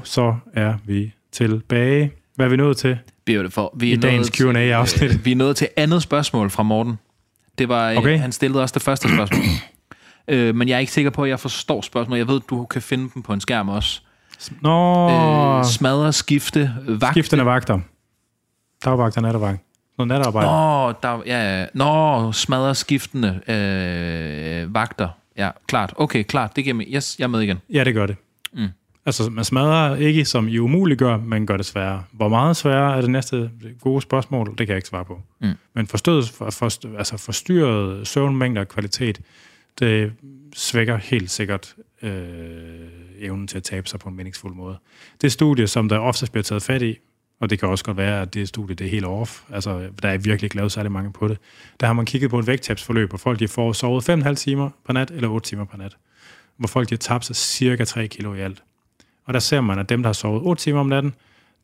Og 0.00 0.06
så 0.06 0.34
er 0.54 0.74
vi 0.86 1.12
tilbage. 1.32 2.12
Hvad 2.34 2.46
er 2.46 2.50
vi 2.50 2.56
nået 2.56 2.76
til? 2.76 2.98
Vi 3.26 3.34
er, 3.34 3.48
for, 3.50 3.74
vi 3.76 3.92
er 3.92 3.96
I 3.96 4.00
dagens 4.00 4.30
Q&A-afsnit. 4.30 5.10
øh, 5.10 5.24
Vi 5.24 5.32
er 5.32 5.36
nået 5.36 5.56
til 5.56 5.68
andet 5.76 6.02
spørgsmål 6.02 6.50
fra 6.50 6.62
Morten. 6.62 6.98
Det 7.58 7.68
var, 7.68 7.90
Okay. 7.90 7.98
okay. 7.98 8.18
han 8.18 8.32
stillede 8.32 8.62
også 8.62 8.72
det 8.72 8.82
første 8.82 9.08
spørgsmål. 9.14 9.40
øh, 10.28 10.54
men 10.54 10.68
jeg 10.68 10.74
er 10.74 10.78
ikke 10.78 10.92
sikker 10.92 11.10
på, 11.10 11.22
at 11.24 11.30
jeg 11.30 11.40
forstår 11.40 11.80
spørgsmålet. 11.82 12.18
Jeg 12.18 12.28
ved, 12.28 12.40
du 12.50 12.64
kan 12.64 12.82
finde 12.82 13.10
dem 13.14 13.22
på 13.22 13.32
en 13.32 13.40
skærm 13.40 13.68
også. 13.68 14.00
Nå, 14.60 15.08
Øh, 15.58 15.64
smadre, 15.64 16.12
skifte, 16.12 16.74
vagte. 16.88 17.06
skiftende 17.12 17.44
vagter. 17.44 17.80
Dagvagt 18.84 19.16
og 19.16 19.22
nattevagt. 19.22 19.60
Noget 19.98 20.08
natarbejde. 20.08 20.46
Nå, 20.46 20.92
der, 21.02 21.22
ja, 21.26 21.58
ja. 21.60 21.66
Nå, 21.74 22.32
smadre, 22.32 22.74
skiftende 22.74 23.40
øh, 23.48 24.74
vagter. 24.74 25.08
Ja, 25.36 25.50
klart. 25.66 25.94
Okay, 25.96 26.22
klart. 26.22 26.56
Det 26.56 26.64
giver 26.64 26.74
mig. 26.74 26.86
Yes, 26.94 27.16
jeg 27.18 27.24
er 27.24 27.28
med 27.28 27.40
igen. 27.40 27.58
Ja, 27.72 27.84
det 27.84 27.94
gør 27.94 28.06
det. 28.06 28.16
Mm. 28.52 28.68
Altså, 29.08 29.30
man 29.30 29.44
smadrer 29.44 29.96
ikke, 29.96 30.24
som 30.24 30.48
I 30.48 30.58
umuliggør, 30.58 31.16
men 31.16 31.46
gør 31.46 31.56
det 31.56 31.66
sværere. 31.66 32.04
Hvor 32.12 32.28
meget 32.28 32.56
sværere 32.56 32.96
er 32.96 33.00
det 33.00 33.10
næste 33.10 33.50
gode 33.80 34.02
spørgsmål? 34.02 34.46
Det 34.48 34.56
kan 34.56 34.68
jeg 34.68 34.76
ikke 34.76 34.88
svare 34.88 35.04
på. 35.04 35.20
Mm. 35.40 35.52
Men 35.74 35.86
forstået, 35.86 36.28
for, 36.28 36.50
for, 36.50 36.96
altså 36.98 37.16
forstyrret 37.16 38.06
søvnmængder 38.06 38.60
og 38.60 38.68
kvalitet, 38.68 39.20
det 39.78 40.12
svækker 40.54 40.96
helt 40.96 41.30
sikkert 41.30 41.74
øh, 42.02 42.10
evnen 43.18 43.46
til 43.46 43.56
at 43.56 43.62
tabe 43.62 43.88
sig 43.88 44.00
på 44.00 44.08
en 44.08 44.16
meningsfuld 44.16 44.54
måde. 44.54 44.78
Det 45.20 45.32
studie, 45.32 45.66
som 45.66 45.88
der 45.88 45.98
oftest 45.98 46.32
bliver 46.32 46.42
taget 46.42 46.62
fat 46.62 46.82
i, 46.82 46.98
og 47.40 47.50
det 47.50 47.58
kan 47.58 47.68
også 47.68 47.84
godt 47.84 47.96
være, 47.96 48.22
at 48.22 48.34
det 48.34 48.48
studie 48.48 48.74
det 48.74 48.86
er 48.86 48.90
helt 48.90 49.04
off, 49.04 49.42
altså 49.52 49.88
der 50.02 50.08
er 50.08 50.18
virkelig 50.18 50.42
ikke 50.42 50.56
lavet 50.56 50.72
særlig 50.72 50.92
mange 50.92 51.12
på 51.12 51.28
det, 51.28 51.38
der 51.80 51.86
har 51.86 51.94
man 51.94 52.06
kigget 52.06 52.30
på 52.30 52.38
et 52.38 52.46
vægttabsforløb, 52.46 53.08
hvor 53.08 53.18
folk 53.18 53.38
de 53.38 53.48
får 53.48 53.72
sovet 53.72 54.08
5,5 54.08 54.34
timer 54.34 54.70
per 54.86 54.92
nat 54.92 55.10
eller 55.10 55.28
8 55.28 55.48
timer 55.48 55.64
per 55.64 55.78
nat, 55.78 55.96
hvor 56.56 56.68
folk 56.68 56.88
de 56.88 56.94
har 56.94 56.98
tabt 56.98 57.24
sig 57.24 57.36
cirka 57.36 57.84
3 57.84 58.06
kilo 58.06 58.34
i 58.34 58.40
alt. 58.40 58.62
Og 59.28 59.34
der 59.34 59.40
ser 59.40 59.60
man, 59.60 59.78
at 59.78 59.88
dem, 59.88 60.02
der 60.02 60.08
har 60.08 60.12
sovet 60.12 60.42
8 60.42 60.62
timer 60.62 60.80
om 60.80 60.86
natten, 60.86 61.14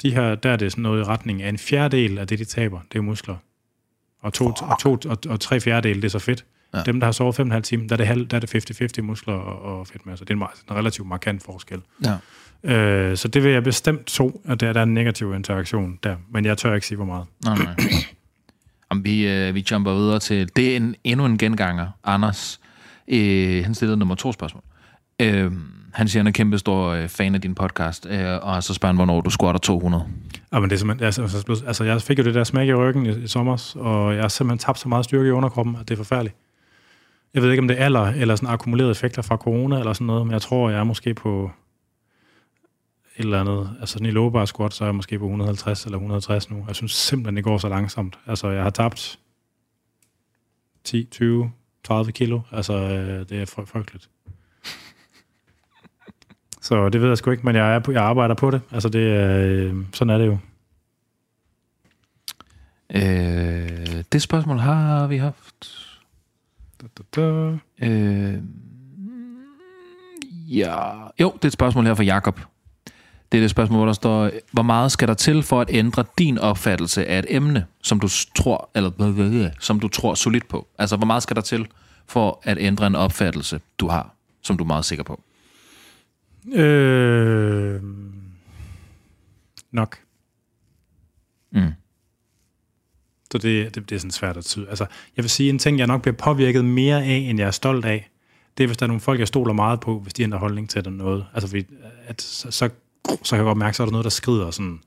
de 0.02 0.14
har, 0.14 0.34
der 0.34 0.50
er 0.50 0.56
det 0.56 0.72
sådan 0.72 0.82
noget 0.82 1.00
i 1.00 1.04
retning 1.04 1.42
af 1.42 1.48
en 1.48 1.58
fjerdedel 1.58 2.18
af 2.18 2.26
det, 2.26 2.38
de 2.38 2.44
taber, 2.44 2.80
det 2.92 2.98
er 2.98 3.02
muskler. 3.02 3.36
Og, 4.22 4.32
to, 4.32 4.46
og, 4.46 4.78
to, 4.80 4.98
og, 5.08 5.18
og 5.28 5.40
tre 5.40 5.60
fjerdedel, 5.60 5.96
det 5.96 6.04
er 6.04 6.08
så 6.08 6.18
fedt. 6.18 6.44
Ja. 6.74 6.82
Dem, 6.82 7.00
der 7.00 7.06
har 7.06 7.12
sovet 7.12 7.40
5,5 7.40 7.60
timer, 7.60 7.86
der 7.86 7.94
er 7.94 7.96
det, 7.96 8.06
halv, 8.06 8.26
der 8.26 8.36
er 8.36 8.40
det 8.40 8.98
50-50 8.98 9.02
muskler 9.02 9.34
og, 9.34 9.78
og 9.78 9.86
fedtmasse. 9.86 10.24
Det 10.24 10.30
er 10.30 10.34
en, 10.34 10.38
meget, 10.38 10.62
en 10.70 10.76
relativt 10.76 11.08
markant 11.08 11.42
forskel. 11.42 11.80
Ja. 12.04 12.16
Øh, 12.72 13.16
så 13.16 13.28
det 13.28 13.42
vil 13.44 13.52
jeg 13.52 13.64
bestemt 13.64 14.06
tro, 14.06 14.40
at 14.44 14.60
der, 14.60 14.72
der 14.72 14.80
er 14.80 14.84
en 14.84 14.94
negativ 14.94 15.34
interaktion 15.34 15.98
der. 16.02 16.16
Men 16.30 16.44
jeg 16.44 16.58
tør 16.58 16.74
ikke 16.74 16.86
sige, 16.86 16.96
hvor 16.96 17.06
meget. 17.06 17.26
Nej, 17.44 17.58
nej. 17.58 17.74
Om 18.90 19.04
vi, 19.04 19.28
øh, 19.28 19.54
vi 19.54 19.66
jumper 19.70 19.94
videre 19.94 20.18
til... 20.18 20.50
Det 20.56 20.72
er 20.72 20.76
en, 20.76 20.94
endnu 21.04 21.26
en 21.26 21.38
genganger. 21.38 21.88
Anders, 22.04 22.60
øh, 23.08 23.64
han 23.64 23.74
stillede 23.74 23.96
nummer 23.96 24.14
to 24.14 24.32
spørgsmål. 24.32 24.62
Øh, 25.20 25.52
han 25.94 26.08
siger, 26.08 26.20
han 26.20 26.26
er 26.26 26.30
kæmpe 26.32 26.58
stor 26.58 26.88
øh, 26.88 27.08
fan 27.08 27.34
af 27.34 27.40
din 27.40 27.54
podcast, 27.54 28.06
øh, 28.06 28.38
og 28.42 28.62
så 28.62 28.74
spørger 28.74 28.92
han, 28.92 28.96
hvornår 28.96 29.20
du 29.20 29.30
squatter 29.30 29.58
200. 29.58 30.06
Ja, 30.52 30.60
men 30.60 30.70
det 30.70 30.76
er 30.76 30.78
simpelthen, 30.78 31.06
altså 31.06 31.22
altså, 31.22 31.36
altså, 31.48 31.64
altså, 31.66 31.84
jeg 31.84 32.02
fik 32.02 32.18
jo 32.18 32.24
det 32.24 32.34
der 32.34 32.44
smæk 32.44 32.68
i 32.68 32.74
ryggen 32.74 33.06
i, 33.06 33.10
i 33.10 33.26
sommer, 33.26 33.72
og 33.76 34.14
jeg 34.14 34.22
har 34.22 34.28
simpelthen 34.28 34.58
tabt 34.58 34.78
så 34.78 34.88
meget 34.88 35.04
styrke 35.04 35.28
i 35.28 35.30
underkroppen, 35.30 35.76
at 35.76 35.88
det 35.88 35.94
er 35.94 35.96
forfærdeligt. 35.96 36.36
Jeg 37.34 37.42
ved 37.42 37.50
ikke, 37.50 37.60
om 37.60 37.68
det 37.68 37.80
er 37.80 37.84
alder 37.84 38.00
eller 38.06 38.36
sådan 38.36 38.48
akkumulerede 38.48 38.90
effekter 38.90 39.22
fra 39.22 39.36
corona 39.36 39.78
eller 39.78 39.92
sådan 39.92 40.06
noget, 40.06 40.26
men 40.26 40.32
jeg 40.32 40.42
tror, 40.42 40.70
jeg 40.70 40.78
er 40.78 40.84
måske 40.84 41.14
på 41.14 41.50
et 43.16 43.24
eller 43.24 43.40
andet. 43.40 43.70
Altså 43.80 43.92
sådan 43.92 44.06
i 44.06 44.10
low 44.10 44.44
squat, 44.44 44.74
så 44.74 44.84
er 44.84 44.88
jeg 44.88 44.94
måske 44.94 45.18
på 45.18 45.24
150 45.24 45.84
eller 45.84 45.96
160 45.98 46.50
nu. 46.50 46.64
Jeg 46.66 46.76
synes 46.76 46.92
simpelthen, 46.92 47.36
det 47.36 47.44
går 47.44 47.58
så 47.58 47.68
langsomt. 47.68 48.18
Altså, 48.26 48.48
jeg 48.48 48.62
har 48.62 48.70
tabt 48.70 49.18
10, 50.84 51.08
20, 51.10 51.50
30 51.84 52.12
kilo. 52.12 52.40
Altså, 52.52 52.72
øh, 52.72 53.28
det 53.28 53.42
er 53.42 53.46
fry- 53.46 53.64
frygteligt. 53.66 54.08
Så 56.64 56.88
det 56.88 57.00
ved 57.00 57.08
jeg 57.08 57.18
sgu 57.18 57.30
ikke, 57.30 57.46
men 57.46 57.56
jeg, 57.56 57.74
er 57.74 57.80
jeg 57.88 58.02
arbejder 58.02 58.34
på 58.34 58.50
det. 58.50 58.60
Altså, 58.70 58.88
det 58.88 58.98
øh, 58.98 59.74
sådan 59.92 60.10
er 60.14 60.18
det 60.18 60.26
jo. 60.26 60.38
Øh, 62.94 64.04
det 64.12 64.22
spørgsmål 64.22 64.58
har 64.58 65.06
vi 65.06 65.16
haft. 65.16 65.76
Da, 66.82 66.86
da, 66.98 67.20
da. 67.20 67.58
Øh, 67.86 68.42
ja. 70.48 70.92
Jo, 71.20 71.32
det 71.32 71.44
er 71.44 71.46
et 71.46 71.52
spørgsmål 71.52 71.86
her 71.86 71.94
fra 71.94 72.02
Jakob. 72.02 72.40
Det 73.32 73.38
er 73.38 73.42
det 73.42 73.50
spørgsmål, 73.50 73.78
hvor 73.78 73.86
der 73.86 73.92
står, 73.92 74.30
hvor 74.52 74.62
meget 74.62 74.92
skal 74.92 75.08
der 75.08 75.14
til 75.14 75.42
for 75.42 75.60
at 75.60 75.68
ændre 75.70 76.04
din 76.18 76.38
opfattelse 76.38 77.06
af 77.06 77.18
et 77.18 77.26
emne, 77.28 77.66
som 77.82 78.00
du 78.00 78.08
tror, 78.36 78.70
eller 78.74 79.50
som 79.60 79.80
du 79.80 79.88
tror 79.88 80.14
solidt 80.14 80.48
på? 80.48 80.66
Altså, 80.78 80.96
hvor 80.96 81.06
meget 81.06 81.22
skal 81.22 81.36
der 81.36 81.42
til 81.42 81.66
for 82.06 82.40
at 82.42 82.58
ændre 82.60 82.86
en 82.86 82.94
opfattelse, 82.94 83.60
du 83.78 83.88
har, 83.88 84.10
som 84.42 84.56
du 84.56 84.64
er 84.64 84.68
meget 84.68 84.84
sikker 84.84 85.04
på? 85.04 85.20
Øh, 86.52 87.82
nok. 89.70 89.98
Mm. 91.52 91.72
Så 93.32 93.38
det, 93.38 93.74
det, 93.74 93.90
det 93.90 93.94
er 93.94 93.98
sådan 93.98 94.10
svært 94.10 94.36
at 94.36 94.44
tyde. 94.44 94.68
Altså, 94.68 94.86
jeg 95.16 95.22
vil 95.22 95.30
sige, 95.30 95.50
en 95.50 95.58
ting, 95.58 95.78
jeg 95.78 95.86
nok 95.86 96.02
bliver 96.02 96.16
påvirket 96.16 96.64
mere 96.64 97.04
af, 97.04 97.16
end 97.16 97.38
jeg 97.38 97.46
er 97.46 97.50
stolt 97.50 97.84
af, 97.84 98.10
det 98.58 98.64
er, 98.64 98.68
hvis 98.68 98.76
der 98.76 98.86
er 98.86 98.88
nogle 98.88 99.00
folk, 99.00 99.20
jeg 99.20 99.28
stoler 99.28 99.52
meget 99.52 99.80
på, 99.80 99.98
hvis 99.98 100.14
de 100.14 100.22
ændrer 100.22 100.38
holdning 100.38 100.70
til 100.70 100.84
det 100.84 100.92
noget. 100.92 101.26
Altså, 101.34 101.48
fordi, 101.48 101.64
at, 102.06 102.22
så, 102.22 102.50
så, 102.50 102.70
så 103.22 103.30
kan 103.30 103.36
jeg 103.36 103.44
godt 103.44 103.58
mærke, 103.58 103.76
så 103.76 103.82
er 103.82 103.86
der 103.86 103.92
noget, 103.92 104.04
der 104.04 104.10
skrider 104.10 104.50
sådan. 104.50 104.80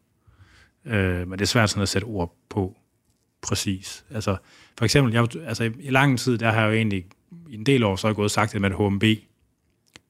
Øh, 0.85 1.27
men 1.27 1.31
det 1.31 1.41
er 1.41 1.45
svært 1.45 1.69
sådan 1.69 1.81
at 1.81 1.89
sætte 1.89 2.05
ord 2.05 2.35
på 2.49 2.77
præcis. 3.41 4.05
Altså, 4.11 4.37
for 4.77 4.85
eksempel, 4.85 5.13
jeg, 5.13 5.27
altså, 5.45 5.71
i 5.79 5.89
lang 5.89 6.19
tid, 6.19 6.37
der 6.37 6.51
har 6.51 6.61
jeg 6.61 6.67
jo 6.67 6.73
egentlig, 6.73 7.05
i 7.49 7.55
en 7.55 7.65
del 7.65 7.83
år, 7.83 7.95
så 7.95 8.07
har 8.07 8.09
jeg 8.09 8.15
gået 8.15 8.25
og 8.25 8.31
sagt 8.31 8.53
det 8.53 8.61
med, 8.61 8.71
at 8.71 8.77
HMB, 8.77 9.03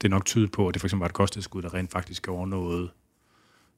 det 0.02 0.08
er 0.08 0.10
nok 0.10 0.26
tydet 0.26 0.52
på, 0.52 0.68
at 0.68 0.74
det 0.74 0.82
for 0.82 0.88
eksempel 0.88 1.00
var 1.00 1.10
et 1.10 1.14
kosttilskud, 1.14 1.62
der 1.62 1.74
rent 1.74 1.92
faktisk 1.92 2.24
gjorde 2.24 2.50
noget. 2.50 2.90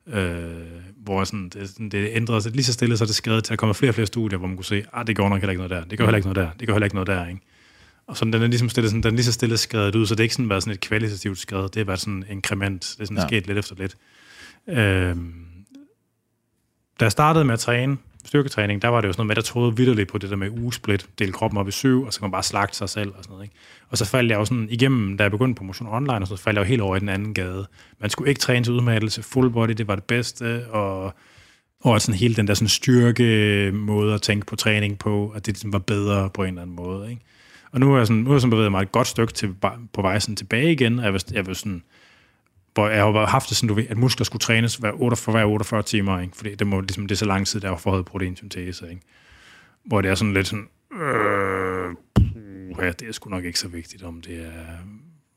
Øh, 0.07 0.51
hvor 0.95 1.24
sådan, 1.24 1.49
det, 1.49 1.70
sådan, 1.70 1.89
det 1.89 2.09
ændrede 2.13 2.41
sig 2.41 2.51
lige 2.51 2.63
så 2.63 2.74
stille, 2.74 2.97
så 2.97 3.05
det 3.05 3.15
skrevet 3.15 3.43
til, 3.43 3.53
at 3.53 3.57
der 3.57 3.59
kommer 3.59 3.74
flere 3.74 3.91
og 3.91 3.95
flere 3.95 4.05
studier, 4.05 4.38
hvor 4.38 4.47
man 4.47 4.57
kunne 4.57 4.65
se, 4.65 4.86
at 4.93 5.07
det 5.07 5.15
går 5.15 5.30
nok 5.30 5.39
heller 5.39 5.51
ikke 5.51 5.67
noget 5.67 5.70
der, 5.70 5.84
det 5.84 5.97
går 5.97 6.05
heller 6.05 6.17
ikke 6.17 6.28
noget 6.34 6.47
der, 6.47 6.51
det 6.59 6.67
går 6.67 6.74
heller 6.74 6.86
ikke 6.86 6.95
noget 6.95 7.07
der, 7.07 7.28
ikke? 7.28 7.41
Og 8.07 8.17
sådan, 8.17 8.34
den 8.34 8.41
er 8.41 8.47
ligesom 8.47 8.70
stille, 8.70 8.89
sådan, 8.89 9.03
den 9.03 9.13
er 9.13 9.15
lige 9.15 9.26
så 9.26 9.32
stille 9.32 9.57
skrevet 9.57 9.95
ud, 9.95 10.05
så 10.05 10.15
det 10.15 10.20
er 10.20 10.24
ikke 10.24 10.36
sådan 10.36 10.49
været 10.49 10.63
sådan 10.63 10.74
et 10.74 10.80
kvalitativt 10.80 11.38
skrevet, 11.38 11.74
det 11.74 11.80
er 11.82 11.84
bare 11.84 11.97
sådan 11.97 12.13
en 12.13 12.26
inkrement, 12.30 12.95
det 12.97 13.01
er 13.01 13.05
sådan. 13.05 13.17
Ja. 13.17 13.28
sket 13.28 13.47
lidt 13.47 13.57
efter 13.57 13.76
lidt. 13.76 13.97
Øh, 14.67 15.15
da 16.99 17.05
jeg 17.05 17.11
startede 17.11 17.45
med 17.45 17.53
at 17.53 17.59
træne, 17.59 17.97
styrketræning, 18.30 18.82
der 18.82 18.88
var 18.88 19.02
det 19.02 19.08
jo 19.08 19.14
sådan 19.14 19.20
noget 19.22 19.28
med, 19.28 19.36
der 19.36 19.42
troede 19.42 19.76
vidderligt 19.78 20.12
på 20.12 20.18
det 20.18 20.30
der 20.30 20.36
med 20.36 20.50
ugesplit, 20.50 21.06
dele 21.20 21.32
kroppen 21.32 21.58
op 21.58 21.68
i 21.68 21.72
syv, 21.72 22.04
og 22.04 22.14
så 22.14 22.20
kan 22.20 22.26
man 22.26 22.32
bare 22.32 22.44
slagte 22.44 22.78
sig 22.78 22.90
selv 22.90 23.10
og 23.18 23.24
sådan 23.24 23.32
noget. 23.32 23.44
Ikke? 23.44 23.56
Og 23.90 23.98
så 23.98 24.06
faldt 24.06 24.32
jeg 24.32 24.40
jo 24.40 24.46
sådan 24.46 24.68
igennem, 24.72 25.18
da 25.18 25.24
jeg 25.24 25.32
begyndte 25.32 25.58
på 25.58 25.64
motion 25.64 25.88
online, 25.88 26.22
og 26.22 26.28
så 26.28 26.36
faldt 26.36 26.58
jeg 26.58 26.66
jo 26.66 26.68
helt 26.68 26.82
over 26.82 26.96
i 26.96 27.00
den 27.00 27.10
anden 27.10 27.34
gade. 27.34 27.68
Man 28.00 28.10
skulle 28.10 28.30
ikke 28.30 28.40
træne 28.40 28.66
til 28.66 28.74
udmattelse, 28.74 29.24
full 29.24 29.50
body, 29.50 29.72
det 29.72 29.88
var 29.88 29.96
det 29.96 30.04
bedste, 30.04 30.68
og, 30.70 31.14
og 31.82 32.02
sådan 32.02 32.20
hele 32.20 32.36
den 32.36 32.48
der 32.48 32.54
sådan 32.54 32.68
styrke 32.68 33.72
måde 33.74 34.14
at 34.14 34.22
tænke 34.22 34.46
på 34.46 34.56
træning 34.56 35.00
på, 35.00 35.30
at 35.36 35.46
det 35.46 35.54
ligesom 35.54 35.74
var 35.74 35.80
bedre 35.80 36.30
på 36.30 36.44
en 36.44 36.48
eller 36.48 36.62
anden 36.62 36.76
måde. 36.76 37.10
Ikke? 37.10 37.22
Og 37.72 37.80
nu 37.80 37.94
er 37.94 37.98
jeg 37.98 38.08
sådan, 38.08 38.22
nu 38.24 38.30
er 38.30 38.34
jeg 38.34 38.42
sådan 38.42 38.52
bevæget 38.52 38.72
mig 38.72 38.82
et 38.82 38.92
godt 38.92 39.08
stykke 39.08 39.34
til, 39.34 39.56
på 39.94 40.02
vej 40.02 40.20
sådan 40.20 40.36
tilbage 40.36 40.72
igen, 40.72 41.00
og 41.00 41.06
jeg 41.06 41.14
vil, 41.14 41.24
jeg 41.32 41.48
vil 41.48 41.56
sådan, 41.56 41.84
hvor 42.74 42.89
jeg 42.89 43.03
har 43.03 43.26
haft 43.26 43.49
det 43.49 43.57
sådan, 43.57 43.67
du 43.67 43.74
ved, 43.74 43.86
at 43.89 43.97
muskler 43.97 44.26
skulle 44.26 44.39
trænes 44.39 44.76
hver 44.76 44.91
8, 44.91 45.17
for 45.17 45.32
hver 45.32 45.45
48 45.45 45.84
timer, 45.84 46.20
ikke? 46.20 46.38
fordi 46.38 46.55
det, 46.55 46.67
må, 46.67 46.82
ligesom, 46.82 47.07
det 47.07 47.15
er 47.15 47.17
så 47.17 47.26
lang 47.26 47.47
tid, 47.47 47.59
der 47.59 47.70
var 47.70 47.78
forhøjet 47.78 48.05
proteinsyntese, 48.05 48.89
ikke? 48.89 49.01
hvor 49.86 50.01
det 50.01 50.11
er 50.11 50.15
sådan 50.15 50.34
lidt 50.34 50.47
sådan, 50.47 50.67
øh, 50.93 51.95
puh, 52.15 52.86
det 52.99 53.01
er 53.01 53.11
sgu 53.11 53.30
nok 53.30 53.45
ikke 53.45 53.59
så 53.59 53.67
vigtigt, 53.67 54.03
om 54.03 54.22
det 54.22 54.45
er 54.45 54.78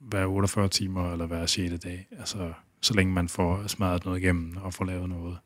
hver 0.00 0.26
48 0.26 0.68
timer, 0.68 1.12
eller 1.12 1.26
hver 1.26 1.46
6. 1.46 1.82
dag. 1.84 2.06
Altså, 2.18 2.52
så 2.80 2.94
længe 2.94 3.12
man 3.12 3.28
får 3.28 3.66
smadret 3.66 4.04
noget 4.04 4.18
igennem 4.18 4.56
og 4.56 4.74
får 4.74 4.84
lavet 4.84 5.08
noget. 5.08 5.38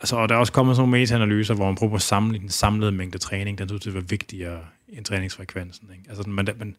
Altså, 0.00 0.16
og 0.16 0.28
der 0.28 0.34
er 0.34 0.38
også 0.38 0.52
kommet 0.52 0.76
sådan 0.76 0.88
nogle 0.88 1.00
meta-analyser, 1.00 1.54
hvor 1.54 1.66
man 1.66 1.74
prøver 1.74 1.94
at 1.94 2.02
samle 2.02 2.38
den 2.38 2.48
samlede 2.48 2.92
mængde 2.92 3.18
træning, 3.18 3.58
den 3.58 3.68
synes 3.68 3.82
det 3.82 3.94
var 3.94 4.00
vigtigere 4.00 4.60
end 4.88 5.04
træningsfrekvensen. 5.04 5.88
Ikke? 5.92 6.04
Altså, 6.08 6.30
man, 6.30 6.48
man, 6.58 6.76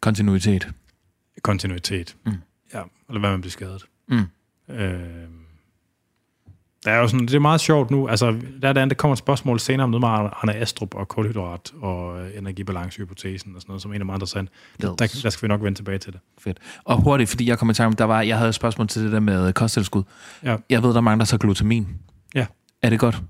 Kontinuitet. 0.00 0.68
kontinuitet. 1.42 2.16
Mm. 2.26 2.32
Ja, 2.74 2.82
eller 3.08 3.20
hvad 3.20 3.30
man 3.30 3.40
bliver 3.40 3.50
skadet. 3.50 3.84
Mm. 4.08 4.24
Øh, 4.68 5.28
der 6.84 6.90
er 6.90 6.98
jo 6.98 7.08
sådan, 7.08 7.26
det 7.26 7.34
er 7.34 7.38
meget 7.38 7.60
sjovt 7.60 7.90
nu, 7.90 8.08
altså 8.08 8.40
der, 8.62 8.68
er 8.68 8.72
der, 8.72 8.84
der 8.84 8.94
kommer 8.94 9.12
et 9.12 9.18
spørgsmål 9.18 9.60
senere 9.60 9.84
om 9.84 9.90
noget 9.90 10.00
med 10.00 10.08
Arne 10.08 10.54
Astrup 10.54 10.94
og 10.94 11.08
kulhydrat 11.08 11.72
og 11.80 12.20
øh, 12.20 12.38
energibalancehypotesen 12.38 13.54
og 13.54 13.60
sådan 13.60 13.70
noget, 13.70 13.82
som 13.82 13.90
er 13.90 13.94
en 13.94 14.00
af 14.00 14.06
meget 14.06 14.16
interessant. 14.16 14.48
Der, 14.82 14.94
der, 14.94 15.30
skal 15.30 15.42
vi 15.42 15.48
nok 15.48 15.62
vende 15.62 15.78
tilbage 15.78 15.98
til 15.98 16.12
det. 16.12 16.20
Fedt. 16.38 16.58
Og 16.84 17.02
hurtigt, 17.02 17.30
fordi 17.30 17.48
jeg 17.48 17.58
kom 17.58 17.70
i 17.70 17.74
tanke 17.74 17.86
om, 17.86 17.92
der 17.92 18.04
var, 18.04 18.20
jeg 18.20 18.36
havde 18.36 18.48
et 18.48 18.54
spørgsmål 18.54 18.88
til 18.88 19.02
det 19.02 19.12
der 19.12 19.20
med 19.20 19.52
kosttilskud. 19.52 20.02
Ja. 20.42 20.56
Jeg 20.70 20.82
ved, 20.82 20.90
der 20.90 20.96
er 20.96 21.00
mange, 21.00 21.18
der 21.18 21.24
tager 21.24 21.38
glutamin. 21.38 21.88
Ja. 22.34 22.46
Er 22.82 22.90
det 22.90 22.98
godt? 22.98 23.22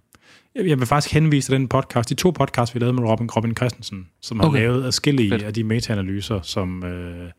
Jeg 0.55 0.79
vil 0.79 0.87
faktisk 0.87 1.15
henvise 1.15 1.49
til 1.49 1.55
den 1.55 1.69
podcast, 1.69 2.09
de 2.09 2.15
to 2.15 2.31
podcasts, 2.31 2.75
vi 2.75 2.81
lavede 2.81 2.93
med 2.93 3.03
Robin, 3.03 3.31
Robin 3.31 3.57
Christensen, 3.57 4.09
som 4.21 4.41
har 4.41 4.47
okay. 4.47 4.59
lavet 4.59 4.85
adskillige 4.85 5.31
Fedt. 5.31 5.43
af 5.43 5.55
de 5.55 5.65
meta-analyser, 5.65 6.41
som, 6.43 6.85
øh, 6.85 7.31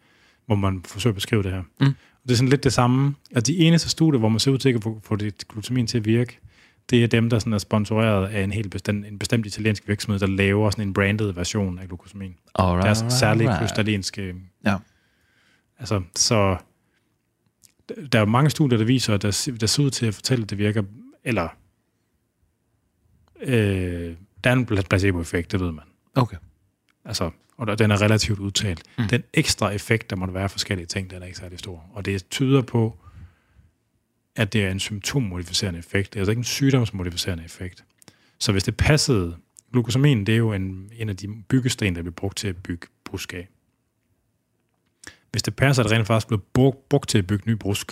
hvor 0.46 0.56
man 0.56 0.84
forsøger 0.86 1.12
at 1.12 1.16
beskrive 1.16 1.44
det 1.44 1.52
her. 1.52 1.62
Mm. 1.80 1.88
Og 1.88 2.24
det 2.24 2.32
er 2.32 2.36
sådan 2.36 2.50
lidt 2.50 2.64
det 2.64 2.74
samme. 2.74 3.16
Altså 3.36 3.52
de 3.52 3.58
eneste 3.58 3.90
studier, 3.90 4.20
hvor 4.20 4.30
man 4.30 4.40
ser 4.40 4.52
ud 4.52 4.58
til 4.58 4.74
at 4.74 4.84
få, 4.84 5.02
få 5.04 5.16
det 5.16 5.48
glutamin 5.48 5.88
til 5.88 5.98
at 5.98 6.06
virke, 6.06 6.40
det 6.90 7.04
er 7.04 7.08
dem, 7.08 7.30
der 7.30 7.40
sådan 7.40 7.54
er 7.54 7.58
sponsoreret 7.58 8.28
af 8.28 8.44
en 8.44 8.52
helt 8.52 8.72
bestemt, 8.72 9.06
en 9.06 9.20
bestemt 9.20 9.46
italiensk 9.46 9.88
virksomhed, 9.88 10.20
der 10.20 10.28
laver 10.28 10.70
sådan 10.70 10.88
en 10.88 10.94
branded 10.94 11.32
version 11.32 11.80
af 11.80 11.88
glucosamin. 11.88 12.36
Alright, 12.56 12.86
Deres 12.86 13.14
særlige 13.14 13.48
alright. 13.48 13.60
krystallinske... 13.60 14.36
Ja. 14.66 14.78
Altså, 15.80 16.02
så... 16.16 16.58
Der 18.12 18.20
er 18.20 18.26
mange 18.26 18.50
studier, 18.50 18.78
der 18.78 18.86
viser, 18.86 19.14
at 19.14 19.22
der, 19.22 19.52
der 19.60 19.68
ser 19.68 19.84
ud 19.84 19.90
til 19.90 20.06
at 20.06 20.16
fortælle, 20.16 20.44
at 20.44 20.50
det 20.50 20.58
virker, 20.58 20.84
eller... 21.24 21.48
Øh, 23.42 24.16
der 24.44 24.50
er 24.50 24.54
en 24.54 24.66
placebo-effekt, 24.66 25.52
det 25.52 25.60
ved 25.60 25.72
man. 25.72 25.84
Okay. 26.16 26.38
Altså, 27.06 27.32
og 27.58 27.80
den 27.80 27.92
er 27.92 28.02
relativt 28.02 28.40
udtalt. 28.40 28.84
Mm. 28.98 29.08
Den 29.08 29.24
ekstra 29.34 29.70
effekt, 29.72 30.10
der 30.10 30.16
måtte 30.16 30.34
være 30.34 30.50
forskellige 30.50 30.86
ting, 30.88 31.10
den 31.10 31.22
er 31.22 31.26
ikke 31.26 31.38
særlig 31.38 31.60
stor. 31.60 31.90
Og 31.94 32.06
det 32.06 32.30
tyder 32.30 32.62
på, 32.62 32.98
at 34.36 34.54
det 34.54 34.66
er 34.66 34.72
en 34.72 34.80
symptommodificerende 34.80 35.80
effekt. 35.80 36.14
Det 36.14 36.20
er 36.20 36.22
altså 36.22 36.32
ikke 36.32 36.40
en 36.40 36.44
sygdomsmodificerende 36.44 37.46
effekt. 37.46 37.84
Så 38.40 38.52
hvis 38.52 38.64
det 38.64 38.78
passede, 38.78 39.38
glucosamin, 39.72 40.26
det 40.26 40.34
er 40.34 40.38
jo 40.38 40.54
en, 40.54 40.90
en 40.98 41.10
af 41.10 41.18
de 41.18 41.28
byggesten, 41.50 41.96
der 41.96 42.02
bliver 42.02 42.14
brugt 42.14 42.38
til 42.38 42.48
at 42.48 42.58
bygge 42.64 42.88
brusk 43.04 43.34
af. 43.34 43.48
Hvis 45.32 45.44
det 45.44 45.56
passer, 45.56 45.84
at 45.84 45.90
det 45.90 45.98
rent 45.98 46.08
faktisk 46.08 46.28
blev 46.28 46.40
brugt, 46.54 46.90
brugt 46.90 47.10
til 47.10 47.18
at 47.18 47.28
bygge 47.28 47.44
ny 47.52 47.54
brusk, 47.54 47.92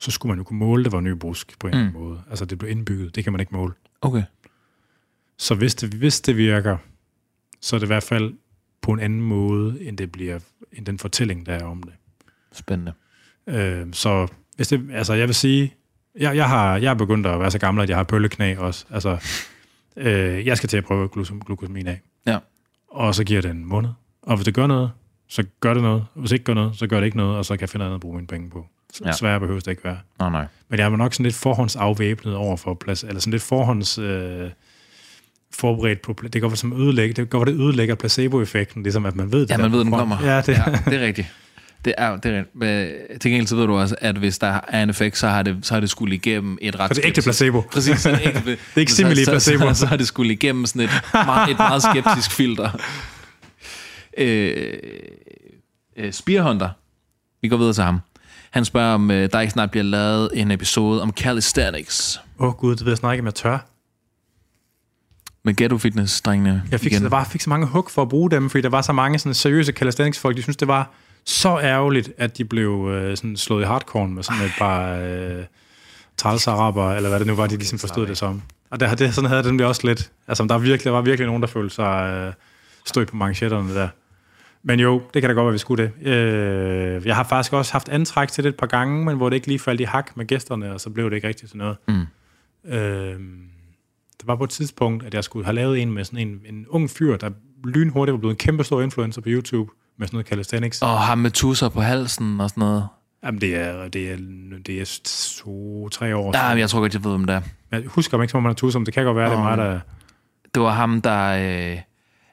så 0.00 0.10
skulle 0.10 0.30
man 0.30 0.38
jo 0.38 0.44
kunne 0.44 0.58
måle, 0.58 0.84
det 0.84 0.92
var 0.92 1.00
ny 1.00 1.10
brusk 1.10 1.58
på 1.58 1.66
en 1.66 1.74
Mm. 1.74 1.78
anden 1.80 1.92
måde. 1.92 2.22
Altså 2.30 2.44
det 2.44 2.58
blev 2.58 2.70
indbygget, 2.70 3.14
det 3.14 3.24
kan 3.24 3.32
man 3.32 3.40
ikke 3.40 3.54
måle. 3.54 3.72
Okay. 4.00 4.22
Så 5.36 5.54
hvis 5.54 5.74
det, 5.74 5.94
hvis 5.94 6.20
det 6.20 6.36
virker, 6.36 6.76
så 7.60 7.76
er 7.76 7.80
det 7.80 7.86
i 7.86 7.92
hvert 7.92 8.02
fald 8.02 8.34
på 8.88 8.92
en 8.92 9.00
anden 9.00 9.20
måde, 9.20 9.88
end 9.88 9.98
det 9.98 10.12
bliver, 10.12 10.38
end 10.72 10.86
den 10.86 10.98
fortælling, 10.98 11.46
der 11.46 11.52
er 11.52 11.64
om 11.64 11.82
det. 11.82 11.92
Spændende. 12.52 12.92
Øh, 13.46 13.86
så 13.92 14.26
hvis 14.56 14.68
det, 14.68 14.90
altså 14.92 15.14
jeg 15.14 15.26
vil 15.26 15.34
sige, 15.34 15.74
jeg, 16.18 16.36
jeg, 16.36 16.48
har, 16.48 16.76
jeg 16.76 16.90
er 16.90 16.94
begyndt 16.94 17.26
at 17.26 17.40
være 17.40 17.50
så 17.50 17.58
gammel, 17.58 17.82
at 17.82 17.88
jeg 17.88 17.96
har 17.96 18.04
bølleknæ 18.04 18.56
også. 18.56 18.84
Altså, 18.90 19.18
øh, 19.96 20.46
jeg 20.46 20.56
skal 20.56 20.68
til 20.68 20.76
at 20.76 20.84
prøve 20.84 21.08
glukosamin 21.46 21.86
af. 21.86 22.00
Ja. 22.26 22.38
Og 22.90 23.14
så 23.14 23.24
giver 23.24 23.40
det 23.40 23.50
en 23.50 23.64
måned. 23.64 23.90
Og 24.22 24.36
hvis 24.36 24.44
det 24.44 24.54
gør 24.54 24.66
noget, 24.66 24.90
så 25.28 25.44
gør 25.60 25.74
det 25.74 25.82
noget. 25.82 26.06
Hvis 26.14 26.28
det 26.28 26.34
ikke 26.36 26.44
gør 26.44 26.54
noget, 26.54 26.76
så 26.76 26.86
gør 26.86 26.98
det 27.00 27.04
ikke 27.04 27.16
noget, 27.16 27.36
og 27.36 27.44
så 27.44 27.56
kan 27.56 27.60
jeg 27.60 27.68
finde 27.68 27.84
andet 27.84 27.94
at 27.94 28.00
bruge 28.00 28.14
mine 28.14 28.26
penge 28.26 28.50
på. 28.50 28.66
Ja. 29.00 29.06
Ja. 29.06 29.12
Sværere 29.12 29.40
behøver 29.40 29.60
det 29.60 29.70
ikke 29.70 29.84
være. 29.84 29.98
Nej, 30.18 30.30
nej. 30.30 30.46
Men 30.68 30.78
jeg 30.78 30.86
er 30.86 30.96
nok 30.96 31.14
sådan 31.14 31.24
lidt 31.24 31.34
forhåndsafvæbnet 31.34 32.34
over 32.34 32.56
for 32.56 32.74
plads, 32.74 33.04
eller 33.04 33.20
sådan 33.20 33.30
lidt 33.30 33.42
forhånds 33.42 33.98
øh, 33.98 34.50
forberedt 35.54 36.02
på, 36.02 36.16
det 36.32 36.42
være 36.42 36.56
som 36.56 36.82
ødelægge, 36.82 37.14
det 37.14 37.32
være, 37.32 37.44
det 37.44 37.60
ødelægger 37.60 37.94
placeboeffekten, 37.94 38.82
ligesom 38.82 39.06
at 39.06 39.16
man 39.16 39.32
ved 39.32 39.40
det. 39.40 39.50
Ja, 39.50 39.56
der 39.56 39.62
man 39.62 39.72
ved, 39.72 39.80
den 39.80 39.90
kommer. 39.90 40.16
Ja, 40.22 40.36
det, 40.40 40.48
ja, 40.48 40.64
det 40.90 41.02
er 41.02 41.06
rigtigt. 41.06 41.28
Det 41.84 41.94
er, 41.98 42.16
det 42.16 42.36
er. 42.36 42.44
Men 42.54 42.90
til 43.20 43.30
gengæld 43.30 43.46
så 43.46 43.56
ved 43.56 43.66
du 43.66 43.76
også, 43.76 43.96
at 44.00 44.16
hvis 44.16 44.38
der 44.38 44.60
er 44.68 44.82
en 44.82 44.90
effekt, 44.90 45.18
så 45.18 45.28
har 45.28 45.42
det, 45.42 45.56
så 45.62 45.74
har 45.74 45.80
det 45.80 45.90
skulle 45.90 46.14
igennem 46.14 46.58
et 46.60 46.80
ret... 46.80 46.88
Så 46.88 46.94
det 46.94 47.04
er 47.04 47.08
ægte 47.08 47.22
placebo. 47.22 47.60
Præcis. 47.60 48.00
Så 48.00 48.10
det 48.10 48.26
er, 48.26 48.28
ægte, 48.28 48.44
det 48.50 48.58
er 48.76 48.80
ikke 48.80 48.92
simili 48.92 49.24
så, 49.24 49.30
placebo. 49.30 49.68
Så, 49.68 49.74
så, 49.74 49.80
så 49.80 49.86
har 49.86 49.96
det 49.96 50.06
skulle 50.08 50.32
igennem 50.32 50.66
sådan 50.66 50.82
et 50.82 50.90
meget, 51.12 51.50
et 51.50 51.58
meget 51.58 51.82
skeptisk 51.82 52.30
filter. 52.30 52.70
Øh, 54.18 54.78
øh, 55.96 56.12
Spearhunter. 56.12 56.70
Vi 57.42 57.48
går 57.48 57.56
videre 57.56 57.72
til 57.72 57.84
ham. 57.84 58.00
Han 58.50 58.64
spørger, 58.64 58.94
om 58.94 59.10
øh, 59.10 59.28
der 59.32 59.40
ikke 59.40 59.52
snart 59.52 59.70
bliver 59.70 59.84
lavet 59.84 60.30
en 60.34 60.50
episode 60.50 61.02
om 61.02 61.12
calisthenics. 61.16 62.20
Åh 62.38 62.48
oh, 62.48 62.54
gud, 62.54 62.76
det 62.76 62.84
ved 62.84 62.92
jeg 62.92 62.98
snart 62.98 63.14
ikke, 63.14 63.22
om 63.22 63.26
jeg 63.26 63.34
tør. 63.34 63.77
Med 65.42 65.54
Ghetto 65.56 65.78
Fitness-drengene 65.78 66.62
Jeg 66.70 66.80
fik, 66.80 66.92
der 66.92 67.08
var, 67.08 67.24
fik 67.24 67.40
så 67.40 67.50
mange 67.50 67.66
hug 67.66 67.90
for 67.90 68.02
at 68.02 68.08
bruge 68.08 68.30
dem, 68.30 68.50
fordi 68.50 68.62
der 68.62 68.68
var 68.68 68.82
så 68.82 68.92
mange 68.92 69.18
sådan, 69.18 69.34
seriøse 69.34 69.72
calisthenics-folk, 69.72 70.36
de 70.36 70.42
synes, 70.42 70.56
det 70.56 70.68
var 70.68 70.90
så 71.24 71.58
ærgerligt, 71.58 72.12
at 72.18 72.38
de 72.38 72.44
blev 72.44 72.88
øh, 72.90 73.16
sådan, 73.16 73.36
slået 73.36 73.62
i 73.62 73.66
hardcore 73.66 74.08
med 74.08 74.22
sådan 74.22 74.42
et 74.42 74.52
par 74.58 74.94
øh, 74.94 75.44
trælsaraber, 76.16 76.92
eller 76.92 77.08
hvad 77.08 77.18
det 77.18 77.26
nu 77.26 77.34
var, 77.34 77.46
de 77.46 77.56
ligesom 77.56 77.78
forstod 77.78 78.06
det 78.06 78.18
som. 78.18 78.42
Og 78.70 78.80
der, 78.80 78.94
det, 78.94 79.14
sådan 79.14 79.30
havde 79.30 79.42
den 79.42 79.60
også 79.60 79.86
lidt. 79.86 80.10
Altså, 80.28 80.44
der, 80.44 80.54
er 80.54 80.58
virkelig, 80.58 80.84
der 80.84 80.90
var 80.90 81.00
virkelig 81.00 81.26
nogen, 81.26 81.42
der 81.42 81.48
følte 81.48 81.74
sig 81.74 82.24
øh, 82.26 82.32
stød 82.84 83.06
på 83.06 83.16
manchetterne 83.16 83.74
der. 83.74 83.88
Men 84.62 84.80
jo, 84.80 85.02
det 85.14 85.22
kan 85.22 85.30
da 85.30 85.34
godt 85.34 85.44
være, 85.44 85.52
vi 85.52 85.58
skulle 85.58 85.84
det. 85.84 86.06
Øh, 86.06 87.06
jeg 87.06 87.16
har 87.16 87.24
faktisk 87.24 87.52
også 87.52 87.72
haft 87.72 87.88
antræk 87.88 88.28
til 88.28 88.44
det 88.44 88.48
et 88.48 88.56
par 88.56 88.66
gange, 88.66 89.04
men 89.04 89.16
hvor 89.16 89.28
det 89.28 89.36
ikke 89.36 89.46
lige 89.46 89.58
faldt 89.58 89.80
i 89.80 89.84
hak 89.84 90.16
med 90.16 90.26
gæsterne, 90.26 90.72
og 90.72 90.80
så 90.80 90.90
blev 90.90 91.10
det 91.10 91.16
ikke 91.16 91.28
rigtigt 91.28 91.50
til 91.50 91.58
noget. 91.58 91.76
Mm. 91.88 92.72
Øh, 92.72 93.16
der 94.20 94.26
var 94.26 94.36
på 94.36 94.44
et 94.44 94.50
tidspunkt, 94.50 95.04
at 95.04 95.14
jeg 95.14 95.24
skulle 95.24 95.44
have 95.44 95.54
lavet 95.54 95.82
en 95.82 95.92
med 95.92 96.04
sådan 96.04 96.28
en, 96.28 96.40
en 96.46 96.66
ung 96.68 96.90
fyr, 96.90 97.16
der 97.16 97.30
lynhurtigt 97.64 98.12
var 98.12 98.18
blevet 98.18 98.32
en 98.32 98.38
kæmpe 98.38 98.64
stor 98.64 98.82
influencer 98.82 99.20
på 99.20 99.28
YouTube, 99.28 99.70
med 99.98 100.06
sådan 100.06 100.16
noget 100.16 100.26
calisthenics. 100.26 100.82
Og 100.82 101.00
ham 101.00 101.18
med 101.18 101.30
tusser 101.30 101.68
på 101.68 101.80
halsen 101.80 102.40
og 102.40 102.50
sådan 102.50 102.60
noget. 102.60 102.88
Jamen, 103.24 103.40
det 103.40 103.56
er, 103.56 103.88
det 103.88 104.10
er, 104.12 104.16
det 104.66 104.80
er 104.80 105.00
to-tre 105.44 106.16
år 106.16 106.26
Ja, 106.34 106.38
siden. 106.40 106.48
men 106.50 106.58
jeg 106.58 106.70
tror 106.70 106.80
godt, 106.80 106.94
jeg 106.94 107.04
ved, 107.04 107.12
om 107.12 107.24
det 107.24 107.34
er. 107.36 107.40
Jeg 107.72 107.82
husker 107.86 108.16
mig 108.16 108.24
ikke, 108.24 108.30
som 108.30 108.38
om 108.38 108.42
man 108.42 108.50
er 108.50 108.54
tusom. 108.54 108.84
Det 108.84 108.94
kan 108.94 109.04
godt 109.04 109.16
være, 109.16 109.30
det 109.30 109.36
er 109.38 109.42
mig, 109.42 109.58
der... 109.58 109.80
Det 110.54 110.62
var 110.62 110.70
ham, 110.72 111.00
der... 111.02 111.72
Øh, 111.72 111.78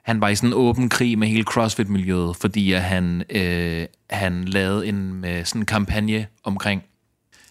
han 0.03 0.21
var 0.21 0.29
i 0.29 0.35
sådan 0.35 0.49
en 0.49 0.53
åben 0.53 0.89
krig 0.89 1.19
med 1.19 1.27
hele 1.27 1.43
CrossFit-miljøet, 1.43 2.35
fordi 2.35 2.71
at 2.71 2.81
han, 2.81 3.23
øh, 3.29 3.85
han 4.09 4.45
lavede 4.45 4.87
en 4.87 5.25
øh, 5.27 5.45
sådan 5.45 5.61
en 5.61 5.65
kampagne 5.65 6.27
omkring, 6.43 6.83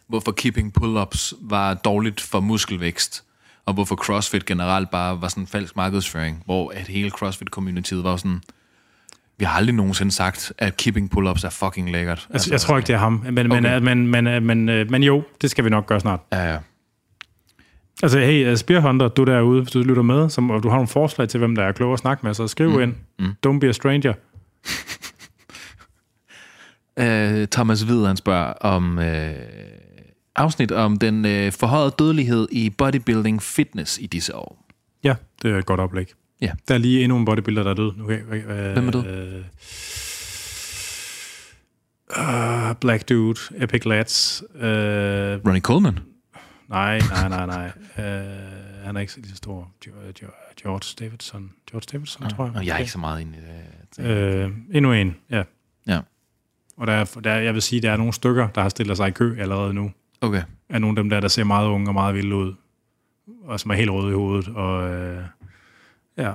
hvorfor 0.09 0.33
keeping 0.33 0.73
pull-ups 0.79 1.33
var 1.41 1.75
dårligt 1.75 2.21
for 2.21 2.41
muskelvækst, 2.41 3.25
og 3.67 3.75
hvorfor 3.75 3.97
CrossFit 3.97 4.47
generelt 4.47 4.91
bare 4.91 5.23
var 5.23 5.29
sådan 5.29 5.43
en 5.43 5.47
falsk 5.47 5.77
markedsføring, 5.77 6.43
hvor 6.45 6.71
at 6.71 6.87
hele 6.89 7.11
CrossFit-communityet 7.11 8.03
var 8.03 8.17
sådan, 8.17 8.41
vi 9.39 9.45
har 9.45 9.59
aldrig 9.59 9.75
nogensinde 9.75 10.13
sagt, 10.13 10.53
at 10.59 10.77
keeping 10.77 11.11
pull-ups 11.17 11.47
er 11.47 11.51
fucking 11.51 11.93
lækkert. 11.93 12.29
Altså, 12.31 12.51
jeg 12.51 12.61
tror 12.61 12.77
ikke, 12.77 12.87
det 12.87 12.95
er 12.95 12.99
ham. 12.99 13.25
Men, 13.33 13.53
Okay. 13.53 13.79
men, 13.79 13.85
men, 13.85 14.27
men, 14.27 14.47
men, 14.47 14.69
øh, 14.69 14.91
men 14.91 15.03
jo, 15.03 15.23
det 15.43 15.51
skal 15.51 15.65
vi 15.65 15.71
nok 15.71 15.87
gøre 15.87 16.01
snart. 16.01 16.21
Ja, 16.33 16.53
ja. 16.53 16.59
Altså, 18.03 18.19
hey, 18.19 18.51
uh, 18.51 18.57
Spearhunter, 18.57 19.09
du 19.09 19.25
derude, 19.25 19.63
hvis 19.63 19.73
du 19.73 19.79
lytter 19.79 20.03
med, 20.03 20.31
som, 20.31 20.51
og 20.51 20.63
du 20.63 20.69
har 20.69 20.77
nogle 20.77 20.89
forslag 20.89 21.29
til, 21.29 21.39
hvem 21.39 21.57
der 21.57 21.63
er 21.63 21.73
klog 21.73 21.93
at 21.93 21.99
snakke 21.99 22.27
med, 22.27 22.35
så 22.35 22.49
skriv 22.49 22.71
mm. 22.71 22.81
ind. 22.81 22.95
Mm. 23.19 23.35
Don't 23.47 23.59
be 23.59 23.69
a 23.69 23.73
stranger. 23.73 24.15
Øh, 26.99 27.47
Thomas 27.47 27.83
han 27.83 28.17
spørger 28.17 28.53
om 28.53 28.99
øh, 28.99 29.35
afsnit 30.37 30.73
om 30.73 30.97
den 30.99 31.25
øh, 31.25 31.53
forhøjede 31.53 31.95
dødelighed 31.99 32.49
i 32.53 32.71
bodybuilding 32.71 33.43
fitness 33.43 33.99
i 33.99 34.07
disse 34.07 34.35
år. 34.37 34.67
Ja, 35.05 35.15
det 35.43 35.51
er 35.51 35.59
et 35.59 35.67
godt 35.67 35.81
oplæg. 35.81 36.13
Ja. 36.41 36.53
Der 36.69 36.75
er 36.75 36.79
lige 36.79 37.03
endnu 37.05 37.19
en 37.19 37.25
bodybuilder, 37.25 37.63
der 37.63 37.71
er 37.71 37.75
død. 37.75 37.93
Okay, 38.01 38.21
øh, 38.29 38.73
Hvem 38.73 38.89
er 38.89 38.93
død? 38.93 39.07
Øh, 39.07 39.45
uh, 42.19 42.77
Black 42.81 43.09
Dude, 43.09 43.41
Epic 43.57 43.85
Lads. 43.85 44.43
Øh, 44.55 44.63
Ronnie 45.47 45.61
Coleman? 45.61 45.99
nej, 46.69 46.99
nej, 46.99 47.29
nej, 47.29 47.47
nej. 47.47 47.71
Øh, 48.05 48.85
han 48.85 48.97
er 48.97 49.01
ikke 49.01 49.13
så 49.13 49.21
lige 49.21 49.31
så 49.31 49.37
stor. 49.37 49.71
Jo- 49.87 49.93
George 50.63 51.05
Davidson. 51.07 51.51
George 51.71 51.87
Davidson, 51.93 52.29
tror 52.31 52.45
jeg. 52.47 52.55
Og 52.57 52.67
jeg 52.67 52.75
er 52.75 52.79
ikke 52.79 52.93
så 52.93 52.99
meget 52.99 53.21
inde 53.21 53.39
i 53.39 53.41
det. 54.03 54.07
Øh, 54.11 54.51
endnu 54.73 54.93
en, 54.93 55.17
ja. 55.31 55.43
Ja. 55.87 56.01
Og 56.77 56.87
der 56.87 56.93
er, 56.93 57.05
der, 57.25 57.31
er- 57.31 57.41
jeg 57.41 57.55
vil 57.55 57.63
sige, 57.63 57.83
der 57.83 57.93
er 57.93 57.97
nogle 57.97 58.13
stykker, 58.13 58.49
der 58.49 58.63
har 58.63 58.69
stillet 58.69 58.97
sig 58.97 59.09
i 59.09 59.11
kø 59.11 59.37
allerede 59.41 59.75
nu. 59.75 59.91
Okay. 60.25 60.43
Af 60.69 60.81
nogle 60.81 60.99
af 60.99 61.03
dem 61.03 61.11
der, 61.11 61.21
der 61.21 61.29
ser 61.29 61.45
meget 61.45 61.69
unge 61.69 61.91
og 61.91 61.95
meget 61.95 62.15
vilde 62.15 62.37
ud. 62.37 62.55
Og 63.45 63.61
som 63.61 63.71
er 63.71 63.75
helt 63.75 63.91
røde 63.91 64.11
i 64.11 64.15
hovedet. 64.15 64.49
Og, 64.49 64.91
øh, 64.91 65.23
ja. 66.17 66.33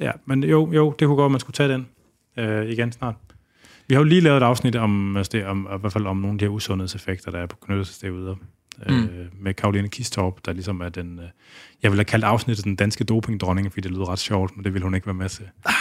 Ja, 0.00 0.12
men 0.26 0.44
jo, 0.44 0.72
jo, 0.72 0.94
det 0.98 1.06
kunne 1.06 1.16
godt, 1.16 1.24
at 1.24 1.30
man 1.30 1.40
skulle 1.40 1.54
tage 1.54 1.68
den 1.68 1.88
øh, 2.36 2.66
igen 2.66 2.92
snart. 2.92 3.14
Vi 3.88 3.94
har 3.94 4.00
jo 4.00 4.04
lige 4.04 4.20
lavet 4.20 4.36
et 4.36 4.42
afsnit 4.42 4.76
om, 4.76 5.16
altså 5.16 5.30
det, 5.32 5.46
om 5.46 5.68
i 5.76 5.78
hvert 5.80 5.92
fald 5.92 6.06
om 6.06 6.16
nogle 6.16 6.34
af 6.34 6.38
de 6.38 6.44
her 6.44 6.50
usundhedseffekter, 6.50 7.30
der 7.30 7.38
er 7.38 7.46
på 7.46 7.56
knyttelsesderude. 7.56 8.36
Mm. 8.88 9.04
Øh, 9.04 9.26
med 9.40 9.54
Karoline 9.54 9.88
Kistorp, 9.88 10.44
der 10.44 10.52
ligesom 10.52 10.80
er 10.80 10.88
den... 10.88 11.18
Øh, 11.18 11.24
jeg 11.82 11.90
vil 11.90 11.98
have 11.98 12.04
kaldt 12.04 12.24
afsnittet 12.24 12.64
den 12.64 12.76
danske 12.76 13.04
dopingdronning, 13.04 13.72
fordi 13.72 13.80
det 13.80 13.90
lyder 13.90 14.08
ret 14.08 14.18
sjovt, 14.18 14.56
men 14.56 14.64
det 14.64 14.74
vil 14.74 14.82
hun 14.82 14.94
ikke 14.94 15.06
være 15.06 15.14
med 15.14 15.28
til. 15.28 15.48
Ah, 15.64 15.72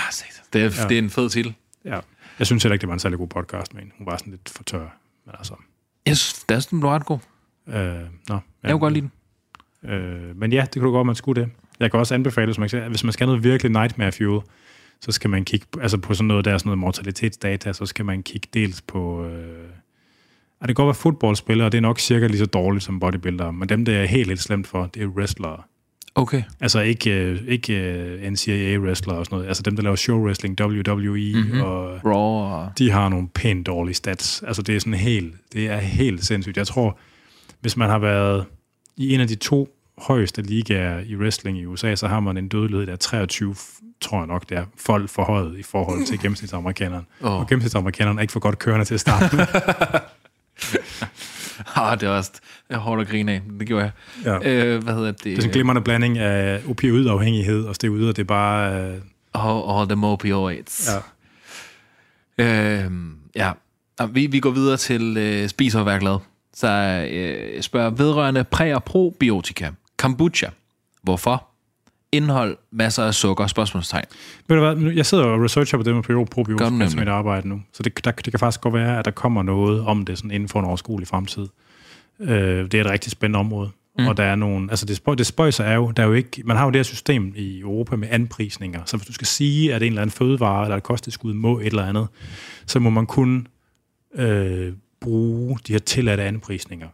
det, 0.53 0.61
er, 0.61 0.64
ja. 0.64 0.88
Det 0.88 0.91
er 0.91 0.99
en 0.99 1.09
fed 1.09 1.30
titel. 1.30 1.53
Ja. 1.85 1.99
Jeg 2.39 2.47
synes 2.47 2.64
heller 2.64 2.73
ikke, 2.73 2.81
det 2.81 2.88
var 2.88 2.93
en 2.93 2.99
særlig 2.99 3.19
god 3.19 3.27
podcast 3.27 3.73
hende. 3.73 3.91
Hun 3.97 4.07
var 4.07 4.18
sådan 4.18 4.31
lidt 4.31 4.49
for 4.49 4.64
tør. 4.64 4.97
Men 5.26 5.35
altså, 5.38 5.53
Jeg 6.07 6.17
synes, 6.17 6.45
det 6.49 6.55
er 6.55 6.59
sådan, 6.59 6.79
du 6.79 6.88
er 6.88 6.91
ret 6.91 7.05
god. 7.05 7.19
øh, 7.67 7.75
nå. 8.29 8.39
Jeg 8.63 8.71
kunne 8.71 8.79
godt 8.79 8.93
lide 8.93 9.09
den. 9.84 9.91
Øh, 9.91 10.35
men 10.35 10.53
ja, 10.53 10.61
det 10.61 10.73
kunne 10.73 10.88
du 10.88 10.91
godt, 10.91 11.05
man 11.05 11.15
skulle 11.15 11.41
det. 11.41 11.51
Jeg 11.79 11.91
kan 11.91 11.99
også 11.99 12.13
anbefale, 12.13 12.45
hvis 12.45 12.57
man, 12.57 12.89
hvis 12.89 13.03
man 13.03 13.13
skal 13.13 13.27
have 13.27 13.35
noget 13.35 13.43
virkelig 13.43 13.71
nightmare 13.71 14.11
fuel, 14.11 14.41
så 15.01 15.11
skal 15.11 15.29
man 15.29 15.45
kigge 15.45 15.67
altså 15.81 15.97
på 15.97 16.13
sådan 16.13 16.27
noget, 16.27 16.45
der 16.45 16.53
er 16.53 16.57
sådan 16.57 16.67
noget 16.67 16.79
mortalitetsdata, 16.79 17.73
så 17.73 17.85
skal 17.85 18.05
man 18.05 18.23
kigge 18.23 18.47
dels 18.53 18.81
på... 18.81 19.25
Øh, 19.25 19.67
det 20.61 20.67
kan 20.67 20.75
godt 20.75 20.88
være 20.88 20.93
fodboldspillere, 20.93 21.67
og 21.67 21.71
det 21.71 21.77
er 21.77 21.81
nok 21.81 21.99
cirka 21.99 22.27
lige 22.27 22.38
så 22.39 22.45
dårligt 22.45 22.84
som 22.84 22.99
bodybuildere, 22.99 23.53
men 23.53 23.69
dem, 23.69 23.85
der 23.85 23.97
er 23.97 24.05
helt, 24.05 24.27
helt 24.27 24.41
slemt 24.41 24.67
for, 24.67 24.85
det 24.85 25.03
er 25.03 25.07
wrestlere. 25.07 25.63
Okay. 26.18 26.44
Altså 26.60 26.80
ikke, 26.80 27.11
øh, 27.11 27.41
ikke 27.48 27.73
øh, 27.73 28.31
NCAA-wrestlere 28.31 29.15
og 29.18 29.26
sådan 29.26 29.35
noget. 29.35 29.48
Altså 29.48 29.64
dem, 29.64 29.76
der 29.76 29.84
laver 29.84 29.95
show 29.95 30.26
wrestling, 30.26 30.61
WWE, 30.61 31.31
Mhm. 31.34 31.44
mm-hmm. 31.45 31.61
og 31.61 31.99
Raw 32.06 32.53
og... 32.53 32.72
de 32.77 32.91
har 32.91 33.10
nogle 33.10 33.27
pænt 33.35 33.68
dårlige 33.68 33.95
stats. 33.95 34.44
Altså 34.48 34.61
det 34.61 34.76
er 34.76 34.80
sådan 34.80 34.94
helt, 34.94 35.34
det 35.53 35.68
er 35.69 35.77
helt 35.77 36.26
sindssygt. 36.26 36.57
Jeg 36.57 36.68
tror, 36.68 36.98
hvis 37.61 37.77
man 37.77 37.89
har 37.89 37.99
været 37.99 38.45
i 38.98 39.14
en 39.14 39.19
af 39.22 39.27
de 39.27 39.35
to 39.35 39.69
højeste 39.98 40.41
ligaer 40.41 40.99
i 40.99 41.15
wrestling 41.15 41.57
i 41.60 41.65
USA, 41.65 41.95
så 41.95 42.07
har 42.07 42.19
man 42.19 42.38
en 42.38 42.48
dødelighed, 42.48 42.85
der 42.85 42.94
er 42.94 42.98
23, 42.98 43.56
tror 44.02 44.18
jeg 44.18 44.27
nok, 44.27 44.49
det 44.49 44.57
er 44.57 44.65
folk 44.77 45.10
forhøjet 45.10 45.57
i 45.60 45.64
forhold 45.64 46.06
til 46.06 46.19
gennemsnitsamerikaneren. 46.19 47.06
Oh. 47.22 47.31
Og 47.31 47.48
gennemsnitsamerikaneren 47.48 48.18
er 48.18 48.22
ikke 48.22 48.31
for 48.34 48.39
godt 48.39 48.60
kørende 48.60 48.85
til 48.85 48.94
at 48.94 48.99
starte 48.99 49.35
med. 49.35 49.45
Ah, 51.75 51.99
det 51.99 52.07
er 52.07 52.11
også 52.11 52.31
hårdt 52.71 53.01
at 53.01 53.07
grine 53.07 53.31
af. 53.31 53.41
Det 53.59 53.67
gjorde 53.67 53.91
jeg. 54.25 54.41
ja. 54.43 54.65
Øh, 54.65 54.84
hvad 54.84 54.93
hedder 54.93 55.11
det? 55.11 55.23
Det 55.23 55.31
er 55.31 55.35
sådan 55.35 55.49
en 55.49 55.53
glimrende 55.53 55.81
blanding 55.81 56.17
af 56.17 56.61
opioidafhængighed 56.69 57.65
og 57.65 57.75
steroider. 57.75 58.07
Det 58.11 58.19
er 58.19 58.23
bare... 58.23 58.73
Øh, 58.73 58.95
All, 59.34 59.79
all 59.79 59.89
the 59.89 60.07
opioids. 60.07 60.89
ja. 62.38 62.84
Øh, 62.85 62.91
ja. 63.35 63.51
Og 63.99 64.15
Vi, 64.15 64.27
vi 64.27 64.39
går 64.39 64.49
videre 64.51 64.77
til 64.77 65.17
øh, 65.17 65.47
spis 65.49 65.75
og 65.75 65.85
vær 65.85 65.99
glad. 65.99 66.17
Så 66.53 66.67
øh, 67.11 67.61
spørger 67.61 67.89
vedrørende 67.89 68.45
præ- 68.55 68.73
og 68.73 68.84
probiotika. 68.84 69.69
Kombucha. 69.97 70.47
Hvorfor? 71.03 71.46
Indhold, 72.11 72.57
masser 72.71 73.03
af 73.03 73.13
sukker, 73.13 73.47
spørgsmålstegn. 73.47 74.05
Ved 74.47 74.57
du 74.57 74.73
hvad, 74.73 74.93
jeg 74.93 75.05
sidder 75.05 75.23
og 75.23 75.43
researcher 75.43 75.77
på 75.77 75.84
det 75.84 75.95
med 75.95 76.25
probiotika 76.25 76.89
som 76.89 76.99
mit 76.99 77.07
arbejde 77.07 77.47
nu. 77.47 77.61
Så 77.73 77.84
det, 77.84 78.05
der, 78.05 78.11
det 78.11 78.34
kan 78.34 78.39
faktisk 78.39 78.61
godt 78.61 78.73
være, 78.73 78.99
at 78.99 79.05
der 79.05 79.11
kommer 79.11 79.43
noget 79.43 79.81
om 79.81 80.05
det 80.05 80.17
sådan 80.17 80.31
inden 80.31 80.49
for 80.49 80.59
en 80.59 80.65
overskuelig 80.65 81.07
fremtid. 81.07 81.47
Øh, 82.19 82.71
det 82.71 82.73
er 82.73 82.81
et 82.81 82.89
rigtig 82.89 83.11
spændende 83.11 83.39
område. 83.39 83.69
Mm. 83.99 84.07
Og 84.07 84.17
der 84.17 84.23
er 84.23 84.35
nogle, 84.35 84.71
altså 84.71 84.85
det, 84.85 84.95
spøj, 84.95 85.15
det 85.15 85.25
spøjser 85.25 85.63
er 85.63 85.75
jo, 85.75 85.91
der 85.91 86.03
er 86.03 86.07
jo 86.07 86.13
ikke, 86.13 86.41
man 86.45 86.57
har 86.57 86.65
jo 86.65 86.71
det 86.71 86.77
her 86.79 86.84
system 86.84 87.34
i 87.35 87.59
Europa 87.59 87.95
med 87.95 88.07
anprisninger. 88.11 88.81
Så 88.85 88.97
hvis 88.97 89.07
du 89.07 89.13
skal 89.13 89.27
sige, 89.27 89.73
at 89.73 89.84
en 89.84 89.88
eller 89.88 90.01
anden 90.01 90.11
fødevare 90.11 90.63
eller 90.63 90.77
et 90.77 90.84
kosttilskud 90.84 91.34
må 91.34 91.59
et 91.59 91.65
eller 91.65 91.85
andet, 91.85 92.07
så 92.65 92.79
må 92.79 92.89
man 92.89 93.05
kun 93.05 93.47
øh, 94.15 94.73
bruge 95.01 95.59
de 95.67 95.71
her 95.71 95.79
tilladte 95.79 96.23
anprisninger. 96.23 96.88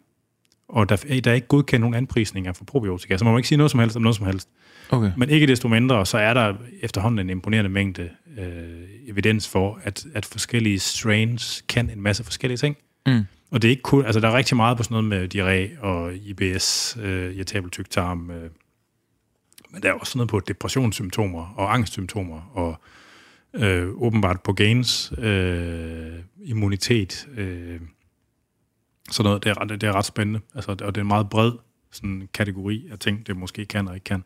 Og 0.73 0.89
der, 0.89 0.95
der 1.23 1.31
er 1.31 1.35
ikke 1.35 1.47
godkendt 1.47 1.81
nogen 1.81 1.95
anprisninger 1.95 2.53
for 2.53 2.65
probiotika, 2.65 3.17
så 3.17 3.25
man 3.25 3.31
må 3.31 3.37
ikke 3.37 3.47
sige 3.47 3.57
noget 3.57 3.71
som 3.71 3.79
helst 3.79 3.95
om 3.95 4.01
noget 4.01 4.15
som 4.15 4.25
helst. 4.25 4.49
Okay. 4.89 5.11
Men 5.17 5.29
ikke 5.29 5.47
desto 5.47 5.67
mindre, 5.67 6.05
så 6.05 6.17
er 6.17 6.33
der 6.33 6.53
efterhånden 6.81 7.19
en 7.19 7.29
imponerende 7.29 7.69
mængde 7.69 8.09
øh, 8.37 9.07
evidens 9.07 9.49
for, 9.49 9.79
at, 9.83 10.05
at 10.13 10.25
forskellige 10.25 10.79
strains 10.79 11.63
kan 11.67 11.89
en 11.89 12.01
masse 12.01 12.23
forskellige 12.23 12.57
ting. 12.57 12.77
Mm. 13.05 13.23
Og 13.51 13.61
det 13.61 13.67
er 13.67 13.69
ikke 13.69 13.81
kun, 13.81 14.05
altså 14.05 14.19
der 14.19 14.27
er 14.27 14.37
rigtig 14.37 14.57
meget 14.57 14.77
på 14.77 14.83
sådan 14.83 15.03
noget 15.03 15.09
med 15.09 15.35
diarré 15.35 15.85
og 15.85 16.13
IBS, 16.15 16.97
øh, 17.01 17.35
irritabel 17.35 17.71
tyktarm, 17.71 18.31
øh, 18.31 18.49
men 19.69 19.83
der 19.83 19.89
er 19.89 19.93
også 19.93 20.11
sådan 20.11 20.17
noget 20.17 20.29
på 20.29 20.39
depressionssymptomer 20.39 21.53
og 21.57 21.73
angstsymptomer 21.73 22.51
og 22.53 22.75
øh, 23.53 23.87
åbenbart 23.95 24.41
på 24.41 24.53
gains, 24.53 25.13
øh, 25.17 26.13
immunitet, 26.45 27.27
øh, 27.37 27.79
sådan 29.11 29.27
noget, 29.29 29.43
det 29.43 29.49
er, 29.49 29.63
det 29.63 29.83
er 29.83 29.93
ret 29.93 30.05
spændende, 30.05 30.39
altså, 30.55 30.71
og 30.71 30.77
det 30.77 30.97
er 30.97 31.01
en 31.01 31.07
meget 31.07 31.29
bred 31.29 31.51
sådan 31.91 32.29
kategori 32.33 32.87
af 32.91 32.99
ting, 32.99 33.27
det 33.27 33.37
måske 33.37 33.65
kan 33.65 33.87
og 33.87 33.95
ikke 33.95 34.03
kan. 34.03 34.23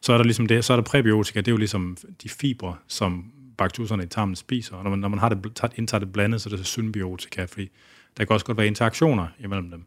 Så 0.00 0.12
er 0.12 0.16
der 0.16 0.24
ligesom 0.24 0.46
det, 0.46 0.64
så 0.64 0.72
er 0.72 0.76
der 0.76 0.84
præbiotika, 0.84 1.40
det 1.40 1.48
er 1.48 1.52
jo 1.52 1.56
ligesom 1.58 1.96
de 2.22 2.28
fibre, 2.28 2.76
som 2.86 3.24
bakterierne 3.58 4.02
i 4.02 4.06
tarmen 4.06 4.36
spiser, 4.36 4.76
og 4.76 4.84
når 4.84 4.90
man, 4.90 4.98
når 4.98 5.08
man 5.08 5.18
har 5.18 5.28
det, 5.28 5.54
tager- 5.54 5.72
indtager 5.76 5.98
det 5.98 6.12
blandet, 6.12 6.42
så 6.42 6.50
er 6.52 6.56
det 6.56 6.66
symbiotika, 6.66 7.44
fordi 7.44 7.70
der 8.16 8.24
kan 8.24 8.34
også 8.34 8.46
godt 8.46 8.58
være 8.58 8.66
interaktioner 8.66 9.26
imellem 9.38 9.70
dem. 9.70 9.84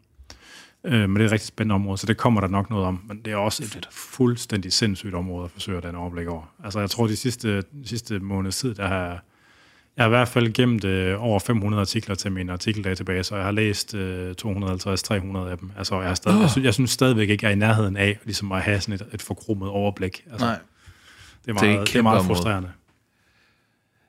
Øh, 0.83 1.09
men 1.09 1.15
det 1.15 1.21
er 1.21 1.25
et 1.25 1.31
rigtig 1.31 1.47
spændende 1.47 1.75
område, 1.75 1.97
så 1.97 2.07
det 2.07 2.17
kommer 2.17 2.41
der 2.41 2.47
nok 2.47 2.69
noget 2.69 2.85
om, 2.85 3.03
men 3.07 3.21
det 3.25 3.33
er 3.33 3.37
også 3.37 3.63
et 3.63 3.87
fuldstændig 3.91 4.73
sindssygt 4.73 5.13
område 5.13 5.45
at 5.45 5.51
forsøge 5.51 5.77
at 5.77 5.83
danne 5.83 5.99
overblik 5.99 6.27
over. 6.27 6.53
Altså 6.63 6.79
jeg 6.79 6.89
tror, 6.89 7.07
de 7.07 7.15
sidste, 7.15 7.61
de 7.61 7.87
sidste 7.87 8.19
måneds 8.19 8.57
tid, 8.57 8.75
der 8.75 8.87
har 8.87 9.23
jeg 9.97 10.03
har 10.03 10.07
i 10.07 10.09
hvert 10.09 10.27
fald 10.27 10.53
gemt 10.53 10.83
øh, 10.83 11.23
over 11.23 11.39
500 11.39 11.81
artikler 11.81 12.15
til 12.15 12.31
min 12.31 12.49
artikeldatabase, 12.49 13.33
og 13.33 13.37
jeg 13.37 13.45
har 13.45 13.51
læst 13.51 13.95
øh, 13.95 14.35
250-300 14.41 14.45
af 15.37 15.57
dem. 15.57 15.71
Altså, 15.77 15.99
jeg, 15.99 16.07
har 16.07 16.15
stadig, 16.15 16.37
oh. 16.37 16.41
jeg, 16.41 16.49
synes, 16.49 16.65
jeg 16.65 16.73
synes 16.73 16.91
stadigvæk 16.91 17.29
ikke, 17.29 17.45
jeg 17.45 17.51
er 17.51 17.55
i 17.55 17.59
nærheden 17.59 17.97
af 17.97 18.19
ligesom 18.23 18.51
at 18.51 18.61
have 18.61 18.81
sådan 18.81 18.95
et, 18.95 19.07
et 19.13 19.21
forkrummet 19.21 19.69
overblik. 19.69 20.23
Altså, 20.31 20.45
Nej. 20.45 20.57
det 21.45 21.49
er 21.49 21.53
det 21.53 21.63
er 21.63 21.71
et 21.71 21.75
meget, 21.75 21.87
det 21.87 21.95
er 21.95 22.01
meget 22.01 22.19
område. 22.19 22.35
frustrerende. 22.35 22.69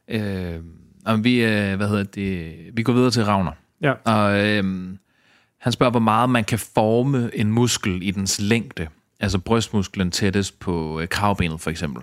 Øh, 0.09 1.25
vi, 1.25 1.45
øh, 1.45 1.77
hvad 1.77 1.89
hedder 1.89 2.05
det, 2.05 2.55
vi 2.73 2.83
går 2.83 2.93
videre 2.93 3.11
til 3.11 3.25
Ravner. 3.25 3.53
Ja. 3.81 3.93
Og 3.93 4.47
øh, 4.47 4.65
han 5.59 5.73
spørger, 5.73 5.91
hvor 5.91 6.01
meget 6.01 6.31
man 6.31 6.45
kan 6.45 6.59
forme 6.59 7.31
en 7.35 7.53
muskel 7.53 8.03
i 8.03 8.11
dens 8.11 8.41
længde. 8.41 8.89
Altså 9.21 9.39
brystmusklen 9.39 10.11
tættest 10.11 10.61
på 10.61 11.01
øh, 11.01 11.09
kravbenet, 11.09 11.61
for 11.61 11.71
eksempel. 11.71 12.03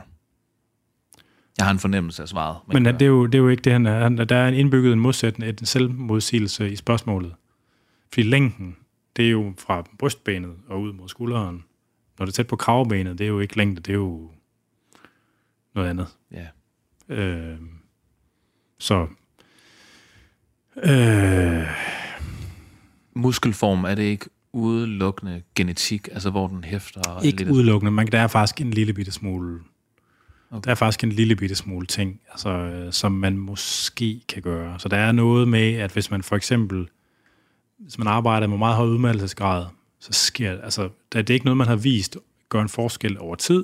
Jeg 1.58 1.66
har 1.66 1.72
en 1.74 1.80
fornemmelse 1.80 2.22
af 2.22 2.30
svaret. 2.30 2.58
Men 2.68 2.86
det 2.86 3.02
er, 3.02 3.06
jo, 3.06 3.26
det 3.26 3.36
er 3.36 3.40
jo 3.40 3.48
ikke 3.50 3.62
det, 3.62 3.74
han 3.74 3.86
er. 3.86 4.04
Han, 4.04 4.18
der 4.18 4.36
er 4.36 4.48
en 4.48 4.54
indbygget 4.54 4.94
en 4.94 5.00
modsætning, 5.00 5.60
en 5.60 5.66
selvmodsigelse 5.66 6.72
i 6.72 6.76
spørgsmålet. 6.76 7.34
Fordi 8.14 8.28
længden, 8.28 8.76
det 9.16 9.26
er 9.26 9.30
jo 9.30 9.54
fra 9.58 9.84
brystbenet 10.00 10.56
og 10.68 10.82
ud 10.82 10.94
mod 10.94 11.10
skulderen. 11.10 11.64
Når 12.20 12.26
det 12.26 12.32
er 12.32 12.36
tæt 12.36 12.48
på 12.48 12.56
kravbenet, 12.56 13.18
det 13.18 13.24
er 13.24 13.28
jo 13.28 13.40
ikke 13.40 13.58
længde, 13.58 13.82
det 13.82 13.90
er 13.90 13.98
jo 13.98 14.32
noget 15.76 15.90
andet. 15.90 16.08
Ja. 16.32 16.48
Øh, 17.16 17.58
så... 18.80 19.08
Øh, 20.84 21.68
Muskelform, 23.14 23.84
er 23.84 23.96
det 23.96 24.04
ikke 24.04 24.26
udelukkende 24.54 25.42
genetik, 25.56 26.08
altså 26.12 26.30
hvor 26.30 26.48
den 26.48 26.64
hæfter? 26.64 27.02
og 27.02 27.26
ikke 27.26 27.38
lidt- 27.38 27.50
udelukkende, 27.50 27.92
men 27.92 28.08
der 28.08 28.20
er 28.20 28.28
faktisk 28.28 28.62
en 28.62 28.72
lille 28.72 28.94
bitte 28.94 29.12
smule... 29.12 29.60
Okay. 30.52 30.62
Der 30.64 30.72
er 30.72 30.76
faktisk 30.76 31.04
en 31.04 31.12
lille 31.12 31.36
bitte 31.36 31.56
smule 31.56 31.88
ting, 31.88 32.22
altså, 32.32 32.50
øh, 32.50 32.94
som 32.94 33.12
man 33.12 33.38
måske 33.38 34.22
kan 34.28 34.42
gøre. 34.42 34.80
Så 34.80 34.90
der 34.90 34.98
er 34.98 35.12
noget 35.12 35.48
med, 35.48 35.74
at 35.74 35.92
hvis 35.92 36.12
man 36.12 36.24
for 36.24 36.36
eksempel, 36.36 36.88
hvis 37.80 37.98
man 37.98 38.08
arbejder 38.08 38.48
med 38.48 38.58
meget 38.58 38.76
høj 38.76 38.88
udmattelsesgrad, 38.88 39.66
så 40.00 40.14
sker 40.14 40.62
altså, 40.62 40.90
det 41.12 41.30
er 41.30 41.34
ikke 41.34 41.46
noget, 41.46 41.58
man 41.58 41.68
har 41.68 41.76
vist 41.76 42.18
gør 42.50 42.62
en 42.62 42.70
forskel 42.70 43.20
over 43.20 43.36
tid, 43.36 43.64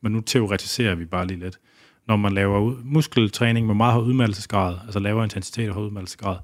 men 0.00 0.12
nu 0.12 0.20
teoretiserer 0.20 0.94
vi 0.94 1.04
bare 1.04 1.26
lige 1.26 1.40
lidt. 1.40 1.58
Når 2.06 2.16
man 2.16 2.32
laver 2.32 2.76
muskeltræning 2.84 3.66
med 3.66 3.74
meget 3.74 3.92
høj 3.92 4.02
udmattelsesgrad, 4.02 4.76
altså 4.84 4.98
lavere 4.98 5.24
intensitet 5.24 5.68
og 5.68 5.74
høj 5.74 5.84
udmattelsesgrad, 5.84 6.36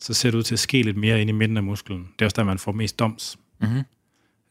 så 0.00 0.14
ser 0.14 0.30
det 0.30 0.38
ud 0.38 0.42
til 0.42 0.54
at 0.54 0.58
ske 0.58 0.82
lidt 0.82 0.96
mere 0.96 1.20
ind 1.20 1.30
i 1.30 1.32
midten 1.32 1.56
af 1.56 1.62
musklen. 1.62 2.08
Det 2.18 2.24
er 2.24 2.26
også 2.26 2.34
der, 2.36 2.44
man 2.44 2.58
får 2.58 2.72
mest 2.72 2.98
doms 2.98 3.38
Mhm 3.60 3.82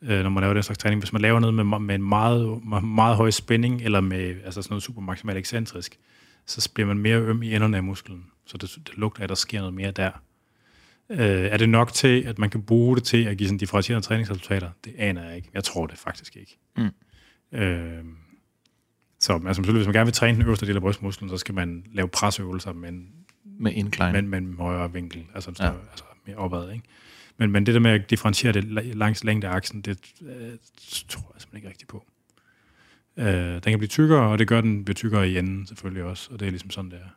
øh, 0.03 0.23
når 0.23 0.29
man 0.29 0.41
laver 0.41 0.53
den 0.53 0.63
slags 0.63 0.77
træning. 0.77 1.01
Hvis 1.01 1.13
man 1.13 1.21
laver 1.21 1.39
noget 1.39 1.53
med, 1.53 1.79
med 1.79 1.95
en 1.95 2.03
meget, 2.03 2.63
meget, 2.83 3.15
høj 3.15 3.31
spænding, 3.31 3.81
eller 3.81 4.01
med 4.01 4.35
altså 4.45 4.61
sådan 4.61 4.73
noget 4.73 4.83
super 4.83 5.01
maksimalt 5.01 5.37
ekscentrisk, 5.37 5.99
så 6.45 6.69
bliver 6.73 6.87
man 6.87 6.97
mere 6.97 7.17
øm 7.17 7.43
i 7.43 7.55
enderne 7.55 7.77
af 7.77 7.83
musklen. 7.83 8.25
Så 8.45 8.57
det, 8.57 8.77
det 8.87 8.97
lugter, 8.97 9.23
at 9.23 9.29
der 9.29 9.35
sker 9.35 9.59
noget 9.59 9.73
mere 9.73 9.91
der. 9.91 10.11
Øh, 11.09 11.19
er 11.19 11.57
det 11.57 11.69
nok 11.69 11.93
til, 11.93 12.21
at 12.21 12.39
man 12.39 12.49
kan 12.49 12.61
bruge 12.61 12.95
det 12.95 13.03
til 13.03 13.23
at 13.23 13.37
give 13.37 13.47
sådan 13.47 13.57
differentierende 13.57 14.07
træningsresultater? 14.07 14.69
Det 14.85 14.93
aner 14.97 15.23
jeg 15.23 15.35
ikke. 15.35 15.49
Jeg 15.53 15.63
tror 15.63 15.87
det 15.87 15.97
faktisk 15.97 16.35
ikke. 16.35 16.57
Mm. 16.77 16.89
Øh, 17.57 18.03
så 19.19 19.33
altså, 19.33 19.53
selvfølgelig, 19.53 19.79
hvis 19.79 19.87
man 19.87 19.93
gerne 19.93 20.05
vil 20.05 20.13
træne 20.13 20.37
den 20.37 20.45
øverste 20.45 20.65
del 20.65 20.75
af 20.75 20.81
brystmusklen, 20.81 21.29
så 21.29 21.37
skal 21.37 21.55
man 21.55 21.85
lave 21.93 22.07
presøvelser 22.07 22.73
med 22.73 22.89
en 22.89 23.07
Med 23.59 23.71
incline. 23.73 24.11
men 24.11 24.27
med 24.27 24.37
en 24.37 24.55
højere 24.57 24.93
vinkel, 24.93 25.25
altså, 25.35 25.51
ja. 25.59 25.71
altså 25.91 26.03
mere 26.25 26.35
opad. 26.35 26.71
Ikke? 26.71 26.85
Men, 27.37 27.51
men 27.51 27.65
det 27.65 27.73
der 27.73 27.79
med 27.79 27.91
at 27.91 28.09
differentiere 28.09 28.53
det 28.53 28.63
la- 28.63 28.93
langs 28.93 29.23
længdeaksen, 29.23 29.81
det 29.81 29.99
øh, 30.21 30.29
tror 31.09 31.31
jeg 31.33 31.41
simpelthen 31.41 31.55
ikke 31.55 31.69
rigtigt 31.69 31.89
på. 31.89 32.05
Øh, 33.17 33.53
den 33.53 33.61
kan 33.61 33.79
blive 33.79 33.87
tykkere, 33.87 34.29
og 34.29 34.39
det 34.39 34.47
gør 34.47 34.61
den 34.61 34.85
bliver 34.85 34.95
tykkere 34.95 35.29
i 35.29 35.37
enden 35.37 35.67
selvfølgelig 35.67 36.03
også, 36.03 36.29
og 36.33 36.39
det 36.39 36.45
er 36.45 36.49
ligesom 36.49 36.69
sådan, 36.69 36.91
det 36.91 36.99
er. 36.99 37.09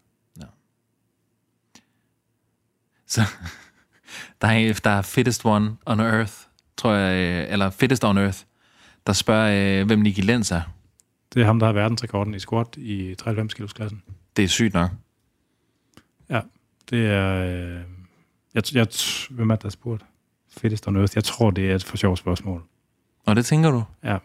Så 3.07 3.21
der 4.41 4.49
er, 4.49 4.81
der 4.85 4.91
er 4.91 5.03
fittest 5.03 5.45
one 5.45 5.77
on 5.87 6.01
earth, 6.01 6.33
tror 6.77 6.93
jeg, 6.93 7.15
øh, 7.15 7.53
eller 7.53 7.71
fittest 7.71 8.05
on 8.05 8.19
earth, 8.19 8.39
der 9.07 9.13
spørger, 9.13 9.81
øh, 9.81 9.87
hvem 9.87 9.99
Nicky 9.99 10.21
Lenz 10.21 10.53
er. 10.53 10.63
Det 11.35 11.43
er 11.43 11.47
ham, 11.47 11.59
der 11.59 11.67
har 11.67 11.73
verdensrekorden 11.73 12.35
i 12.35 12.39
squat 12.39 12.77
i 12.77 13.15
93 13.15 13.55
kilos 13.55 13.73
klassen. 13.73 14.03
Det 14.37 14.45
er 14.45 14.49
sygt 14.49 14.75
nok. 14.75 14.91
Ja, 16.31 16.41
det 16.91 17.07
er... 17.07 17.35
Øh, 17.35 17.83
jeg, 18.57 18.75
jeg, 18.75 18.87
hvem 19.31 19.51
er 19.51 19.55
det, 19.55 19.63
der 19.63 19.69
spurgt? 19.69 20.03
Fittest 20.57 20.89
on 20.89 20.97
earth. 20.97 21.13
Jeg 21.15 21.25
tror, 21.25 21.51
det 21.51 21.71
er 21.71 21.75
et 21.75 21.85
for 21.85 21.97
sjovt 21.97 22.19
spørgsmål. 22.19 22.63
Og 23.27 23.37
det 23.37 23.47
tænker 23.47 23.71
du? 23.71 23.85
Ja. 24.05 24.13
Ja. 24.13 24.19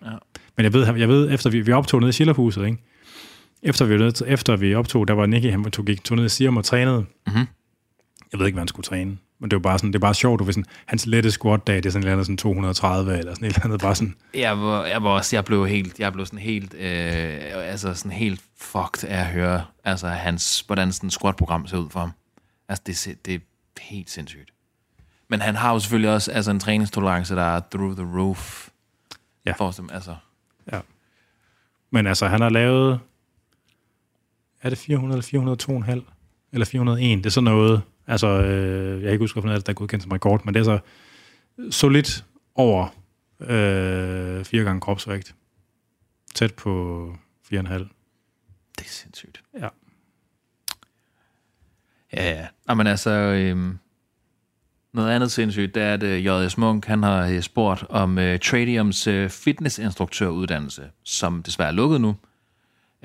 Men 0.58 0.64
jeg 0.64 0.74
ved, 0.74 0.96
jeg 0.96 1.10
ved 1.10 1.34
efter 1.34 1.50
vi, 1.50 1.62
vi 1.62 1.72
optog 1.72 2.00
nede 2.00 2.10
i 2.10 2.12
Schillerhuset, 2.12 2.66
ikke? 2.66 2.78
Efter 3.64 3.86
vi, 3.86 4.00
var 4.00 4.22
efter 4.28 4.56
vi 4.56 4.76
optog, 4.76 5.08
der 5.08 5.14
var 5.14 5.26
Nicky, 5.26 5.52
han 5.52 5.64
tog, 5.64 5.86
gik, 5.86 6.04
tog 6.04 6.18
ned 6.18 6.26
i 6.26 6.30
Siam 6.30 6.58
og 6.58 6.66
trænede. 6.66 7.06
Mhm. 7.28 7.48
Jeg 8.32 8.40
ved 8.40 8.46
ikke, 8.46 8.56
hvad 8.56 8.62
han 8.62 8.68
skulle 8.68 8.84
træne. 8.84 9.18
Men 9.40 9.52
det 9.52 9.56
jo 9.56 9.60
bare, 9.60 9.80
sådan, 9.80 9.90
det 9.90 9.96
er 9.96 10.00
bare 10.00 10.14
sjovt, 10.14 10.40
du 10.40 10.44
ved 10.44 10.54
sådan, 10.54 10.66
hans 10.86 11.06
lette 11.06 11.32
squat-dag, 11.32 11.76
det 11.76 11.86
er 11.86 11.90
sådan, 11.90 12.08
eller 12.08 12.24
sådan 12.24 12.38
230 12.38 13.18
eller 13.18 13.34
sådan 13.34 13.48
et 13.48 13.56
eller 13.56 13.66
andet, 13.66 13.82
bare 13.82 13.96
sådan. 13.96 14.16
Jeg 14.34 14.58
var, 14.58 14.86
jeg 14.86 15.04
var 15.04 15.10
også, 15.10 15.36
jeg 15.36 15.46
blev 15.46 15.68
helt, 15.68 16.00
jeg 16.00 16.14
blev 16.14 16.26
sådan 16.26 16.40
helt, 16.40 16.74
øh, 16.74 17.40
altså 17.54 17.94
sådan 17.94 18.12
helt 18.12 18.42
fucked 18.58 19.10
af 19.10 19.20
at 19.20 19.26
høre, 19.26 19.66
altså 19.84 20.08
hans, 20.08 20.64
hvordan 20.68 20.92
sådan 20.92 21.08
et 21.08 21.14
squat-program 21.14 21.68
ser 21.68 21.78
ud 21.78 21.90
for 21.90 22.00
ham. 22.00 22.12
Altså 22.70 22.84
det, 22.88 23.18
det 23.26 23.42
helt 23.82 24.10
sindssygt. 24.10 24.54
Men 25.28 25.42
han 25.42 25.56
har 25.56 25.74
jo 25.74 25.80
selvfølgelig 25.80 26.14
også 26.14 26.32
altså 26.32 26.52
en 26.52 26.60
træningstolerance, 26.60 27.36
der 27.36 27.44
er 27.44 27.62
through 27.72 27.96
the 27.96 28.18
roof. 28.18 28.70
Ja. 29.46 29.52
For, 29.52 29.94
altså, 29.94 30.16
Ja. 30.72 30.80
Men 31.92 32.08
altså, 32.08 32.28
han 32.28 32.42
har 32.42 32.50
lavet, 32.50 33.00
er 34.62 34.70
det 34.70 34.78
400 34.78 35.24
eller 35.34 35.56
402,5? 36.04 36.12
Eller 36.52 36.66
401? 36.66 37.18
Det 37.18 37.26
er 37.26 37.30
sådan 37.30 37.44
noget, 37.44 37.82
altså, 38.08 38.28
øh, 38.28 38.94
jeg 38.94 39.02
kan 39.02 39.12
ikke 39.12 39.24
huske, 39.24 39.36
hvorfor 39.36 39.56
det, 39.56 39.66
der 39.66 39.72
er 39.72 39.76
godkendt 39.76 40.04
som 40.04 40.12
rekord, 40.12 40.46
men 40.46 40.54
det 40.54 40.60
er 40.60 40.64
så 40.64 40.80
solidt 41.72 42.26
over 42.56 42.88
øh, 43.40 44.46
fire 44.46 44.64
gange 44.64 44.82
kropsvægt. 44.82 45.36
Tæt 46.36 46.54
på 46.54 47.16
4,5. 47.54 47.54
det 47.54 47.90
er 48.78 48.84
sindssygt. 48.86 49.44
Ja. 49.60 49.68
Ja, 52.14 52.30
ja. 52.30 52.48
Jamen 52.70 52.88
altså, 52.88 53.10
øhm, 53.10 53.78
noget 54.94 55.12
andet 55.12 55.32
sindssygt, 55.32 55.76
det 55.76 55.84
er, 55.84 55.94
at 55.94 56.04
øh, 56.04 56.26
J.S. 56.26 56.58
Munk, 56.58 56.86
han 56.86 57.04
har 57.04 57.28
øh, 57.28 57.42
spurgt 57.42 57.86
om 57.90 58.20
øh, 58.20 58.40
Tradiums 58.40 59.08
øh, 59.08 59.30
fitnessinstruktøruddannelse, 59.30 60.84
som 61.04 61.44
desværre 61.44 61.70
er 61.70 61.74
lukket 61.74 62.02
nu. 62.02 62.16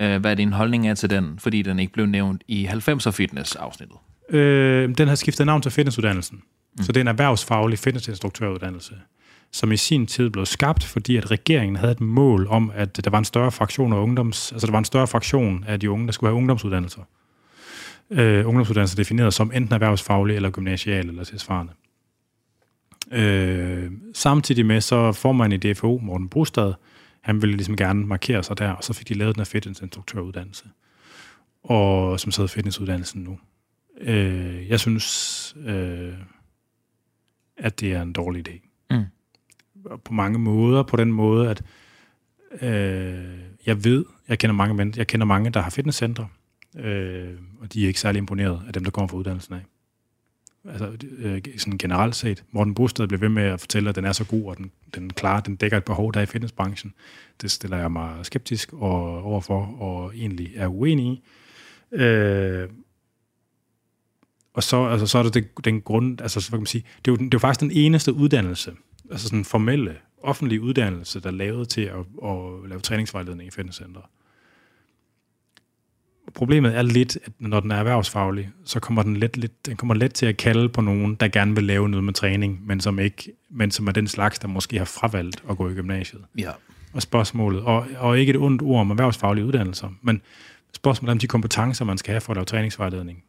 Øh, 0.00 0.20
hvad 0.20 0.30
er 0.30 0.34
din 0.34 0.52
holdning 0.52 0.88
er 0.88 0.94
til 0.94 1.10
den, 1.10 1.38
fordi 1.38 1.62
den 1.62 1.78
ikke 1.78 1.92
blev 1.92 2.06
nævnt 2.06 2.42
i 2.48 2.66
90'er 2.66 3.10
fitness-afsnittet? 3.10 3.96
Øh, 4.30 4.88
den 4.98 5.08
har 5.08 5.14
skiftet 5.14 5.46
navn 5.46 5.62
til 5.62 5.72
fitnessuddannelsen. 5.72 6.42
Mm. 6.76 6.82
Så 6.82 6.92
det 6.92 6.96
er 6.96 7.00
en 7.00 7.08
erhvervsfaglig 7.08 7.78
fitnessinstruktøruddannelse, 7.78 8.94
som 9.52 9.72
i 9.72 9.76
sin 9.76 10.06
tid 10.06 10.30
blev 10.30 10.46
skabt, 10.46 10.84
fordi 10.84 11.16
at 11.16 11.30
regeringen 11.30 11.76
havde 11.76 11.92
et 11.92 12.00
mål 12.00 12.46
om, 12.50 12.72
at 12.74 13.04
der 13.04 13.10
var 13.10 13.18
en 13.18 13.24
større 13.24 13.52
fraktion 13.52 13.92
af 13.92 13.96
ungdoms, 13.96 14.52
altså 14.52 14.66
der 14.66 14.72
var 14.72 14.78
en 14.78 14.84
større 14.84 15.06
fraktion 15.06 15.64
af 15.68 15.80
de 15.80 15.90
unge, 15.90 16.06
der 16.06 16.12
skulle 16.12 16.30
have 16.30 16.36
ungdomsuddannelser. 16.36 17.02
Øh, 18.10 18.46
ungdomsuddannelser 18.46 18.96
defineret 18.96 19.34
som 19.34 19.52
enten 19.54 19.74
erhvervsfaglig 19.74 20.36
eller 20.36 20.50
gymnasial 20.50 21.08
eller 21.08 21.24
tilsvarende. 21.24 21.72
Øh, 23.12 23.92
samtidig 24.14 24.66
med, 24.66 24.80
så 24.80 25.12
får 25.12 25.32
man 25.32 25.52
i 25.52 25.56
DFO, 25.56 25.98
Morten 26.02 26.28
Brustad, 26.28 26.72
han 27.20 27.42
ville 27.42 27.56
ligesom 27.56 27.76
gerne 27.76 28.06
markere 28.06 28.42
sig 28.42 28.58
der, 28.58 28.70
og 28.70 28.84
så 28.84 28.92
fik 28.92 29.08
de 29.08 29.14
lavet 29.14 29.34
den 29.34 29.40
her 29.40 29.44
fitnessinstruktøruddannelse. 29.44 30.64
Og 31.62 32.20
som 32.20 32.32
sidder 32.32 32.48
fitnessuddannelsen 32.48 33.22
nu. 33.22 33.38
Øh, 34.00 34.68
jeg 34.68 34.80
synes, 34.80 35.56
øh, 35.64 36.14
at 37.56 37.80
det 37.80 37.92
er 37.92 38.02
en 38.02 38.12
dårlig 38.12 38.48
idé. 38.48 38.60
Mm. 38.90 39.04
På 40.04 40.12
mange 40.12 40.38
måder, 40.38 40.82
på 40.82 40.96
den 40.96 41.12
måde, 41.12 41.50
at 41.50 41.62
øh, 42.62 43.38
jeg 43.66 43.84
ved, 43.84 44.04
jeg 44.28 44.38
kender 44.38 44.54
mange 44.54 44.92
jeg 44.96 45.06
kender 45.06 45.26
mange, 45.26 45.50
der 45.50 45.60
har 45.60 45.70
fitnesscentre, 45.70 46.28
øh, 46.76 47.34
og 47.60 47.72
de 47.72 47.84
er 47.84 47.88
ikke 47.88 48.00
særlig 48.00 48.18
imponeret 48.18 48.62
af 48.66 48.72
dem, 48.72 48.84
der 48.84 48.90
kommer 48.90 49.08
fra 49.08 49.16
uddannelsen 49.16 49.54
af. 49.54 49.60
Altså 50.68 50.96
øh, 51.18 51.42
sådan 51.56 51.78
generelt 51.78 52.16
set. 52.16 52.44
Morten 52.50 52.74
Bosted 52.74 53.08
blev 53.08 53.20
ved 53.20 53.28
med 53.28 53.42
at 53.42 53.60
fortælle, 53.60 53.88
at 53.88 53.94
den 53.94 54.04
er 54.04 54.12
så 54.12 54.24
god, 54.24 54.44
og 54.44 54.56
den, 54.56 54.70
den 54.94 55.10
klarer, 55.10 55.40
den 55.40 55.56
dækker 55.56 55.76
et 55.76 55.84
behov, 55.84 56.12
der 56.12 56.20
er 56.20 56.22
i 56.22 56.26
fitnessbranchen. 56.26 56.94
Det 57.42 57.50
stiller 57.50 57.76
jeg 57.76 57.92
mig 57.92 58.26
skeptisk 58.26 58.72
og, 58.72 59.22
overfor, 59.24 59.66
og 59.80 60.16
egentlig 60.16 60.52
er 60.56 60.66
uenig 60.66 61.06
i. 61.06 61.22
Øh, 61.92 62.68
og 64.54 64.62
så, 64.62 64.86
altså, 64.86 65.06
så 65.06 65.18
er 65.18 65.22
det, 65.22 65.34
det 65.34 65.64
den 65.64 65.80
grund, 65.80 66.20
altså 66.20 66.40
så 66.40 66.50
kan 66.50 66.58
man 66.58 66.66
sige, 66.66 66.84
det 67.04 67.10
er, 67.10 67.12
jo, 67.12 67.16
det 67.16 67.24
er 67.24 67.28
jo 67.32 67.38
faktisk 67.38 67.60
den 67.60 67.70
eneste 67.70 68.12
uddannelse, 68.12 68.72
altså 69.10 69.28
sådan 69.28 69.44
formelle, 69.44 69.96
offentlige 70.22 70.60
uddannelse, 70.60 71.20
der 71.20 71.26
er 71.26 71.32
lavet 71.32 71.68
til 71.68 71.80
at, 71.80 71.98
at 72.24 72.68
lave 72.68 72.80
træningsvejledning 72.80 73.48
i 73.48 73.50
fitnesscenter. 73.50 74.00
Problemet 76.34 76.76
er 76.76 76.82
lidt, 76.82 77.18
at 77.24 77.32
når 77.38 77.60
den 77.60 77.70
er 77.70 77.76
erhvervsfaglig, 77.76 78.50
så 78.64 78.80
kommer 78.80 79.02
den 79.02 79.16
let, 79.16 79.36
lidt, 79.36 79.66
den 79.66 79.76
kommer 79.76 79.94
let 79.94 80.14
til 80.14 80.26
at 80.26 80.36
kalde 80.36 80.68
på 80.68 80.80
nogen, 80.80 81.14
der 81.14 81.28
gerne 81.28 81.54
vil 81.54 81.64
lave 81.64 81.88
noget 81.88 82.04
med 82.04 82.12
træning, 82.12 82.66
men 82.66 82.80
som, 82.80 82.98
ikke, 82.98 83.32
men 83.50 83.70
som 83.70 83.86
er 83.88 83.92
den 83.92 84.08
slags, 84.08 84.38
der 84.38 84.48
måske 84.48 84.78
har 84.78 84.84
fravalgt 84.84 85.42
at 85.50 85.56
gå 85.56 85.68
i 85.70 85.74
gymnasiet 85.74 86.22
Ja. 86.38 86.50
og 86.92 87.02
spørgsmålet, 87.02 87.62
og, 87.62 87.86
og 87.98 88.18
ikke 88.18 88.30
et 88.30 88.36
ondt 88.36 88.62
ord 88.62 88.80
om 88.80 88.90
erhvervsfaglige 88.90 89.44
uddannelser, 89.46 89.88
men 90.02 90.20
spørgsmålet 90.74 91.12
om 91.12 91.18
de 91.18 91.26
kompetencer, 91.26 91.84
man 91.84 91.98
skal 91.98 92.12
have 92.12 92.20
for 92.20 92.32
at 92.32 92.36
lave 92.36 92.44
træningsvejledning, 92.44 93.22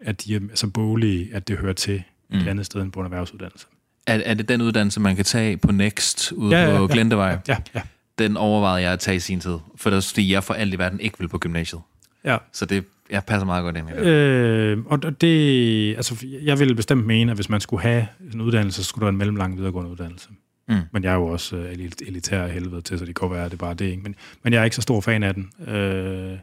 at 0.00 0.24
de 0.24 0.34
er 0.34 0.40
så 0.54 0.66
bolige, 0.66 1.28
at 1.34 1.48
det 1.48 1.58
hører 1.58 1.72
til 1.72 2.02
mm. 2.30 2.36
et 2.38 2.48
andet 2.48 2.66
sted 2.66 2.82
end 2.82 2.92
på 2.92 3.00
en 3.00 3.04
erhvervsuddannelse. 3.06 3.66
Er, 4.06 4.20
er 4.24 4.34
det 4.34 4.48
den 4.48 4.60
uddannelse, 4.62 5.00
man 5.00 5.16
kan 5.16 5.24
tage 5.24 5.56
på 5.56 5.72
Next 5.72 6.32
ude 6.32 6.56
Ja, 6.56 6.70
ja, 6.70 6.76
på 6.76 6.82
ja. 6.82 6.92
Glendevej? 6.92 7.38
Ja, 7.48 7.56
ja, 7.74 7.80
Den 8.18 8.36
overvejede 8.36 8.82
jeg 8.82 8.92
at 8.92 9.00
tage 9.00 9.16
i 9.16 9.20
sin 9.20 9.40
tid, 9.40 9.58
for 9.76 9.90
det 9.90 9.96
er 9.96 10.00
fordi, 10.00 10.32
jeg 10.32 10.44
for 10.44 10.54
alt 10.54 10.74
i 10.74 10.78
verden 10.78 11.00
ikke 11.00 11.18
vil 11.18 11.28
på 11.28 11.38
gymnasiet. 11.38 11.80
Ja. 12.24 12.38
Så 12.52 12.66
det 12.66 12.84
jeg 13.10 13.24
passer 13.24 13.46
meget 13.46 13.62
godt 13.62 13.76
ind 13.76 13.90
i 13.90 13.92
det. 13.92 14.06
Øh, 14.06 14.78
og 14.86 15.20
det, 15.20 15.96
altså, 15.96 16.26
jeg 16.42 16.58
ville 16.58 16.74
bestemt 16.74 17.06
mene, 17.06 17.30
at 17.30 17.36
hvis 17.36 17.48
man 17.48 17.60
skulle 17.60 17.82
have 17.82 18.06
en 18.34 18.40
uddannelse, 18.40 18.82
så 18.84 18.88
skulle 18.88 19.00
der 19.00 19.06
være 19.06 19.12
en 19.12 19.18
mellemlang 19.18 19.56
videregående 19.56 19.90
uddannelse. 19.90 20.28
Mm. 20.68 20.80
Men 20.92 21.04
jeg 21.04 21.10
er 21.10 21.14
jo 21.16 21.26
også 21.26 21.56
øh, 21.56 21.72
elit- 21.72 22.08
elitær 22.08 22.42
af 22.42 22.50
helvede 22.50 22.80
til, 22.80 22.98
så 22.98 23.04
det 23.04 23.14
kan 23.14 23.30
være, 23.30 23.44
at 23.44 23.50
det 23.50 23.56
er 23.56 23.66
bare 23.66 23.74
det. 23.74 23.84
Ikke? 23.84 24.02
Men, 24.02 24.14
men 24.42 24.52
jeg 24.52 24.60
er 24.60 24.64
ikke 24.64 24.76
så 24.76 24.82
stor 24.82 25.00
fan 25.00 25.22
af 25.22 25.34
den. 25.34 25.50
Øh, 25.74 26.38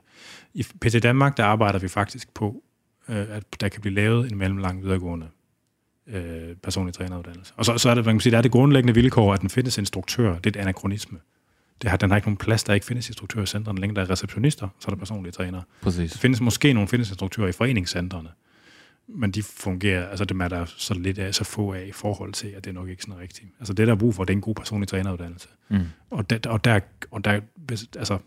I 0.53 0.63
PT 0.63 1.03
Danmark, 1.03 1.37
der 1.37 1.45
arbejder 1.45 1.79
vi 1.79 1.87
faktisk 1.87 2.33
på, 2.33 2.63
øh, 3.09 3.25
at 3.29 3.43
der 3.61 3.69
kan 3.69 3.81
blive 3.81 3.95
lavet 3.95 4.31
en 4.31 4.37
mellemlang 4.37 4.83
videregående 4.83 5.27
øh, 6.07 6.55
personlig 6.63 6.93
træneruddannelse. 6.93 7.53
Og 7.57 7.65
så, 7.65 7.77
så 7.77 7.89
er 7.89 7.95
det, 7.95 8.05
man 8.05 8.15
kan 8.15 8.21
sige, 8.21 8.31
der 8.31 8.37
er 8.37 8.41
det 8.41 8.51
grundlæggende 8.51 8.93
vilkår, 8.93 9.33
at 9.33 9.41
den 9.41 9.49
findes 9.49 9.77
instruktør. 9.77 10.37
Det 10.37 10.55
er 10.55 10.59
et 10.59 10.63
anachronisme. 10.63 11.17
Det 11.81 11.89
har, 11.89 11.97
den 11.97 12.09
har 12.09 12.17
ikke 12.17 12.27
nogen 12.27 12.37
plads, 12.37 12.63
der 12.63 12.73
ikke 12.73 12.85
findes 12.85 13.09
instruktører 13.09 13.43
i 13.43 13.47
centrene 13.47 13.81
længere. 13.81 13.95
Der 13.95 14.07
er 14.07 14.11
receptionister, 14.11 14.67
så 14.79 14.87
er 14.87 14.89
der 14.89 14.99
personlige 14.99 15.31
trænere. 15.31 15.63
Præcis. 15.81 16.11
Der 16.11 16.17
findes 16.19 16.41
måske 16.41 16.73
nogle 16.73 16.87
fitnessinstruktører 16.87 17.47
i 17.47 17.51
foreningscentrene, 17.51 18.29
men 19.07 19.31
de 19.31 19.43
fungerer, 19.43 20.07
altså 20.07 20.25
dem 20.25 20.41
er 20.41 20.47
der 20.47 20.65
så 20.65 20.93
lidt 20.93 21.17
af, 21.17 21.35
så 21.35 21.43
få 21.43 21.73
af 21.73 21.85
i 21.85 21.91
forhold 21.91 22.33
til, 22.33 22.47
at 22.47 22.63
det 22.63 22.69
er 22.69 22.73
nok 22.73 22.89
ikke 22.89 23.03
sådan 23.03 23.19
rigtigt. 23.19 23.49
Altså 23.59 23.73
det, 23.73 23.87
der 23.87 23.93
er 23.93 23.97
brug 23.97 24.15
for, 24.15 24.23
det 24.23 24.33
er 24.33 24.37
en 24.37 24.41
god 24.41 24.55
personlig 24.55 24.87
træneruddannelse. 24.87 25.47
Mm. 25.69 25.79
Og, 26.09 26.29
der, 26.29 26.49
og, 26.49 26.63
der, 26.63 26.79
og 27.11 27.25
der, 27.25 27.41
altså, 27.97 28.17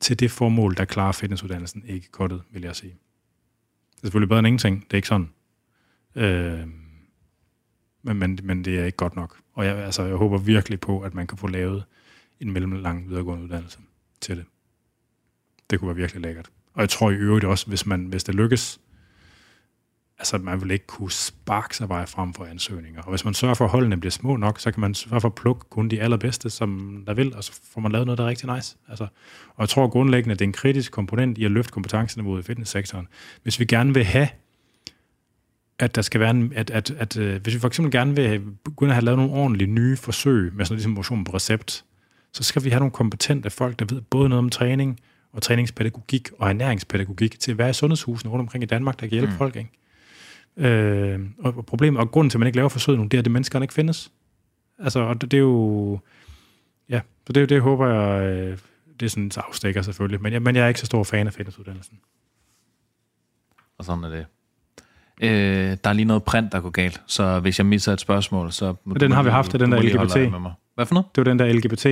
til 0.00 0.20
det 0.20 0.30
formål, 0.30 0.76
der 0.76 0.84
klarer 0.84 1.12
fitnessuddannelsen 1.12 1.84
ikke 1.86 2.08
kottet, 2.10 2.42
vil 2.50 2.62
jeg 2.62 2.76
sige. 2.76 2.90
Det 2.90 4.02
er 4.02 4.06
selvfølgelig 4.06 4.28
bedre 4.28 4.38
end 4.38 4.46
ingenting, 4.46 4.84
det 4.84 4.92
er 4.92 4.96
ikke 4.96 5.08
sådan. 5.08 5.30
Øh, 6.14 6.66
men, 8.02 8.16
men, 8.16 8.38
men 8.42 8.64
det 8.64 8.78
er 8.78 8.84
ikke 8.84 8.96
godt 8.96 9.16
nok. 9.16 9.36
Og 9.54 9.66
jeg, 9.66 9.76
altså, 9.76 10.02
jeg 10.02 10.16
håber 10.16 10.38
virkelig 10.38 10.80
på, 10.80 11.00
at 11.00 11.14
man 11.14 11.26
kan 11.26 11.38
få 11.38 11.46
lavet 11.46 11.84
en 12.40 12.52
mellemlang 12.52 13.08
videregående 13.08 13.44
uddannelse 13.44 13.78
til 14.20 14.36
det. 14.36 14.44
Det 15.70 15.78
kunne 15.78 15.88
være 15.88 15.96
virkelig 15.96 16.22
lækkert. 16.22 16.50
Og 16.74 16.80
jeg 16.80 16.88
tror 16.88 17.10
i 17.10 17.14
øvrigt 17.14 17.44
også, 17.44 17.66
hvis, 17.66 17.86
man, 17.86 18.04
hvis 18.06 18.24
det 18.24 18.34
lykkes, 18.34 18.80
altså 20.18 20.38
man 20.38 20.60
vil 20.60 20.70
ikke 20.70 20.86
kunne 20.86 21.12
sparke 21.12 21.76
sig 21.76 21.88
vej 21.88 22.06
frem 22.06 22.34
for 22.34 22.44
ansøgninger. 22.44 23.02
Og 23.02 23.10
hvis 23.10 23.24
man 23.24 23.34
sørger 23.34 23.54
for, 23.54 23.64
at 23.64 23.70
holdene 23.70 23.96
bliver 23.96 24.10
små 24.10 24.36
nok, 24.36 24.60
så 24.60 24.70
kan 24.70 24.80
man 24.80 24.94
sørge 24.94 25.20
for 25.20 25.28
at 25.28 25.34
plukke 25.34 25.64
kun 25.70 25.88
de 25.88 26.00
allerbedste, 26.00 26.50
som 26.50 27.02
der 27.06 27.14
vil, 27.14 27.34
og 27.34 27.44
så 27.44 27.60
får 27.72 27.80
man 27.80 27.92
lavet 27.92 28.06
noget, 28.06 28.18
der 28.18 28.24
er 28.24 28.28
rigtig 28.28 28.54
nice. 28.54 28.76
Altså, 28.88 29.04
og 29.48 29.60
jeg 29.60 29.68
tror 29.68 29.88
grundlæggende, 29.88 30.32
at 30.32 30.38
det 30.38 30.44
er 30.44 30.48
en 30.48 30.52
kritisk 30.52 30.92
komponent 30.92 31.38
i 31.38 31.44
at 31.44 31.50
løfte 31.50 31.72
kompetenceniveauet 31.72 32.40
i 32.40 32.42
fitnesssektoren. 32.42 33.08
Hvis 33.42 33.60
vi 33.60 33.64
gerne 33.64 33.94
vil 33.94 34.04
have, 34.04 34.28
at 35.78 35.94
der 35.94 36.02
skal 36.02 36.20
være 36.20 36.30
en, 36.30 36.52
at, 36.54 36.70
at, 36.70 36.90
at, 36.90 37.16
at 37.16 37.40
hvis 37.42 37.54
vi 37.54 37.60
for 37.60 37.68
eksempel 37.68 37.92
gerne 37.92 38.16
vil 38.16 38.40
begynde 38.64 38.90
at 38.90 38.94
have 38.94 39.04
lavet 39.04 39.18
nogle 39.18 39.32
ordentlige 39.32 39.70
nye 39.70 39.96
forsøg 39.96 40.54
med 40.54 40.64
sådan 40.64 40.74
en 40.74 40.76
ligesom 40.76 40.92
motion 40.92 41.24
på 41.24 41.34
recept, 41.34 41.84
så 42.32 42.44
skal 42.44 42.64
vi 42.64 42.70
have 42.70 42.78
nogle 42.78 42.92
kompetente 42.92 43.50
folk, 43.50 43.78
der 43.78 43.84
ved 43.94 44.00
både 44.00 44.28
noget 44.28 44.38
om 44.38 44.50
træning 44.50 45.00
og 45.32 45.42
træningspædagogik 45.42 46.30
og 46.38 46.48
ernæringspædagogik 46.48 47.40
til 47.40 47.50
at 47.50 47.58
være 47.58 47.70
i 47.70 47.72
sundhedshusene 47.72 48.30
rundt 48.30 48.40
omkring 48.40 48.64
i 48.64 48.66
Danmark, 48.66 49.00
der 49.00 49.06
kan 49.06 49.10
hjælpe 49.10 49.32
mm. 49.32 49.38
folk. 49.38 49.56
Ikke? 49.56 49.70
Øh, 50.56 51.20
og 51.38 51.66
problemet, 51.66 52.00
og 52.00 52.10
grunden 52.10 52.30
til, 52.30 52.38
at 52.38 52.40
man 52.40 52.46
ikke 52.46 52.56
laver 52.56 52.68
forsøg 52.68 52.96
nu, 52.96 53.04
det 53.04 53.14
er, 53.14 53.22
at 53.22 53.30
menneskerne 53.30 53.64
ikke 53.64 53.74
findes. 53.74 54.12
Altså, 54.78 55.00
og 55.00 55.20
det, 55.20 55.30
det 55.30 55.36
er 55.36 55.40
jo... 55.40 55.98
Ja, 56.88 57.00
så 57.26 57.32
det, 57.32 57.48
det 57.48 57.60
håber 57.60 57.86
jeg, 57.86 58.22
øh, 58.22 58.58
det 59.00 59.06
er 59.06 59.10
sådan 59.10 59.24
en 59.24 59.32
afstikker 59.36 59.82
selvfølgelig, 59.82 60.22
men 60.22 60.32
jeg, 60.32 60.42
men 60.42 60.56
jeg 60.56 60.64
er 60.64 60.68
ikke 60.68 60.80
så 60.80 60.86
stor 60.86 61.04
fan 61.04 61.26
af 61.26 61.32
fitnessuddannelsen. 61.32 61.98
Og 63.78 63.84
sådan 63.84 64.04
er 64.04 64.08
det. 64.08 64.26
Øh, 65.22 65.76
der 65.84 65.90
er 65.90 65.92
lige 65.92 66.04
noget 66.04 66.22
print, 66.22 66.52
der 66.52 66.60
går 66.60 66.70
galt, 66.70 67.02
så 67.06 67.40
hvis 67.40 67.58
jeg 67.58 67.66
misser 67.66 67.92
et 67.92 68.00
spørgsmål, 68.00 68.52
så... 68.52 68.74
må 68.84 68.94
den 68.94 69.10
du- 69.10 69.14
har 69.14 69.22
vi 69.22 69.30
haft, 69.30 69.52
du 69.52 69.56
den 69.56 69.72
der 69.72 69.82
LGBT. 69.82 70.16
Med 70.16 70.40
mig. 70.40 70.52
Hvad 70.78 70.86
for 70.86 70.94
noget? 70.94 71.06
Det 71.16 71.26
var 71.26 71.30
den 71.32 71.38
der 71.38 71.52
LGBT. 71.52 71.86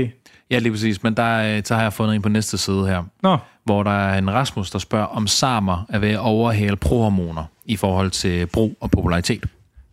Ja, 0.50 0.58
lige 0.58 0.72
præcis, 0.72 1.02
men 1.02 1.14
der, 1.14 1.56
øh, 1.56 1.62
så 1.64 1.74
har 1.74 1.82
jeg 1.82 1.92
fundet 1.92 2.14
en 2.14 2.22
på 2.22 2.28
næste 2.28 2.58
side 2.58 2.86
her, 2.86 3.04
Nå, 3.22 3.38
hvor 3.64 3.82
der 3.82 3.90
er 3.90 4.18
en 4.18 4.30
Rasmus, 4.30 4.70
der 4.70 4.78
spørger, 4.78 5.06
om 5.06 5.26
samer 5.26 5.86
er 5.88 5.98
ved 5.98 6.08
at 6.08 6.18
overhale 6.18 6.76
prohormoner 6.76 7.44
i 7.64 7.76
forhold 7.76 8.10
til 8.10 8.46
brug 8.46 8.76
og 8.80 8.90
popularitet. 8.90 9.44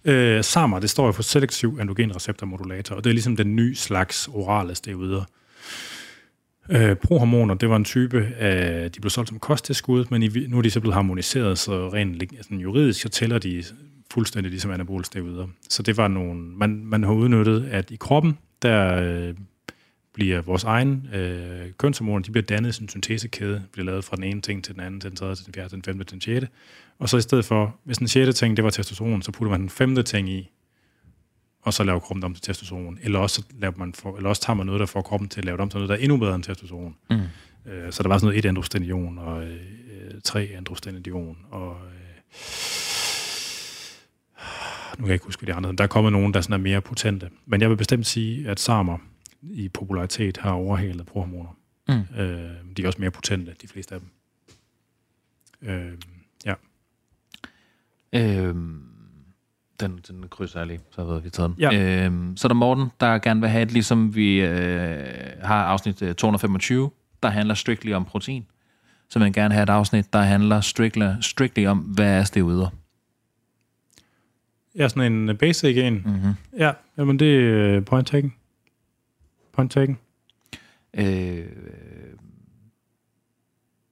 Øh, 0.05 0.43
SAMR, 0.43 0.79
det 0.79 0.89
står 0.89 1.05
jo 1.05 1.11
for 1.11 1.23
selektiv 1.23 1.77
androgen 1.81 2.15
receptor 2.15 2.47
modulator, 2.47 2.95
og 2.95 3.03
det 3.03 3.09
er 3.09 3.13
ligesom 3.13 3.35
den 3.35 3.55
nye 3.55 3.75
slags 3.75 4.29
orale 4.33 4.75
steroider. 4.75 5.23
Øh, 6.69 6.95
prohormoner, 6.95 7.53
det 7.53 7.69
var 7.69 7.75
en 7.75 7.85
type 7.85 8.27
af, 8.39 8.91
de 8.91 8.99
blev 8.99 9.09
solgt 9.09 9.29
som 9.29 9.39
kosttilskud, 9.39 10.05
men 10.09 10.23
i, 10.23 10.29
nu 10.47 10.57
er 10.57 10.61
de 10.61 10.71
så 10.71 10.79
blevet 10.79 10.95
harmoniseret, 10.95 11.59
så 11.59 11.89
rent 11.93 12.23
sådan 12.41 12.57
juridisk, 12.57 13.01
så 13.01 13.09
tæller 13.09 13.39
de 13.39 13.63
fuldstændig 14.13 14.49
ligesom 14.49 14.71
anabole 14.71 15.05
steroider. 15.05 15.47
Så 15.69 15.83
det 15.83 15.97
var 15.97 16.07
nogle, 16.07 16.41
man, 16.41 16.85
man 16.85 17.03
har 17.03 17.11
udnyttet, 17.11 17.69
at 17.71 17.91
i 17.91 17.95
kroppen, 17.95 18.37
der 18.63 18.95
øh, 18.95 19.35
bliver 20.13 20.41
vores 20.41 20.63
egen 20.63 21.09
øh, 21.13 21.71
kønshormoner, 21.77 22.23
de 22.23 22.31
bliver 22.31 22.45
dannet 22.45 22.79
i 22.79 22.83
en 22.83 22.89
syntesekæde, 22.89 23.63
bliver 23.71 23.85
lavet 23.85 24.03
fra 24.03 24.15
den 24.15 24.23
ene 24.23 24.41
ting 24.41 24.63
til 24.63 24.73
den 24.73 24.81
anden, 24.81 25.01
til 25.01 25.09
den 25.09 25.17
tredje, 25.17 25.35
til 25.35 25.45
den 25.45 25.53
fjerde, 25.53 25.69
til 25.69 25.75
den 25.75 25.83
femte, 25.83 26.03
til 26.03 26.11
den 26.11 26.21
sjette. 26.21 26.47
Og 26.99 27.09
så 27.09 27.17
i 27.17 27.21
stedet 27.21 27.45
for, 27.45 27.75
hvis 27.83 27.97
den 27.97 28.07
sjette 28.07 28.33
ting, 28.33 28.57
det 28.57 28.65
var 28.65 28.71
testosteron, 28.71 29.21
så 29.21 29.31
putter 29.31 29.51
man 29.51 29.61
den 29.61 29.69
femte 29.69 30.03
ting 30.03 30.29
i, 30.29 30.51
og 31.61 31.73
så 31.73 31.83
laver 31.83 31.99
kroppen 31.99 32.23
om 32.23 32.33
til 32.33 32.41
testosteron. 32.41 32.99
Eller 33.01 33.19
også, 33.19 33.43
laver 33.59 33.77
man 33.77 33.93
for, 33.93 34.17
eller 34.17 34.29
også 34.29 34.41
tager 34.41 34.57
man 34.57 34.65
noget, 34.65 34.79
der 34.79 34.85
får 34.85 35.01
kroppen 35.01 35.29
til 35.29 35.39
at 35.39 35.45
lave 35.45 35.57
det 35.57 35.61
om 35.61 35.69
til 35.69 35.77
noget, 35.77 35.89
der 35.89 35.95
er 35.95 35.99
endnu 35.99 36.17
bedre 36.17 36.35
end 36.35 36.43
testosteron. 36.43 36.95
Mm. 37.09 37.15
Øh, 37.71 37.91
så 37.91 38.03
der 38.03 38.09
var 38.09 38.17
sådan 38.17 38.25
noget 38.25 38.37
et 38.37 38.45
androstenion 38.45 39.17
og 39.17 39.43
øh, 39.43 39.59
tre 40.23 40.49
androstenion 40.57 41.37
og 41.51 41.77
øh, 41.85 42.33
nu 44.97 45.01
kan 45.01 45.07
jeg 45.07 45.13
ikke 45.13 45.25
huske, 45.25 45.39
hvad 45.39 45.53
de 45.53 45.57
andre 45.57 45.73
Der 45.73 45.83
er 45.83 45.87
kommet 45.87 46.13
nogen, 46.13 46.33
der 46.33 46.41
sådan 46.41 46.53
er 46.53 46.57
mere 46.57 46.81
potente. 46.81 47.29
Men 47.45 47.61
jeg 47.61 47.69
vil 47.69 47.77
bestemt 47.77 48.05
sige, 48.05 48.49
at 48.49 48.59
samer 48.59 48.97
i 49.41 49.69
popularitet 49.69 50.37
har 50.37 50.51
overhalet 50.51 51.05
prohormoner. 51.05 51.57
Mm. 51.87 52.19
Øh, 52.19 52.51
de 52.77 52.83
er 52.83 52.87
også 52.87 52.99
mere 52.99 53.11
potente, 53.11 53.55
de 53.61 53.67
fleste 53.67 53.95
af 53.95 54.01
dem. 54.01 54.09
Øh, 55.69 55.97
ja. 56.45 56.53
Øhm, 58.13 58.81
den, 59.79 59.99
den 60.07 60.27
krydser 60.29 60.59
jeg 60.59 60.67
lige, 60.67 60.79
så 60.91 61.03
ved 61.03 61.21
vi 61.21 61.29
taget 61.29 61.49
den. 61.49 61.59
Ja. 61.59 62.05
Øhm, 62.05 62.37
så 62.37 62.47
er 62.47 62.49
der 62.49 62.55
Morten, 62.55 62.87
der 62.99 63.17
gerne 63.17 63.41
vil 63.41 63.49
have 63.49 63.63
et, 63.63 63.71
ligesom 63.71 64.15
vi 64.15 64.41
øh, 64.41 65.07
har 65.41 65.63
afsnit 65.63 65.95
225, 65.95 66.85
øh, 66.85 66.89
der 67.23 67.29
handler 67.29 67.55
strictly 67.55 67.93
om 67.93 68.05
protein. 68.05 68.45
Så 69.09 69.19
man 69.19 69.33
gerne 69.33 69.53
have 69.53 69.63
et 69.63 69.69
afsnit, 69.69 70.13
der 70.13 70.19
handler 70.19 70.61
strictly, 70.61 71.03
strictly 71.21 71.65
om, 71.65 71.77
hvad 71.77 72.19
er 72.19 72.23
steroider. 72.23 72.69
Ja, 74.77 74.87
sådan 74.87 75.13
en 75.13 75.37
basic 75.37 75.77
en. 75.77 75.93
Mm-hmm. 75.93 76.33
Ja, 76.57 76.71
jamen 76.97 77.19
det 77.19 77.49
er 77.49 77.81
point 77.81 78.07
taken. 78.07 78.33
Point 79.53 79.71
taken. 79.71 79.97
Øh, 80.93 81.45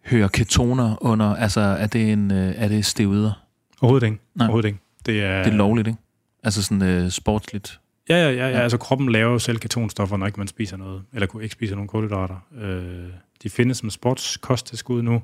hører 0.05 0.27
ketoner 0.27 0.95
under, 1.01 1.35
altså 1.35 1.59
er 1.59 1.87
det, 1.87 2.11
en, 2.11 2.31
øh, 2.31 2.53
er 2.57 2.67
det 2.67 2.85
steroider? 2.85 3.45
Overhovedet 3.81 4.07
ikke. 4.07 4.19
Nej. 4.35 4.45
Overhovedet 4.45 4.67
ikke. 4.67 4.79
Det 5.05 5.23
er, 5.23 5.43
det 5.43 5.53
er 5.53 5.57
lovligt, 5.57 5.87
ikke? 5.87 5.99
Altså 6.43 6.63
sådan 6.63 7.03
uh, 7.03 7.09
sportsligt. 7.09 7.79
Ja, 8.09 8.15
ja, 8.15 8.31
ja, 8.31 8.49
ja, 8.49 8.59
altså 8.59 8.77
kroppen 8.77 9.11
laver 9.11 9.31
jo 9.31 9.39
selv 9.39 9.57
ketonstoffer, 9.57 10.17
når 10.17 10.25
ikke 10.25 10.39
man 10.39 10.47
spiser 10.47 10.77
noget, 10.77 11.03
eller 11.13 11.41
ikke 11.41 11.53
spiser 11.53 11.75
nogen 11.75 11.87
kulhydrater. 11.87 12.45
Øh, 12.61 13.09
de 13.43 13.49
findes 13.49 13.77
som 13.77 13.89
sportskosttilskud 13.89 15.01
nu, 15.01 15.21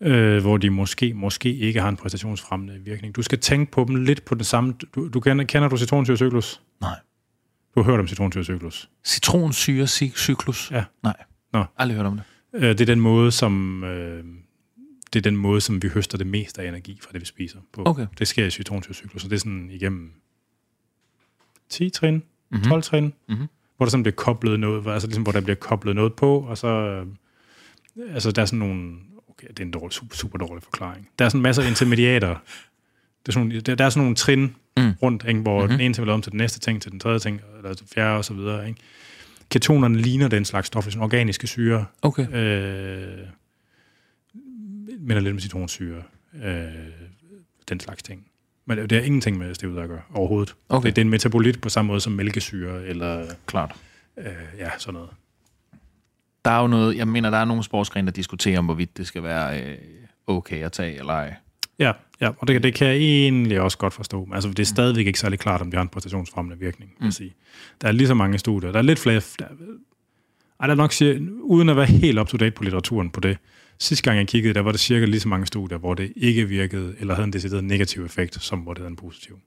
øh, 0.00 0.40
hvor 0.40 0.56
de 0.56 0.70
måske, 0.70 1.14
måske 1.14 1.56
ikke 1.56 1.80
har 1.80 1.88
en 1.88 1.96
præstationsfremmende 1.96 2.80
virkning. 2.84 3.16
Du 3.16 3.22
skal 3.22 3.38
tænke 3.38 3.72
på 3.72 3.84
dem 3.88 4.04
lidt 4.04 4.24
på 4.24 4.34
det 4.34 4.46
samme. 4.46 4.74
Du, 4.94 5.08
du 5.08 5.20
kender, 5.20 5.44
kender 5.44 5.68
du 5.68 5.76
citronsyrecyklus? 5.76 6.62
Nej. 6.80 6.96
Du 7.74 7.82
har 7.82 7.90
hørt 7.90 8.00
om 8.00 8.08
citronsyrecyklus? 8.08 8.90
Citronsyrecyklus? 9.04 10.70
Ja. 10.70 10.84
Nej. 11.02 11.16
Nå. 11.52 11.64
Aldrig 11.76 11.96
hørt 11.96 12.06
om 12.06 12.16
det. 12.16 12.24
Øh, 12.54 12.68
det 12.68 12.80
er 12.80 12.86
den 12.86 13.00
måde, 13.00 13.30
som... 13.30 13.84
Øh, 13.84 14.24
det 15.12 15.20
er 15.20 15.22
den 15.22 15.36
måde, 15.36 15.60
som 15.60 15.82
vi 15.82 15.88
høster 15.88 16.18
det 16.18 16.26
meste 16.26 16.62
af 16.62 16.68
energi 16.68 16.98
fra 17.02 17.12
det, 17.12 17.20
vi 17.20 17.26
spiser 17.26 17.58
på. 17.72 17.82
Okay. 17.86 18.06
Det 18.18 18.28
sker 18.28 18.46
i 18.46 18.50
citronsyrecyklus, 18.50 19.22
så 19.22 19.28
det 19.28 19.34
er 19.34 19.38
sådan 19.38 19.70
igennem 19.70 20.12
10 21.68 21.90
trin, 21.90 22.14
mm-hmm. 22.14 22.64
12 22.64 22.82
trin, 22.82 23.04
mm-hmm. 23.28 23.46
hvor 23.76 23.86
der 23.86 23.90
sådan 23.90 24.02
bliver 24.02 24.14
koblet 24.14 24.60
noget, 24.60 24.86
altså 24.86 25.08
ligesom, 25.08 25.22
hvor 25.22 25.32
der 25.32 25.40
bliver 25.40 25.56
koblet 25.56 25.96
noget 25.96 26.14
på, 26.14 26.38
og 26.40 26.58
så, 26.58 26.68
øh, 26.68 27.06
altså 28.14 28.30
der 28.30 28.42
er 28.42 28.46
sådan 28.46 28.58
nogle, 28.58 28.96
okay, 29.38 29.48
det 29.48 29.60
er 29.60 29.64
en 29.64 29.70
dårlig, 29.70 29.92
super, 29.92 30.16
super 30.16 30.38
dårlig 30.38 30.62
forklaring. 30.62 31.08
Der 31.18 31.24
er 31.24 31.28
sådan 31.28 31.42
masser 31.42 31.62
af 31.62 31.68
intermediater. 31.68 32.28
Det 32.28 33.28
er 33.28 33.32
sådan, 33.32 33.50
der, 33.50 33.74
der 33.74 33.84
er 33.84 33.90
sådan 33.90 34.02
nogle 34.02 34.16
trin 34.16 34.56
mm. 34.76 34.92
rundt, 35.02 35.24
ikke, 35.28 35.40
hvor 35.40 35.60
mm-hmm. 35.60 35.70
den 35.70 35.80
ene 35.80 35.94
ting 35.94 36.06
vil 36.06 36.12
om 36.12 36.22
til 36.22 36.32
den 36.32 36.38
næste 36.38 36.60
ting, 36.60 36.82
til 36.82 36.92
den 36.92 37.00
tredje 37.00 37.18
ting, 37.18 37.40
eller 37.56 37.74
til 37.74 37.86
den 37.86 37.90
fjerde 37.94 38.16
og 38.16 38.24
så 38.24 38.34
videre. 38.34 38.68
Ikke? 38.68 38.80
Ketonerne 39.50 39.98
ligner 39.98 40.28
den 40.28 40.44
slags 40.44 40.66
stoffer, 40.66 40.90
sådan 40.90 41.02
organiske 41.02 41.46
syre. 41.46 41.86
Okay. 42.02 42.22
Øh, 42.22 43.18
minder 44.98 45.20
lidt 45.20 45.32
om 45.32 45.40
citronsyre. 45.40 46.02
Øh, 46.44 46.64
den 47.68 47.80
slags 47.80 48.02
ting. 48.02 48.26
Men 48.66 48.78
det 48.78 48.92
har 48.92 49.00
ingenting 49.00 49.38
med 49.38 49.54
steroider 49.54 49.82
at 49.82 49.88
gøre 49.88 50.02
overhovedet. 50.14 50.54
Okay. 50.68 50.86
Det, 50.86 50.96
det 50.96 51.02
er 51.02 51.04
en 51.04 51.10
metabolit 51.10 51.60
på 51.60 51.68
samme 51.68 51.86
måde 51.86 52.00
som 52.00 52.12
mælkesyre, 52.12 52.84
eller 52.84 53.26
Klart. 53.46 53.74
Øh, 54.18 54.26
ja, 54.58 54.70
sådan 54.78 54.94
noget. 54.94 55.10
Der 56.46 56.52
er 56.52 56.60
jo 56.60 56.66
noget, 56.66 56.96
jeg 56.96 57.08
mener, 57.08 57.30
der 57.30 57.38
er 57.38 57.44
nogle 57.44 57.62
sportsgrene, 57.62 58.06
der 58.06 58.12
diskuterer 58.12 58.58
om, 58.58 58.64
hvorvidt 58.64 58.96
det 58.96 59.06
skal 59.06 59.22
være 59.22 59.62
øh, 59.62 59.76
okay 60.26 60.64
at 60.64 60.72
tage 60.72 60.98
eller 60.98 61.12
ej. 61.12 61.34
Ja, 61.78 61.92
ja 62.20 62.30
og 62.38 62.48
det, 62.48 62.62
det 62.62 62.74
kan 62.74 62.86
jeg 62.86 62.96
egentlig 62.96 63.60
også 63.60 63.78
godt 63.78 63.94
forstå. 63.94 64.24
Men 64.24 64.34
altså, 64.34 64.48
det 64.48 64.58
er 64.58 64.64
stadigvæk 64.64 65.06
ikke 65.06 65.18
særlig 65.18 65.38
klart, 65.38 65.60
om 65.60 65.70
det 65.70 65.74
har 65.78 65.82
en 65.82 65.88
præstationsfremmende 65.88 66.58
virkning. 66.58 66.90
Mm. 67.00 67.10
Sige. 67.10 67.34
Der 67.80 67.88
er 67.88 67.92
lige 67.92 68.06
så 68.06 68.14
mange 68.14 68.38
studier. 68.38 68.72
Der 68.72 68.78
er 68.78 68.82
lidt 68.82 68.98
flere... 68.98 69.20
Der, 69.38 69.44
ej, 70.60 70.66
der 70.66 70.74
er 70.74 70.74
nok 70.74 70.92
uden 71.42 71.68
at 71.68 71.76
være 71.76 71.86
helt 71.86 72.18
up-to-date 72.18 72.50
på 72.50 72.62
litteraturen 72.62 73.10
på 73.10 73.20
det, 73.20 73.38
Sidste 73.78 74.02
gang 74.02 74.18
jeg 74.18 74.28
kiggede, 74.28 74.54
der 74.54 74.60
var 74.60 74.70
der 74.70 74.78
cirka 74.78 75.04
lige 75.04 75.20
så 75.20 75.28
mange 75.28 75.46
studier, 75.46 75.78
hvor 75.78 75.94
det 75.94 76.12
ikke 76.16 76.48
virkede, 76.48 76.94
eller 76.98 77.14
havde 77.14 77.26
en 77.26 77.32
decideret 77.32 77.64
negativ 77.64 78.04
effekt, 78.04 78.42
som 78.42 78.58
hvor 78.58 78.74
det 78.74 78.80
havde 78.80 78.90
en 78.90 78.96
positiv. 78.96 79.38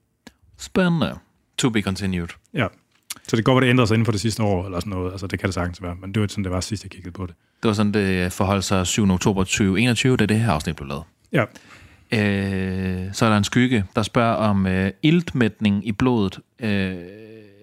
Spændende. 0.58 1.18
To 1.58 1.70
be 1.70 1.82
continued. 1.82 2.28
Ja. 2.54 2.68
Så 3.28 3.36
det 3.36 3.46
går, 3.46 3.58
at 3.58 3.64
det 3.64 3.70
ændrede 3.70 3.88
sig 3.88 3.96
inden 3.96 4.06
for 4.06 4.12
det 4.12 4.22
sidste 4.22 4.44
år, 4.44 4.66
eller 4.66 4.80
sådan 4.80 4.90
noget. 4.94 5.12
Altså, 5.12 5.28
det 5.28 5.40
kan 5.40 5.48
det 5.48 5.54
sagtens 5.54 5.82
være. 5.82 5.96
Men 6.02 6.14
det 6.14 6.22
var 6.22 6.28
sådan, 6.28 6.44
det 6.44 6.52
var 6.52 6.60
sidst, 6.60 6.84
jeg 6.84 6.92
kiggede 6.92 7.12
på 7.12 7.26
det. 7.26 7.36
Det 7.64 7.68
var 7.68 7.74
sådan, 7.74 7.92
det 7.92 8.34
forholdt 8.34 8.64
sig 8.66 8.88
7. 8.88 9.12
oktober 9.12 9.44
2021, 9.44 10.18
da 10.18 10.26
det 10.26 10.40
her 10.40 10.52
afsnit 10.52 10.76
blev 10.76 10.88
lavet. 10.88 11.04
Ja. 11.32 11.44
Øh, 12.12 13.14
så 13.14 13.26
er 13.26 13.30
der 13.30 13.38
en 13.38 13.44
skygge, 13.44 13.86
der 13.96 14.04
spørger 14.04 14.34
om 14.36 14.68
øh, 14.68 14.92
iltmætning 15.04 15.88
i 15.88 15.92
blodet, 15.92 16.40
øh, 16.60 16.96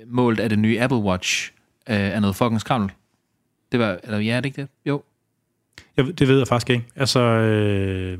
målt 0.07 0.41
af 0.41 0.49
det 0.49 0.59
nye 0.59 0.81
Apple 0.81 0.99
Watch, 0.99 1.53
øh, 1.91 1.97
er 1.97 2.21
noget 2.21 2.37
fucking 2.37 2.61
skrammel. 2.61 2.91
Det 3.73 3.81
var, 3.81 3.99
eller 4.05 4.19
ja, 4.19 4.37
er 4.37 4.41
det 4.41 4.47
ikke 4.47 4.61
det? 4.63 4.69
Jo, 4.87 5.03
jeg, 5.97 6.19
det 6.19 6.29
ved 6.29 6.39
jeg 6.39 6.49
faktisk 6.49 6.71
ikke. 6.71 6.85
Altså, 6.97 7.21
øh, 7.21 8.19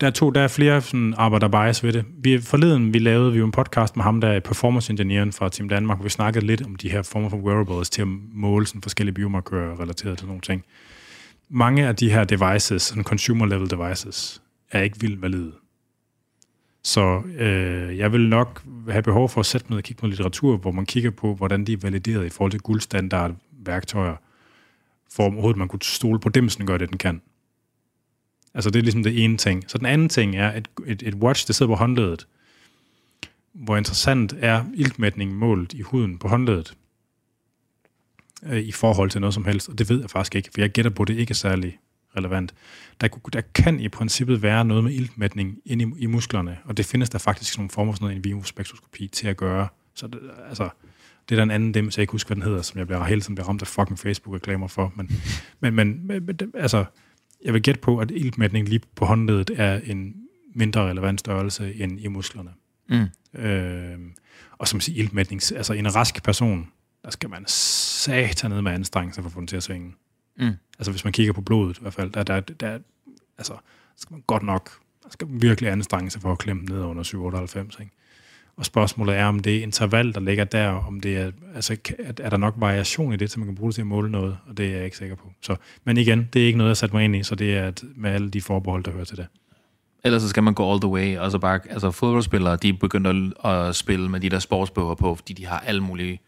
der 0.00 0.06
er, 0.06 0.10
to, 0.10 0.30
der 0.30 0.40
er 0.40 0.48
flere 0.48 0.80
sådan, 0.80 1.14
arbejder 1.16 1.48
bias 1.48 1.84
ved 1.84 1.92
det. 1.92 2.04
Vi, 2.18 2.40
forleden 2.40 2.94
vi 2.94 2.98
lavede 2.98 3.32
vi 3.32 3.38
jo 3.38 3.44
en 3.44 3.52
podcast 3.52 3.96
med 3.96 4.04
ham, 4.04 4.20
der 4.20 4.28
er 4.28 4.40
performance 4.40 4.90
engineeren 4.90 5.32
fra 5.32 5.48
Team 5.48 5.68
Danmark, 5.68 5.98
hvor 5.98 6.04
vi 6.04 6.10
snakkede 6.10 6.46
lidt 6.46 6.66
om 6.66 6.76
de 6.76 6.90
her 6.90 7.02
former 7.02 7.28
for 7.28 7.36
wearables 7.36 7.90
til 7.90 8.02
at 8.02 8.08
måle 8.32 8.66
sådan 8.66 8.82
forskellige 8.82 9.14
biomarkører 9.14 9.80
relateret 9.80 10.18
til 10.18 10.26
nogle 10.26 10.40
ting. 10.40 10.64
Mange 11.48 11.86
af 11.86 11.96
de 11.96 12.10
her 12.10 12.24
devices, 12.24 12.82
sådan 12.82 13.04
consumer 13.04 13.46
level 13.46 13.70
devices, 13.70 14.42
er 14.70 14.82
ikke 14.82 15.00
vildt 15.00 15.22
valide. 15.22 15.52
Så 16.84 17.22
øh, 17.38 17.98
jeg 17.98 18.12
vil 18.12 18.28
nok 18.28 18.62
have 18.88 19.02
behov 19.02 19.28
for 19.28 19.40
at 19.40 19.46
sætte 19.46 19.66
mig 19.70 19.76
og 19.76 19.82
kigge 19.82 20.00
på 20.00 20.06
litteratur, 20.06 20.56
hvor 20.56 20.70
man 20.70 20.86
kigger 20.86 21.10
på, 21.10 21.34
hvordan 21.34 21.64
de 21.64 21.72
er 21.72 21.76
valideret 21.82 22.26
i 22.26 22.28
forhold 22.28 22.50
til 22.50 22.60
guldstandard 22.60 23.34
værktøjer, 23.66 24.16
for 25.12 25.22
overhovedet 25.22 25.58
man 25.58 25.68
kunne 25.68 25.82
stole 25.82 26.20
på 26.20 26.28
dem, 26.28 26.48
så 26.48 26.64
gør 26.64 26.78
det, 26.78 26.90
den 26.90 26.98
kan. 26.98 27.20
Altså 28.54 28.70
det 28.70 28.78
er 28.78 28.82
ligesom 28.82 29.02
det 29.02 29.24
ene 29.24 29.36
ting. 29.36 29.64
Så 29.66 29.78
den 29.78 29.86
anden 29.86 30.08
ting 30.08 30.36
er, 30.36 30.48
at 30.48 30.68
et, 30.86 31.02
et 31.02 31.14
watch, 31.14 31.46
det 31.46 31.54
sidder 31.54 31.72
på 31.72 31.76
håndledet, 31.76 32.26
hvor 33.52 33.76
interessant 33.76 34.34
er 34.38 34.64
iltmætningen 34.74 35.36
målt 35.36 35.72
i 35.72 35.80
huden 35.80 36.18
på 36.18 36.28
håndledet 36.28 36.74
øh, 38.42 38.60
i 38.60 38.72
forhold 38.72 39.10
til 39.10 39.20
noget 39.20 39.34
som 39.34 39.44
helst, 39.44 39.68
og 39.68 39.78
det 39.78 39.88
ved 39.88 40.00
jeg 40.00 40.10
faktisk 40.10 40.34
ikke, 40.34 40.50
for 40.54 40.60
jeg 40.60 40.70
gætter 40.70 40.90
på, 40.90 41.02
at 41.02 41.08
det 41.08 41.18
ikke 41.18 41.30
er 41.30 41.34
særlig 41.34 41.78
relevant. 42.16 42.54
Der, 43.00 43.08
der 43.32 43.40
kan 43.54 43.80
i 43.80 43.88
princippet 43.88 44.42
være 44.42 44.64
noget 44.64 44.84
med 44.84 44.92
iltmætning 44.92 45.58
inde 45.64 45.84
i, 45.84 46.02
i 46.02 46.06
musklerne, 46.06 46.58
og 46.64 46.76
det 46.76 46.86
findes 46.86 47.10
der 47.10 47.18
faktisk 47.18 47.58
nogle 47.58 47.70
former 47.70 47.92
for 47.92 47.96
sådan 47.96 48.22
noget 48.22 48.26
in 48.26 48.44
spektroskopi 48.44 49.08
til 49.08 49.28
at 49.28 49.36
gøre. 49.36 49.68
Så 49.94 50.06
det, 50.06 50.20
altså, 50.48 50.68
det 51.28 51.34
er 51.34 51.36
der 51.36 51.42
en 51.42 51.50
anden 51.50 51.74
dem, 51.74 51.90
så 51.90 52.00
jeg 52.00 52.02
ikke 52.02 52.12
husker, 52.12 52.28
hvad 52.28 52.36
den 52.36 52.42
hedder, 52.42 52.62
som 52.62 52.78
jeg 52.78 52.86
bliver 52.86 53.04
hele 53.04 53.20
tiden 53.20 53.34
bliver 53.34 53.48
ramt 53.48 53.62
af 53.62 53.68
fucking 53.68 53.98
Facebook-reklamer 53.98 54.66
for. 54.66 54.92
Men, 54.96 55.22
men, 55.60 55.74
men, 55.74 56.06
men, 56.06 56.38
altså, 56.54 56.84
jeg 57.44 57.54
vil 57.54 57.62
gætte 57.62 57.80
på, 57.80 57.98
at 57.98 58.10
iltmætning 58.10 58.68
lige 58.68 58.80
på 58.94 59.04
håndledet 59.04 59.50
er 59.54 59.80
en 59.84 60.14
mindre 60.54 60.88
relevant 60.90 61.20
størrelse 61.20 61.74
end 61.74 62.00
i 62.00 62.08
musklerne. 62.08 62.50
Mm. 62.88 63.40
Øh, 63.40 63.98
og 64.58 64.68
som 64.68 64.80
siger, 64.80 65.02
iltmætning, 65.02 65.42
altså 65.56 65.72
en 65.72 65.94
rask 65.94 66.22
person, 66.22 66.68
der 67.04 67.10
skal 67.10 67.30
man 67.30 67.44
satan 67.46 68.50
ned 68.50 68.62
med 68.62 68.72
anstrengelse 68.72 69.22
for 69.22 69.28
at 69.28 69.32
få 69.32 69.40
den 69.40 69.46
til 69.46 69.56
at 69.56 69.62
svinge. 69.62 69.94
Mm. 70.38 70.52
Altså 70.78 70.90
hvis 70.90 71.04
man 71.04 71.12
kigger 71.12 71.32
på 71.32 71.40
blodet 71.40 71.78
i 71.78 71.80
hvert 71.80 71.94
fald, 71.94 72.10
der, 72.10 72.22
der, 72.22 72.40
der 72.40 72.78
altså, 73.38 73.56
skal 73.96 74.14
man 74.14 74.22
godt 74.26 74.42
nok, 74.42 74.70
der 75.02 75.08
skal 75.10 75.28
virkelig 75.30 75.70
anstrenge 75.70 76.10
sig 76.10 76.22
for 76.22 76.32
at 76.32 76.38
klemme 76.38 76.62
ned 76.62 76.80
under 76.80 77.02
798, 77.02 77.76
ikke? 77.80 77.92
Og 78.56 78.64
spørgsmålet 78.64 79.16
er, 79.16 79.24
om 79.24 79.40
det 79.40 79.56
er 79.56 79.62
interval, 79.62 80.14
der 80.14 80.20
ligger 80.20 80.44
der, 80.44 80.68
om 80.68 81.00
det 81.00 81.16
er, 81.16 81.30
altså, 81.54 81.76
er 82.18 82.30
der 82.30 82.36
nok 82.36 82.54
variation 82.56 83.12
i 83.12 83.16
det, 83.16 83.30
så 83.30 83.40
man 83.40 83.46
kan 83.46 83.54
bruge 83.54 83.68
det 83.68 83.74
til 83.74 83.82
at 83.82 83.86
måle 83.86 84.10
noget, 84.10 84.38
og 84.48 84.56
det 84.56 84.66
er 84.66 84.76
jeg 84.76 84.84
ikke 84.84 84.96
sikker 84.96 85.16
på. 85.16 85.32
Så, 85.42 85.56
men 85.84 85.96
igen, 85.96 86.28
det 86.32 86.42
er 86.42 86.46
ikke 86.46 86.58
noget, 86.58 86.68
jeg 86.68 86.76
satte 86.76 86.96
mig 86.96 87.04
ind 87.04 87.16
i, 87.16 87.22
så 87.22 87.34
det 87.34 87.56
er 87.56 87.72
med 87.96 88.10
alle 88.10 88.30
de 88.30 88.40
forbehold, 88.40 88.84
der 88.84 88.90
hører 88.90 89.04
til 89.04 89.16
det. 89.16 89.26
Ellers 90.04 90.22
så 90.22 90.28
skal 90.28 90.42
man 90.42 90.54
gå 90.54 90.72
all 90.72 90.80
the 90.80 90.90
way, 90.90 91.18
og 91.18 91.30
så 91.30 91.38
bare, 91.38 91.60
altså 91.70 91.90
fodboldspillere, 91.90 92.56
de 92.56 92.68
er 92.68 92.72
begyndt 92.80 93.06
at, 93.44 93.50
at 93.52 93.76
spille 93.76 94.08
med 94.08 94.20
de 94.20 94.28
der 94.28 94.38
sportsbøger 94.38 94.94
på, 94.94 95.14
fordi 95.14 95.32
de 95.32 95.46
har 95.46 95.58
alle 95.58 95.80
mulige 95.80 96.20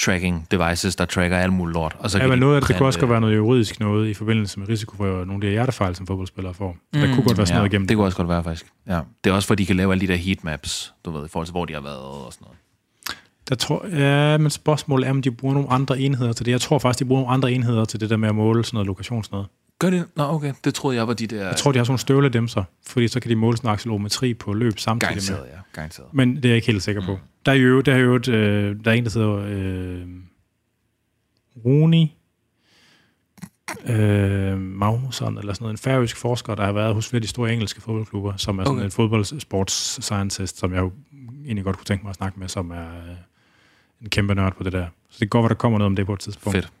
tracking 0.00 0.46
devices, 0.50 0.96
der 0.96 1.04
tracker 1.04 1.38
alt 1.38 1.52
muligt 1.52 1.74
lort. 1.74 1.96
Og 1.98 2.10
så 2.10 2.18
Ja, 2.18 2.26
men 2.26 2.38
noget 2.38 2.56
af 2.56 2.62
det, 2.62 2.76
kunne 2.76 2.86
også 2.86 2.98
godt 3.00 3.10
være 3.10 3.20
noget 3.20 3.36
juridisk 3.36 3.80
noget 3.80 4.08
i 4.08 4.14
forbindelse 4.14 4.60
med 4.60 4.68
risiko 4.68 4.96
for 4.96 5.04
nogle 5.04 5.34
af 5.34 5.40
de 5.40 5.46
her 5.46 5.52
hjertefejl, 5.52 5.96
som 5.96 6.06
fodboldspillere 6.06 6.54
får. 6.54 6.76
Så 6.94 7.00
der 7.00 7.14
kunne 7.14 7.24
godt 7.24 7.38
være 7.38 7.46
sådan 7.46 7.58
noget 7.58 7.72
igennem. 7.72 7.82
Mm, 7.82 7.88
Det 7.88 7.96
kunne 7.96 8.06
også 8.06 8.16
godt 8.16 8.28
være, 8.28 8.44
faktisk. 8.44 8.66
Ja. 8.88 9.00
Det 9.24 9.30
er 9.30 9.34
også, 9.34 9.48
for 9.48 9.54
de 9.54 9.66
kan 9.66 9.76
lave 9.76 9.92
alle 9.92 10.00
de 10.00 10.12
der 10.12 10.16
heatmaps, 10.18 10.94
du 11.04 11.10
ved, 11.10 11.24
i 11.24 11.28
forhold 11.28 11.46
til, 11.46 11.52
hvor 11.52 11.64
de 11.64 11.74
har 11.74 11.80
været 11.80 11.98
og 11.98 12.32
sådan 12.32 12.44
noget. 12.44 12.58
Der 13.48 13.54
tror, 13.54 13.86
ja, 13.92 14.38
men 14.38 14.50
spørgsmålet 14.50 15.06
er, 15.06 15.10
om 15.10 15.22
de 15.22 15.30
bruger 15.30 15.54
nogle 15.54 15.70
andre 15.70 16.00
enheder 16.00 16.32
til 16.32 16.46
det. 16.46 16.52
Jeg 16.52 16.60
tror 16.60 16.78
faktisk, 16.78 16.98
de 16.98 17.04
bruger 17.04 17.22
nogle 17.22 17.34
andre 17.34 17.52
enheder 17.52 17.84
til 17.84 18.00
det 18.00 18.10
der 18.10 18.16
med 18.16 18.28
at 18.28 18.34
måle 18.34 18.64
sådan 18.64 18.76
noget 18.76 18.86
lokation 18.86 19.24
sådan 19.24 19.34
noget. 19.36 19.48
Gør 19.78 19.90
det? 19.90 20.04
Nå, 20.16 20.24
okay. 20.24 20.52
Det 20.64 20.74
troede 20.74 20.96
jeg 20.96 21.08
var 21.08 21.14
de 21.14 21.26
der... 21.26 21.46
Jeg 21.46 21.56
tror, 21.56 21.72
de 21.72 21.78
har 21.78 21.84
sådan 21.84 21.90
nogle 21.90 21.98
støvledæmser, 21.98 22.64
fordi 22.86 23.08
så 23.08 23.20
kan 23.20 23.30
de 23.30 23.36
måle 23.36 23.56
sådan 23.56 23.70
en 23.70 23.72
accelerometri 23.72 24.34
på 24.34 24.52
løb 24.52 24.78
samtidig 24.78 25.14
med. 25.14 25.22
Garanteret, 25.22 25.48
ja. 25.56 25.60
Garanteret. 25.72 26.08
Men 26.12 26.36
det 26.36 26.44
er 26.44 26.48
jeg 26.48 26.56
ikke 26.56 26.66
helt 26.66 26.82
sikker 26.82 27.02
på. 27.06 27.18
Der 27.46 27.52
er 27.52 27.56
jo, 27.56 27.80
der 27.80 27.94
er 27.94 27.98
jo 27.98 28.14
et, 28.14 28.28
øh, 28.28 28.84
der 28.84 28.90
er 28.90 28.94
en, 28.94 29.04
der 29.04 29.18
hedder 29.18 29.44
øh, 29.48 30.06
Runi 31.64 32.16
øh, 33.86 34.58
Magnusson, 34.58 35.38
eller 35.38 35.52
sådan 35.52 35.64
noget, 35.64 35.74
en 35.74 35.78
færøsk 35.78 36.16
forsker, 36.16 36.54
der 36.54 36.64
har 36.64 36.72
været 36.72 36.94
hos 36.94 37.08
flere 37.08 37.18
af 37.18 37.22
de 37.22 37.28
store 37.28 37.52
engelske 37.52 37.80
fodboldklubber, 37.80 38.36
som 38.36 38.58
er 38.58 38.64
sådan 38.64 38.76
Okay. 38.76 38.84
en 38.84 38.90
fodboldsports 38.90 40.04
scientist, 40.04 40.58
som 40.58 40.72
jeg 40.72 40.80
jo 40.80 40.92
egentlig 41.44 41.64
godt 41.64 41.76
kunne 41.76 41.84
tænke 41.84 42.02
mig 42.04 42.10
at 42.10 42.16
snakke 42.16 42.40
med, 42.40 42.48
som 42.48 42.70
er 42.70 42.88
øh, 42.88 43.16
en 44.02 44.08
kæmpe 44.10 44.34
nørd 44.34 44.56
på 44.56 44.62
det 44.62 44.72
der. 44.72 44.86
Så 45.08 45.12
det 45.12 45.18
kan 45.18 45.28
godt 45.28 45.42
være, 45.42 45.48
der 45.48 45.54
kommer 45.54 45.78
noget 45.78 45.86
om 45.86 45.96
det 45.96 46.06
på 46.06 46.12
et 46.12 46.20
tidspunkt. 46.20 46.56
Fedt. 46.56 46.72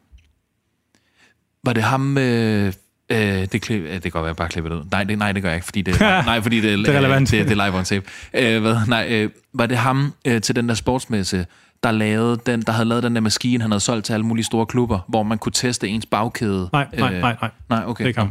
Var 1.64 1.72
det 1.72 1.82
ham... 1.82 2.18
Øh, 2.18 2.72
øh, 3.10 3.18
det, 3.52 3.62
klip, 3.62 3.82
det 3.82 4.02
kan 4.02 4.10
godt 4.10 4.22
være, 4.22 4.26
jeg 4.26 4.36
bare 4.36 4.48
klippet 4.48 4.72
ud. 4.72 4.84
Nej, 4.90 5.04
det, 5.04 5.18
nej, 5.18 5.32
det 5.32 5.42
gør 5.42 5.48
jeg 5.48 5.56
ikke, 5.56 5.64
fordi 5.64 5.82
det, 5.82 6.00
nej, 6.00 6.40
fordi 6.40 6.60
det, 6.60 6.78
Det 6.78 6.88
er 6.88 6.98
relevant. 6.98 7.30
Det, 7.30 7.48
det 7.48 7.58
er 7.58 7.66
live 7.66 7.78
on 7.78 7.84
tape. 7.84 8.06
Øh, 8.34 8.60
hvad, 8.60 8.76
nej, 8.88 9.06
øh, 9.10 9.30
var 9.52 9.66
det 9.66 9.76
ham 9.76 10.14
øh, 10.24 10.40
til 10.40 10.56
den 10.56 10.68
der 10.68 10.74
sportsmesse, 10.74 11.46
der, 11.82 11.90
lavede 11.90 12.40
den, 12.46 12.62
der 12.62 12.72
havde 12.72 12.88
lavet 12.88 13.02
den 13.02 13.14
der 13.14 13.20
maskine, 13.20 13.62
han 13.62 13.70
havde 13.70 13.80
solgt 13.80 14.06
til 14.06 14.12
alle 14.12 14.26
mulige 14.26 14.44
store 14.44 14.66
klubber, 14.66 14.98
hvor 15.08 15.22
man 15.22 15.38
kunne 15.38 15.52
teste 15.52 15.88
ens 15.88 16.06
bagkæde? 16.06 16.68
Nej, 16.72 16.86
nej, 16.98 17.12
Øh, 17.14 17.20
nej, 17.20 17.36
nej. 17.40 17.50
Nej, 17.68 17.82
okay. 17.86 18.04
Det 18.04 18.04
er 18.04 18.08
ikke 18.08 18.20
ham. 18.20 18.30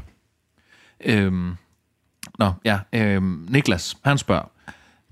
Øhm, 1.05 1.51
nå, 2.39 2.51
ja. 2.65 2.79
Øhm, 2.93 3.45
Niklas, 3.49 3.97
han 4.03 4.17
spørger, 4.17 4.51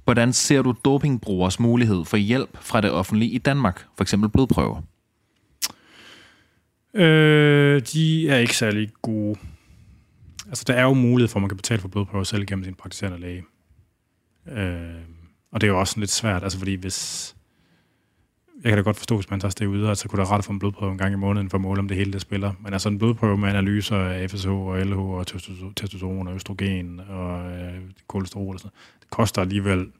hvordan 0.03 0.33
ser 0.33 0.61
du 0.61 0.75
dopingbrugers 0.85 1.59
mulighed 1.59 2.05
for 2.05 2.17
hjælp 2.17 2.49
fra 2.61 2.81
det 2.81 2.91
offentlige 2.91 3.31
i 3.31 3.37
Danmark? 3.37 3.85
For 3.97 4.03
eksempel 4.03 4.29
blodprøver. 4.29 4.81
Øh, 6.93 7.81
de 7.93 8.29
er 8.29 8.37
ikke 8.37 8.57
særlig 8.57 8.89
gode. 9.01 9.35
Altså, 10.47 10.63
der 10.67 10.73
er 10.73 10.83
jo 10.83 10.93
mulighed 10.93 11.27
for, 11.27 11.39
at 11.39 11.41
man 11.41 11.49
kan 11.49 11.57
betale 11.57 11.81
for 11.81 11.87
blodprøver 11.87 12.23
selv 12.23 12.45
gennem 12.45 12.65
sin 12.65 12.75
praktiserende 12.75 13.19
læge. 13.19 13.43
Øh, 14.47 15.01
og 15.51 15.61
det 15.61 15.67
er 15.67 15.71
jo 15.71 15.79
også 15.79 15.91
sådan 15.91 16.01
lidt 16.01 16.11
svært, 16.11 16.43
altså 16.43 16.57
fordi 16.57 16.75
hvis... 16.75 17.33
Jeg 18.63 18.71
kan 18.71 18.77
da 18.77 18.83
godt 18.83 18.97
forstå, 18.97 19.15
hvis 19.15 19.29
man 19.29 19.39
tager 19.39 19.53
det 19.59 19.65
ud, 19.65 19.85
altså, 19.85 20.01
så 20.01 20.09
kunne 20.09 20.19
der 20.19 20.31
ret 20.31 20.45
få 20.45 20.51
en 20.51 20.59
blodprøve 20.59 20.91
en 20.91 20.97
gang 20.97 21.13
i 21.13 21.17
måneden 21.17 21.49
for 21.49 21.57
at 21.57 21.61
måle, 21.61 21.79
om 21.79 21.87
det 21.87 21.97
hele 21.97 22.13
der 22.13 22.19
spiller. 22.19 22.53
Men 22.59 22.73
altså 22.73 22.89
en 22.89 22.97
blodprøve 22.97 23.37
med 23.37 23.49
analyser 23.49 23.97
af 23.97 24.29
FSH 24.29 24.49
og 24.49 24.79
LH 24.79 24.99
og 24.99 25.27
testosteron 25.27 26.27
og 26.27 26.35
østrogen 26.35 26.99
og 26.99 27.51
øh, 27.51 27.81
kolesterol 28.07 28.55
og 28.55 28.59
sådan 28.59 28.71
noget, 28.73 29.01
det 29.01 29.09
koster 29.09 29.41
alligevel 29.41 29.91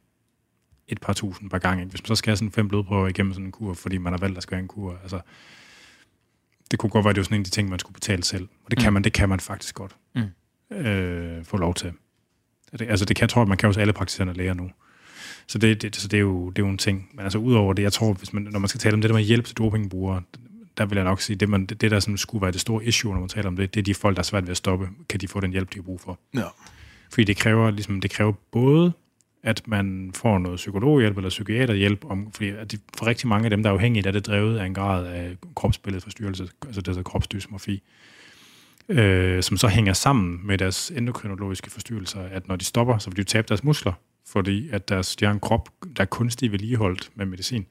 et 0.88 1.02
par 1.02 1.14
tusind 1.14 1.50
per 1.50 1.58
gang. 1.58 1.80
Ikke? 1.80 1.90
Hvis 1.90 2.02
man 2.02 2.08
så 2.08 2.16
skal 2.16 2.32
have 2.32 2.38
sådan 2.38 2.52
fem 2.52 2.68
blodprøver 2.68 3.08
igennem 3.08 3.34
sådan 3.34 3.46
en 3.46 3.52
kur, 3.52 3.74
fordi 3.74 3.98
man 3.98 4.14
har 4.14 4.18
valgt, 4.18 4.38
at 4.38 4.44
skal 4.44 4.56
have 4.56 4.62
en 4.62 4.68
kur, 4.68 4.96
altså 5.04 5.20
det 6.72 6.80
kunne 6.80 6.90
godt 6.90 7.06
være, 7.06 7.10
at 7.10 7.16
det 7.16 7.20
var 7.20 7.24
sådan 7.24 7.36
en 7.36 7.42
af 7.42 7.46
de 7.46 7.50
ting, 7.52 7.70
man 7.70 7.80
skulle 7.80 7.94
betale 7.94 8.24
selv. 8.24 8.48
Og 8.66 8.72
det 8.72 8.80
kan 8.80 8.90
Mm. 8.90 8.94
man, 8.94 9.04
det 9.04 9.14
kan 9.14 9.30
man 9.30 9.40
faktisk 9.40 9.76
godt 9.76 9.96
Mm. 10.16 10.76
øh, 10.78 11.46
få 11.46 11.58
lov 11.58 11.74
til. 11.74 11.92
Det, 12.72 12.82
altså 12.82 13.06
det 13.06 13.16
kan 13.16 13.22
jeg 13.22 13.30
tror, 13.30 13.42
at 13.42 13.48
man 13.48 13.58
kan 13.58 13.68
hos 13.70 13.78
alle 13.78 13.94
praktiserende 13.94 14.34
læger 14.34 14.54
nu. 14.54 14.70
Så 15.48 15.58
det, 15.58 15.82
det, 15.82 15.96
så 15.96 16.08
det, 16.08 16.18
er 16.18 16.22
jo, 16.22 16.50
det 16.50 16.62
er 16.62 16.66
jo 16.66 16.72
en 16.72 16.78
ting. 16.78 17.10
Men 17.14 17.24
altså 17.24 17.38
udover 17.38 17.74
det, 17.74 17.84
jeg 17.84 17.94
tror, 17.94 18.14
hvis 18.14 18.34
man, 18.34 18.44
når 18.44 18.60
man 18.60 18.68
skal 18.68 18.80
tale 18.80 18.94
om 18.94 19.02
det 19.02 19.10
der 19.10 19.16
med 19.16 19.24
hjælp 19.24 19.46
til 19.46 19.58
dopingbrugere, 19.58 20.22
der 20.78 20.86
vil 20.86 20.96
jeg 20.96 21.04
nok 21.06 21.22
sige, 21.22 21.36
det, 21.38 21.50
man, 21.50 21.66
det, 21.66 21.82
det 21.82 21.92
der 21.92 22.00
sådan 22.00 22.18
skulle 22.18 22.42
være 22.42 22.52
det 22.52 22.62
store 22.62 22.86
issue, 22.86 23.14
når 23.14 23.20
man 23.20 23.30
taler 23.30 23.48
om 23.48 23.56
det, 23.56 23.74
det 23.74 23.80
er 23.80 23.84
de 23.84 23.94
folk, 23.94 24.16
der 24.16 24.20
er 24.22 24.24
svært 24.24 24.44
ved 24.44 24.52
at 24.52 24.58
stoppe. 24.58 24.90
Kan 25.10 25.20
de 25.20 25.28
få 25.28 25.40
den 25.40 25.52
hjælp, 25.52 25.74
de 25.74 25.78
har 25.78 25.84
brug 25.84 26.02
for? 26.02 26.20
Ja. 26.36 26.44
Fordi 27.12 27.24
det 27.24 27.38
kræver, 27.38 27.72
ligesom, 27.72 28.02
det 28.02 28.12
kræver 28.12 28.32
både, 28.52 28.92
at 29.44 29.68
man 29.68 30.12
får 30.16 30.38
noget 30.38 30.56
psykologhjælp 30.56 31.18
eller 31.18 31.30
psykiaterhjælp, 31.30 32.06
om, 32.06 32.32
fordi 32.32 32.50
at 32.50 32.72
de, 32.72 32.78
for 32.98 33.08
rigtig 33.08 33.28
mange 33.28 33.46
af 33.46 33.50
dem, 33.50 33.64
der 33.64 33.70
er 33.70 33.74
afhængige, 33.74 34.04
der 34.04 34.10
er 34.10 34.14
det 34.14 34.28
drevet 34.28 34.60
af 34.60 34.66
en 34.66 34.74
grad 34.74 35.06
af 35.06 35.38
kropsbilledforstyrrelse, 35.56 36.50
altså 36.66 36.82
det 36.82 36.88
hedder 36.88 37.04
kropsdysmorfi, 37.04 37.84
øh, 38.90 39.44
som 39.44 39.58
så 39.58 39.68
hænger 39.68 39.94
sammen 39.94 40.48
med 40.48 40.58
deres 40.58 40.92
endokrinologiske 40.92 41.72
forstyrrelser, 41.72 42.22
at 42.22 42.48
når 42.48 42.56
de 42.56 42.66
stopper, 42.66 42.98
så 42.98 43.10
vil 43.10 43.18
de 43.18 43.24
tabe 43.24 43.48
deres 43.48 43.64
muskler, 43.64 43.94
fordi 44.28 44.70
at 44.70 44.90
deres, 44.90 45.16
de 45.16 45.26
har 45.26 45.34
en 45.34 45.40
krop, 45.40 45.70
der 45.98 46.02
er 46.02 46.06
kunstigt 46.06 46.52
vedligeholdt 46.52 47.10
med 47.16 47.26
medicin. 47.26 47.66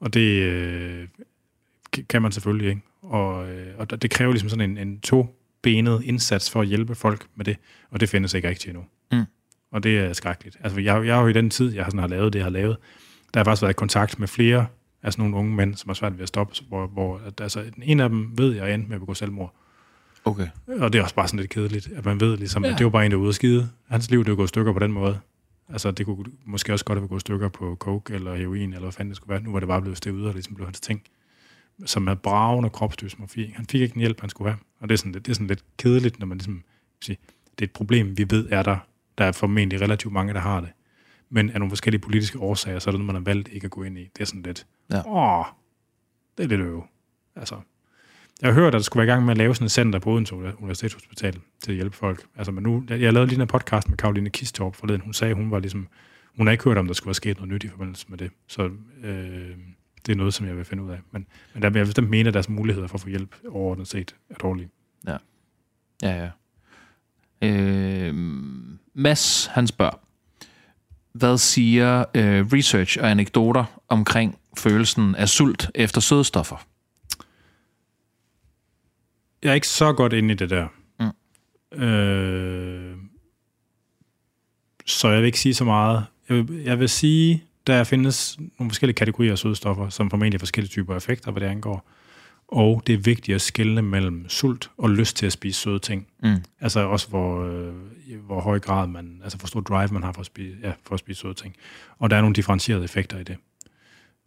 Og 0.00 0.14
det 0.14 0.42
øh, 0.42 1.08
kan 2.08 2.22
man 2.22 2.32
selvfølgelig 2.32 2.68
ikke. 2.68 2.82
Og, 3.02 3.50
øh, 3.50 3.78
og 3.78 4.02
det 4.02 4.10
kræver 4.10 4.32
ligesom 4.32 4.48
sådan 4.48 4.70
en, 4.70 4.88
en 4.88 5.00
to-benet 5.00 6.02
indsats 6.04 6.50
for 6.50 6.60
at 6.60 6.66
hjælpe 6.66 6.94
folk 6.94 7.26
med 7.34 7.44
det, 7.44 7.56
og 7.90 8.00
det 8.00 8.08
findes 8.08 8.34
ikke 8.34 8.48
rigtigt 8.48 8.68
endnu. 8.68 8.84
Og 9.72 9.82
det 9.82 9.98
er 9.98 10.12
skrækkeligt. 10.12 10.56
Altså, 10.60 10.80
jeg, 10.80 11.06
jeg 11.06 11.14
har 11.14 11.22
jo 11.22 11.28
i 11.28 11.32
den 11.32 11.50
tid, 11.50 11.74
jeg 11.74 11.84
har, 11.84 11.90
sådan 11.90 12.00
har 12.00 12.08
lavet 12.08 12.32
det, 12.32 12.38
jeg 12.38 12.46
har 12.46 12.50
lavet, 12.50 12.76
der 13.34 13.40
har 13.40 13.44
faktisk 13.44 13.62
været 13.62 13.72
i 13.72 13.74
kontakt 13.74 14.18
med 14.18 14.28
flere 14.28 14.66
af 15.02 15.12
sådan 15.12 15.22
nogle 15.22 15.36
unge 15.36 15.54
mænd, 15.54 15.74
som 15.74 15.88
har 15.88 15.94
svært 15.94 16.14
ved 16.14 16.22
at 16.22 16.28
stoppe, 16.28 16.54
hvor, 16.68 16.86
hvor 16.86 17.20
at, 17.26 17.40
altså, 17.40 17.64
en 17.82 18.00
af 18.00 18.08
dem 18.08 18.38
ved, 18.38 18.54
jeg 18.54 18.70
er 18.70 18.74
endt 18.74 18.88
med 18.88 18.96
at 18.96 19.00
begå 19.00 19.14
selvmord. 19.14 19.54
Okay. 20.24 20.48
Og 20.66 20.92
det 20.92 20.98
er 20.98 21.02
også 21.02 21.14
bare 21.14 21.28
sådan 21.28 21.40
lidt 21.40 21.50
kedeligt, 21.50 21.88
at 21.96 22.04
man 22.04 22.20
ved 22.20 22.36
ligesom, 22.36 22.64
ja. 22.64 22.72
At 22.72 22.78
det 22.78 22.84
var 22.84 22.90
bare 22.90 23.06
en, 23.06 23.10
der 23.10 23.16
var 23.16 23.22
ude 23.22 23.28
at 23.28 23.34
skide. 23.34 23.68
Hans 23.88 24.10
liv, 24.10 24.24
det 24.24 24.30
var 24.30 24.36
gået 24.36 24.46
i 24.46 24.48
stykker 24.48 24.72
på 24.72 24.78
den 24.78 24.92
måde. 24.92 25.18
Altså, 25.68 25.90
det 25.90 26.06
kunne 26.06 26.24
måske 26.44 26.72
også 26.72 26.84
godt 26.84 26.98
have 26.98 27.08
gået 27.08 27.18
i 27.18 27.20
stykker 27.20 27.48
på 27.48 27.76
coke 27.78 28.14
eller 28.14 28.34
heroin, 28.34 28.68
eller 28.68 28.80
hvad 28.80 28.92
fanden 28.92 29.10
det 29.10 29.16
skulle 29.16 29.30
være. 29.30 29.42
Nu 29.42 29.52
var 29.52 29.60
det 29.60 29.68
bare 29.68 29.80
blevet 29.80 29.98
stedet 29.98 30.16
ud, 30.16 30.24
og 30.24 30.32
ligesom 30.32 30.54
blev 30.54 30.66
hans 30.66 30.80
ting. 30.80 31.02
Som 31.86 32.06
havde 32.06 32.18
bravende 32.22 32.70
kropsdysmorfi. 32.70 33.52
Han 33.56 33.66
fik 33.66 33.80
ikke 33.80 33.92
den 33.92 34.00
hjælp, 34.00 34.20
han 34.20 34.30
skulle 34.30 34.50
have. 34.50 34.58
Og 34.80 34.88
det 34.88 34.94
er 34.94 34.98
sådan, 34.98 35.12
lidt, 35.12 35.26
det 35.26 35.32
er 35.32 35.34
sådan 35.34 35.46
lidt 35.46 35.64
kedeligt, 35.78 36.18
når 36.18 36.26
man 36.26 36.38
ligesom 36.38 36.62
siger, 37.02 37.16
det 37.50 37.64
er 37.64 37.66
et 37.66 37.72
problem, 37.72 38.18
vi 38.18 38.26
ved 38.30 38.48
er 38.50 38.62
der. 38.62 38.76
Der 39.18 39.24
er 39.24 39.32
formentlig 39.32 39.80
relativt 39.80 40.12
mange, 40.14 40.34
der 40.34 40.40
har 40.40 40.60
det. 40.60 40.68
Men 41.30 41.50
af 41.50 41.58
nogle 41.60 41.70
forskellige 41.70 42.00
politiske 42.00 42.38
årsager, 42.38 42.78
så 42.78 42.90
er 42.90 42.92
det 42.92 42.98
noget, 42.98 43.06
man 43.06 43.14
har 43.14 43.22
valgt 43.22 43.48
ikke 43.52 43.64
at 43.64 43.70
gå 43.70 43.82
ind 43.82 43.98
i. 43.98 44.10
Det 44.16 44.20
er 44.20 44.24
sådan 44.24 44.42
lidt, 44.42 44.66
Ja. 44.92 45.02
åh, 45.06 45.44
det 46.38 46.44
er 46.44 46.48
lidt 46.48 46.60
øve. 46.60 46.82
Altså, 47.36 47.60
jeg 48.42 48.48
har 48.50 48.54
hørt, 48.54 48.66
at 48.66 48.72
der 48.72 48.78
skulle 48.78 49.00
være 49.06 49.12
i 49.12 49.14
gang 49.14 49.24
med 49.24 49.30
at 49.30 49.38
lave 49.38 49.54
sådan 49.54 49.64
et 49.64 49.70
center 49.70 49.98
på 49.98 50.10
Odense 50.10 50.34
Universitetshospital 50.34 51.40
til 51.60 51.70
at 51.72 51.74
hjælpe 51.74 51.96
folk. 51.96 52.24
Altså, 52.36 52.52
men 52.52 52.62
nu, 52.62 52.84
jeg, 52.88 53.00
jeg 53.00 53.12
lavede 53.12 53.28
lige 53.28 53.42
en 53.42 53.48
podcast 53.48 53.88
med 53.88 53.96
Karoline 53.98 54.30
Kistorp 54.30 54.74
forleden. 54.74 55.00
Hun 55.00 55.12
sagde, 55.12 55.34
hun 55.34 55.50
var 55.50 55.58
ligesom, 55.58 55.88
hun 56.36 56.46
har 56.46 56.52
ikke 56.52 56.64
hørt 56.64 56.78
om, 56.78 56.86
der 56.86 56.94
skulle 56.94 57.06
være 57.08 57.14
sket 57.14 57.36
noget 57.36 57.48
nyt 57.52 57.64
i 57.64 57.68
forbindelse 57.68 58.06
med 58.08 58.18
det. 58.18 58.30
Så 58.46 58.70
øh, 59.02 59.56
det 60.06 60.12
er 60.12 60.16
noget, 60.16 60.34
som 60.34 60.46
jeg 60.46 60.56
vil 60.56 60.64
finde 60.64 60.82
ud 60.82 60.90
af. 60.90 60.98
Men, 61.10 61.26
men 61.54 61.62
der 61.62 61.70
vil 61.70 61.78
jeg 61.78 61.86
bestemt 61.86 62.10
mene, 62.10 62.28
at 62.28 62.34
deres 62.34 62.48
muligheder 62.48 62.86
for 62.88 62.94
at 62.94 63.00
få 63.00 63.08
hjælp 63.08 63.36
overordnet 63.48 63.88
set 63.88 64.16
er 64.30 64.34
dårlige. 64.34 64.68
Ja, 66.02 66.22
ja. 66.22 66.30
Øh, 67.42 68.14
Mads, 68.94 69.46
han 69.46 69.66
spørger, 69.66 70.00
hvad 71.12 71.38
siger 71.38 72.04
øh, 72.14 72.46
research 72.46 72.98
og 73.00 73.10
anekdoter 73.10 73.64
omkring 73.88 74.38
følelsen 74.58 75.14
af 75.14 75.28
sult 75.28 75.70
efter 75.74 76.00
sødestoffer? 76.00 76.66
Jeg 79.42 79.50
er 79.50 79.54
ikke 79.54 79.68
så 79.68 79.92
godt 79.92 80.12
inde 80.12 80.34
i 80.34 80.36
det 80.36 80.50
der. 80.50 80.66
Mm. 81.00 81.82
Øh, 81.82 82.96
så 84.86 85.08
jeg 85.08 85.18
vil 85.18 85.26
ikke 85.26 85.40
sige 85.40 85.54
så 85.54 85.64
meget. 85.64 86.04
Jeg 86.28 86.36
vil, 86.36 86.62
jeg 86.64 86.78
vil 86.78 86.88
sige, 86.88 87.44
der 87.66 87.84
findes 87.84 88.38
nogle 88.58 88.70
forskellige 88.70 88.94
kategorier 88.94 89.32
af 89.32 89.38
sødestoffer, 89.38 89.88
som 89.88 90.10
formentlig 90.10 90.38
har 90.38 90.38
forskellige 90.38 90.70
typer 90.70 90.96
effekter, 90.96 91.30
hvad 91.30 91.42
det 91.42 91.46
angår. 91.46 91.88
Og 92.48 92.82
det 92.86 92.92
er 92.92 92.98
vigtigt 92.98 93.34
at 93.34 93.40
skelne 93.40 93.82
mellem 93.82 94.28
sult 94.28 94.70
og 94.76 94.90
lyst 94.90 95.16
til 95.16 95.26
at 95.26 95.32
spise 95.32 95.60
søde 95.60 95.78
ting. 95.78 96.06
Mm. 96.22 96.36
Altså 96.60 96.80
også, 96.80 97.08
hvor, 97.08 97.44
øh, 97.44 97.74
hvor 98.26 98.40
høj 98.40 98.58
grad 98.58 98.86
man, 98.86 99.20
altså 99.22 99.38
hvor 99.38 99.46
stor 99.46 99.60
drive 99.60 99.88
man 99.92 100.02
har 100.02 100.12
for 100.12 100.20
at 100.20 100.26
spise, 100.26 100.56
ja, 100.62 100.72
for 100.86 100.94
at 100.94 101.00
spise 101.00 101.20
søde 101.20 101.34
ting. 101.34 101.56
Og 101.98 102.10
der 102.10 102.16
er 102.16 102.20
nogle 102.20 102.34
differentierede 102.34 102.84
effekter 102.84 103.18
i 103.18 103.24
det. 103.24 103.36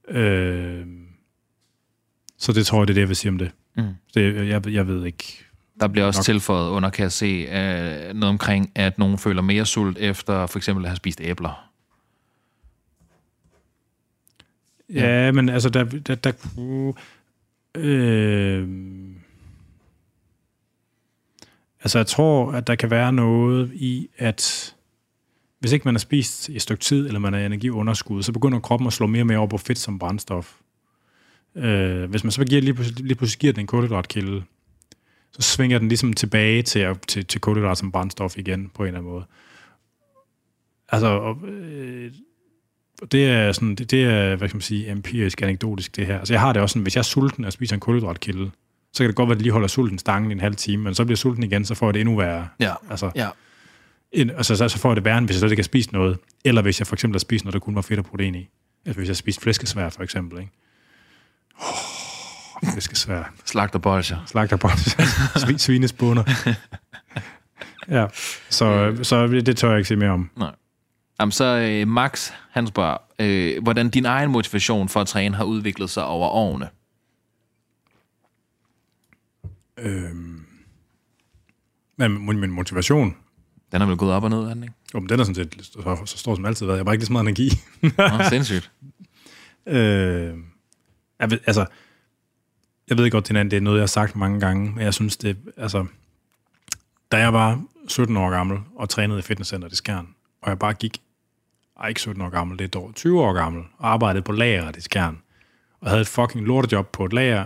Øh, 0.07 0.85
så 2.37 2.53
det 2.53 2.65
tror 2.65 2.79
jeg, 2.79 2.87
det 2.87 2.93
er 2.93 2.95
det, 2.95 3.01
jeg 3.01 3.07
vil 3.07 3.15
sige 3.15 3.29
om 3.29 3.37
det. 3.37 3.51
Mm. 3.75 3.83
det 4.13 4.47
jeg, 4.47 4.67
jeg 4.67 4.87
ved 4.87 5.05
ikke. 5.05 5.45
Der 5.79 5.87
bliver 5.87 6.05
også 6.05 6.19
Nok. 6.19 6.25
tilføjet 6.25 6.69
under, 6.69 6.89
kan 6.89 7.03
jeg 7.03 7.11
se, 7.11 7.25
øh, 7.25 8.13
noget 8.13 8.23
omkring, 8.23 8.71
at 8.75 8.97
nogen 8.99 9.17
føler 9.17 9.41
mere 9.41 9.65
sult 9.65 9.97
efter 9.97 10.47
for 10.47 10.59
eksempel 10.59 10.85
at 10.85 10.89
have 10.89 10.95
spist 10.95 11.21
æbler. 11.21 11.69
Ja, 14.93 15.25
ja 15.25 15.31
men 15.31 15.49
altså, 15.49 15.69
der, 15.69 15.83
der, 15.83 16.15
der. 16.15 16.31
Øh, 17.77 18.67
altså, 21.81 21.99
jeg 21.99 22.07
tror, 22.07 22.51
at 22.51 22.67
der 22.67 22.75
kan 22.75 22.89
være 22.89 23.13
noget 23.13 23.71
i, 23.73 24.09
at 24.17 24.75
hvis 25.59 25.71
ikke 25.71 25.85
man 25.85 25.95
har 25.95 25.99
spist 25.99 26.49
i 26.49 26.55
et 26.55 26.61
stykke 26.61 26.81
tid, 26.81 27.07
eller 27.07 27.19
man 27.19 27.33
er 27.33 27.45
energiunderskud, 27.45 28.23
så 28.23 28.31
begynder 28.31 28.59
kroppen 28.59 28.87
at 28.87 28.93
slå 28.93 29.07
mere 29.07 29.21
og 29.21 29.27
mere 29.27 29.37
over 29.37 29.47
på 29.47 29.57
fedt 29.57 29.77
som 29.77 29.99
brændstof. 29.99 30.57
Øh, 31.55 32.09
hvis 32.09 32.23
man 32.23 32.31
så 32.31 32.45
giver, 32.45 32.61
lige, 32.61 32.73
pludselig, 32.73 33.05
lige 33.05 33.15
pludselig 33.15 33.39
giver 33.39 33.53
den 33.53 33.59
en 33.59 33.67
kulhydratkilde, 33.67 34.43
så 35.31 35.41
svinger 35.41 35.79
den 35.79 35.87
ligesom 35.87 36.13
tilbage 36.13 36.61
til, 36.61 36.95
til, 37.07 37.25
til 37.25 37.41
kulhydrat 37.41 37.77
som 37.77 37.91
brændstof 37.91 38.37
igen, 38.37 38.71
på 38.73 38.83
en 38.83 38.87
eller 38.87 38.99
anden 38.99 39.11
måde. 39.11 39.25
Altså, 40.89 41.07
og, 41.07 41.47
øh, 41.47 42.11
det 43.11 43.29
er, 43.29 43.51
sådan, 43.51 43.75
det, 43.75 43.91
det 43.91 44.03
er, 44.03 44.35
hvad 44.35 44.49
kan 44.49 44.55
man 44.57 44.61
sige, 44.61 44.91
empirisk, 44.91 45.41
anekdotisk, 45.41 45.95
det 45.95 46.05
her. 46.05 46.19
Altså, 46.19 46.33
jeg 46.33 46.41
har 46.41 46.53
det 46.53 46.61
også 46.61 46.73
sådan, 46.73 46.81
hvis 46.83 46.95
jeg 46.95 47.01
er 47.01 47.03
sulten 47.03 47.45
og 47.45 47.53
spiser 47.53 47.73
en 47.75 47.79
kulhydratkilde, 47.79 48.51
så 48.93 49.03
kan 49.03 49.07
det 49.07 49.15
godt 49.15 49.29
være, 49.29 49.33
at 49.33 49.37
det 49.37 49.43
lige 49.43 49.53
holder 49.53 49.67
sulten 49.67 49.97
stangen 49.99 50.31
i 50.31 50.33
en 50.33 50.39
halv 50.39 50.55
time, 50.55 50.83
men 50.83 50.95
så 50.95 51.05
bliver 51.05 51.17
sulten 51.17 51.43
igen, 51.43 51.65
så 51.65 51.75
får 51.75 51.87
jeg 51.87 51.93
det 51.93 51.99
endnu 51.99 52.15
værre. 52.17 52.47
Ja. 52.59 52.73
Altså, 52.89 53.11
Ja. 53.15 53.27
en, 54.11 54.29
altså, 54.29 54.55
så, 54.55 54.69
så 54.69 54.77
får 54.77 54.89
jeg 54.89 54.95
det 54.95 55.05
værre, 55.05 55.17
end 55.17 55.25
hvis 55.25 55.35
jeg 55.35 55.39
slet 55.39 55.51
ikke 55.51 55.61
har 55.61 55.63
spist 55.65 55.91
noget. 55.91 56.17
Eller 56.45 56.61
hvis 56.61 56.79
jeg 56.79 56.87
for 56.87 56.95
eksempel 56.95 57.15
har 57.15 57.19
spist 57.19 57.45
noget, 57.45 57.53
der 57.53 57.59
kun 57.59 57.75
var 57.75 57.81
fedt 57.81 57.99
og 57.99 58.05
protein 58.05 58.35
i. 58.35 58.49
Altså 58.85 58.99
hvis 58.99 59.07
jeg 59.07 59.13
har 59.13 59.15
spist 59.15 59.41
flæskesvær, 59.41 59.89
for 59.89 60.03
eksempel. 60.03 60.39
Ikke? 60.39 60.51
Oh, 61.61 62.71
flæskesvær. 62.73 63.33
Slagter 63.45 63.79
bolcher. 63.79 64.17
Slagter 64.27 64.55
på 64.57 64.69
Svin, 65.45 65.59
svinespunder. 65.59 66.23
ja, 67.89 68.05
så, 68.49 68.95
så 69.03 69.27
det 69.27 69.57
tør 69.57 69.69
jeg 69.69 69.77
ikke 69.77 69.87
sige 69.87 69.97
mere 69.97 70.09
om. 70.09 70.29
Nej. 70.37 70.51
Jamen, 71.19 71.31
så 71.31 71.45
øh, 71.45 71.87
Max, 71.87 72.31
han 72.51 72.67
spørger, 72.67 72.97
øh, 73.19 73.63
hvordan 73.63 73.89
din 73.89 74.05
egen 74.05 74.31
motivation 74.31 74.89
for 74.89 75.01
at 75.01 75.07
træne 75.07 75.35
har 75.35 75.43
udviklet 75.43 75.89
sig 75.89 76.05
over 76.05 76.29
årene. 76.29 76.69
Øhm, 79.77 80.45
men 81.97 82.25
min, 82.25 82.39
min 82.39 82.51
motivation, 82.51 83.15
Den 83.71 83.81
er 83.81 83.85
vel 83.85 83.97
gået 83.97 84.11
op 84.11 84.23
og 84.23 84.29
ned, 84.29 84.39
er 84.39 84.53
den 84.53 84.63
ikke? 84.63 84.75
jo, 84.93 84.99
men 84.99 85.09
den 85.09 85.19
er 85.19 85.23
sådan 85.23 85.35
set 85.35 85.65
så, 85.65 86.01
så 86.05 86.17
stor 86.17 86.35
som 86.35 86.45
altid 86.45 86.65
været. 86.65 86.77
Jeg 86.77 86.79
har 86.79 86.83
bare 86.83 86.95
ikke 86.95 87.01
lige 87.01 87.07
så 87.07 87.13
meget 87.13 87.23
energi. 87.23 87.49
Nå, 87.97 88.29
sindssygt. 88.29 88.71
Øh, 89.67 90.37
jeg 91.19 91.31
ved, 91.31 91.39
altså, 91.45 91.65
jeg 92.89 92.97
ved 92.97 93.11
godt, 93.11 93.27
det 93.27 93.53
er 93.53 93.59
noget, 93.59 93.77
jeg 93.77 93.81
har 93.81 93.87
sagt 93.87 94.15
mange 94.15 94.39
gange, 94.39 94.71
men 94.71 94.83
jeg 94.83 94.93
synes, 94.93 95.17
det 95.17 95.37
altså, 95.57 95.85
da 97.11 97.17
jeg 97.17 97.33
var 97.33 97.63
17 97.87 98.17
år 98.17 98.29
gammel 98.29 98.59
og 98.75 98.89
trænede 98.89 99.19
i 99.19 99.21
fitnesscenteret 99.21 99.73
i 99.73 99.75
Skjern, 99.75 100.07
og 100.41 100.49
jeg 100.49 100.59
bare 100.59 100.73
gik, 100.73 101.01
er 101.83 101.87
ikke 101.87 102.01
17 102.01 102.21
år 102.21 102.29
gammel, 102.29 102.59
det 102.59 102.65
er 102.65 102.69
dog 102.69 102.91
20 102.95 103.21
år 103.21 103.33
gammel, 103.33 103.63
og 103.77 103.93
arbejdede 103.93 104.21
på 104.21 104.31
lageret 104.31 104.77
i 104.77 104.81
Skjern, 104.81 105.21
og 105.81 105.89
havde 105.89 106.01
et 106.01 106.07
fucking 106.07 106.45
lortejob 106.45 106.91
på 106.91 107.05
et 107.05 107.13
lager, 107.13 107.45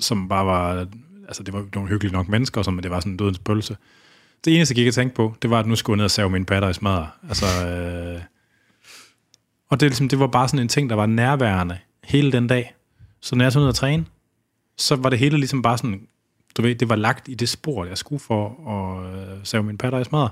som 0.00 0.28
bare 0.28 0.46
var, 0.46 0.86
altså 1.28 1.42
det 1.42 1.54
var 1.54 1.66
nogle 1.74 1.90
hyggelige 1.90 2.12
nok 2.12 2.28
mennesker, 2.28 2.62
som, 2.62 2.74
men 2.74 2.82
det 2.82 2.90
var 2.90 3.00
sådan 3.00 3.12
en 3.12 3.16
dødens 3.16 3.38
pølse. 3.38 3.76
Det 4.44 4.56
eneste, 4.56 4.72
jeg 4.72 4.76
gik 4.76 4.88
og 4.88 4.94
tænkte 4.94 5.16
på, 5.16 5.34
det 5.42 5.50
var, 5.50 5.60
at 5.60 5.66
nu 5.66 5.76
skulle 5.76 5.94
jeg 5.94 5.96
ned 5.96 6.04
og 6.04 6.10
save 6.10 6.30
mine 6.30 6.44
patter 6.44 6.68
i 6.68 6.72
smadre. 6.72 7.08
Altså, 7.28 7.46
øh, 7.66 8.20
og 9.68 9.80
det, 9.80 9.86
er 9.86 9.90
ligesom, 9.90 10.08
det 10.08 10.18
var 10.18 10.26
bare 10.26 10.48
sådan 10.48 10.60
en 10.60 10.68
ting, 10.68 10.90
der 10.90 10.96
var 10.96 11.06
nærværende 11.06 11.78
hele 12.04 12.32
den 12.32 12.46
dag. 12.46 12.74
Så 13.20 13.36
når 13.36 13.44
jeg 13.44 13.52
tog 13.52 13.60
ned 13.60 13.68
og 13.68 13.74
træne, 13.74 14.04
så 14.78 14.96
var 14.96 15.10
det 15.10 15.18
hele 15.18 15.36
ligesom 15.36 15.62
bare 15.62 15.78
sådan, 15.78 16.08
du 16.56 16.62
ved, 16.62 16.74
det 16.74 16.88
var 16.88 16.96
lagt 16.96 17.28
i 17.28 17.34
det 17.34 17.48
spor, 17.48 17.84
jeg 17.84 17.98
skulle 17.98 18.20
for 18.20 18.68
at 18.70 19.14
øh, 19.16 19.38
save 19.44 19.62
mine 19.62 19.78
patter 19.78 19.98
i 19.98 20.04
smadre. 20.04 20.30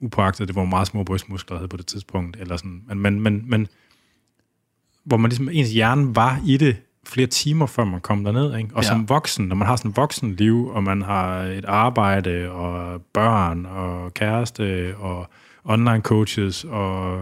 Upåagtet, 0.00 0.48
det 0.48 0.56
var 0.56 0.64
meget 0.64 0.86
små 0.86 1.04
brystmuskler, 1.04 1.56
havde 1.56 1.68
på 1.68 1.76
det 1.76 1.86
tidspunkt. 1.86 2.36
Eller 2.40 2.56
sådan. 2.56 2.82
Men, 2.86 3.00
men, 3.00 3.20
men, 3.20 3.44
men 3.46 3.68
hvor 5.04 5.16
man 5.16 5.28
ligesom, 5.28 5.48
ens 5.52 5.70
hjerne 5.70 6.16
var 6.16 6.40
i 6.46 6.56
det 6.56 6.76
flere 7.06 7.26
timer, 7.26 7.66
før 7.66 7.84
man 7.84 8.00
kom 8.00 8.24
derned. 8.24 8.56
Ikke? 8.56 8.70
Og 8.74 8.82
Ja. 8.82 8.88
ja. 8.88 8.92
som 8.92 9.08
voksen, 9.08 9.46
når 9.46 9.56
man 9.56 9.68
har 9.68 9.76
sådan 9.76 9.90
et 9.90 9.96
voksen 9.96 10.34
liv, 10.34 10.68
og 10.68 10.82
man 10.82 11.02
har 11.02 11.42
et 11.42 11.64
arbejde, 11.64 12.50
og 12.50 13.02
børn, 13.12 13.66
og 13.66 14.14
kæreste, 14.14 14.96
og 14.96 15.28
online 15.64 16.00
coaches, 16.00 16.64
og 16.64 17.20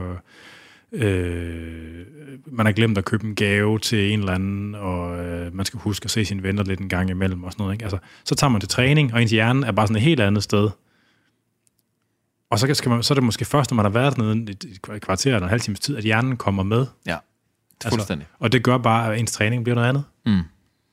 øh, 0.92 2.04
man 2.46 2.66
har 2.66 2.72
glemt 2.72 2.98
at 2.98 3.04
købe 3.04 3.26
en 3.26 3.34
gave 3.34 3.78
til 3.78 4.12
en 4.12 4.18
eller 4.18 4.32
anden, 4.32 4.74
og 4.74 5.24
øh, 5.24 5.54
man 5.54 5.66
skal 5.66 5.80
huske 5.80 6.04
at 6.04 6.10
se 6.10 6.24
sine 6.24 6.42
venner 6.42 6.64
lidt 6.64 6.80
en 6.80 6.88
gang 6.88 7.10
imellem, 7.10 7.44
og 7.44 7.52
sådan 7.52 7.62
noget. 7.62 7.74
Ikke? 7.74 7.84
Altså, 7.84 7.98
så 8.24 8.34
tager 8.34 8.50
man 8.50 8.60
til 8.60 8.68
træning, 8.68 9.14
og 9.14 9.22
ens 9.22 9.30
hjerne 9.30 9.66
er 9.66 9.72
bare 9.72 9.86
sådan 9.86 9.96
et 9.96 10.02
helt 10.02 10.20
andet 10.20 10.42
sted. 10.42 10.68
Og 12.64 12.68
så, 12.68 12.74
skal 12.74 12.90
man, 12.90 13.02
så 13.02 13.14
er 13.14 13.14
det 13.14 13.24
måske 13.24 13.44
først, 13.44 13.70
når 13.70 13.74
man 13.74 13.84
har 13.84 13.90
været 13.90 14.16
dernede 14.16 14.50
et, 14.50 14.64
et 14.64 15.02
kvarter 15.02 15.34
eller 15.34 15.46
en 15.46 15.50
halv 15.50 15.60
times 15.60 15.80
tid, 15.80 15.96
at 15.96 16.04
hjernen 16.04 16.36
kommer 16.36 16.62
med. 16.62 16.86
Ja, 17.06 17.16
fuldstændig. 17.88 18.26
Og 18.38 18.52
det 18.52 18.64
gør 18.64 18.78
bare, 18.78 19.12
at 19.12 19.20
ens 19.20 19.32
træning 19.32 19.64
bliver 19.64 19.74
noget 19.74 19.88
andet. 19.88 20.04
Mm. 20.26 20.40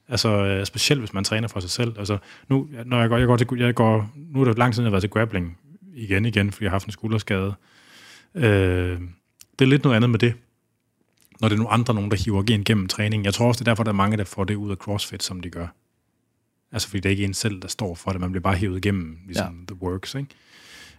Altså, 0.08 0.30
øh, 0.30 0.66
specielt 0.66 1.02
hvis 1.02 1.14
man 1.14 1.24
træner 1.24 1.48
for 1.48 1.60
sig 1.60 1.70
selv. 1.70 1.94
Altså, 2.00 2.18
nu, 2.48 2.70
når 2.86 3.00
jeg 3.00 3.10
går, 3.10 3.18
jeg 3.18 3.28
går 3.28 3.38
til, 3.38 3.48
jeg 3.58 3.76
går, 3.76 4.12
nu 4.16 4.42
er 4.42 4.46
det 4.46 4.58
lang 4.58 4.74
tid, 4.74 4.84
jeg 4.84 4.88
har 4.88 4.92
været 4.92 5.02
til 5.02 5.10
grappling 5.10 5.58
igen 5.94 6.26
igen, 6.26 6.52
fordi 6.52 6.64
jeg 6.64 6.70
har 6.70 6.76
haft 6.76 6.86
en 6.86 6.92
skulderskade. 6.92 7.54
Øh, 8.36 9.02
det 9.60 9.66
er 9.66 9.70
lidt 9.70 9.84
noget 9.84 9.96
andet 9.96 10.10
med 10.10 10.20
det, 10.20 10.34
når 11.42 11.50
det 11.50 11.56
er 11.56 11.58
nogle 11.58 11.72
andre, 11.72 11.94
nogen, 11.94 12.12
der 12.12 12.18
hiver 12.18 12.44
gen 12.44 12.64
gennem 12.64 12.88
træning. 12.88 13.26
Jeg 13.26 13.34
tror 13.34 13.48
også, 13.48 13.60
det 13.60 13.68
er 13.68 13.72
derfor, 13.72 13.84
der 13.84 13.92
er 13.92 13.96
mange, 13.96 14.18
der 14.18 14.24
får 14.24 14.44
det 14.44 14.56
ud 14.56 14.72
af 14.72 14.78
CrossFit, 14.78 15.24
som 15.24 15.40
de 15.40 15.50
gør. 15.50 15.68
Altså, 16.72 16.88
fordi 16.88 17.00
det 17.00 17.10
er 17.10 17.12
ikke 17.12 17.24
en 17.24 17.34
selv, 17.34 17.62
der 17.62 17.68
står 17.68 17.96
for 17.96 18.12
det. 18.12 18.22
Man 18.22 18.32
bliver 18.32 18.42
bare 18.42 18.56
hivet 18.56 18.78
igennem, 18.78 19.18
ligesom 19.26 19.66
ja. 19.70 19.74
the 19.74 19.84
works, 19.84 20.16
ikke? 20.16 20.30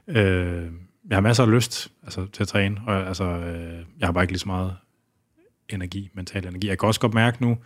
Øh, 0.07 0.73
jeg 1.09 1.17
har 1.17 1.21
masser 1.21 1.45
af 1.45 1.51
lyst 1.51 1.93
altså, 2.03 2.27
til 2.27 2.43
at 2.43 2.49
træne, 2.49 2.81
og 2.87 3.07
altså, 3.07 3.25
øh, 3.25 3.85
jeg 3.99 4.09
har 4.09 4.13
bare 4.13 4.25
ikke 4.25 4.33
lige 4.33 4.41
så 4.41 4.49
meget 4.49 4.77
energi, 5.69 6.11
mental 6.15 6.47
energi. 6.47 6.69
Jeg 6.69 6.79
kan 6.79 6.87
også 6.87 7.01
godt 7.01 7.15
mærke 7.15 7.43
nu, 7.43 7.59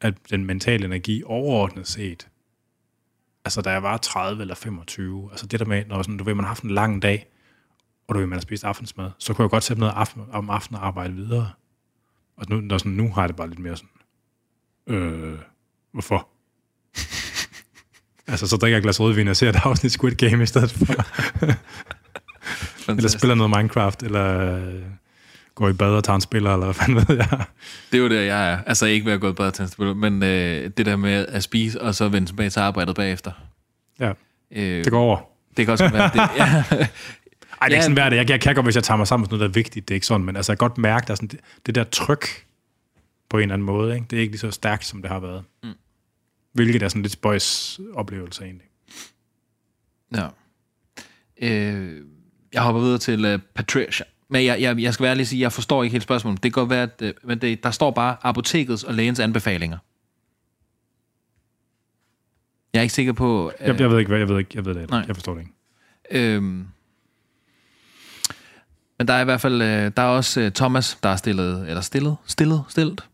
at 0.00 0.14
den 0.30 0.44
mentale 0.44 0.84
energi 0.84 1.22
overordnet 1.24 1.86
set, 1.86 2.28
altså 3.44 3.60
da 3.60 3.70
jeg 3.70 3.82
var 3.82 3.96
30 3.96 4.40
eller 4.40 4.54
25, 4.54 5.28
altså 5.30 5.46
det 5.46 5.60
der 5.60 5.66
med, 5.66 5.84
når 5.86 6.02
sådan, 6.02 6.16
du 6.16 6.24
ved, 6.24 6.34
man 6.34 6.44
har 6.44 6.48
haft 6.48 6.62
en 6.62 6.70
lang 6.70 7.02
dag, 7.02 7.26
og 8.08 8.14
du 8.14 8.18
ved, 8.18 8.26
man 8.26 8.36
har 8.36 8.40
spist 8.40 8.64
aftensmad, 8.64 9.10
så 9.18 9.34
kunne 9.34 9.42
jeg 9.42 9.50
godt 9.50 9.64
sætte 9.64 9.80
noget 9.80 9.92
aften, 9.96 10.22
om 10.32 10.50
aftenen 10.50 10.80
og 10.80 10.86
arbejde 10.86 11.14
videre. 11.14 11.50
Og 12.36 12.46
nu, 12.48 12.60
når 12.60 12.78
sådan, 12.78 12.92
nu 12.92 13.12
har 13.12 13.22
jeg 13.22 13.28
det 13.28 13.36
bare 13.36 13.48
lidt 13.48 13.58
mere 13.58 13.76
sådan, 13.76 13.90
øh, 14.86 15.38
hvorfor? 15.92 16.28
Altså, 18.28 18.46
så 18.46 18.56
drikker 18.56 18.76
jeg 18.76 18.78
et 18.78 18.82
glas 18.82 19.00
rødvin 19.00 19.28
og 19.28 19.36
ser 19.36 19.48
et 19.48 19.56
afsnit 19.64 19.92
Squid 19.92 20.14
Game 20.14 20.42
i 20.42 20.46
stedet 20.46 20.70
for. 20.72 20.94
eller 22.90 23.08
spiller 23.08 23.34
noget 23.34 23.50
Minecraft, 23.56 24.02
eller 24.02 24.54
øh, 24.56 24.74
går 25.54 25.68
i 25.68 25.72
bad 25.72 25.88
og 25.90 26.04
tager 26.04 26.14
en 26.14 26.20
spiller, 26.20 26.52
eller 26.54 26.72
hvad 26.72 27.04
ved 27.06 27.16
jeg. 27.16 27.44
Det 27.92 27.98
er 27.98 28.02
jo 28.02 28.08
der, 28.08 28.20
jeg 28.20 28.50
er. 28.52 28.58
Altså 28.66 28.86
ikke 28.86 29.06
ved 29.06 29.12
at 29.12 29.20
gå 29.20 29.32
bedre 29.32 29.50
til 29.50 29.68
en 29.78 29.96
men 30.00 30.22
øh, 30.22 30.70
det 30.76 30.86
der 30.86 30.96
med 30.96 31.26
at 31.28 31.42
spise, 31.42 31.82
og 31.82 31.94
så 31.94 32.08
vende 32.08 32.28
tilbage 32.28 32.50
til 32.50 32.60
arbejdet 32.60 32.94
bagefter. 32.96 33.32
Ja, 34.00 34.12
Øh, 34.52 34.84
det 34.84 34.92
går 34.92 35.00
over. 35.00 35.18
det 35.56 35.64
kan 35.66 35.72
også 35.72 35.88
være, 35.88 36.10
det, 36.14 36.20
ja, 36.38 36.44
Ej, 36.44 36.58
det 36.68 36.80
er 36.80 36.86
Ja. 37.60 37.66
ikke 37.66 37.82
sådan 37.82 37.92
hver 37.92 38.08
dag. 38.08 38.16
Jeg, 38.16 38.30
jeg 38.30 38.40
kan 38.40 38.54
godt, 38.54 38.66
hvis 38.66 38.74
jeg 38.74 38.84
tager 38.84 38.98
mig 38.98 39.06
sammen 39.06 39.22
med 39.24 39.28
noget, 39.28 39.40
der 39.40 39.48
er 39.48 39.52
vigtigt. 39.52 39.88
Det 39.88 39.94
er 39.94 39.96
ikke 39.96 40.06
sådan, 40.06 40.26
men 40.26 40.36
altså, 40.36 40.52
jeg 40.52 40.58
kan 40.58 40.68
godt 40.68 40.78
mærke, 40.78 41.06
der 41.06 41.10
er 41.12 41.14
sådan, 41.14 41.28
det, 41.28 41.40
det 41.66 41.74
der 41.74 41.84
tryk 41.84 42.26
på 43.30 43.36
en 43.36 43.42
eller 43.42 43.54
anden 43.54 43.66
måde. 43.66 43.94
Ikke? 43.94 44.06
Det 44.10 44.16
er 44.16 44.20
ikke 44.20 44.32
lige 44.32 44.40
så 44.40 44.50
stærkt, 44.50 44.84
som 44.86 45.02
det 45.02 45.10
har 45.10 45.20
været. 45.20 45.42
Mm. 45.62 45.70
Hvilket 46.56 46.82
er 46.82 46.88
sådan 46.88 47.02
lidt 47.02 47.12
spøjs 47.12 47.80
oplevelse 47.94 48.44
egentlig. 48.44 48.66
Ja. 50.16 50.28
Øh, 51.42 52.02
jeg 52.52 52.62
hopper 52.62 52.80
videre 52.80 52.98
til 52.98 53.34
uh, 53.34 53.40
Patricia. 53.54 54.06
Men 54.28 54.44
jeg, 54.44 54.60
jeg, 54.60 54.78
jeg 54.78 54.94
skal 54.94 55.04
være 55.04 55.18
at 55.18 55.26
sige, 55.26 55.40
jeg 55.40 55.52
forstår 55.52 55.82
ikke 55.82 55.94
helt 55.94 56.02
spørgsmålet. 56.02 56.42
Det 56.42 56.54
kan 56.54 56.60
godt 56.60 56.70
være, 56.70 56.82
at 56.82 57.02
øh, 57.02 57.14
men 57.24 57.40
det, 57.40 57.62
der 57.62 57.70
står 57.70 57.90
bare 57.90 58.16
apotekets 58.22 58.84
og 58.84 58.94
lægens 58.94 59.20
anbefalinger. 59.20 59.78
Jeg 62.72 62.78
er 62.78 62.82
ikke 62.82 62.94
sikker 62.94 63.12
på... 63.12 63.52
Øh, 63.60 63.68
Jeg, 63.68 63.80
jeg 63.80 63.90
ved 63.90 63.98
ikke, 63.98 64.08
hvad 64.08 64.18
jeg 64.18 64.28
ved 64.28 64.38
ikke. 64.38 64.50
Jeg 64.54 64.64
ved 64.64 64.74
det 64.74 64.80
ikke. 64.82 64.94
Jeg 64.94 65.16
forstår 65.16 65.34
det 65.34 65.40
ikke. 65.40 65.52
Øhm, 66.10 66.66
men 68.98 69.08
der 69.08 69.14
er 69.14 69.20
i 69.20 69.24
hvert 69.24 69.40
fald, 69.40 69.62
øh, 69.62 69.92
der 69.96 70.02
er 70.02 70.06
også 70.06 70.40
øh, 70.40 70.52
Thomas, 70.52 70.98
der 71.02 71.08
er 71.08 71.16
stillet, 71.16 71.68
eller 71.68 71.80
stillet, 71.80 72.16
stillet, 72.26 72.64
stillet. 72.68 73.04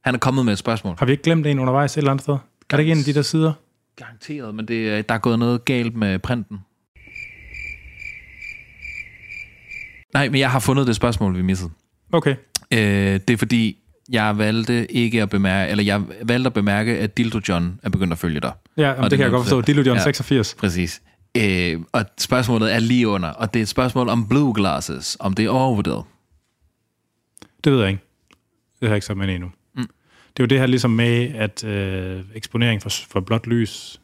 Han 0.00 0.14
er 0.14 0.18
kommet 0.18 0.44
med 0.44 0.52
et 0.52 0.58
spørgsmål. 0.58 0.96
Har 0.98 1.06
vi 1.06 1.12
ikke 1.12 1.24
glemt 1.24 1.46
en 1.46 1.58
undervejs 1.58 1.92
et 1.92 1.98
eller 1.98 2.10
andet 2.10 2.22
sted? 2.22 2.36
Er 2.70 2.76
det 2.76 2.80
ikke 2.80 2.92
en 2.92 2.98
af 2.98 3.04
de 3.04 3.14
der 3.14 3.22
sider? 3.22 3.52
Garanteret, 3.96 4.54
men 4.54 4.68
det, 4.68 4.74
øh, 4.74 5.04
der 5.08 5.14
er 5.14 5.18
gået 5.18 5.38
noget 5.38 5.64
galt 5.64 5.96
med 5.96 6.18
printen. 6.18 6.58
Nej, 10.14 10.28
men 10.28 10.40
jeg 10.40 10.50
har 10.50 10.58
fundet 10.58 10.86
det 10.86 10.96
spørgsmål, 10.96 11.36
vi 11.36 11.42
missede. 11.42 11.70
Okay. 12.12 12.36
Øh, 12.70 12.78
det 13.28 13.30
er 13.30 13.36
fordi, 13.36 13.76
jeg 14.10 14.38
valgte 14.38 14.92
ikke 14.92 15.22
at 15.22 15.30
bemærke, 15.30 15.70
eller 15.70 15.84
jeg 15.84 16.02
valgte 16.22 16.46
at 16.46 16.54
bemærke, 16.54 16.98
at 16.98 17.16
Dildo 17.16 17.40
John 17.48 17.80
er 17.82 17.88
begyndt 17.88 18.12
at 18.12 18.18
følge 18.18 18.40
dig. 18.40 18.52
Ja, 18.76 18.82
Og 18.82 18.94
jamen, 18.94 19.02
det 19.04 19.10
det 19.10 19.18
kan 19.18 19.24
jeg 19.24 19.30
godt 19.30 19.42
forstå. 19.42 19.60
Dildo 19.60 19.82
John 19.82 19.96
Ja. 19.98 20.02
86. 20.02 20.54
Præcis. 20.54 21.02
Øh, 21.36 21.80
og 21.92 22.04
spørgsmålet 22.18 22.74
er 22.74 22.78
lige 22.78 23.08
under, 23.08 23.28
og 23.28 23.54
det 23.54 23.60
er 23.60 23.62
et 23.62 23.68
spørgsmål 23.68 24.08
om 24.08 24.28
blue 24.28 24.54
glasses, 24.54 25.16
om 25.20 25.34
det 25.34 25.44
er 25.44 25.50
overvurderet. 25.50 26.04
Det 27.64 27.72
ved 27.72 27.80
jeg 27.80 27.88
ikke. 27.90 28.02
Det 28.80 28.88
har 28.88 28.96
jeg 28.96 29.10
ikke 29.10 29.22
ind 29.22 29.30
i 29.30 29.34
endnu. 29.34 29.50
Det 30.40 30.44
er 30.44 30.46
jo 30.46 30.56
det 30.56 30.58
her 30.58 30.66
ligesom 30.66 30.90
med, 30.90 31.34
at 31.34 31.64
øh, 31.64 32.24
eksponering 32.34 32.82
for, 32.82 32.90
for 32.90 33.20
blåt 33.20 33.46
lys 33.46 34.00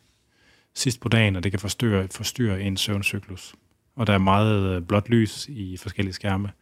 sidst 0.74 1.00
på 1.00 1.08
dagen, 1.08 1.36
og 1.36 1.42
det 1.42 1.52
kan 1.52 1.60
forstyrre, 1.60 2.08
forstyrre 2.10 2.60
en 2.60 2.76
søvncyklus. 2.76 3.54
Og 3.94 4.06
der 4.06 4.12
er 4.12 4.18
meget 4.18 4.76
øh, 4.76 4.82
blåt 4.82 5.08
lys 5.08 5.48
i 5.48 5.76
forskellige 5.76 6.14
skærme. 6.14 6.52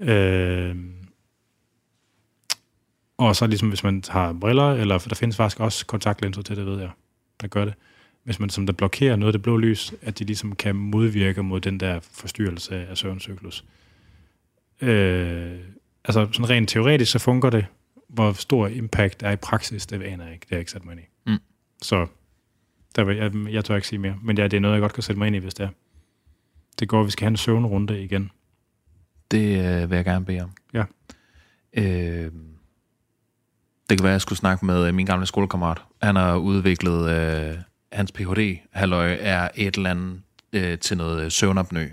Øh, 0.00 0.76
og 3.16 3.36
så 3.36 3.46
ligesom 3.46 3.68
hvis 3.68 3.84
man 3.84 4.02
har 4.08 4.32
briller, 4.32 4.72
eller 4.72 4.98
for 4.98 5.08
der 5.08 5.16
findes 5.16 5.36
faktisk 5.36 5.60
også 5.60 5.86
kontaktlinser 5.86 6.42
til 6.42 6.56
det, 6.56 6.66
ved 6.66 6.80
jeg, 6.80 6.90
der 7.40 7.46
gør 7.46 7.64
det. 7.64 7.74
Hvis 8.24 8.40
man 8.40 8.50
som 8.50 8.66
der 8.66 8.72
blokerer 8.72 9.16
noget 9.16 9.28
af 9.28 9.32
det 9.32 9.42
blå 9.42 9.56
lys, 9.56 9.94
at 10.02 10.18
de 10.18 10.24
ligesom 10.24 10.54
kan 10.56 10.76
modvirke 10.76 11.42
mod 11.42 11.60
den 11.60 11.80
der 11.80 12.00
forstyrrelse 12.00 12.86
af 12.86 12.98
søvncyklus. 12.98 13.64
Øh, 14.80 15.58
altså 16.04 16.28
sådan 16.32 16.50
rent 16.50 16.68
teoretisk, 16.68 17.12
så 17.12 17.18
fungerer 17.18 17.50
det. 17.50 17.66
Hvor 18.14 18.32
stor 18.32 18.66
impact 18.68 19.22
er 19.22 19.30
i 19.30 19.36
praksis, 19.36 19.86
det 19.86 20.02
aner 20.02 20.24
jeg 20.24 20.34
ikke. 20.34 20.44
Det 20.44 20.50
har 20.50 20.56
jeg 20.56 20.60
ikke 20.60 20.70
sat 20.70 20.84
mig 20.84 20.92
ind 20.92 21.00
i. 21.00 21.30
Mm. 21.30 21.38
Så 21.82 22.06
der 22.96 23.04
vil, 23.04 23.16
jeg, 23.16 23.32
jeg 23.52 23.64
tør 23.64 23.76
ikke 23.76 23.88
sige 23.88 23.98
mere. 23.98 24.16
Men 24.22 24.38
ja, 24.38 24.44
det 24.44 24.56
er 24.56 24.60
noget, 24.60 24.74
jeg 24.74 24.80
godt 24.80 24.92
kan 24.92 25.02
sætte 25.02 25.18
mig 25.18 25.26
ind 25.26 25.36
i, 25.36 25.38
hvis 25.38 25.54
det 25.54 25.64
er. 25.64 25.68
Det 26.78 26.88
går, 26.88 27.04
vi 27.04 27.10
skal 27.10 27.24
have 27.24 27.30
en 27.30 27.36
søvnrunde 27.36 28.04
igen. 28.04 28.30
Det 29.30 29.58
øh, 29.58 29.90
vil 29.90 29.96
jeg 29.96 30.04
gerne 30.04 30.24
bede 30.24 30.40
om. 30.40 30.50
Ja. 30.74 30.84
Øh, 31.72 32.32
det 33.90 33.98
kan 33.98 34.02
være, 34.02 34.12
at 34.12 34.12
jeg 34.12 34.20
skulle 34.20 34.38
snakke 34.38 34.66
med 34.66 34.88
øh, 34.88 34.94
min 34.94 35.06
gamle 35.06 35.26
skolekammerat. 35.26 35.82
Han 36.02 36.16
har 36.16 36.36
udviklet, 36.36 37.10
øh, 37.10 37.58
hans 37.92 38.12
Ph.D. 38.12 38.58
halløj 38.70 39.16
er 39.20 39.48
et 39.54 39.76
eller 39.76 39.90
andet 39.90 40.22
øh, 40.52 40.78
til 40.78 40.96
noget 40.96 41.32
søvnopnø. 41.32 41.88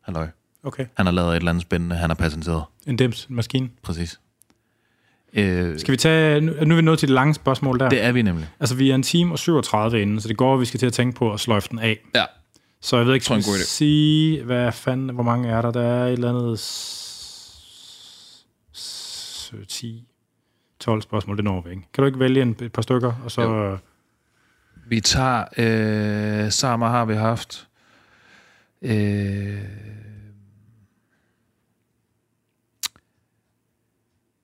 Halløj. 0.00 0.28
Okay. 0.62 0.86
Han 0.96 1.06
har 1.06 1.12
lavet 1.12 1.30
et 1.30 1.36
eller 1.36 1.50
andet 1.50 1.62
spændende, 1.62 1.96
han 1.96 2.10
har 2.10 2.14
patenteret. 2.14 2.64
En 2.86 2.96
dims 2.96 3.30
maskine. 3.30 3.70
Præcis. 3.82 4.20
Øh, 5.32 5.78
Skal 5.78 5.92
vi 5.92 5.96
tage... 5.96 6.40
Nu, 6.40 6.52
nu 6.64 6.74
er 6.74 6.76
vi 6.76 6.82
nået 6.82 6.98
til 6.98 7.08
det 7.08 7.14
lange 7.14 7.34
spørgsmål 7.34 7.78
der. 7.80 7.88
det 7.88 8.04
er 8.04 8.12
vi 8.12 8.22
nemlig. 8.22 8.48
Altså, 8.60 8.74
vi 8.74 8.90
er 8.90 8.94
en 8.94 9.02
time 9.02 9.32
og 9.34 9.38
37 9.38 10.02
inde, 10.02 10.20
så 10.20 10.28
det 10.28 10.36
går, 10.36 10.54
at 10.54 10.60
vi 10.60 10.64
skal 10.64 10.80
til 10.80 10.86
at 10.86 10.92
tænke 10.92 11.16
på 11.18 11.32
at 11.32 11.40
sløjfe 11.40 11.68
den 11.70 11.78
af. 11.78 11.98
Ja. 12.14 12.24
Så 12.80 12.96
jeg 12.96 13.06
ved 13.06 13.14
ikke, 13.14 13.32
jeg 13.34 13.42
skal 13.42 13.54
vi 13.54 13.58
sige, 13.60 14.42
hvad 14.44 14.72
fanden, 14.72 15.08
hvor 15.14 15.22
mange 15.22 15.48
er 15.48 15.62
der? 15.62 15.70
Der 15.70 15.82
er 15.82 16.06
et 16.06 16.12
eller 16.12 16.28
andet... 16.28 16.58
s- 16.58 18.44
s- 18.76 19.52
10, 19.68 20.04
12 20.80 21.02
spørgsmål, 21.02 21.36
det 21.36 21.44
når 21.44 21.60
vi 21.60 21.70
ikke. 21.70 21.82
Kan 21.94 22.02
du 22.02 22.06
ikke 22.06 22.18
vælge 22.20 22.42
en, 22.42 22.56
et 22.62 22.72
par 22.72 22.82
stykker, 22.82 23.12
og 23.24 23.30
så... 23.30 23.42
Jo. 23.42 23.78
Vi 24.88 25.00
tager... 25.00 25.44
Øh, 25.56 26.50
Sama 26.52 26.86
har 26.88 27.04
vi 27.04 27.14
haft. 27.14 27.66
Øh, 28.82 29.58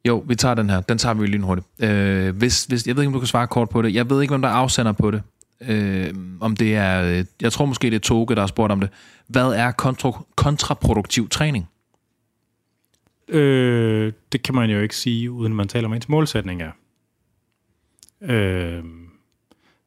jo, 0.08 0.24
vi 0.28 0.34
tager 0.34 0.54
den 0.54 0.70
her. 0.70 0.80
Den 0.80 0.98
tager 0.98 1.14
vi 1.14 1.26
lynhurtigt. 1.26 1.66
Øh, 1.78 2.36
hvis, 2.36 2.64
hvis, 2.64 2.86
jeg 2.86 2.96
ved 2.96 3.02
ikke, 3.02 3.08
om 3.08 3.12
du 3.12 3.18
kan 3.18 3.26
svare 3.26 3.46
kort 3.46 3.68
på 3.68 3.82
det. 3.82 3.94
Jeg 3.94 4.10
ved 4.10 4.22
ikke, 4.22 4.32
hvem 4.32 4.42
der 4.42 4.48
er 4.48 4.52
afsender 4.52 4.92
på 4.92 5.10
det. 5.10 5.22
Øh, 5.60 6.14
om 6.40 6.56
det 6.56 6.76
er... 6.76 7.18
øh, 7.18 7.24
Jeg 7.42 7.52
tror 7.52 7.64
måske, 7.66 7.86
det 7.90 7.96
er 7.96 8.00
Toge, 8.00 8.34
der 8.34 8.40
har 8.40 8.46
spurgt 8.46 8.72
om 8.72 8.80
det. 8.80 8.90
Hvad 9.26 9.46
er 9.46 9.70
kontra, 9.70 10.24
kontraproduktiv 10.36 11.28
træning? 11.28 11.68
Øh, 13.28 14.12
det 14.32 14.42
kan 14.42 14.54
man 14.54 14.70
jo 14.70 14.80
ikke 14.80 14.96
sige, 14.96 15.30
uden 15.30 15.54
man 15.54 15.68
taler 15.68 15.88
om 15.88 15.94
ens 15.94 16.08
målsætning 16.08 16.62
er. 16.62 16.70
Øh, 18.22 18.84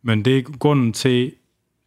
men 0.04 0.26
det 0.26 0.38
er 0.38 0.42
grunden 0.42 0.94
til, 0.94 1.32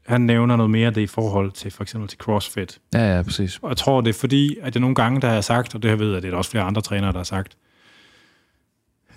han 0.06 0.20
nævner 0.20 0.56
noget 0.56 0.70
mere 0.70 0.90
det 0.90 1.00
i 1.00 1.06
forhold 1.06 1.52
til 1.52 1.70
for 1.70 1.82
eksempel 1.82 2.08
til 2.08 2.18
CrossFit. 2.18 2.80
Ja, 2.94 3.16
ja, 3.16 3.22
præcis. 3.22 3.58
Og 3.62 3.68
jeg 3.68 3.76
tror, 3.76 4.00
det 4.00 4.10
er 4.10 4.18
fordi, 4.18 4.56
at 4.62 4.74
jeg 4.74 4.80
nogle 4.80 4.94
gange, 4.94 5.20
der 5.20 5.28
har 5.28 5.40
sagt, 5.40 5.74
og 5.74 5.82
det 5.82 5.90
her 5.90 5.96
ved 5.96 6.12
jeg, 6.12 6.22
det 6.22 6.28
er 6.28 6.30
der 6.30 6.38
også 6.38 6.50
flere 6.50 6.64
andre 6.64 6.82
trænere, 6.82 7.12
der 7.12 7.18
har 7.18 7.24
sagt, 7.24 7.54
øh, 7.54 7.69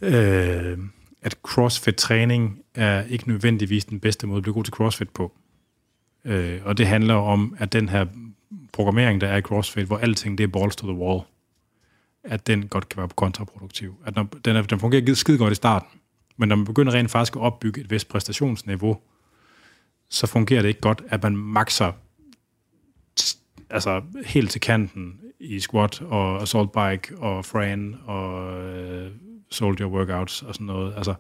øh, 0.04 0.78
at 1.22 1.38
CrossFit-træning 1.44 2.60
er 2.76 3.04
ikke 3.04 3.28
nødvendigvis 3.28 3.86
den 3.86 4.00
bedste 4.00 4.28
måde 4.28 4.38
at 4.38 4.44
blive 4.44 4.54
god 4.54 4.64
til 4.64 4.74
CrossFit 4.74 5.10
på. 5.10 5.32
Øh, 6.26 6.62
og 6.66 6.78
det 6.78 6.88
handler 6.88 7.14
om, 7.14 7.56
at 7.60 7.74
den 7.74 7.90
her 7.90 8.06
programmering, 8.74 9.22
der 9.22 9.28
er 9.28 9.38
i 9.38 9.42
CrossFit, 9.42 9.86
hvor 9.86 9.98
alting 9.98 10.38
det 10.38 10.44
er 10.44 10.48
balls 10.48 10.76
to 10.76 10.88
the 10.88 10.98
wall, 10.98 11.22
at 12.24 12.48
den 12.48 12.68
godt 12.68 12.90
kan 12.90 12.98
være 12.98 13.10
kontraproduktiv. 13.16 13.96
At 14.06 14.16
når, 14.16 14.24
den, 14.46 14.56
er, 14.56 14.62
den 14.62 14.80
fungerer 14.80 15.14
skide 15.14 15.38
godt 15.38 15.52
i 15.52 15.56
starten, 15.56 16.00
men 16.38 16.50
når 16.50 16.56
man 16.56 16.66
begynder 16.66 16.94
rent 16.94 17.12
faktisk 17.12 17.36
at 17.36 17.42
opbygge 17.42 17.82
et 17.82 17.92
vist 17.92 18.10
præstationsniveau, 18.10 18.98
så 20.10 20.28
fungerer 20.28 20.62
det 20.62 20.70
ikke 20.70 20.82
godt, 20.82 21.02
at 21.08 21.24
man 21.24 21.38
makser 21.38 21.92
altså 23.70 24.02
helt 24.26 24.52
til 24.52 24.62
kanten 24.62 25.20
i 25.40 25.60
squat 25.60 26.02
og 26.02 26.42
assault 26.42 26.72
bike 26.72 27.18
og 27.18 27.46
fran 27.46 27.96
og 28.06 28.58
øh, 28.64 29.12
soldier 29.54 29.88
workouts 29.88 30.42
og 30.42 30.54
sådan 30.54 30.68
noget. 30.68 30.94
Altså, 30.98 31.14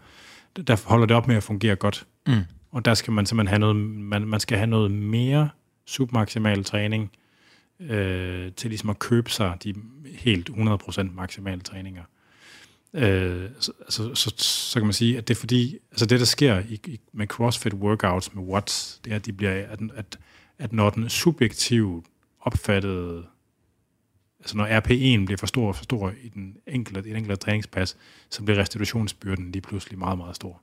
der 0.68 0.88
holder 0.88 1.05
det 1.05 1.15
op 1.15 1.27
med 1.27 1.35
at 1.35 1.43
fungere 1.43 1.76
godt. 1.76 2.05
Mm. 2.27 2.34
Og 2.72 2.85
der 2.85 2.93
skal 2.93 3.14
man 3.14 3.26
simpelthen 3.26 3.47
have 3.47 3.60
noget, 3.60 3.76
man, 3.99 4.27
man 4.27 4.39
skal 4.39 4.57
have 4.57 4.68
noget 4.68 4.91
mere 4.91 5.49
submaximal 5.85 6.64
træning 6.64 7.11
øh, 7.80 8.51
til 8.51 8.69
ligesom 8.69 8.89
at 8.89 8.99
købe 8.99 9.30
sig 9.30 9.57
de 9.64 9.73
helt 10.15 10.49
100% 10.49 11.03
maksimale 11.03 11.61
træninger. 11.61 12.03
Øh, 12.93 13.49
så, 13.60 13.72
altså, 13.81 14.15
så, 14.15 14.34
så 14.38 14.80
kan 14.80 14.85
man 14.85 14.93
sige, 14.93 15.18
at 15.18 15.27
det 15.27 15.35
er 15.35 15.39
fordi, 15.39 15.77
altså 15.91 16.05
det 16.05 16.19
der 16.19 16.26
sker 16.26 16.60
i, 16.60 16.80
i, 16.88 16.99
med 17.14 17.27
CrossFit 17.27 17.73
workouts 17.73 18.34
med 18.34 18.43
watts, 18.43 19.01
det 19.05 19.11
er, 19.11 19.15
at, 19.15 19.26
de 19.26 19.34
bliver, 19.34 19.51
at, 19.51 19.80
at, 19.95 20.19
at 20.60 20.73
når 20.73 20.89
den 20.89 21.10
subjektivt 21.10 22.05
opfattede, 22.41 23.23
altså 24.44 24.57
når 24.57 24.68
RP1 24.68 25.26
bliver 25.26 25.38
for 25.38 25.48
stor 25.48 25.68
og 25.68 25.76
for 25.76 25.84
stor 25.84 26.14
i 26.24 26.30
den 26.30 26.57
enkelte, 26.68 26.99
i 26.99 27.03
den 27.03 27.15
enkelte 27.15 27.36
træningspas, 27.36 27.98
så 28.30 28.44
bliver 28.44 28.60
restitutionsbyrden 28.60 29.52
lige 29.52 29.61
pludselig 29.61 29.99
meget, 29.99 30.18
meget 30.18 30.36
stor. 30.36 30.61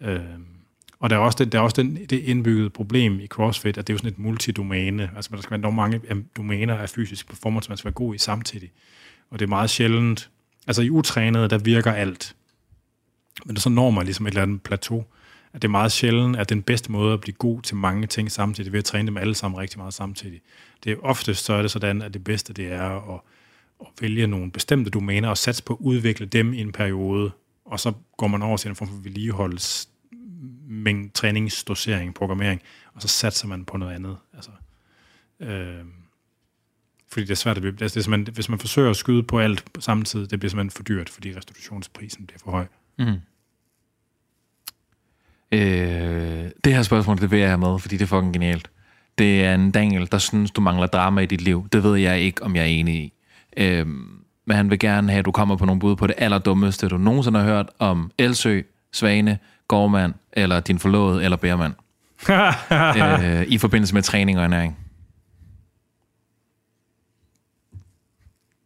Øh, 0.00 0.20
og 0.98 1.10
der 1.10 1.16
er 1.16 1.20
også, 1.20 1.44
det, 1.44 1.52
der 1.52 1.58
er 1.58 1.62
også 1.62 1.82
den, 1.82 1.96
det 1.96 2.12
indbyggede 2.18 2.70
problem 2.70 3.20
i 3.20 3.26
CrossFit, 3.26 3.78
at 3.78 3.86
det 3.86 3.92
er 3.92 3.94
jo 3.94 3.98
sådan 3.98 4.12
et 4.12 4.18
multidomæne. 4.18 5.10
Altså 5.16 5.30
der 5.36 5.42
skal 5.42 5.50
være 5.50 5.60
nogle 5.60 5.76
mange 5.76 6.00
domæner 6.36 6.74
af 6.74 6.88
fysisk 6.88 7.28
performance, 7.28 7.68
man 7.68 7.78
skal 7.78 7.84
være 7.84 7.94
god 7.94 8.14
i 8.14 8.18
samtidig. 8.18 8.70
Og 9.30 9.38
det 9.38 9.44
er 9.44 9.48
meget 9.48 9.70
sjældent. 9.70 10.30
Altså 10.66 10.82
i 10.82 10.90
utrænede, 10.90 11.48
der 11.48 11.58
virker 11.58 11.92
alt. 11.92 12.36
Men 13.44 13.56
så 13.56 13.68
når 13.68 13.90
man 13.90 14.04
ligesom 14.04 14.26
et 14.26 14.30
eller 14.30 14.42
andet 14.42 14.62
plateau, 14.62 15.04
at 15.52 15.62
det 15.62 15.68
er 15.68 15.70
meget 15.70 15.92
sjældent, 15.92 16.36
at 16.36 16.48
den 16.48 16.62
bedste 16.62 16.92
måde 16.92 17.12
at 17.12 17.20
blive 17.20 17.34
god 17.34 17.62
til 17.62 17.76
mange 17.76 18.06
ting 18.06 18.32
samtidig, 18.32 18.72
ved 18.72 18.78
at 18.78 18.84
træne 18.84 19.06
dem 19.06 19.16
alle 19.16 19.34
sammen 19.34 19.58
rigtig 19.60 19.78
meget 19.78 19.94
samtidig. 19.94 20.40
Det 20.84 20.92
er 20.92 20.96
oftest 21.02 21.44
så 21.44 21.52
er 21.52 21.62
det 21.62 21.70
sådan, 21.70 22.02
at 22.02 22.14
det 22.14 22.24
bedste 22.24 22.52
det 22.52 22.72
er 22.72 23.14
at, 23.14 23.20
at 23.80 23.86
vælge 24.00 24.26
nogle 24.26 24.50
bestemte 24.50 24.90
domæner 24.90 25.28
og 25.28 25.38
satse 25.38 25.62
på 25.64 25.72
at 25.72 25.78
udvikle 25.80 26.26
dem 26.26 26.52
i 26.52 26.60
en 26.60 26.72
periode, 26.72 27.30
og 27.64 27.80
så 27.80 27.92
går 28.16 28.26
man 28.26 28.42
over 28.42 28.56
til 28.56 28.68
en 28.68 28.76
form 28.76 28.88
for 28.88 28.96
vedligeholds 28.96 29.88
mængde 30.68 31.08
træningsdosering, 31.08 32.14
programmering, 32.14 32.62
og 32.94 33.02
så 33.02 33.08
satser 33.08 33.48
man 33.48 33.64
på 33.64 33.76
noget 33.76 33.94
andet. 33.94 34.16
Altså, 34.34 34.50
øh, 35.40 35.84
fordi 37.08 37.24
det 37.24 37.30
er 37.30 37.34
svært 37.34 37.56
at 37.56 37.62
blive, 37.62 37.76
altså 37.80 37.94
det 37.94 38.00
er 38.00 38.04
simpelthen- 38.04 38.34
hvis 38.34 38.48
man 38.48 38.58
forsøger 38.58 38.90
at 38.90 38.96
skyde 38.96 39.22
på 39.22 39.38
alt 39.38 39.72
på 39.72 39.80
samme 39.80 40.04
tid, 40.04 40.26
det 40.26 40.40
bliver 40.40 40.50
simpelthen 40.50 40.70
for 40.70 40.82
dyrt, 40.82 41.08
fordi 41.08 41.36
restitutionsprisen 41.36 42.26
bliver 42.26 42.38
for 42.44 42.50
høj. 42.50 42.66
Mm. 42.98 43.16
Øh, 45.52 46.50
det 46.64 46.74
her 46.74 46.82
spørgsmål, 46.82 47.20
det 47.20 47.30
vil 47.30 47.38
jeg 47.38 47.48
have 47.48 47.58
med, 47.58 47.78
fordi 47.78 47.96
det 47.96 48.02
er 48.02 48.08
fucking 48.08 48.32
genialt. 48.32 48.70
Det 49.18 49.44
er 49.44 49.54
en 49.54 49.70
Daniel, 49.70 50.08
der 50.12 50.18
synes, 50.18 50.50
du 50.50 50.60
mangler 50.60 50.86
drama 50.86 51.20
i 51.20 51.26
dit 51.26 51.40
liv. 51.40 51.68
Det 51.72 51.82
ved 51.82 51.96
jeg 51.96 52.20
ikke, 52.20 52.42
om 52.42 52.56
jeg 52.56 52.62
er 52.62 52.66
enig 52.66 52.94
i. 52.94 53.12
Øh, 53.56 53.86
men 54.44 54.56
han 54.56 54.70
vil 54.70 54.78
gerne 54.78 55.10
have, 55.10 55.18
at 55.18 55.24
du 55.24 55.30
kommer 55.32 55.56
på 55.56 55.64
nogle 55.64 55.80
bud 55.80 55.96
på 55.96 56.06
det 56.06 56.14
allerdummeste, 56.18 56.88
du 56.88 56.98
nogensinde 56.98 57.38
har 57.38 57.46
hørt 57.46 57.66
om 57.78 58.10
Elsø, 58.18 58.62
Svane, 58.92 59.38
Gårdmand, 59.68 60.14
eller 60.32 60.60
din 60.60 60.78
forlovede, 60.78 61.24
eller 61.24 61.36
Bærmand. 61.36 61.74
øh, 63.40 63.46
I 63.48 63.58
forbindelse 63.58 63.94
med 63.94 64.02
træning 64.02 64.38
og 64.38 64.44
ernæring. 64.44 64.78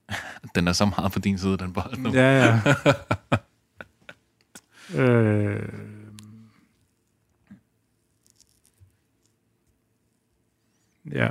Den 0.54 0.68
er 0.68 0.72
så 0.72 0.84
meget 0.84 1.12
på 1.12 1.18
din 1.18 1.38
side, 1.38 1.56
den 1.56 1.72
bold 1.72 1.98
nu. 1.98 2.12
Ja, 2.12 2.44
ja. 2.44 2.60
øh, 5.02 5.62
ja. 11.12 11.28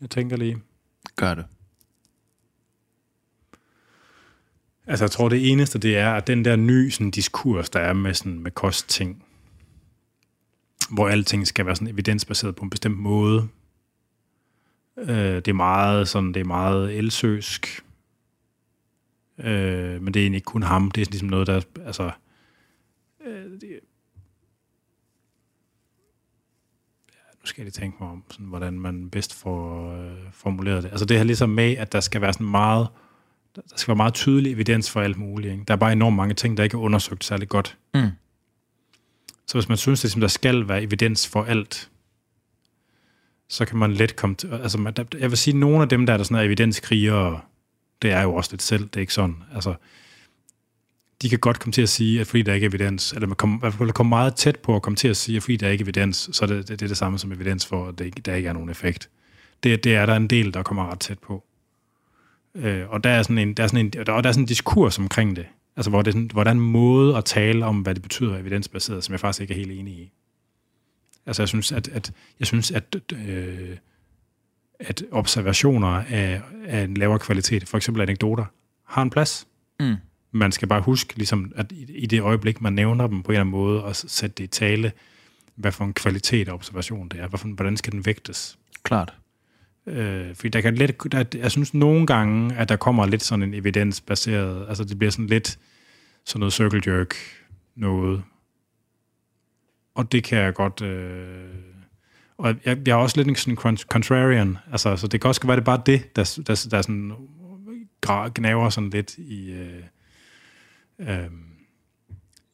Jeg 0.00 0.10
tænker 0.10 0.36
lige. 0.36 0.62
Gør 1.16 1.34
det. 1.34 1.46
Altså, 4.86 5.04
jeg 5.04 5.10
tror, 5.10 5.28
det 5.28 5.50
eneste, 5.50 5.78
det 5.78 5.96
er, 5.96 6.12
at 6.12 6.26
den 6.26 6.44
der 6.44 6.56
ny 6.56 6.90
sådan, 6.90 7.10
diskurs, 7.10 7.70
der 7.70 7.80
er 7.80 7.92
med, 7.92 8.14
sådan, 8.14 8.38
med 8.38 8.50
kostting, 8.50 9.24
hvor 10.90 11.08
alting 11.08 11.46
skal 11.46 11.66
være 11.66 11.76
sådan 11.76 11.94
evidensbaseret 11.94 12.56
på 12.56 12.64
en 12.64 12.70
bestemt 12.70 12.98
måde, 12.98 13.48
øh, 14.96 15.34
det 15.34 15.48
er 15.48 15.52
meget 15.52 16.08
sådan, 16.08 16.34
det 16.34 16.40
er 16.40 16.44
meget 16.44 16.98
elsøsk, 16.98 17.84
øh, 19.38 20.02
men 20.02 20.14
det 20.14 20.20
er 20.20 20.24
egentlig 20.24 20.38
ikke 20.38 20.44
kun 20.44 20.62
ham, 20.62 20.90
det 20.90 21.00
er 21.00 21.10
ligesom 21.10 21.28
noget, 21.28 21.46
der, 21.46 21.60
altså, 21.86 22.10
øh, 23.26 23.58
jeg 27.58 27.64
lige 27.64 27.72
tænke 27.72 27.96
mig 28.00 28.10
om, 28.10 28.24
sådan, 28.30 28.46
hvordan 28.46 28.80
man 28.80 29.10
bedst 29.10 29.34
får 29.34 29.92
øh, 29.94 30.12
formuleret 30.32 30.82
det. 30.82 30.90
Altså 30.90 31.04
det 31.04 31.16
her 31.16 31.24
ligesom 31.24 31.50
med, 31.50 31.76
at 31.76 31.92
der 31.92 32.00
skal 32.00 32.20
være 32.20 32.32
sådan 32.32 32.46
meget, 32.46 32.88
der 33.56 33.62
skal 33.76 33.88
være 33.92 33.96
meget 33.96 34.14
tydelig 34.14 34.52
evidens 34.52 34.90
for 34.90 35.00
alt 35.00 35.16
muligt. 35.16 35.52
Ikke? 35.52 35.64
Der 35.68 35.74
er 35.74 35.78
bare 35.78 35.92
enormt 35.92 36.16
mange 36.16 36.34
ting, 36.34 36.56
der 36.56 36.64
ikke 36.64 36.74
er 36.76 36.80
undersøgt 36.80 37.24
særlig 37.24 37.48
godt. 37.48 37.78
Mm. 37.94 38.00
Så 39.46 39.54
hvis 39.58 39.68
man 39.68 39.78
synes, 39.78 40.04
at 40.16 40.20
der 40.20 40.28
skal 40.28 40.68
være 40.68 40.82
evidens 40.82 41.28
for 41.28 41.44
alt, 41.44 41.90
så 43.48 43.64
kan 43.64 43.78
man 43.78 43.92
let 43.92 44.16
komme 44.16 44.36
til... 44.36 44.48
Altså, 44.52 44.78
man- 44.78 44.94
der- 44.94 45.04
jeg 45.18 45.30
vil 45.30 45.38
sige, 45.38 45.54
at 45.54 45.58
nogle 45.60 45.82
af 45.82 45.88
dem, 45.88 46.06
der 46.06 46.12
er 46.12 46.16
der 46.16 46.24
sådan 46.24 46.36
er 46.36 46.40
evidenskrigere, 46.42 47.40
det 48.02 48.10
er 48.12 48.22
jo 48.22 48.34
også 48.34 48.52
lidt 48.52 48.62
selv, 48.62 48.84
det 48.84 48.96
er 48.96 49.00
ikke 49.00 49.14
sådan. 49.14 49.36
Altså, 49.54 49.74
de 51.22 51.28
kan 51.28 51.38
godt 51.38 51.60
komme 51.60 51.72
til 51.72 51.82
at 51.82 51.88
sige, 51.88 52.20
at 52.20 52.26
fordi 52.26 52.42
der 52.42 52.54
ikke 52.54 52.64
er 52.64 52.68
evidens, 52.68 53.12
eller 53.12 53.26
man 53.26 53.36
kommer, 53.36 53.56
i 53.56 53.60
hvert 53.60 53.74
fald 53.74 54.04
meget 54.04 54.34
tæt 54.34 54.56
på 54.56 54.76
at 54.76 54.82
komme 54.82 54.96
til 54.96 55.08
at 55.08 55.16
sige, 55.16 55.36
at 55.36 55.42
fordi 55.42 55.56
der 55.56 55.68
ikke 55.68 55.82
er 55.82 55.84
evidens, 55.84 56.30
så 56.32 56.44
er 56.44 56.46
det 56.46 56.68
det, 56.68 56.82
er 56.82 56.88
det 56.88 56.96
samme 56.96 57.18
som 57.18 57.32
evidens 57.32 57.66
for, 57.66 57.88
at 57.88 57.98
det 57.98 58.26
der 58.26 58.34
ikke 58.34 58.48
er 58.48 58.52
nogen 58.52 58.68
effekt. 58.68 59.10
Det, 59.62 59.84
det 59.84 59.94
er 59.94 60.06
der 60.06 60.16
en 60.16 60.26
del, 60.26 60.54
der 60.54 60.62
kommer 60.62 60.90
ret 60.90 61.00
tæt 61.00 61.18
på. 61.18 61.44
Øh, 62.54 62.88
og 62.88 63.04
der 63.04 63.10
er 63.10 63.22
sådan 63.22 63.38
en, 63.38 63.54
der 63.54 63.62
er 63.62 63.66
sådan 63.66 63.86
en, 63.86 63.92
og 63.98 64.06
der 64.06 64.28
er 64.28 64.32
sådan 64.32 64.42
en 64.42 64.46
diskurs 64.46 64.98
omkring 64.98 65.36
det. 65.36 65.46
Altså, 65.76 65.90
hvor 65.90 66.02
det 66.02 66.08
er 66.08 66.12
sådan, 66.12 66.30
hvor 66.32 66.44
der 66.44 66.50
er 66.50 66.54
en 66.54 66.60
måde 66.60 67.16
at 67.16 67.24
tale 67.24 67.64
om, 67.64 67.80
hvad 67.80 67.94
det 67.94 68.02
betyder 68.02 68.38
evidensbaseret, 68.38 69.04
som 69.04 69.12
jeg 69.12 69.20
faktisk 69.20 69.40
ikke 69.40 69.54
er 69.54 69.58
helt 69.58 69.72
enig 69.72 69.94
i. 69.94 70.12
Altså, 71.26 71.42
jeg 71.42 71.48
synes, 71.48 71.72
at, 71.72 71.88
at, 71.88 72.12
jeg 72.38 72.46
synes, 72.46 72.70
at 72.70 72.96
øh, 73.12 73.76
at 74.80 75.02
observationer 75.10 75.88
af, 75.88 76.42
af 76.64 76.82
en 76.82 76.94
lavere 76.94 77.18
kvalitet, 77.18 77.68
for 77.68 77.76
eksempel 77.76 78.02
anekdoter, 78.02 78.44
har 78.84 79.02
en 79.02 79.10
plads. 79.10 79.46
Mm. 79.80 79.96
Man 80.32 80.52
skal 80.52 80.68
bare 80.68 80.80
huske, 80.80 81.16
ligesom, 81.16 81.52
at 81.56 81.72
i, 81.72 82.06
det 82.06 82.20
øjeblik, 82.20 82.60
man 82.60 82.72
nævner 82.72 83.06
dem 83.06 83.22
på 83.22 83.32
en 83.32 83.34
eller 83.34 83.40
anden 83.40 83.50
måde, 83.50 83.84
og 83.84 83.96
sætte 83.96 84.34
det 84.34 84.44
i 84.44 84.46
tale, 84.46 84.92
hvad 85.54 85.72
for 85.72 85.84
en 85.84 85.94
kvalitet 85.94 86.48
af 86.48 86.52
observation 86.52 87.08
det 87.08 87.20
er, 87.20 87.28
for, 87.28 87.48
hvordan 87.48 87.76
skal 87.76 87.92
den 87.92 88.06
vægtes. 88.06 88.58
Klart. 88.82 89.14
Øh, 89.86 90.34
fordi 90.34 90.48
der 90.48 90.60
kan 90.60 90.74
lidt, 90.74 91.12
der, 91.12 91.24
jeg 91.34 91.50
synes 91.50 91.74
nogle 91.74 92.06
gange, 92.06 92.54
at 92.54 92.68
der 92.68 92.76
kommer 92.76 93.06
lidt 93.06 93.22
sådan 93.22 93.42
en 93.42 93.54
evidensbaseret, 93.54 94.68
altså 94.68 94.84
det 94.84 94.98
bliver 94.98 95.10
sådan 95.10 95.26
lidt 95.26 95.58
sådan 96.24 96.40
noget 96.40 96.52
circle 96.52 96.82
jerk 96.86 97.14
noget. 97.76 98.22
Og 99.94 100.12
det 100.12 100.24
kan 100.24 100.38
jeg 100.38 100.54
godt... 100.54 100.82
Øh, 100.82 101.48
og 102.38 102.54
jeg, 102.64 102.78
jeg 102.86 102.92
er 102.92 102.96
også 102.96 103.16
lidt 103.16 103.28
en 103.28 103.36
sådan 103.36 103.58
con- 103.58 103.84
contrarian, 103.86 104.58
altså 104.72 104.96
så 104.96 105.06
det 105.06 105.20
kan 105.20 105.28
også 105.28 105.46
være, 105.46 105.56
det 105.56 105.64
bare 105.64 105.82
det, 105.86 106.16
der, 106.16 106.40
der, 106.46 106.66
der 106.70 106.82
sådan 106.82 107.12
gra- 108.06 108.30
gnaver 108.34 108.68
sådan 108.68 108.90
lidt 108.90 109.18
i, 109.18 109.50
øh, 109.50 109.82
øh, 110.98 111.30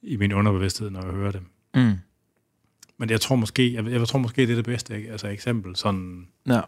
i 0.03 0.17
min 0.17 0.33
underbevidsthed, 0.33 0.91
når 0.91 1.03
jeg 1.03 1.13
hører 1.13 1.33
det. 1.33 1.43
Mm. 1.75 1.95
Men 2.99 3.11
jeg 3.11 3.21
tror 3.21 3.37
måske, 3.37 3.75
jeg, 3.75 3.87
jeg 3.87 4.09
tror 4.09 4.19
måske, 4.19 4.43
det 4.43 4.51
er 4.51 4.55
det 4.57 4.65
bedste 4.65 4.97
ikke? 4.97 5.11
altså 5.11 5.29
eksempel, 5.29 5.77
sådan 5.77 6.29
Ja. 6.47 6.61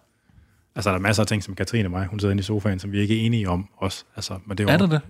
Altså, 0.74 0.90
der 0.90 0.96
er 0.96 1.00
masser 1.00 1.22
af 1.22 1.26
ting, 1.26 1.42
som 1.42 1.54
Katrine 1.54 1.86
og 1.86 1.90
mig, 1.90 2.06
hun 2.06 2.20
sidder 2.20 2.32
inde 2.32 2.40
i 2.40 2.44
sofaen, 2.44 2.78
som 2.78 2.92
vi 2.92 3.00
ikke 3.00 3.20
er 3.20 3.26
enige 3.26 3.48
om 3.48 3.68
også. 3.76 4.04
Altså, 4.16 4.38
men 4.46 4.58
det 4.58 4.70
Er 4.70 4.76
der 4.76 4.86
det? 4.86 5.00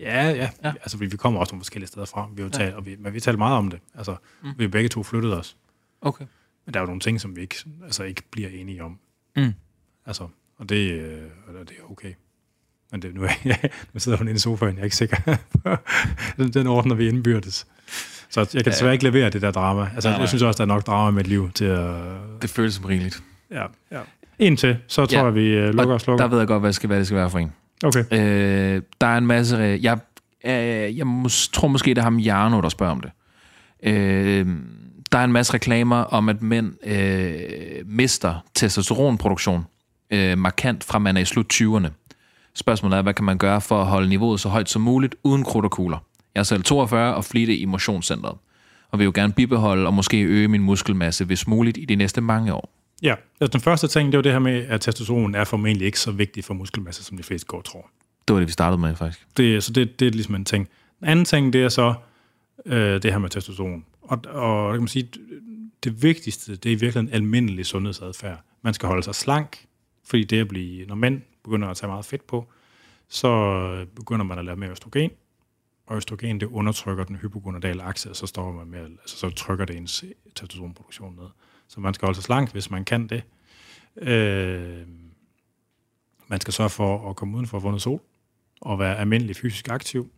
Ja, 0.00 0.28
ja, 0.28 0.34
Ja. 0.34 0.50
ja. 0.64 0.72
Altså, 0.80 0.98
vi, 0.98 1.06
vi 1.06 1.16
kommer 1.16 1.40
også 1.40 1.52
nogle 1.52 1.60
forskellige 1.60 1.88
steder 1.88 2.06
fra. 2.06 2.28
Vi 2.34 2.42
har 2.42 2.48
talt, 2.48 2.74
og 2.74 2.86
vi, 2.86 2.96
men 2.98 3.14
vi 3.14 3.20
taler 3.20 3.38
meget 3.38 3.58
om 3.58 3.70
det. 3.70 3.80
Altså, 3.94 4.16
mm. 4.42 4.50
vi 4.58 4.68
begge 4.68 4.88
to 4.88 5.02
flyttet 5.02 5.36
os. 5.38 5.56
Okay. 6.00 6.24
Men 6.64 6.74
der 6.74 6.80
er 6.80 6.82
jo 6.82 6.86
nogle 6.86 7.00
ting, 7.00 7.20
som 7.20 7.36
vi 7.36 7.40
ikke, 7.40 7.54
altså, 7.84 8.04
ikke 8.04 8.22
bliver 8.30 8.48
enige 8.48 8.84
om. 8.84 8.98
Mm. 9.36 9.52
Altså, 10.06 10.28
og 10.56 10.68
det, 10.68 10.92
øh, 10.92 11.22
og 11.46 11.68
det 11.68 11.76
er 11.78 11.90
okay. 11.90 12.14
Men 12.92 13.02
det, 13.02 13.14
nu, 13.14 13.22
er 13.22 13.28
nu 13.94 14.00
sidder 14.00 14.18
hun 14.18 14.28
inde 14.28 14.36
i 14.36 14.40
sofaen, 14.40 14.74
jeg 14.74 14.80
er 14.80 14.84
ikke 14.84 14.96
sikker. 14.96 15.16
den, 16.36 16.50
den 16.52 16.66
ordner 16.66 16.94
vi 16.94 17.08
indbyrdes. 17.08 17.66
Så 18.30 18.40
jeg 18.54 18.64
kan 18.64 18.72
desværre 18.72 18.92
ikke 18.92 19.04
levere 19.04 19.30
det 19.30 19.42
der 19.42 19.50
drama. 19.50 19.88
Altså, 19.94 20.08
Nej, 20.08 20.12
nej. 20.16 20.20
jeg 20.20 20.28
synes 20.28 20.42
også, 20.42 20.56
der 20.58 20.64
er 20.64 20.74
nok 20.74 20.86
drama 20.86 21.10
med 21.10 21.20
et 21.20 21.26
liv 21.26 21.50
til 21.52 21.64
at... 21.64 21.94
Det 22.42 22.50
føles 22.50 22.74
som 22.74 22.84
rigeligt. 22.84 23.22
Ja, 23.50 23.62
ja. 23.92 24.00
Indtil, 24.38 24.76
så 24.86 25.06
tror 25.06 25.18
Ja. 25.18 25.24
jeg, 25.24 25.34
vi 25.34 25.46
øh, 25.48 25.64
lukker 25.74 25.84
og 25.86 25.94
Og 25.94 26.00
slukker. 26.00 26.24
der 26.24 26.30
ved 26.30 26.38
jeg 26.38 26.46
godt, 26.48 26.60
hvad 26.62 26.68
det 26.68 26.74
skal, 26.74 26.86
hvad 26.86 26.98
det 26.98 27.06
skal 27.06 27.16
være 27.18 27.30
for 27.30 27.38
en. 27.38 27.52
Okay. 27.84 28.04
Øh, 28.12 28.82
der 29.00 29.06
er 29.06 29.18
en 29.18 29.26
masse... 29.26 29.78
Jeg, 29.82 29.98
øh, 30.46 30.98
jeg 30.98 31.06
mås, 31.06 31.48
tror 31.48 31.68
måske, 31.68 31.90
det 31.90 31.98
er 31.98 32.02
ham 32.02 32.18
Jarno, 32.18 32.60
der 32.60 32.68
spørger 32.68 32.92
om 32.92 33.00
det. 33.00 33.10
Øh, 33.82 34.46
der 35.12 35.18
er 35.18 35.24
en 35.24 35.32
masse 35.32 35.54
reklamer 35.54 35.96
om, 35.96 36.28
at 36.28 36.42
mænd 36.42 36.86
øh, 36.86 37.32
mister 37.86 38.44
testosteronproduktion 38.54 39.64
øh, 40.12 40.38
markant 40.38 40.84
fra 40.84 40.98
man 40.98 41.16
er 41.16 41.20
i 41.20 41.24
slut 41.24 41.52
20'erne. 41.52 41.88
Spørgsmålet 42.54 42.98
er, 42.98 43.02
hvad 43.02 43.14
kan 43.14 43.24
man 43.24 43.38
gøre 43.38 43.60
for 43.60 43.80
at 43.80 43.86
holde 43.86 44.08
niveauet 44.08 44.40
så 44.40 44.48
højt 44.48 44.70
som 44.70 44.82
muligt 44.82 45.14
uden 45.22 45.44
krudt 45.44 45.64
og 45.64 45.70
kugler? 45.70 45.98
Jeg 46.34 46.40
er 46.40 46.44
selv 46.44 46.62
42 46.62 47.14
og 47.14 47.24
flite 47.24 47.56
i 47.56 47.64
motionscentret, 47.64 48.38
og 48.90 48.98
vil 48.98 49.04
jo 49.04 49.12
gerne 49.14 49.32
bibeholde 49.32 49.86
og 49.86 49.94
måske 49.94 50.22
øge 50.22 50.48
min 50.48 50.62
muskelmasse, 50.62 51.24
hvis 51.24 51.46
muligt, 51.46 51.76
i 51.76 51.84
de 51.84 51.96
næste 51.96 52.20
mange 52.20 52.54
år. 52.54 52.72
Ja, 53.02 53.14
altså 53.40 53.52
den 53.52 53.60
første 53.60 53.88
ting, 53.88 54.12
det 54.12 54.18
var 54.18 54.22
det 54.22 54.32
her 54.32 54.38
med, 54.38 54.66
at 54.68 54.80
testosteron 54.80 55.34
er 55.34 55.44
formentlig 55.44 55.86
ikke 55.86 56.00
så 56.00 56.10
vigtig 56.10 56.44
for 56.44 56.54
muskelmasse, 56.54 57.04
som 57.04 57.16
de 57.16 57.22
fleste 57.22 57.46
går 57.46 57.62
tror. 57.62 57.90
Det 58.28 58.34
var 58.34 58.40
det, 58.40 58.46
vi 58.46 58.52
startede 58.52 58.80
med, 58.80 58.96
faktisk. 58.96 59.26
Det, 59.36 59.64
så 59.64 59.72
det, 59.72 60.00
det 60.00 60.06
er 60.06 60.10
ligesom 60.10 60.34
en 60.34 60.44
ting. 60.44 60.68
Den 61.00 61.08
anden 61.08 61.24
ting, 61.24 61.52
det 61.52 61.62
er 61.62 61.68
så 61.68 61.94
øh, 62.66 63.02
det 63.02 63.12
her 63.12 63.18
med 63.18 63.30
testosteron. 63.30 63.84
Og, 64.02 64.18
og 64.28 64.72
kan 64.72 64.80
man 64.80 64.88
sige, 64.88 65.08
det 65.84 66.02
vigtigste, 66.02 66.56
det 66.56 66.66
er 66.66 66.70
i 66.70 66.74
virkeligheden 66.74 67.14
almindelig 67.14 67.66
sundhedsadfærd. 67.66 68.40
Man 68.62 68.74
skal 68.74 68.86
holde 68.86 69.02
sig 69.02 69.14
slank, 69.14 69.66
fordi 70.04 70.24
det 70.24 70.40
at 70.40 70.48
blive, 70.48 70.86
når 70.86 70.94
mænd 70.94 71.22
begynder 71.50 71.68
at 71.68 71.76
tage 71.76 71.90
meget 71.90 72.04
fedt 72.04 72.26
på, 72.26 72.46
så 73.08 73.86
begynder 73.96 74.24
man 74.24 74.38
at 74.38 74.44
lave 74.44 74.56
mere 74.56 74.70
østrogen, 74.70 75.10
og 75.86 75.96
østrogen 75.96 76.40
det 76.40 76.46
undertrykker 76.46 77.04
den 77.04 77.16
hypogonadale 77.16 77.82
akse, 77.82 78.10
og 78.10 78.16
så 78.16 78.26
står 78.26 78.52
man 78.52 78.66
med, 78.66 78.80
altså 78.80 79.16
så 79.16 79.30
trykker 79.30 79.64
det 79.64 79.76
ens 79.76 80.04
testosteronproduktion 80.34 81.16
ned. 81.16 81.28
Så 81.68 81.80
man 81.80 81.94
skal 81.94 82.06
holde 82.06 82.16
sig 82.16 82.24
slank, 82.24 82.52
hvis 82.52 82.70
man 82.70 82.84
kan 82.84 83.06
det. 83.06 83.22
Øh, 83.96 84.86
man 86.28 86.40
skal 86.40 86.54
sørge 86.54 86.70
for 86.70 87.10
at 87.10 87.16
komme 87.16 87.36
uden 87.36 87.46
for 87.46 87.56
at 87.56 87.62
få 87.62 87.68
noget 87.68 87.82
sol, 87.82 88.00
og 88.60 88.78
være 88.78 88.98
almindelig 88.98 89.36
fysisk 89.36 89.68
aktiv. 89.68 90.10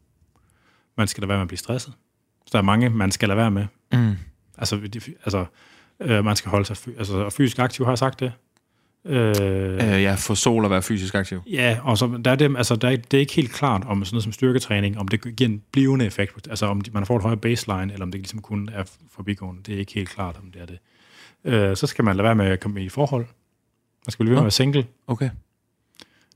Man 0.97 1.09
skal 1.09 1.21
lade 1.21 1.29
være 1.29 1.39
med 1.39 1.43
at 1.43 1.49
blive 1.49 1.59
stresset. 1.59 1.95
Så 2.47 2.51
der 2.53 2.59
er 2.59 2.63
mange, 2.63 2.91
man 2.91 3.11
skal 3.11 3.29
lade 3.29 3.37
være 3.37 3.51
med. 3.51 3.67
Mm. 3.93 4.15
Altså, 4.59 4.77
altså 5.25 5.47
øh, 6.01 6.25
man 6.25 6.37
skal 6.37 6.51
holde 6.51 6.75
sig 6.75 6.95
altså, 6.99 7.17
og 7.17 7.33
fysisk 7.33 7.59
aktiv, 7.59 7.85
har 7.85 7.93
jeg 7.93 7.99
sagt 7.99 8.21
det? 8.21 8.33
Øh, 9.05 9.35
Øh, 9.39 10.03
ja, 10.03 10.15
få 10.19 10.35
sol 10.35 10.65
og 10.65 10.71
være 10.71 10.83
fysisk 10.83 11.15
aktiv. 11.15 11.41
Ja, 11.51 11.79
og 11.83 11.99
så 11.99 12.21
der 12.25 12.31
er 12.31 12.35
det, 12.35 12.57
altså, 12.57 12.77
der 12.77 12.89
er, 12.89 12.97
det 12.97 13.15
er 13.15 13.21
ikke 13.21 13.33
helt 13.33 13.53
klart 13.53 13.83
om 13.87 14.05
sådan 14.05 14.15
noget 14.15 14.23
som 14.25 14.33
styrketræning, 14.33 14.99
om 14.99 15.09
det 15.09 15.37
giver 15.37 15.51
en 15.51 15.63
blivende 15.73 16.07
effekt, 16.07 16.49
altså 16.51 16.67
om 16.67 16.83
man 16.93 17.07
får 17.07 17.17
et 17.17 17.23
højere 17.23 17.37
baseline, 17.37 17.93
eller 17.93 18.03
om 18.05 18.13
det 18.13 18.21
ligesom 18.21 18.41
kun 18.43 18.69
er 18.73 18.85
forbigående. 19.13 19.63
Det 19.67 19.75
er 19.75 19.79
ikke 19.79 19.93
helt 19.95 20.09
klart, 20.09 20.37
om 20.43 20.51
det 20.51 20.63
er 20.63 20.67
det. 20.67 20.79
Øh, 21.45 21.77
så 21.77 21.87
skal 21.87 22.05
man 22.05 22.17
lade 22.17 22.25
være 22.25 22.35
med 22.35 22.47
at 22.47 22.61
komme 22.61 22.83
i 22.85 22.89
forhold. 22.89 23.27
Man 24.07 24.11
skal 24.13 24.25
blive 24.25 24.31
ved 24.31 24.37
med 24.37 24.41
at 24.43 24.45
være 24.45 24.51
single. 24.51 24.87
Okay. 25.07 25.31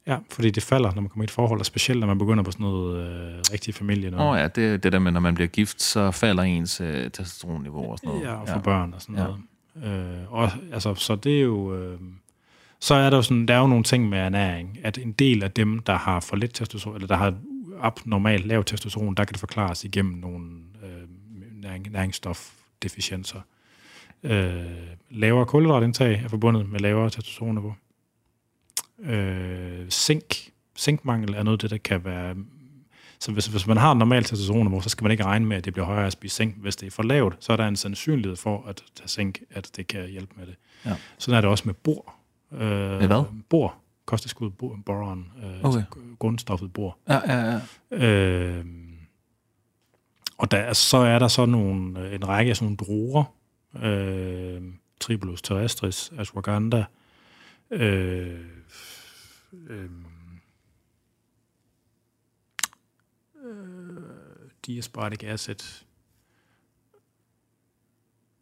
Ja, 0.07 0.17
fordi 0.31 0.51
det 0.51 0.63
falder, 0.63 0.95
når 0.95 1.01
man 1.03 1.09
kommer 1.09 1.23
i 1.23 1.25
et 1.25 1.31
forhold, 1.31 1.61
og 1.61 1.67
specielt 1.67 2.01
når 2.01 2.07
man 2.07 2.19
begynder 2.19 2.45
på 2.45 2.51
sådan 2.51 2.65
noget 2.67 2.99
øh, 3.09 3.35
rigtig 3.53 3.75
familie. 3.75 4.15
Åh 4.17 4.21
oh, 4.27 4.39
ja, 4.39 4.49
det 4.49 4.83
det 4.83 4.93
der 4.93 4.99
med, 4.99 5.13
når 5.13 5.21
man 5.21 5.35
bliver 5.35 5.49
gift, 5.49 5.83
så 5.83 6.11
falder 6.11 6.43
ens 6.43 6.81
øh, 6.81 7.11
testosteronniveau 7.11 7.91
og 7.93 7.99
sådan 7.99 8.09
noget. 8.09 8.25
Ja, 8.27 8.35
og 8.35 8.49
få 8.49 8.59
børn 8.59 8.95
og 8.95 9.03
sådan 9.03 9.15
Ja. 9.17 9.25
noget. 9.25 10.19
Øh, 10.21 10.33
og, 10.33 10.51
altså, 10.73 10.95
så 10.95 11.17
det 11.17 11.37
er 11.39 11.43
jo... 11.43 11.75
Øh, 11.77 11.99
så 12.81 12.95
er 12.95 13.11
der 13.11 13.17
jo 13.17 13.23
sådan, 13.23 13.49
der 13.49 13.55
er 13.55 13.59
jo 13.59 13.67
nogle 13.67 13.85
ting 13.85 14.09
med 14.09 14.19
ernæring, 14.19 14.79
at 14.83 14.99
en 14.99 15.13
del 15.13 15.43
af 15.43 15.51
dem, 15.51 15.79
der 15.79 15.97
har 15.97 16.21
for 16.21 16.37
lidt 16.37 16.55
testosteron, 16.55 16.95
eller 16.95 17.09
der 17.09 17.17
har 17.17 17.35
abnormalt 17.81 18.47
lav 18.47 18.65
testosteron, 18.65 19.15
der 19.15 19.25
kan 19.25 19.33
det 19.33 19.41
forklares 19.41 19.85
igennem 19.85 20.15
nogle 20.19 20.51
øh, 20.85 21.09
næring, 21.63 21.91
næringsstofdeficienser. 21.93 23.41
Øh, 24.23 24.65
lavere 25.11 25.47
kulhydratindtag 25.47 26.21
er 26.25 26.29
forbundet 26.29 26.69
med 26.69 26.81
lavere 26.81 27.11
testosteronniveau. 27.11 27.75
Øh, 28.99 29.91
zink, 29.91 30.51
zinkmangel 30.79 31.35
er 31.35 31.43
noget 31.43 31.55
af 31.55 31.59
det, 31.59 31.71
der 31.71 31.79
kan 31.79 32.05
være... 32.05 32.35
Så 33.19 33.33
hvis, 33.33 33.47
hvis 33.47 33.67
man 33.67 33.77
har 33.77 33.93
et 33.93 33.97
normalt 33.97 34.27
testosteronniveau, 34.27 34.81
så 34.81 34.89
skal 34.89 35.05
man 35.05 35.11
ikke 35.11 35.25
regne 35.25 35.47
med, 35.47 35.57
at 35.57 35.65
det 35.65 35.73
bliver 35.73 35.87
højere 35.87 36.07
at 36.07 36.13
spise 36.13 36.37
zink. 36.37 36.55
Hvis 36.57 36.77
det 36.77 36.87
er 36.87 36.91
for 36.91 37.03
lavt, 37.03 37.37
så 37.41 37.53
er 37.53 37.57
der 37.57 37.69
en 37.69 37.77
sandsynlighed 37.77 38.37
for 38.37 38.67
at 38.69 38.83
tage 38.97 39.09
zink, 39.09 39.41
at 39.51 39.71
det 39.77 39.87
kan 39.87 40.09
hjælpe 40.09 40.35
med 40.37 40.47
det. 40.47 40.55
Ja. 40.85 40.97
Sådan 41.19 41.37
er 41.37 41.41
det 41.41 41.51
også 41.51 41.63
med 41.67 41.75
bor. 41.75 42.16
Øh, 42.53 42.59
Med 42.99 43.07
hvad? 43.07 43.25
Bor. 43.49 43.75
Kosttilskud 44.05 44.51
bor, 44.51 44.79
boron. 44.87 45.33
Øh, 45.43 45.45
Okay. 45.65 45.79
altså 45.79 45.85
grundstoffet 46.19 46.73
bor. 46.73 46.99
Ja, 47.09 47.21
ja, 47.35 47.61
ja. 47.91 47.97
Øh, 48.07 48.65
og 50.39 50.51
der, 50.51 50.73
så 50.73 50.97
er 50.97 51.19
der 51.19 51.29
så 51.29 51.47
nogle, 51.47 52.01
øh, 52.01 52.15
en 52.15 52.29
række 52.29 52.51
af 52.51 52.57
sådan 52.57 52.65
nogle 52.65 52.77
druer. 52.77 53.25
Øh, 53.87 54.63
Tribulus 55.01 55.43
terrestris, 55.43 56.13
ashwagandha, 56.19 56.83
øh, 57.71 58.41
øh, 59.69 59.91
øh, 63.45 64.03
diaspartic 64.67 65.25
acid, 65.25 65.57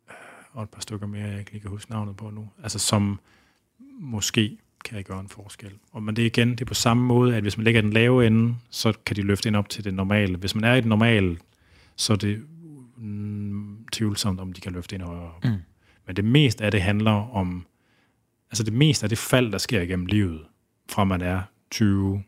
øh, 0.08 0.14
og 0.52 0.62
et 0.62 0.70
par 0.70 0.80
stykker 0.80 1.06
mere, 1.06 1.28
jeg 1.28 1.38
ikke 1.38 1.50
lige 1.52 1.60
kan 1.60 1.70
huske 1.70 1.90
navnet 1.90 2.16
på 2.16 2.30
nu. 2.30 2.50
Altså 2.62 2.78
som 2.78 3.20
måske 4.00 4.58
kan 4.84 5.04
gøre 5.04 5.20
en 5.20 5.28
forskel. 5.28 5.72
Og 5.92 6.02
men 6.02 6.16
det 6.16 6.22
er 6.22 6.26
igen, 6.26 6.50
det 6.50 6.60
er 6.60 6.64
på 6.64 6.74
samme 6.74 7.04
måde, 7.04 7.36
at 7.36 7.42
hvis 7.42 7.56
man 7.56 7.64
lægger 7.64 7.80
den 7.80 7.92
lave 7.92 8.26
ende, 8.26 8.56
så 8.70 8.92
kan 9.06 9.16
de 9.16 9.22
løfte 9.22 9.48
ind 9.48 9.56
op 9.56 9.68
til 9.68 9.84
det 9.84 9.94
normale. 9.94 10.36
Hvis 10.36 10.54
man 10.54 10.64
er 10.64 10.74
i 10.74 10.76
det 10.76 10.86
normale, 10.86 11.38
så 11.96 12.12
er 12.12 12.16
det 12.16 12.44
mm, 12.96 13.86
tvivlsomt, 13.92 14.40
om 14.40 14.52
de 14.52 14.60
kan 14.60 14.72
løfte 14.72 14.96
ind 14.96 15.02
højere 15.02 15.22
op. 15.22 15.44
Mm. 15.44 15.50
Men 16.06 16.16
det 16.16 16.24
meste 16.24 16.64
af 16.64 16.70
det 16.70 16.82
handler 16.82 17.34
om, 17.34 17.66
altså 18.50 18.62
det 18.62 18.72
meste 18.72 19.04
af 19.04 19.08
det 19.08 19.18
fald, 19.18 19.52
der 19.52 19.58
sker 19.58 19.80
igennem 19.80 20.06
livet, 20.06 20.40
fra 20.90 21.04
man 21.04 21.20
er 21.20 21.42
20 21.70 22.22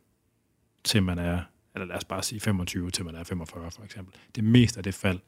til 0.85 1.03
man 1.03 1.19
er, 1.19 1.41
eller 1.75 1.87
lad 1.87 1.97
os 1.97 2.05
bare 2.05 2.23
sige 2.23 2.41
25 2.41 2.91
til 2.91 3.05
man 3.05 3.15
er 3.15 3.25
45 3.25 3.71
for 3.71 3.83
eksempel. 3.83 4.15
Det 4.35 4.45
meste 4.45 4.79
af 4.79 4.85
det 4.85 4.95
fald, 4.95 5.19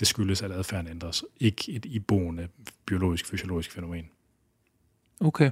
det 0.00 0.08
skyldes, 0.08 0.42
at 0.42 0.52
adfærden 0.52 0.88
ændres. 0.88 1.24
Ikke 1.40 1.72
et 1.72 1.84
iboende 1.84 2.48
biologisk, 2.86 3.26
fysiologisk 3.26 3.72
fænomen. 3.72 4.08
Okay. 5.20 5.50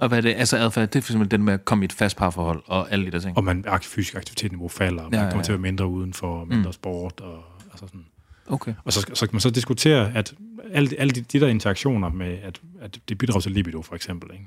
Og 0.00 0.08
hvad 0.08 0.18
er 0.18 0.22
det? 0.22 0.34
Altså 0.34 0.56
adfærd, 0.56 0.88
det 0.90 0.98
er 0.98 1.02
for 1.02 1.08
eksempel 1.12 1.30
den 1.30 1.42
med 1.42 1.52
at 1.54 1.64
komme 1.64 1.84
i 1.84 1.86
et 1.86 1.92
fast 1.92 2.16
parforhold 2.16 2.62
og 2.66 2.92
alle 2.92 3.06
de 3.06 3.10
der 3.10 3.18
ting. 3.18 3.36
Og 3.36 3.44
man 3.44 3.64
fysisk 3.82 4.14
aktivitetsniveau 4.14 4.68
falder, 4.68 5.02
og 5.02 5.10
man 5.10 5.12
Ja, 5.12 5.18
ja, 5.18 5.24
ja, 5.24 5.30
kommer 5.30 5.44
til 5.44 5.52
at 5.52 5.58
være 5.58 5.62
mindre 5.62 5.86
udenfor, 5.86 6.44
mindre 6.44 6.68
mm. 6.68 6.72
sport, 6.72 7.20
og 7.20 7.44
altså 7.70 7.86
sådan. 7.86 8.06
Okay. 8.46 8.74
Og 8.84 8.92
så, 8.92 9.10
så 9.14 9.26
kan 9.26 9.34
man 9.34 9.40
så 9.40 9.50
diskutere, 9.50 10.14
at 10.14 10.34
alle, 10.72 10.90
alle 10.98 11.10
de, 11.10 11.20
de 11.20 11.40
der 11.40 11.48
interaktioner 11.48 12.08
med, 12.08 12.38
at, 12.42 12.60
at 12.80 13.00
det 13.08 13.18
bidrager 13.18 13.40
til 13.40 13.52
libido, 13.52 13.82
for 13.82 13.94
eksempel, 13.94 14.30
ikke? 14.32 14.46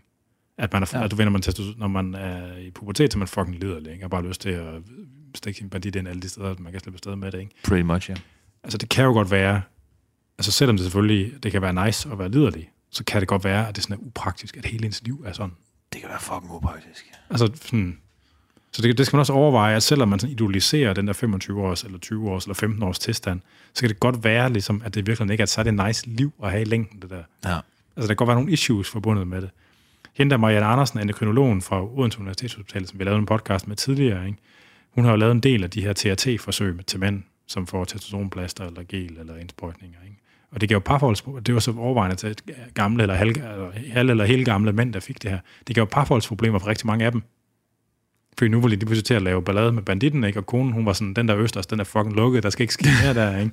At, 0.58 0.74
man 0.74 0.84
er, 0.84 0.92
Ja. 0.94 1.04
at 1.04 1.12
du 1.12 1.16
ved, 1.16 1.26
når 1.26 1.32
man, 1.32 1.42
testo- 1.46 1.78
når 1.80 1.88
man 1.88 2.16
er 2.16 2.58
i 2.58 2.72
pubertet, 2.72 3.14
så 3.14 3.20
man 3.20 3.28
fucking 3.28 3.56
liderlig, 3.60 3.92
ikke? 3.94 4.06
Og 4.06 4.10
bare 4.10 4.28
lyst 4.28 4.42
til 4.42 4.50
at 4.50 4.74
stikke 5.36 5.58
sin 5.60 5.70
bandit 5.70 5.96
ind 5.96 6.08
alle 6.08 6.22
de 6.22 6.30
steder, 6.30 6.56
man 6.60 6.72
kan 6.72 6.82
slippe 6.82 6.96
afsted 6.96 7.16
med 7.16 7.32
det, 7.32 7.40
ikke? 7.40 7.52
Pretty 7.64 7.84
much, 7.84 8.10
ja. 8.10 8.16
Altså, 8.64 8.78
det 8.78 8.90
kan 8.90 9.06
jo 9.06 9.12
godt 9.12 9.32
være, 9.32 9.62
altså 10.38 10.52
selvom 10.52 10.76
det 10.78 10.84
selvfølgelig, 10.84 11.44
det 11.44 11.52
kan 11.52 11.62
være 11.62 11.86
nice 11.86 12.10
at 12.12 12.20
være 12.20 12.30
liderlig, 12.32 12.70
så 12.90 13.04
kan 13.04 13.20
det 13.20 13.28
godt 13.28 13.44
være, 13.44 13.68
at 13.68 13.76
det 13.76 13.84
sådan 13.84 13.96
er 13.96 14.08
upraktisk, 14.08 14.58
at 14.58 14.66
hele 14.66 14.86
ens 14.86 15.04
liv 15.04 15.24
er 15.26 15.34
sådan. 15.34 15.56
Det 15.94 16.02
kan 16.02 16.10
være 16.10 16.20
fucking 16.20 16.52
upraktisk. 16.52 17.12
Altså 17.30 17.50
sådan, 17.62 17.98
så 18.72 18.82
det, 18.82 18.98
det 18.98 19.06
skal 19.06 19.18
man 19.18 19.20
også 19.20 19.34
overveje, 19.34 19.76
at 19.76 19.84
selvom 19.84 20.10
man 20.10 20.20
sådan 20.20 20.32
idoliserer 20.32 20.94
den 20.94 21.08
der 21.08 21.14
25-års, 21.14 21.84
eller 21.84 22.00
20-års, 22.06 22.46
eller 22.46 22.64
15-års 22.64 23.00
tilstand, 23.00 23.42
så 23.74 23.82
kan 23.82 23.90
det 23.90 24.00
godt 24.00 24.24
være, 24.24 24.50
ligesom, 24.50 24.82
at 24.86 24.96
det 24.96 25.08
virkelig 25.08 25.32
ikke 25.32 25.42
er 25.42 25.46
et 25.46 25.50
særligt 25.50 25.86
nice 25.86 26.10
liv 26.10 26.34
at 26.44 26.52
have 26.52 26.62
i 26.62 26.66
længden, 26.66 27.02
det 27.02 27.10
der. 27.10 27.24
Ja. 27.46 27.56
Altså, 27.96 28.08
der 28.08 28.08
kan 28.08 28.16
godt 28.16 28.28
være 28.28 28.38
nogle 28.38 28.52
issues 28.52 28.90
forbundet 28.90 29.28
med 29.28 29.42
det. 29.42 29.50
Hende 30.14 30.32
der 30.32 30.38
Marianne 30.38 30.66
Andersen, 30.66 31.00
endokrinologen 31.00 31.62
fra 31.62 31.84
Odense 31.84 32.20
Universitetshospital, 32.20 32.88
som 32.88 33.00
vi 33.00 33.04
lavede 33.04 33.20
en 33.20 33.26
podcast 33.26 33.68
med 33.68 33.76
tidligere, 33.76 34.28
ikke? 34.28 34.38
hun 34.92 35.06
har 35.06 35.12
jo 35.12 35.18
lavet 35.18 35.32
en 35.32 35.40
del 35.40 35.64
af 35.64 35.70
de 35.70 35.82
her 35.82 35.94
TRT-forsøg 35.94 36.76
med 36.76 36.84
til 36.84 37.00
mænd, 37.00 37.24
som 37.48 37.68
får 37.68 37.86
testosteronplaster 37.86 38.66
eller 38.66 38.84
gel 38.90 39.18
eller 39.20 39.38
indsprøjtninger. 39.38 39.98
Ikke? 40.04 40.18
Og 40.52 40.62
det 40.62 40.70
gav 40.70 40.76
jo 40.76 40.80
parforholdsproblemer. 40.80 41.44
Det 41.44 41.54
var 41.54 41.60
så 41.60 41.74
overvejende 41.78 42.16
til 42.16 42.36
gamle 42.74 43.04
eller 43.04 43.16
halv, 43.16 43.30
eller, 43.30 43.72
halv 43.94 44.10
eller 44.10 44.26
helt 44.26 44.46
gamle 44.46 44.74
mænd, 44.74 44.94
der 44.94 45.00
fik 45.00 45.24
det 45.24 45.32
her. 45.32 45.40
Det 45.68 45.76
gav 45.76 45.82
jo 45.82 45.88
parforholdsproblemer 45.92 46.60
for 46.60 46.68
rigtig 46.68 46.88
mange 46.88 47.06
af 47.06 47.12
dem. 47.12 47.24
Fordi 48.38 48.52
nu 48.52 48.62
var 48.62 48.68
de 48.68 48.76
lige 48.76 48.86
pludselig 48.86 49.06
til 49.06 49.14
at 49.14 49.22
lave 49.22 49.44
ballade 49.44 49.72
med 49.72 49.84
banditten, 49.84 50.24
ikke? 50.24 50.40
og 50.40 50.46
konen, 50.46 50.74
hun 50.74 50.86
var 50.86 50.94
sådan, 50.94 51.14
den 51.14 51.28
der 51.28 51.38
østers, 51.38 51.68
den 51.68 51.80
er 51.80 51.84
fucking 51.84 52.16
lukket, 52.16 52.44
der 52.44 52.50
skal 52.50 52.64
ikke 52.64 52.74
ske 52.74 52.88
mere 53.04 53.14
der, 53.14 53.38
ikke? 53.38 53.52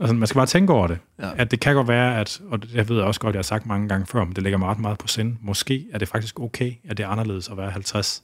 Altså, 0.00 0.14
man 0.14 0.26
skal 0.26 0.38
bare 0.38 0.46
tænke 0.46 0.72
over 0.72 0.86
det. 0.86 0.98
Ja. 1.18 1.30
At 1.36 1.50
det 1.50 1.60
kan 1.60 1.74
godt 1.74 1.88
være, 1.88 2.20
at, 2.20 2.40
og 2.46 2.58
jeg 2.74 2.88
ved 2.88 2.96
jeg 2.96 3.06
også 3.06 3.20
godt, 3.20 3.34
jeg 3.34 3.38
har 3.38 3.42
sagt 3.42 3.66
mange 3.66 3.88
gange 3.88 4.06
før, 4.06 4.24
men 4.24 4.34
det 4.36 4.42
ligger 4.42 4.58
mig 4.58 4.68
ret 4.68 4.78
meget 4.78 4.98
på 4.98 5.08
sind. 5.08 5.36
Måske 5.40 5.86
er 5.92 5.98
det 5.98 6.08
faktisk 6.08 6.40
okay, 6.40 6.72
at 6.84 6.96
det 6.96 7.04
er 7.04 7.08
anderledes 7.08 7.48
at 7.48 7.56
være 7.56 7.70
50, 7.70 8.22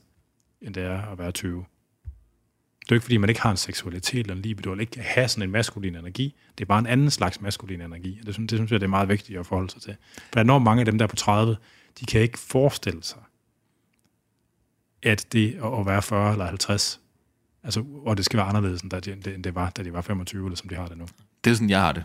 end 0.61 0.73
det 0.73 0.83
er 0.83 1.01
at 1.11 1.19
være 1.19 1.31
20. 1.31 1.65
Det 2.89 2.95
er 2.95 2.95
jo 2.95 2.97
ikke, 2.97 3.03
fordi 3.03 3.17
man 3.17 3.29
ikke 3.29 3.41
har 3.41 3.51
en 3.51 3.57
seksualitet 3.57 4.19
eller 4.19 4.35
en 4.35 4.41
libido, 4.41 4.71
eller 4.71 4.81
ikke 4.81 5.01
have 5.01 5.27
sådan 5.27 5.43
en 5.49 5.51
maskulin 5.51 5.95
energi. 5.95 6.35
Det 6.57 6.63
er 6.63 6.65
bare 6.67 6.79
en 6.79 6.85
anden 6.87 7.11
slags 7.11 7.41
maskulin 7.41 7.81
energi. 7.81 8.17
Og 8.21 8.25
det, 8.25 8.33
synes- 8.33 8.49
det 8.49 8.57
synes 8.57 8.71
jeg, 8.71 8.79
det 8.79 8.85
er 8.85 8.89
meget 8.89 9.09
vigtigt 9.09 9.39
at 9.39 9.45
forholde 9.45 9.69
sig 9.69 9.81
til. 9.81 9.95
For 10.15 10.21
der 10.33 10.39
er 10.39 10.43
enormt 10.43 10.63
mange 10.63 10.79
af 10.79 10.85
dem 10.85 10.97
der 10.97 11.07
på 11.07 11.15
30, 11.15 11.57
de 11.99 12.05
kan 12.05 12.21
ikke 12.21 12.39
forestille 12.39 13.03
sig, 13.03 13.19
at 15.03 15.25
det 15.33 15.59
at 15.79 15.85
være 15.85 16.01
40 16.01 16.31
eller 16.31 16.45
50, 16.45 16.99
altså, 17.63 17.83
og 18.05 18.17
det 18.17 18.25
skal 18.25 18.37
være 18.37 18.45
anderledes, 18.47 18.81
end 18.81 18.91
det, 18.91 19.07
end 19.27 19.43
det 19.43 19.55
var, 19.55 19.69
da 19.69 19.83
de 19.83 19.93
var 19.93 20.01
25, 20.01 20.45
eller 20.45 20.55
som 20.57 20.69
de 20.69 20.75
har 20.75 20.87
det 20.87 20.97
nu. 20.97 21.05
Det 21.43 21.51
er 21.51 21.55
sådan, 21.55 21.69
jeg 21.69 21.81
har 21.81 21.91
det. 21.91 22.03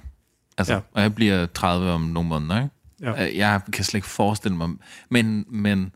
Altså, 0.59 0.75
Ja. 0.75 0.81
og 0.93 1.03
jeg 1.03 1.15
bliver 1.15 1.47
30 1.47 1.91
om 1.91 2.01
nogle 2.01 2.29
måneder, 2.29 2.63
ikke? 2.63 2.75
Ja. 3.01 3.13
Jeg 3.39 3.61
kan 3.73 3.85
slet 3.85 3.99
ikke 3.99 4.07
forestille 4.09 4.57
mig... 4.57 4.69
Men, 5.09 5.45
men 5.49 5.95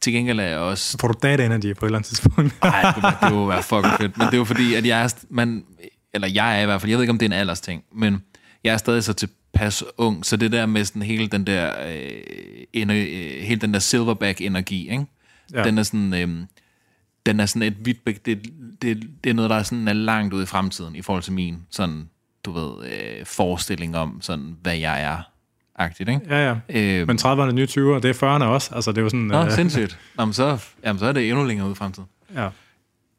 til- 0.00 0.12
gengæld 0.12 0.40
er 0.40 0.44
jeg 0.44 0.58
også... 0.58 0.92
Så 0.92 0.98
får 1.00 1.08
du 1.08 1.14
data 1.22 1.46
energy 1.46 1.74
på 1.76 1.84
et 1.84 1.88
eller 1.88 1.98
andet 1.98 2.08
tidspunkt. 2.08 2.54
Ej, 2.62 2.92
det, 3.22 3.30
ville 3.32 3.48
være 3.48 3.62
fucking 3.72 3.94
fedt. 4.00 4.18
Men 4.18 4.26
det 4.26 4.32
er 4.34 4.38
jo 4.38 4.44
fordi, 4.44 4.74
at 4.74 4.86
jeg 4.86 5.02
er... 5.02 5.14
Man, 5.30 5.64
eller 6.14 6.28
jeg 6.28 6.58
er 6.58 6.62
i 6.62 6.64
hvert 6.64 6.80
fald... 6.80 6.90
Jeg 6.90 6.96
ved 6.98 7.02
ikke, 7.02 7.10
om 7.10 7.18
det 7.18 7.26
er 7.26 7.28
en 7.28 7.40
aldersting, 7.40 7.82
men 7.94 8.22
jeg 8.64 8.72
er 8.72 8.76
stadig 8.76 9.04
så 9.04 9.12
tilpas 9.12 9.84
ung, 9.98 10.26
så 10.26 10.36
det 10.36 10.52
der 10.52 10.66
med 10.66 10.84
sådan 10.84 11.02
hele 11.02 11.26
den 11.28 11.46
der... 11.46 11.72
Øh, 11.88 12.10
ener, 12.72 12.94
øh, 12.96 13.42
hele 13.46 13.60
den 13.60 13.74
der 13.74 13.80
silverback-energi, 13.80 14.90
ikke? 14.90 15.06
Ja. 15.54 15.64
Den 15.64 15.78
er 15.78 15.82
sådan... 15.82 16.14
Øh, 16.14 16.28
den 17.26 17.40
er 17.40 17.46
sådan 17.46 17.62
et 17.62 17.86
vidt... 17.86 18.06
Det, 18.06 18.26
det, 18.82 19.08
det 19.24 19.30
er 19.30 19.34
noget, 19.34 19.50
der 19.50 19.56
er 19.56 19.62
sådan 19.62 19.88
er 19.88 19.92
langt 19.92 20.34
ude 20.34 20.42
i 20.42 20.46
fremtiden, 20.46 20.96
i 20.96 21.02
forhold 21.02 21.22
til 21.22 21.32
min 21.32 21.56
sådan, 21.70 22.08
du 22.44 22.52
ved, 22.52 22.90
øh, 22.90 23.26
forestilling 23.26 23.96
om, 23.96 24.18
sådan, 24.20 24.56
hvad 24.62 24.76
jeg 24.76 25.02
er. 25.02 25.22
Agtigt, 25.78 26.08
ikke? 26.08 26.20
ja, 26.28 26.48
ja. 26.68 26.80
Øh, 27.00 27.06
Men 27.06 27.16
30'erne 27.18 27.24
er 27.26 27.52
nye 27.52 27.64
20'er, 27.70 28.00
det 28.00 28.22
er 28.22 28.38
40'erne 28.38 28.44
også. 28.44 28.74
Altså, 28.74 28.92
det 28.92 28.98
er 28.98 29.02
jo 29.02 29.08
sådan... 29.08 29.20
Nå, 29.20 29.44
øh, 29.44 29.50
sindssygt. 29.52 29.98
Nå, 30.16 30.24
men 30.24 30.32
så, 30.32 30.58
jamen, 30.84 30.98
så 31.00 31.06
er 31.06 31.12
det 31.12 31.28
endnu 31.30 31.44
længere 31.44 31.66
ude 31.66 31.72
i 31.72 31.76
fremtiden. 31.76 32.08
ja, 32.34 32.48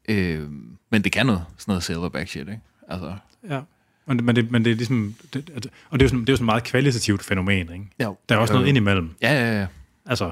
Øh, 0.08 0.48
men 0.90 1.04
det 1.04 1.12
kan 1.12 1.26
noget, 1.26 1.44
sådan 1.58 1.72
noget 1.72 1.82
silverback 1.82 2.28
shit, 2.28 2.40
ikke? 2.48 2.60
Altså, 2.88 3.14
ja. 3.50 3.60
Men, 4.06 4.16
det- 4.18 4.24
men, 4.24 4.36
det, 4.36 4.50
men 4.50 4.64
det 4.64 4.70
er 4.70 4.74
ligesom... 4.76 5.14
Det, 5.34 5.50
og 5.90 5.98
det 5.98 6.02
er 6.02 6.04
jo 6.04 6.08
sådan, 6.08 6.20
det 6.20 6.28
er 6.28 6.32
jo 6.32 6.36
sådan 6.36 6.44
et 6.44 6.46
meget 6.46 6.64
kvalitativt 6.64 7.22
fænomen, 7.24 7.72
ikke? 7.72 7.86
jo. 8.02 8.16
Der 8.28 8.34
er 8.34 8.38
også 8.38 8.54
noget 8.54 8.66
indimellem. 8.66 9.10
Ja, 9.22 9.32
ja, 9.32 9.60
ja. 9.60 9.66
Altså, 10.06 10.30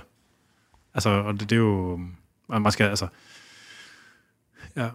altså 0.95 1.09
og 1.11 1.33
det, 1.33 1.41
det 1.51 1.53
er 1.53 1.61
jo... 1.61 2.01
Man 2.49 2.63
man 2.63 2.73
skal, 2.73 2.87
altså... 2.89 3.07
Ja, 4.77 4.89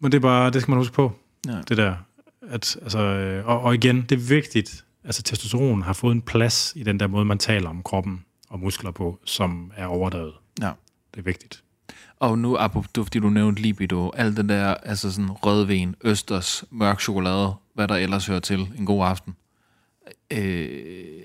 men 0.00 0.12
det 0.12 0.18
er 0.18 0.22
bare... 0.22 0.50
Det 0.50 0.62
skal 0.62 0.70
man 0.72 0.78
huske 0.78 0.94
på, 0.94 1.12
ja. 1.46 1.60
det 1.68 1.76
der. 1.76 1.94
At, 2.50 2.76
altså, 2.82 2.98
øh, 2.98 3.46
og, 3.46 3.60
og 3.60 3.74
igen, 3.74 4.02
det 4.02 4.12
er 4.12 4.28
vigtigt. 4.28 4.84
Altså, 5.06 5.22
testosteron 5.22 5.82
har 5.82 5.92
fået 5.92 6.14
en 6.14 6.22
plads 6.22 6.72
i 6.76 6.82
den 6.82 7.00
der 7.00 7.06
måde, 7.06 7.24
man 7.24 7.38
taler 7.38 7.68
om 7.68 7.82
kroppen 7.82 8.24
og 8.48 8.60
muskler 8.60 8.90
på, 8.90 9.18
som 9.24 9.72
er 9.76 9.86
overdrevet. 9.86 10.34
ja. 10.60 10.70
Det 11.14 11.22
er 11.22 11.24
vigtigt. 11.24 11.62
Og 12.20 12.38
nu, 12.38 12.50
var, 12.50 12.86
fordi 12.96 13.18
du 13.18 13.30
nævnte 13.30 13.62
libido, 13.62 14.10
alt 14.10 14.36
det 14.36 14.48
der, 14.48 14.74
altså 14.74 15.12
sådan 15.12 15.30
rødvin, 15.30 15.94
østers, 16.04 16.64
mørk 16.70 17.00
chokolade, 17.00 17.54
hvad 17.74 17.88
der 17.88 17.94
ellers 17.94 18.26
hører 18.26 18.40
til, 18.40 18.68
en 18.78 18.86
god 18.86 19.06
aften. 19.06 19.36
Øh, 20.30 20.68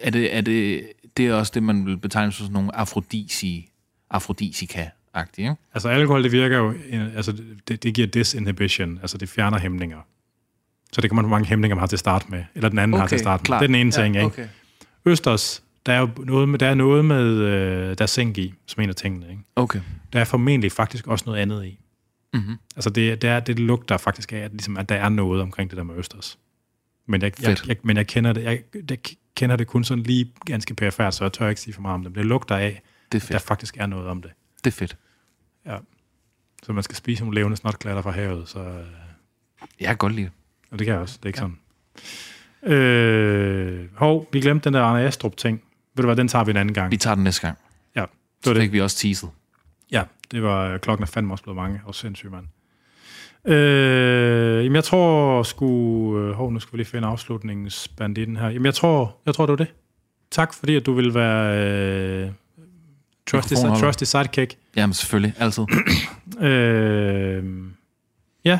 er 0.02 0.10
det, 0.10 0.36
er 0.36 0.41
det, 0.41 0.88
det 1.18 1.28
er 1.28 1.34
også 1.34 1.52
det, 1.56 1.64
man 1.64 1.86
vil 1.86 1.98
betegne 1.98 2.32
som 2.32 2.44
sådan 2.44 2.53
nogle 2.53 2.76
afrodisi, 2.76 3.72
afrodisika-agtige, 4.10 5.41
ikke? 5.41 5.56
Altså 5.74 5.90
alkohol, 5.90 6.24
det 6.24 6.32
virker 6.32 6.58
jo, 6.58 6.74
altså 7.16 7.32
det, 7.68 7.84
det 7.84 7.94
giver 7.94 8.08
disinhibition, 8.08 8.99
altså 9.02 9.18
det 9.18 9.30
fjerner 9.30 9.60
hæmninger. 9.60 9.99
Så 10.93 11.01
det 11.01 11.09
kommer 11.09 11.22
hvor 11.22 11.30
mange 11.30 11.47
hæmninger, 11.47 11.76
man 11.76 11.80
har 11.81 11.88
til 11.88 11.95
at 11.95 11.99
starte 11.99 12.26
med, 12.30 12.43
eller 12.55 12.69
den 12.69 12.80
anden 12.80 12.93
okay, 12.93 13.01
har 13.01 13.07
til 13.07 13.15
at 13.15 13.22
starte 13.22 13.51
med. 13.51 13.59
Det 13.59 13.63
er 13.63 13.68
den 13.68 13.76
ene 13.76 13.91
ting, 13.91 14.15
ikke? 14.15 14.26
Okay. 14.26 14.47
Østers, 15.05 15.63
der 15.85 15.93
er 15.93 15.99
jo 15.99 16.09
noget 16.18 16.49
med, 16.49 16.59
der 16.59 16.68
er 16.68 16.73
noget 16.73 17.05
med, 17.05 17.26
øh, 17.26 17.97
der 17.97 18.01
er 18.01 18.07
zink 18.07 18.38
i, 18.38 18.53
som 18.65 18.84
en 18.84 18.89
af 18.89 18.95
tingene, 18.95 19.30
ikke? 19.30 19.41
okay. 19.55 19.81
Der 20.13 20.19
er 20.19 20.23
formentlig 20.23 20.72
faktisk 20.72 21.07
også 21.07 21.26
noget 21.27 21.39
andet 21.39 21.65
i. 21.65 21.80
Mm-hmm. 22.34 22.57
Altså 22.76 22.89
det, 22.89 23.22
det, 23.22 23.30
er, 23.30 23.39
det 23.39 23.59
lugter 23.59 23.97
faktisk 23.97 24.34
af, 24.34 24.38
at, 24.38 24.51
ligesom, 24.51 24.77
at 24.77 24.89
der 24.89 24.95
er 24.95 25.09
noget 25.09 25.41
omkring 25.41 25.69
det 25.69 25.77
der 25.77 25.84
med 25.84 25.95
Østers. 25.95 26.38
Men 27.05 27.22
jeg, 27.22 27.41
jeg, 27.41 27.57
jeg, 27.68 27.76
men 27.84 27.97
jeg 27.97 28.07
kender 28.07 28.34
det, 28.34 28.43
jeg, 28.43 28.59
jeg 28.89 28.97
kender 29.35 29.55
det 29.55 29.68
kun 29.68 29.84
sådan 29.84 30.03
lige 30.03 30.31
ganske 30.45 30.73
perifært, 30.73 31.15
så 31.15 31.23
jeg 31.23 31.34
tør 31.34 31.49
ikke 31.49 31.61
sige 31.61 31.73
for 31.73 31.81
meget 31.81 31.93
om 31.93 32.03
det. 32.03 32.11
Men 32.11 32.18
det 32.18 32.26
lugter 32.26 32.57
af, 32.57 32.81
Det 33.11 33.22
er 33.23 33.26
at 33.26 33.31
der 33.31 33.39
faktisk 33.39 33.77
er 33.77 33.85
noget 33.85 34.07
om 34.07 34.22
det. 34.22 34.31
Det 34.63 34.72
er 34.72 34.76
fedt. 34.76 34.97
Ja. 35.65 35.77
Så 36.63 36.73
man 36.73 36.84
skal 36.84 36.95
spise 36.95 37.23
nogle 37.23 37.35
levende 37.35 37.57
snotklatter 37.57 38.01
fra 38.01 38.11
havet, 38.11 38.49
så... 38.49 38.59
Øh, 38.59 38.85
Jeg 39.80 39.88
kan 39.88 39.97
godt 39.97 40.13
lide 40.13 40.26
det. 40.26 40.34
Og 40.72 40.80
det 40.80 40.85
kan 40.85 40.93
jeg 40.93 41.02
også, 41.02 41.18
det 41.18 41.26
er 41.26 41.27
ikke 41.27 41.39
ja. 41.39 41.49
sådan. 42.64 42.73
Øh, 42.73 43.88
hov, 43.95 44.27
vi 44.34 44.41
glemte 44.41 44.65
den 44.65 44.73
der 44.73 44.81
Arne 44.81 45.03
Astrup 45.03 45.38
ting. 45.38 45.61
Ved 45.95 46.03
du 46.03 46.07
hvad, 46.07 46.15
den 46.15 46.27
tager 46.27 46.45
vi 46.45 46.52
en 46.52 46.57
anden 46.57 46.73
gang. 46.73 46.91
Vi 46.91 46.98
tager 46.98 47.15
den 47.15 47.23
næste 47.23 47.41
gang. 47.41 47.57
Ja, 47.95 48.02
det 48.02 48.10
Så 48.43 48.49
var 48.49 48.53
det. 48.53 48.61
fik 48.61 48.72
vi 48.72 48.81
også 48.81 48.98
teaset. 48.98 49.30
Ja, 49.91 50.03
det 50.31 50.43
var 50.43 50.77
klokken 50.77 51.03
er 51.03 51.07
fandme 51.07 51.34
også 51.34 51.43
blevet 51.43 51.56
mange. 51.57 51.81
Og 51.85 51.95
sindssygt, 51.95 52.31
mand. 52.31 52.45
Øh, 53.56 54.64
jamen, 54.65 54.76
jeg 54.76 54.84
tror 54.84 55.43
sgu... 55.43 56.19
Øh, 56.19 56.31
hov, 56.34 56.52
nu 56.52 56.60
skal 56.60 56.73
vi 56.73 56.77
lige 56.77 56.88
finde 56.88 57.07
afslutningsbanditten 57.07 58.38
her. 58.38 58.49
Jamen, 58.49 58.65
jeg 58.65 58.73
tror, 58.73 59.18
jeg 59.26 59.35
tror, 59.35 59.45
det 59.45 59.52
var 59.52 59.65
det. 59.65 59.73
Tak, 60.31 60.53
fordi 60.53 60.76
at 60.76 60.85
du 60.85 60.93
vil 60.93 61.14
være 61.14 61.57
øh, 62.26 62.31
trusty, 63.27 63.53
trusty 63.53 64.03
sidekick. 64.03 64.56
Jamen 64.76 64.93
selvfølgelig, 64.93 65.34
altid. 65.39 65.64
Øh, 66.41 67.43
ja, 68.45 68.60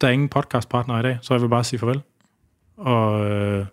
der 0.00 0.06
er 0.06 0.12
ingen 0.12 0.28
podcastpartner 0.28 0.98
i 0.98 1.02
dag, 1.02 1.18
så 1.22 1.34
jeg 1.34 1.42
vil 1.42 1.48
bare 1.48 1.64
sige 1.64 1.78
farvel. 1.78 2.02
Og 2.76 3.30
øh, 3.30 3.66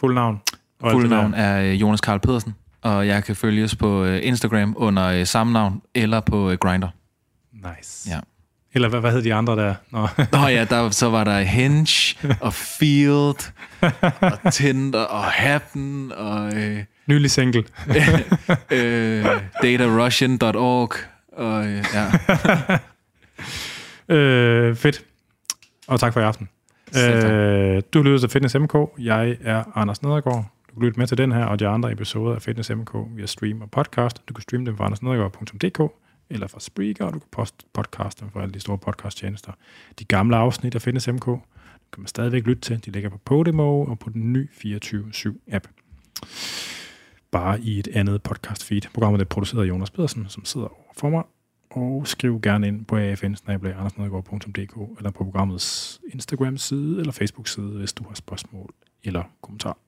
fuld 0.00 0.14
navn. 0.14 0.40
Og 0.80 0.90
Fuld 0.90 1.08
navn 1.08 1.34
er 1.34 1.62
øh, 1.62 1.80
Jonas 1.80 2.00
Karl 2.00 2.18
Pedersen, 2.18 2.54
og 2.82 3.06
jeg 3.06 3.24
kan 3.24 3.36
følges 3.36 3.76
på 3.76 4.04
øh, 4.04 4.20
Instagram 4.22 4.74
under 4.76 5.06
øh, 5.06 5.26
samme 5.26 5.52
navn, 5.52 5.82
eller 5.94 6.20
på 6.20 6.52
Grindr. 6.60 6.86
Nice. 7.52 8.10
Ja. 8.10 8.20
Eller 8.74 8.88
hvad, 8.88 9.00
hvad 9.00 9.12
hed 9.12 9.22
de 9.22 9.34
andre 9.34 9.56
der? 9.56 9.74
Nå. 9.90 10.08
Nå 10.32 10.38
ja, 10.38 10.64
der, 10.64 10.90
så 10.90 11.10
var 11.10 11.24
der 11.24 11.40
Hinge, 11.40 12.16
og 12.40 12.54
Field, 12.54 13.52
og 14.44 14.52
Tinder, 14.52 15.00
og 15.00 15.24
Happen, 15.24 16.12
og 16.12 16.54
øh, 16.56 16.84
Nylig 17.06 17.30
single. 17.30 17.64
øh, 18.70 19.26
datarussian.org, 19.62 20.92
og 21.32 21.66
øh, 21.66 21.84
ja. 21.94 22.06
Øh, 24.08 24.74
fedt. 24.74 25.04
Og 25.88 26.00
tak 26.00 26.12
for 26.12 26.20
i 26.20 26.24
aften. 26.24 26.48
Øh, 26.96 27.82
du 27.94 28.02
lytter 28.02 28.18
til 28.18 28.28
Fitness 28.28 28.54
MK. 28.58 28.74
Jeg 28.98 29.36
er 29.40 29.64
Anders 29.74 30.02
Nedergaard. 30.02 30.44
Du 30.68 30.74
kan 30.74 30.82
lytte 30.82 31.00
med 31.00 31.06
til 31.06 31.18
den 31.18 31.32
her 31.32 31.44
og 31.44 31.58
de 31.58 31.66
andre 31.66 31.92
episoder 31.92 32.34
af 32.34 32.42
Fitness 32.42 32.70
MK 32.70 32.94
via 33.16 33.26
stream 33.26 33.62
og 33.62 33.70
podcast. 33.70 34.28
Du 34.28 34.34
kan 34.34 34.42
streame 34.42 34.66
dem 34.66 34.76
fra 34.76 34.84
andersnedergaard.dk 34.84 35.92
eller 36.30 36.46
fra 36.46 36.60
Spreaker, 36.60 37.04
og 37.04 37.12
du 37.12 37.18
kan 37.18 37.28
poste 37.32 37.64
podcast 37.72 38.20
dem 38.20 38.30
fra 38.30 38.42
alle 38.42 38.54
de 38.54 38.60
store 38.60 38.78
podcasttjenester. 38.78 39.52
De 39.98 40.04
gamle 40.04 40.36
afsnit 40.36 40.74
af 40.74 40.82
Fitness 40.82 41.08
MK 41.08 41.24
kan 41.24 41.98
man 41.98 42.06
stadigvæk 42.06 42.46
lytte 42.46 42.62
til. 42.62 42.84
De 42.84 42.90
ligger 42.90 43.10
på 43.10 43.18
Podimo 43.18 43.84
og 43.84 43.98
på 43.98 44.10
den 44.10 44.32
nye 44.32 44.48
24-7-app. 44.54 45.64
Bare 47.30 47.60
i 47.60 47.78
et 47.78 47.88
andet 47.88 48.22
podcast 48.22 48.64
feed. 48.64 48.82
Programmet 48.94 49.20
er 49.20 49.24
produceret 49.24 49.62
af 49.62 49.68
Jonas 49.68 49.90
Pedersen, 49.90 50.26
som 50.28 50.44
sidder 50.44 50.66
over 50.66 50.92
for 50.96 51.10
mig 51.10 51.22
og 51.70 52.06
skriv 52.06 52.40
gerne 52.40 52.68
ind 52.68 52.84
på 52.84 52.96
afn 52.96 54.02
eller 54.98 55.10
på 55.10 55.24
programmets 55.24 56.00
Instagram-side 56.12 57.00
eller 57.00 57.12
Facebook-side, 57.12 57.78
hvis 57.78 57.92
du 57.92 58.04
har 58.04 58.14
spørgsmål 58.14 58.74
eller 59.04 59.22
kommentarer. 59.42 59.85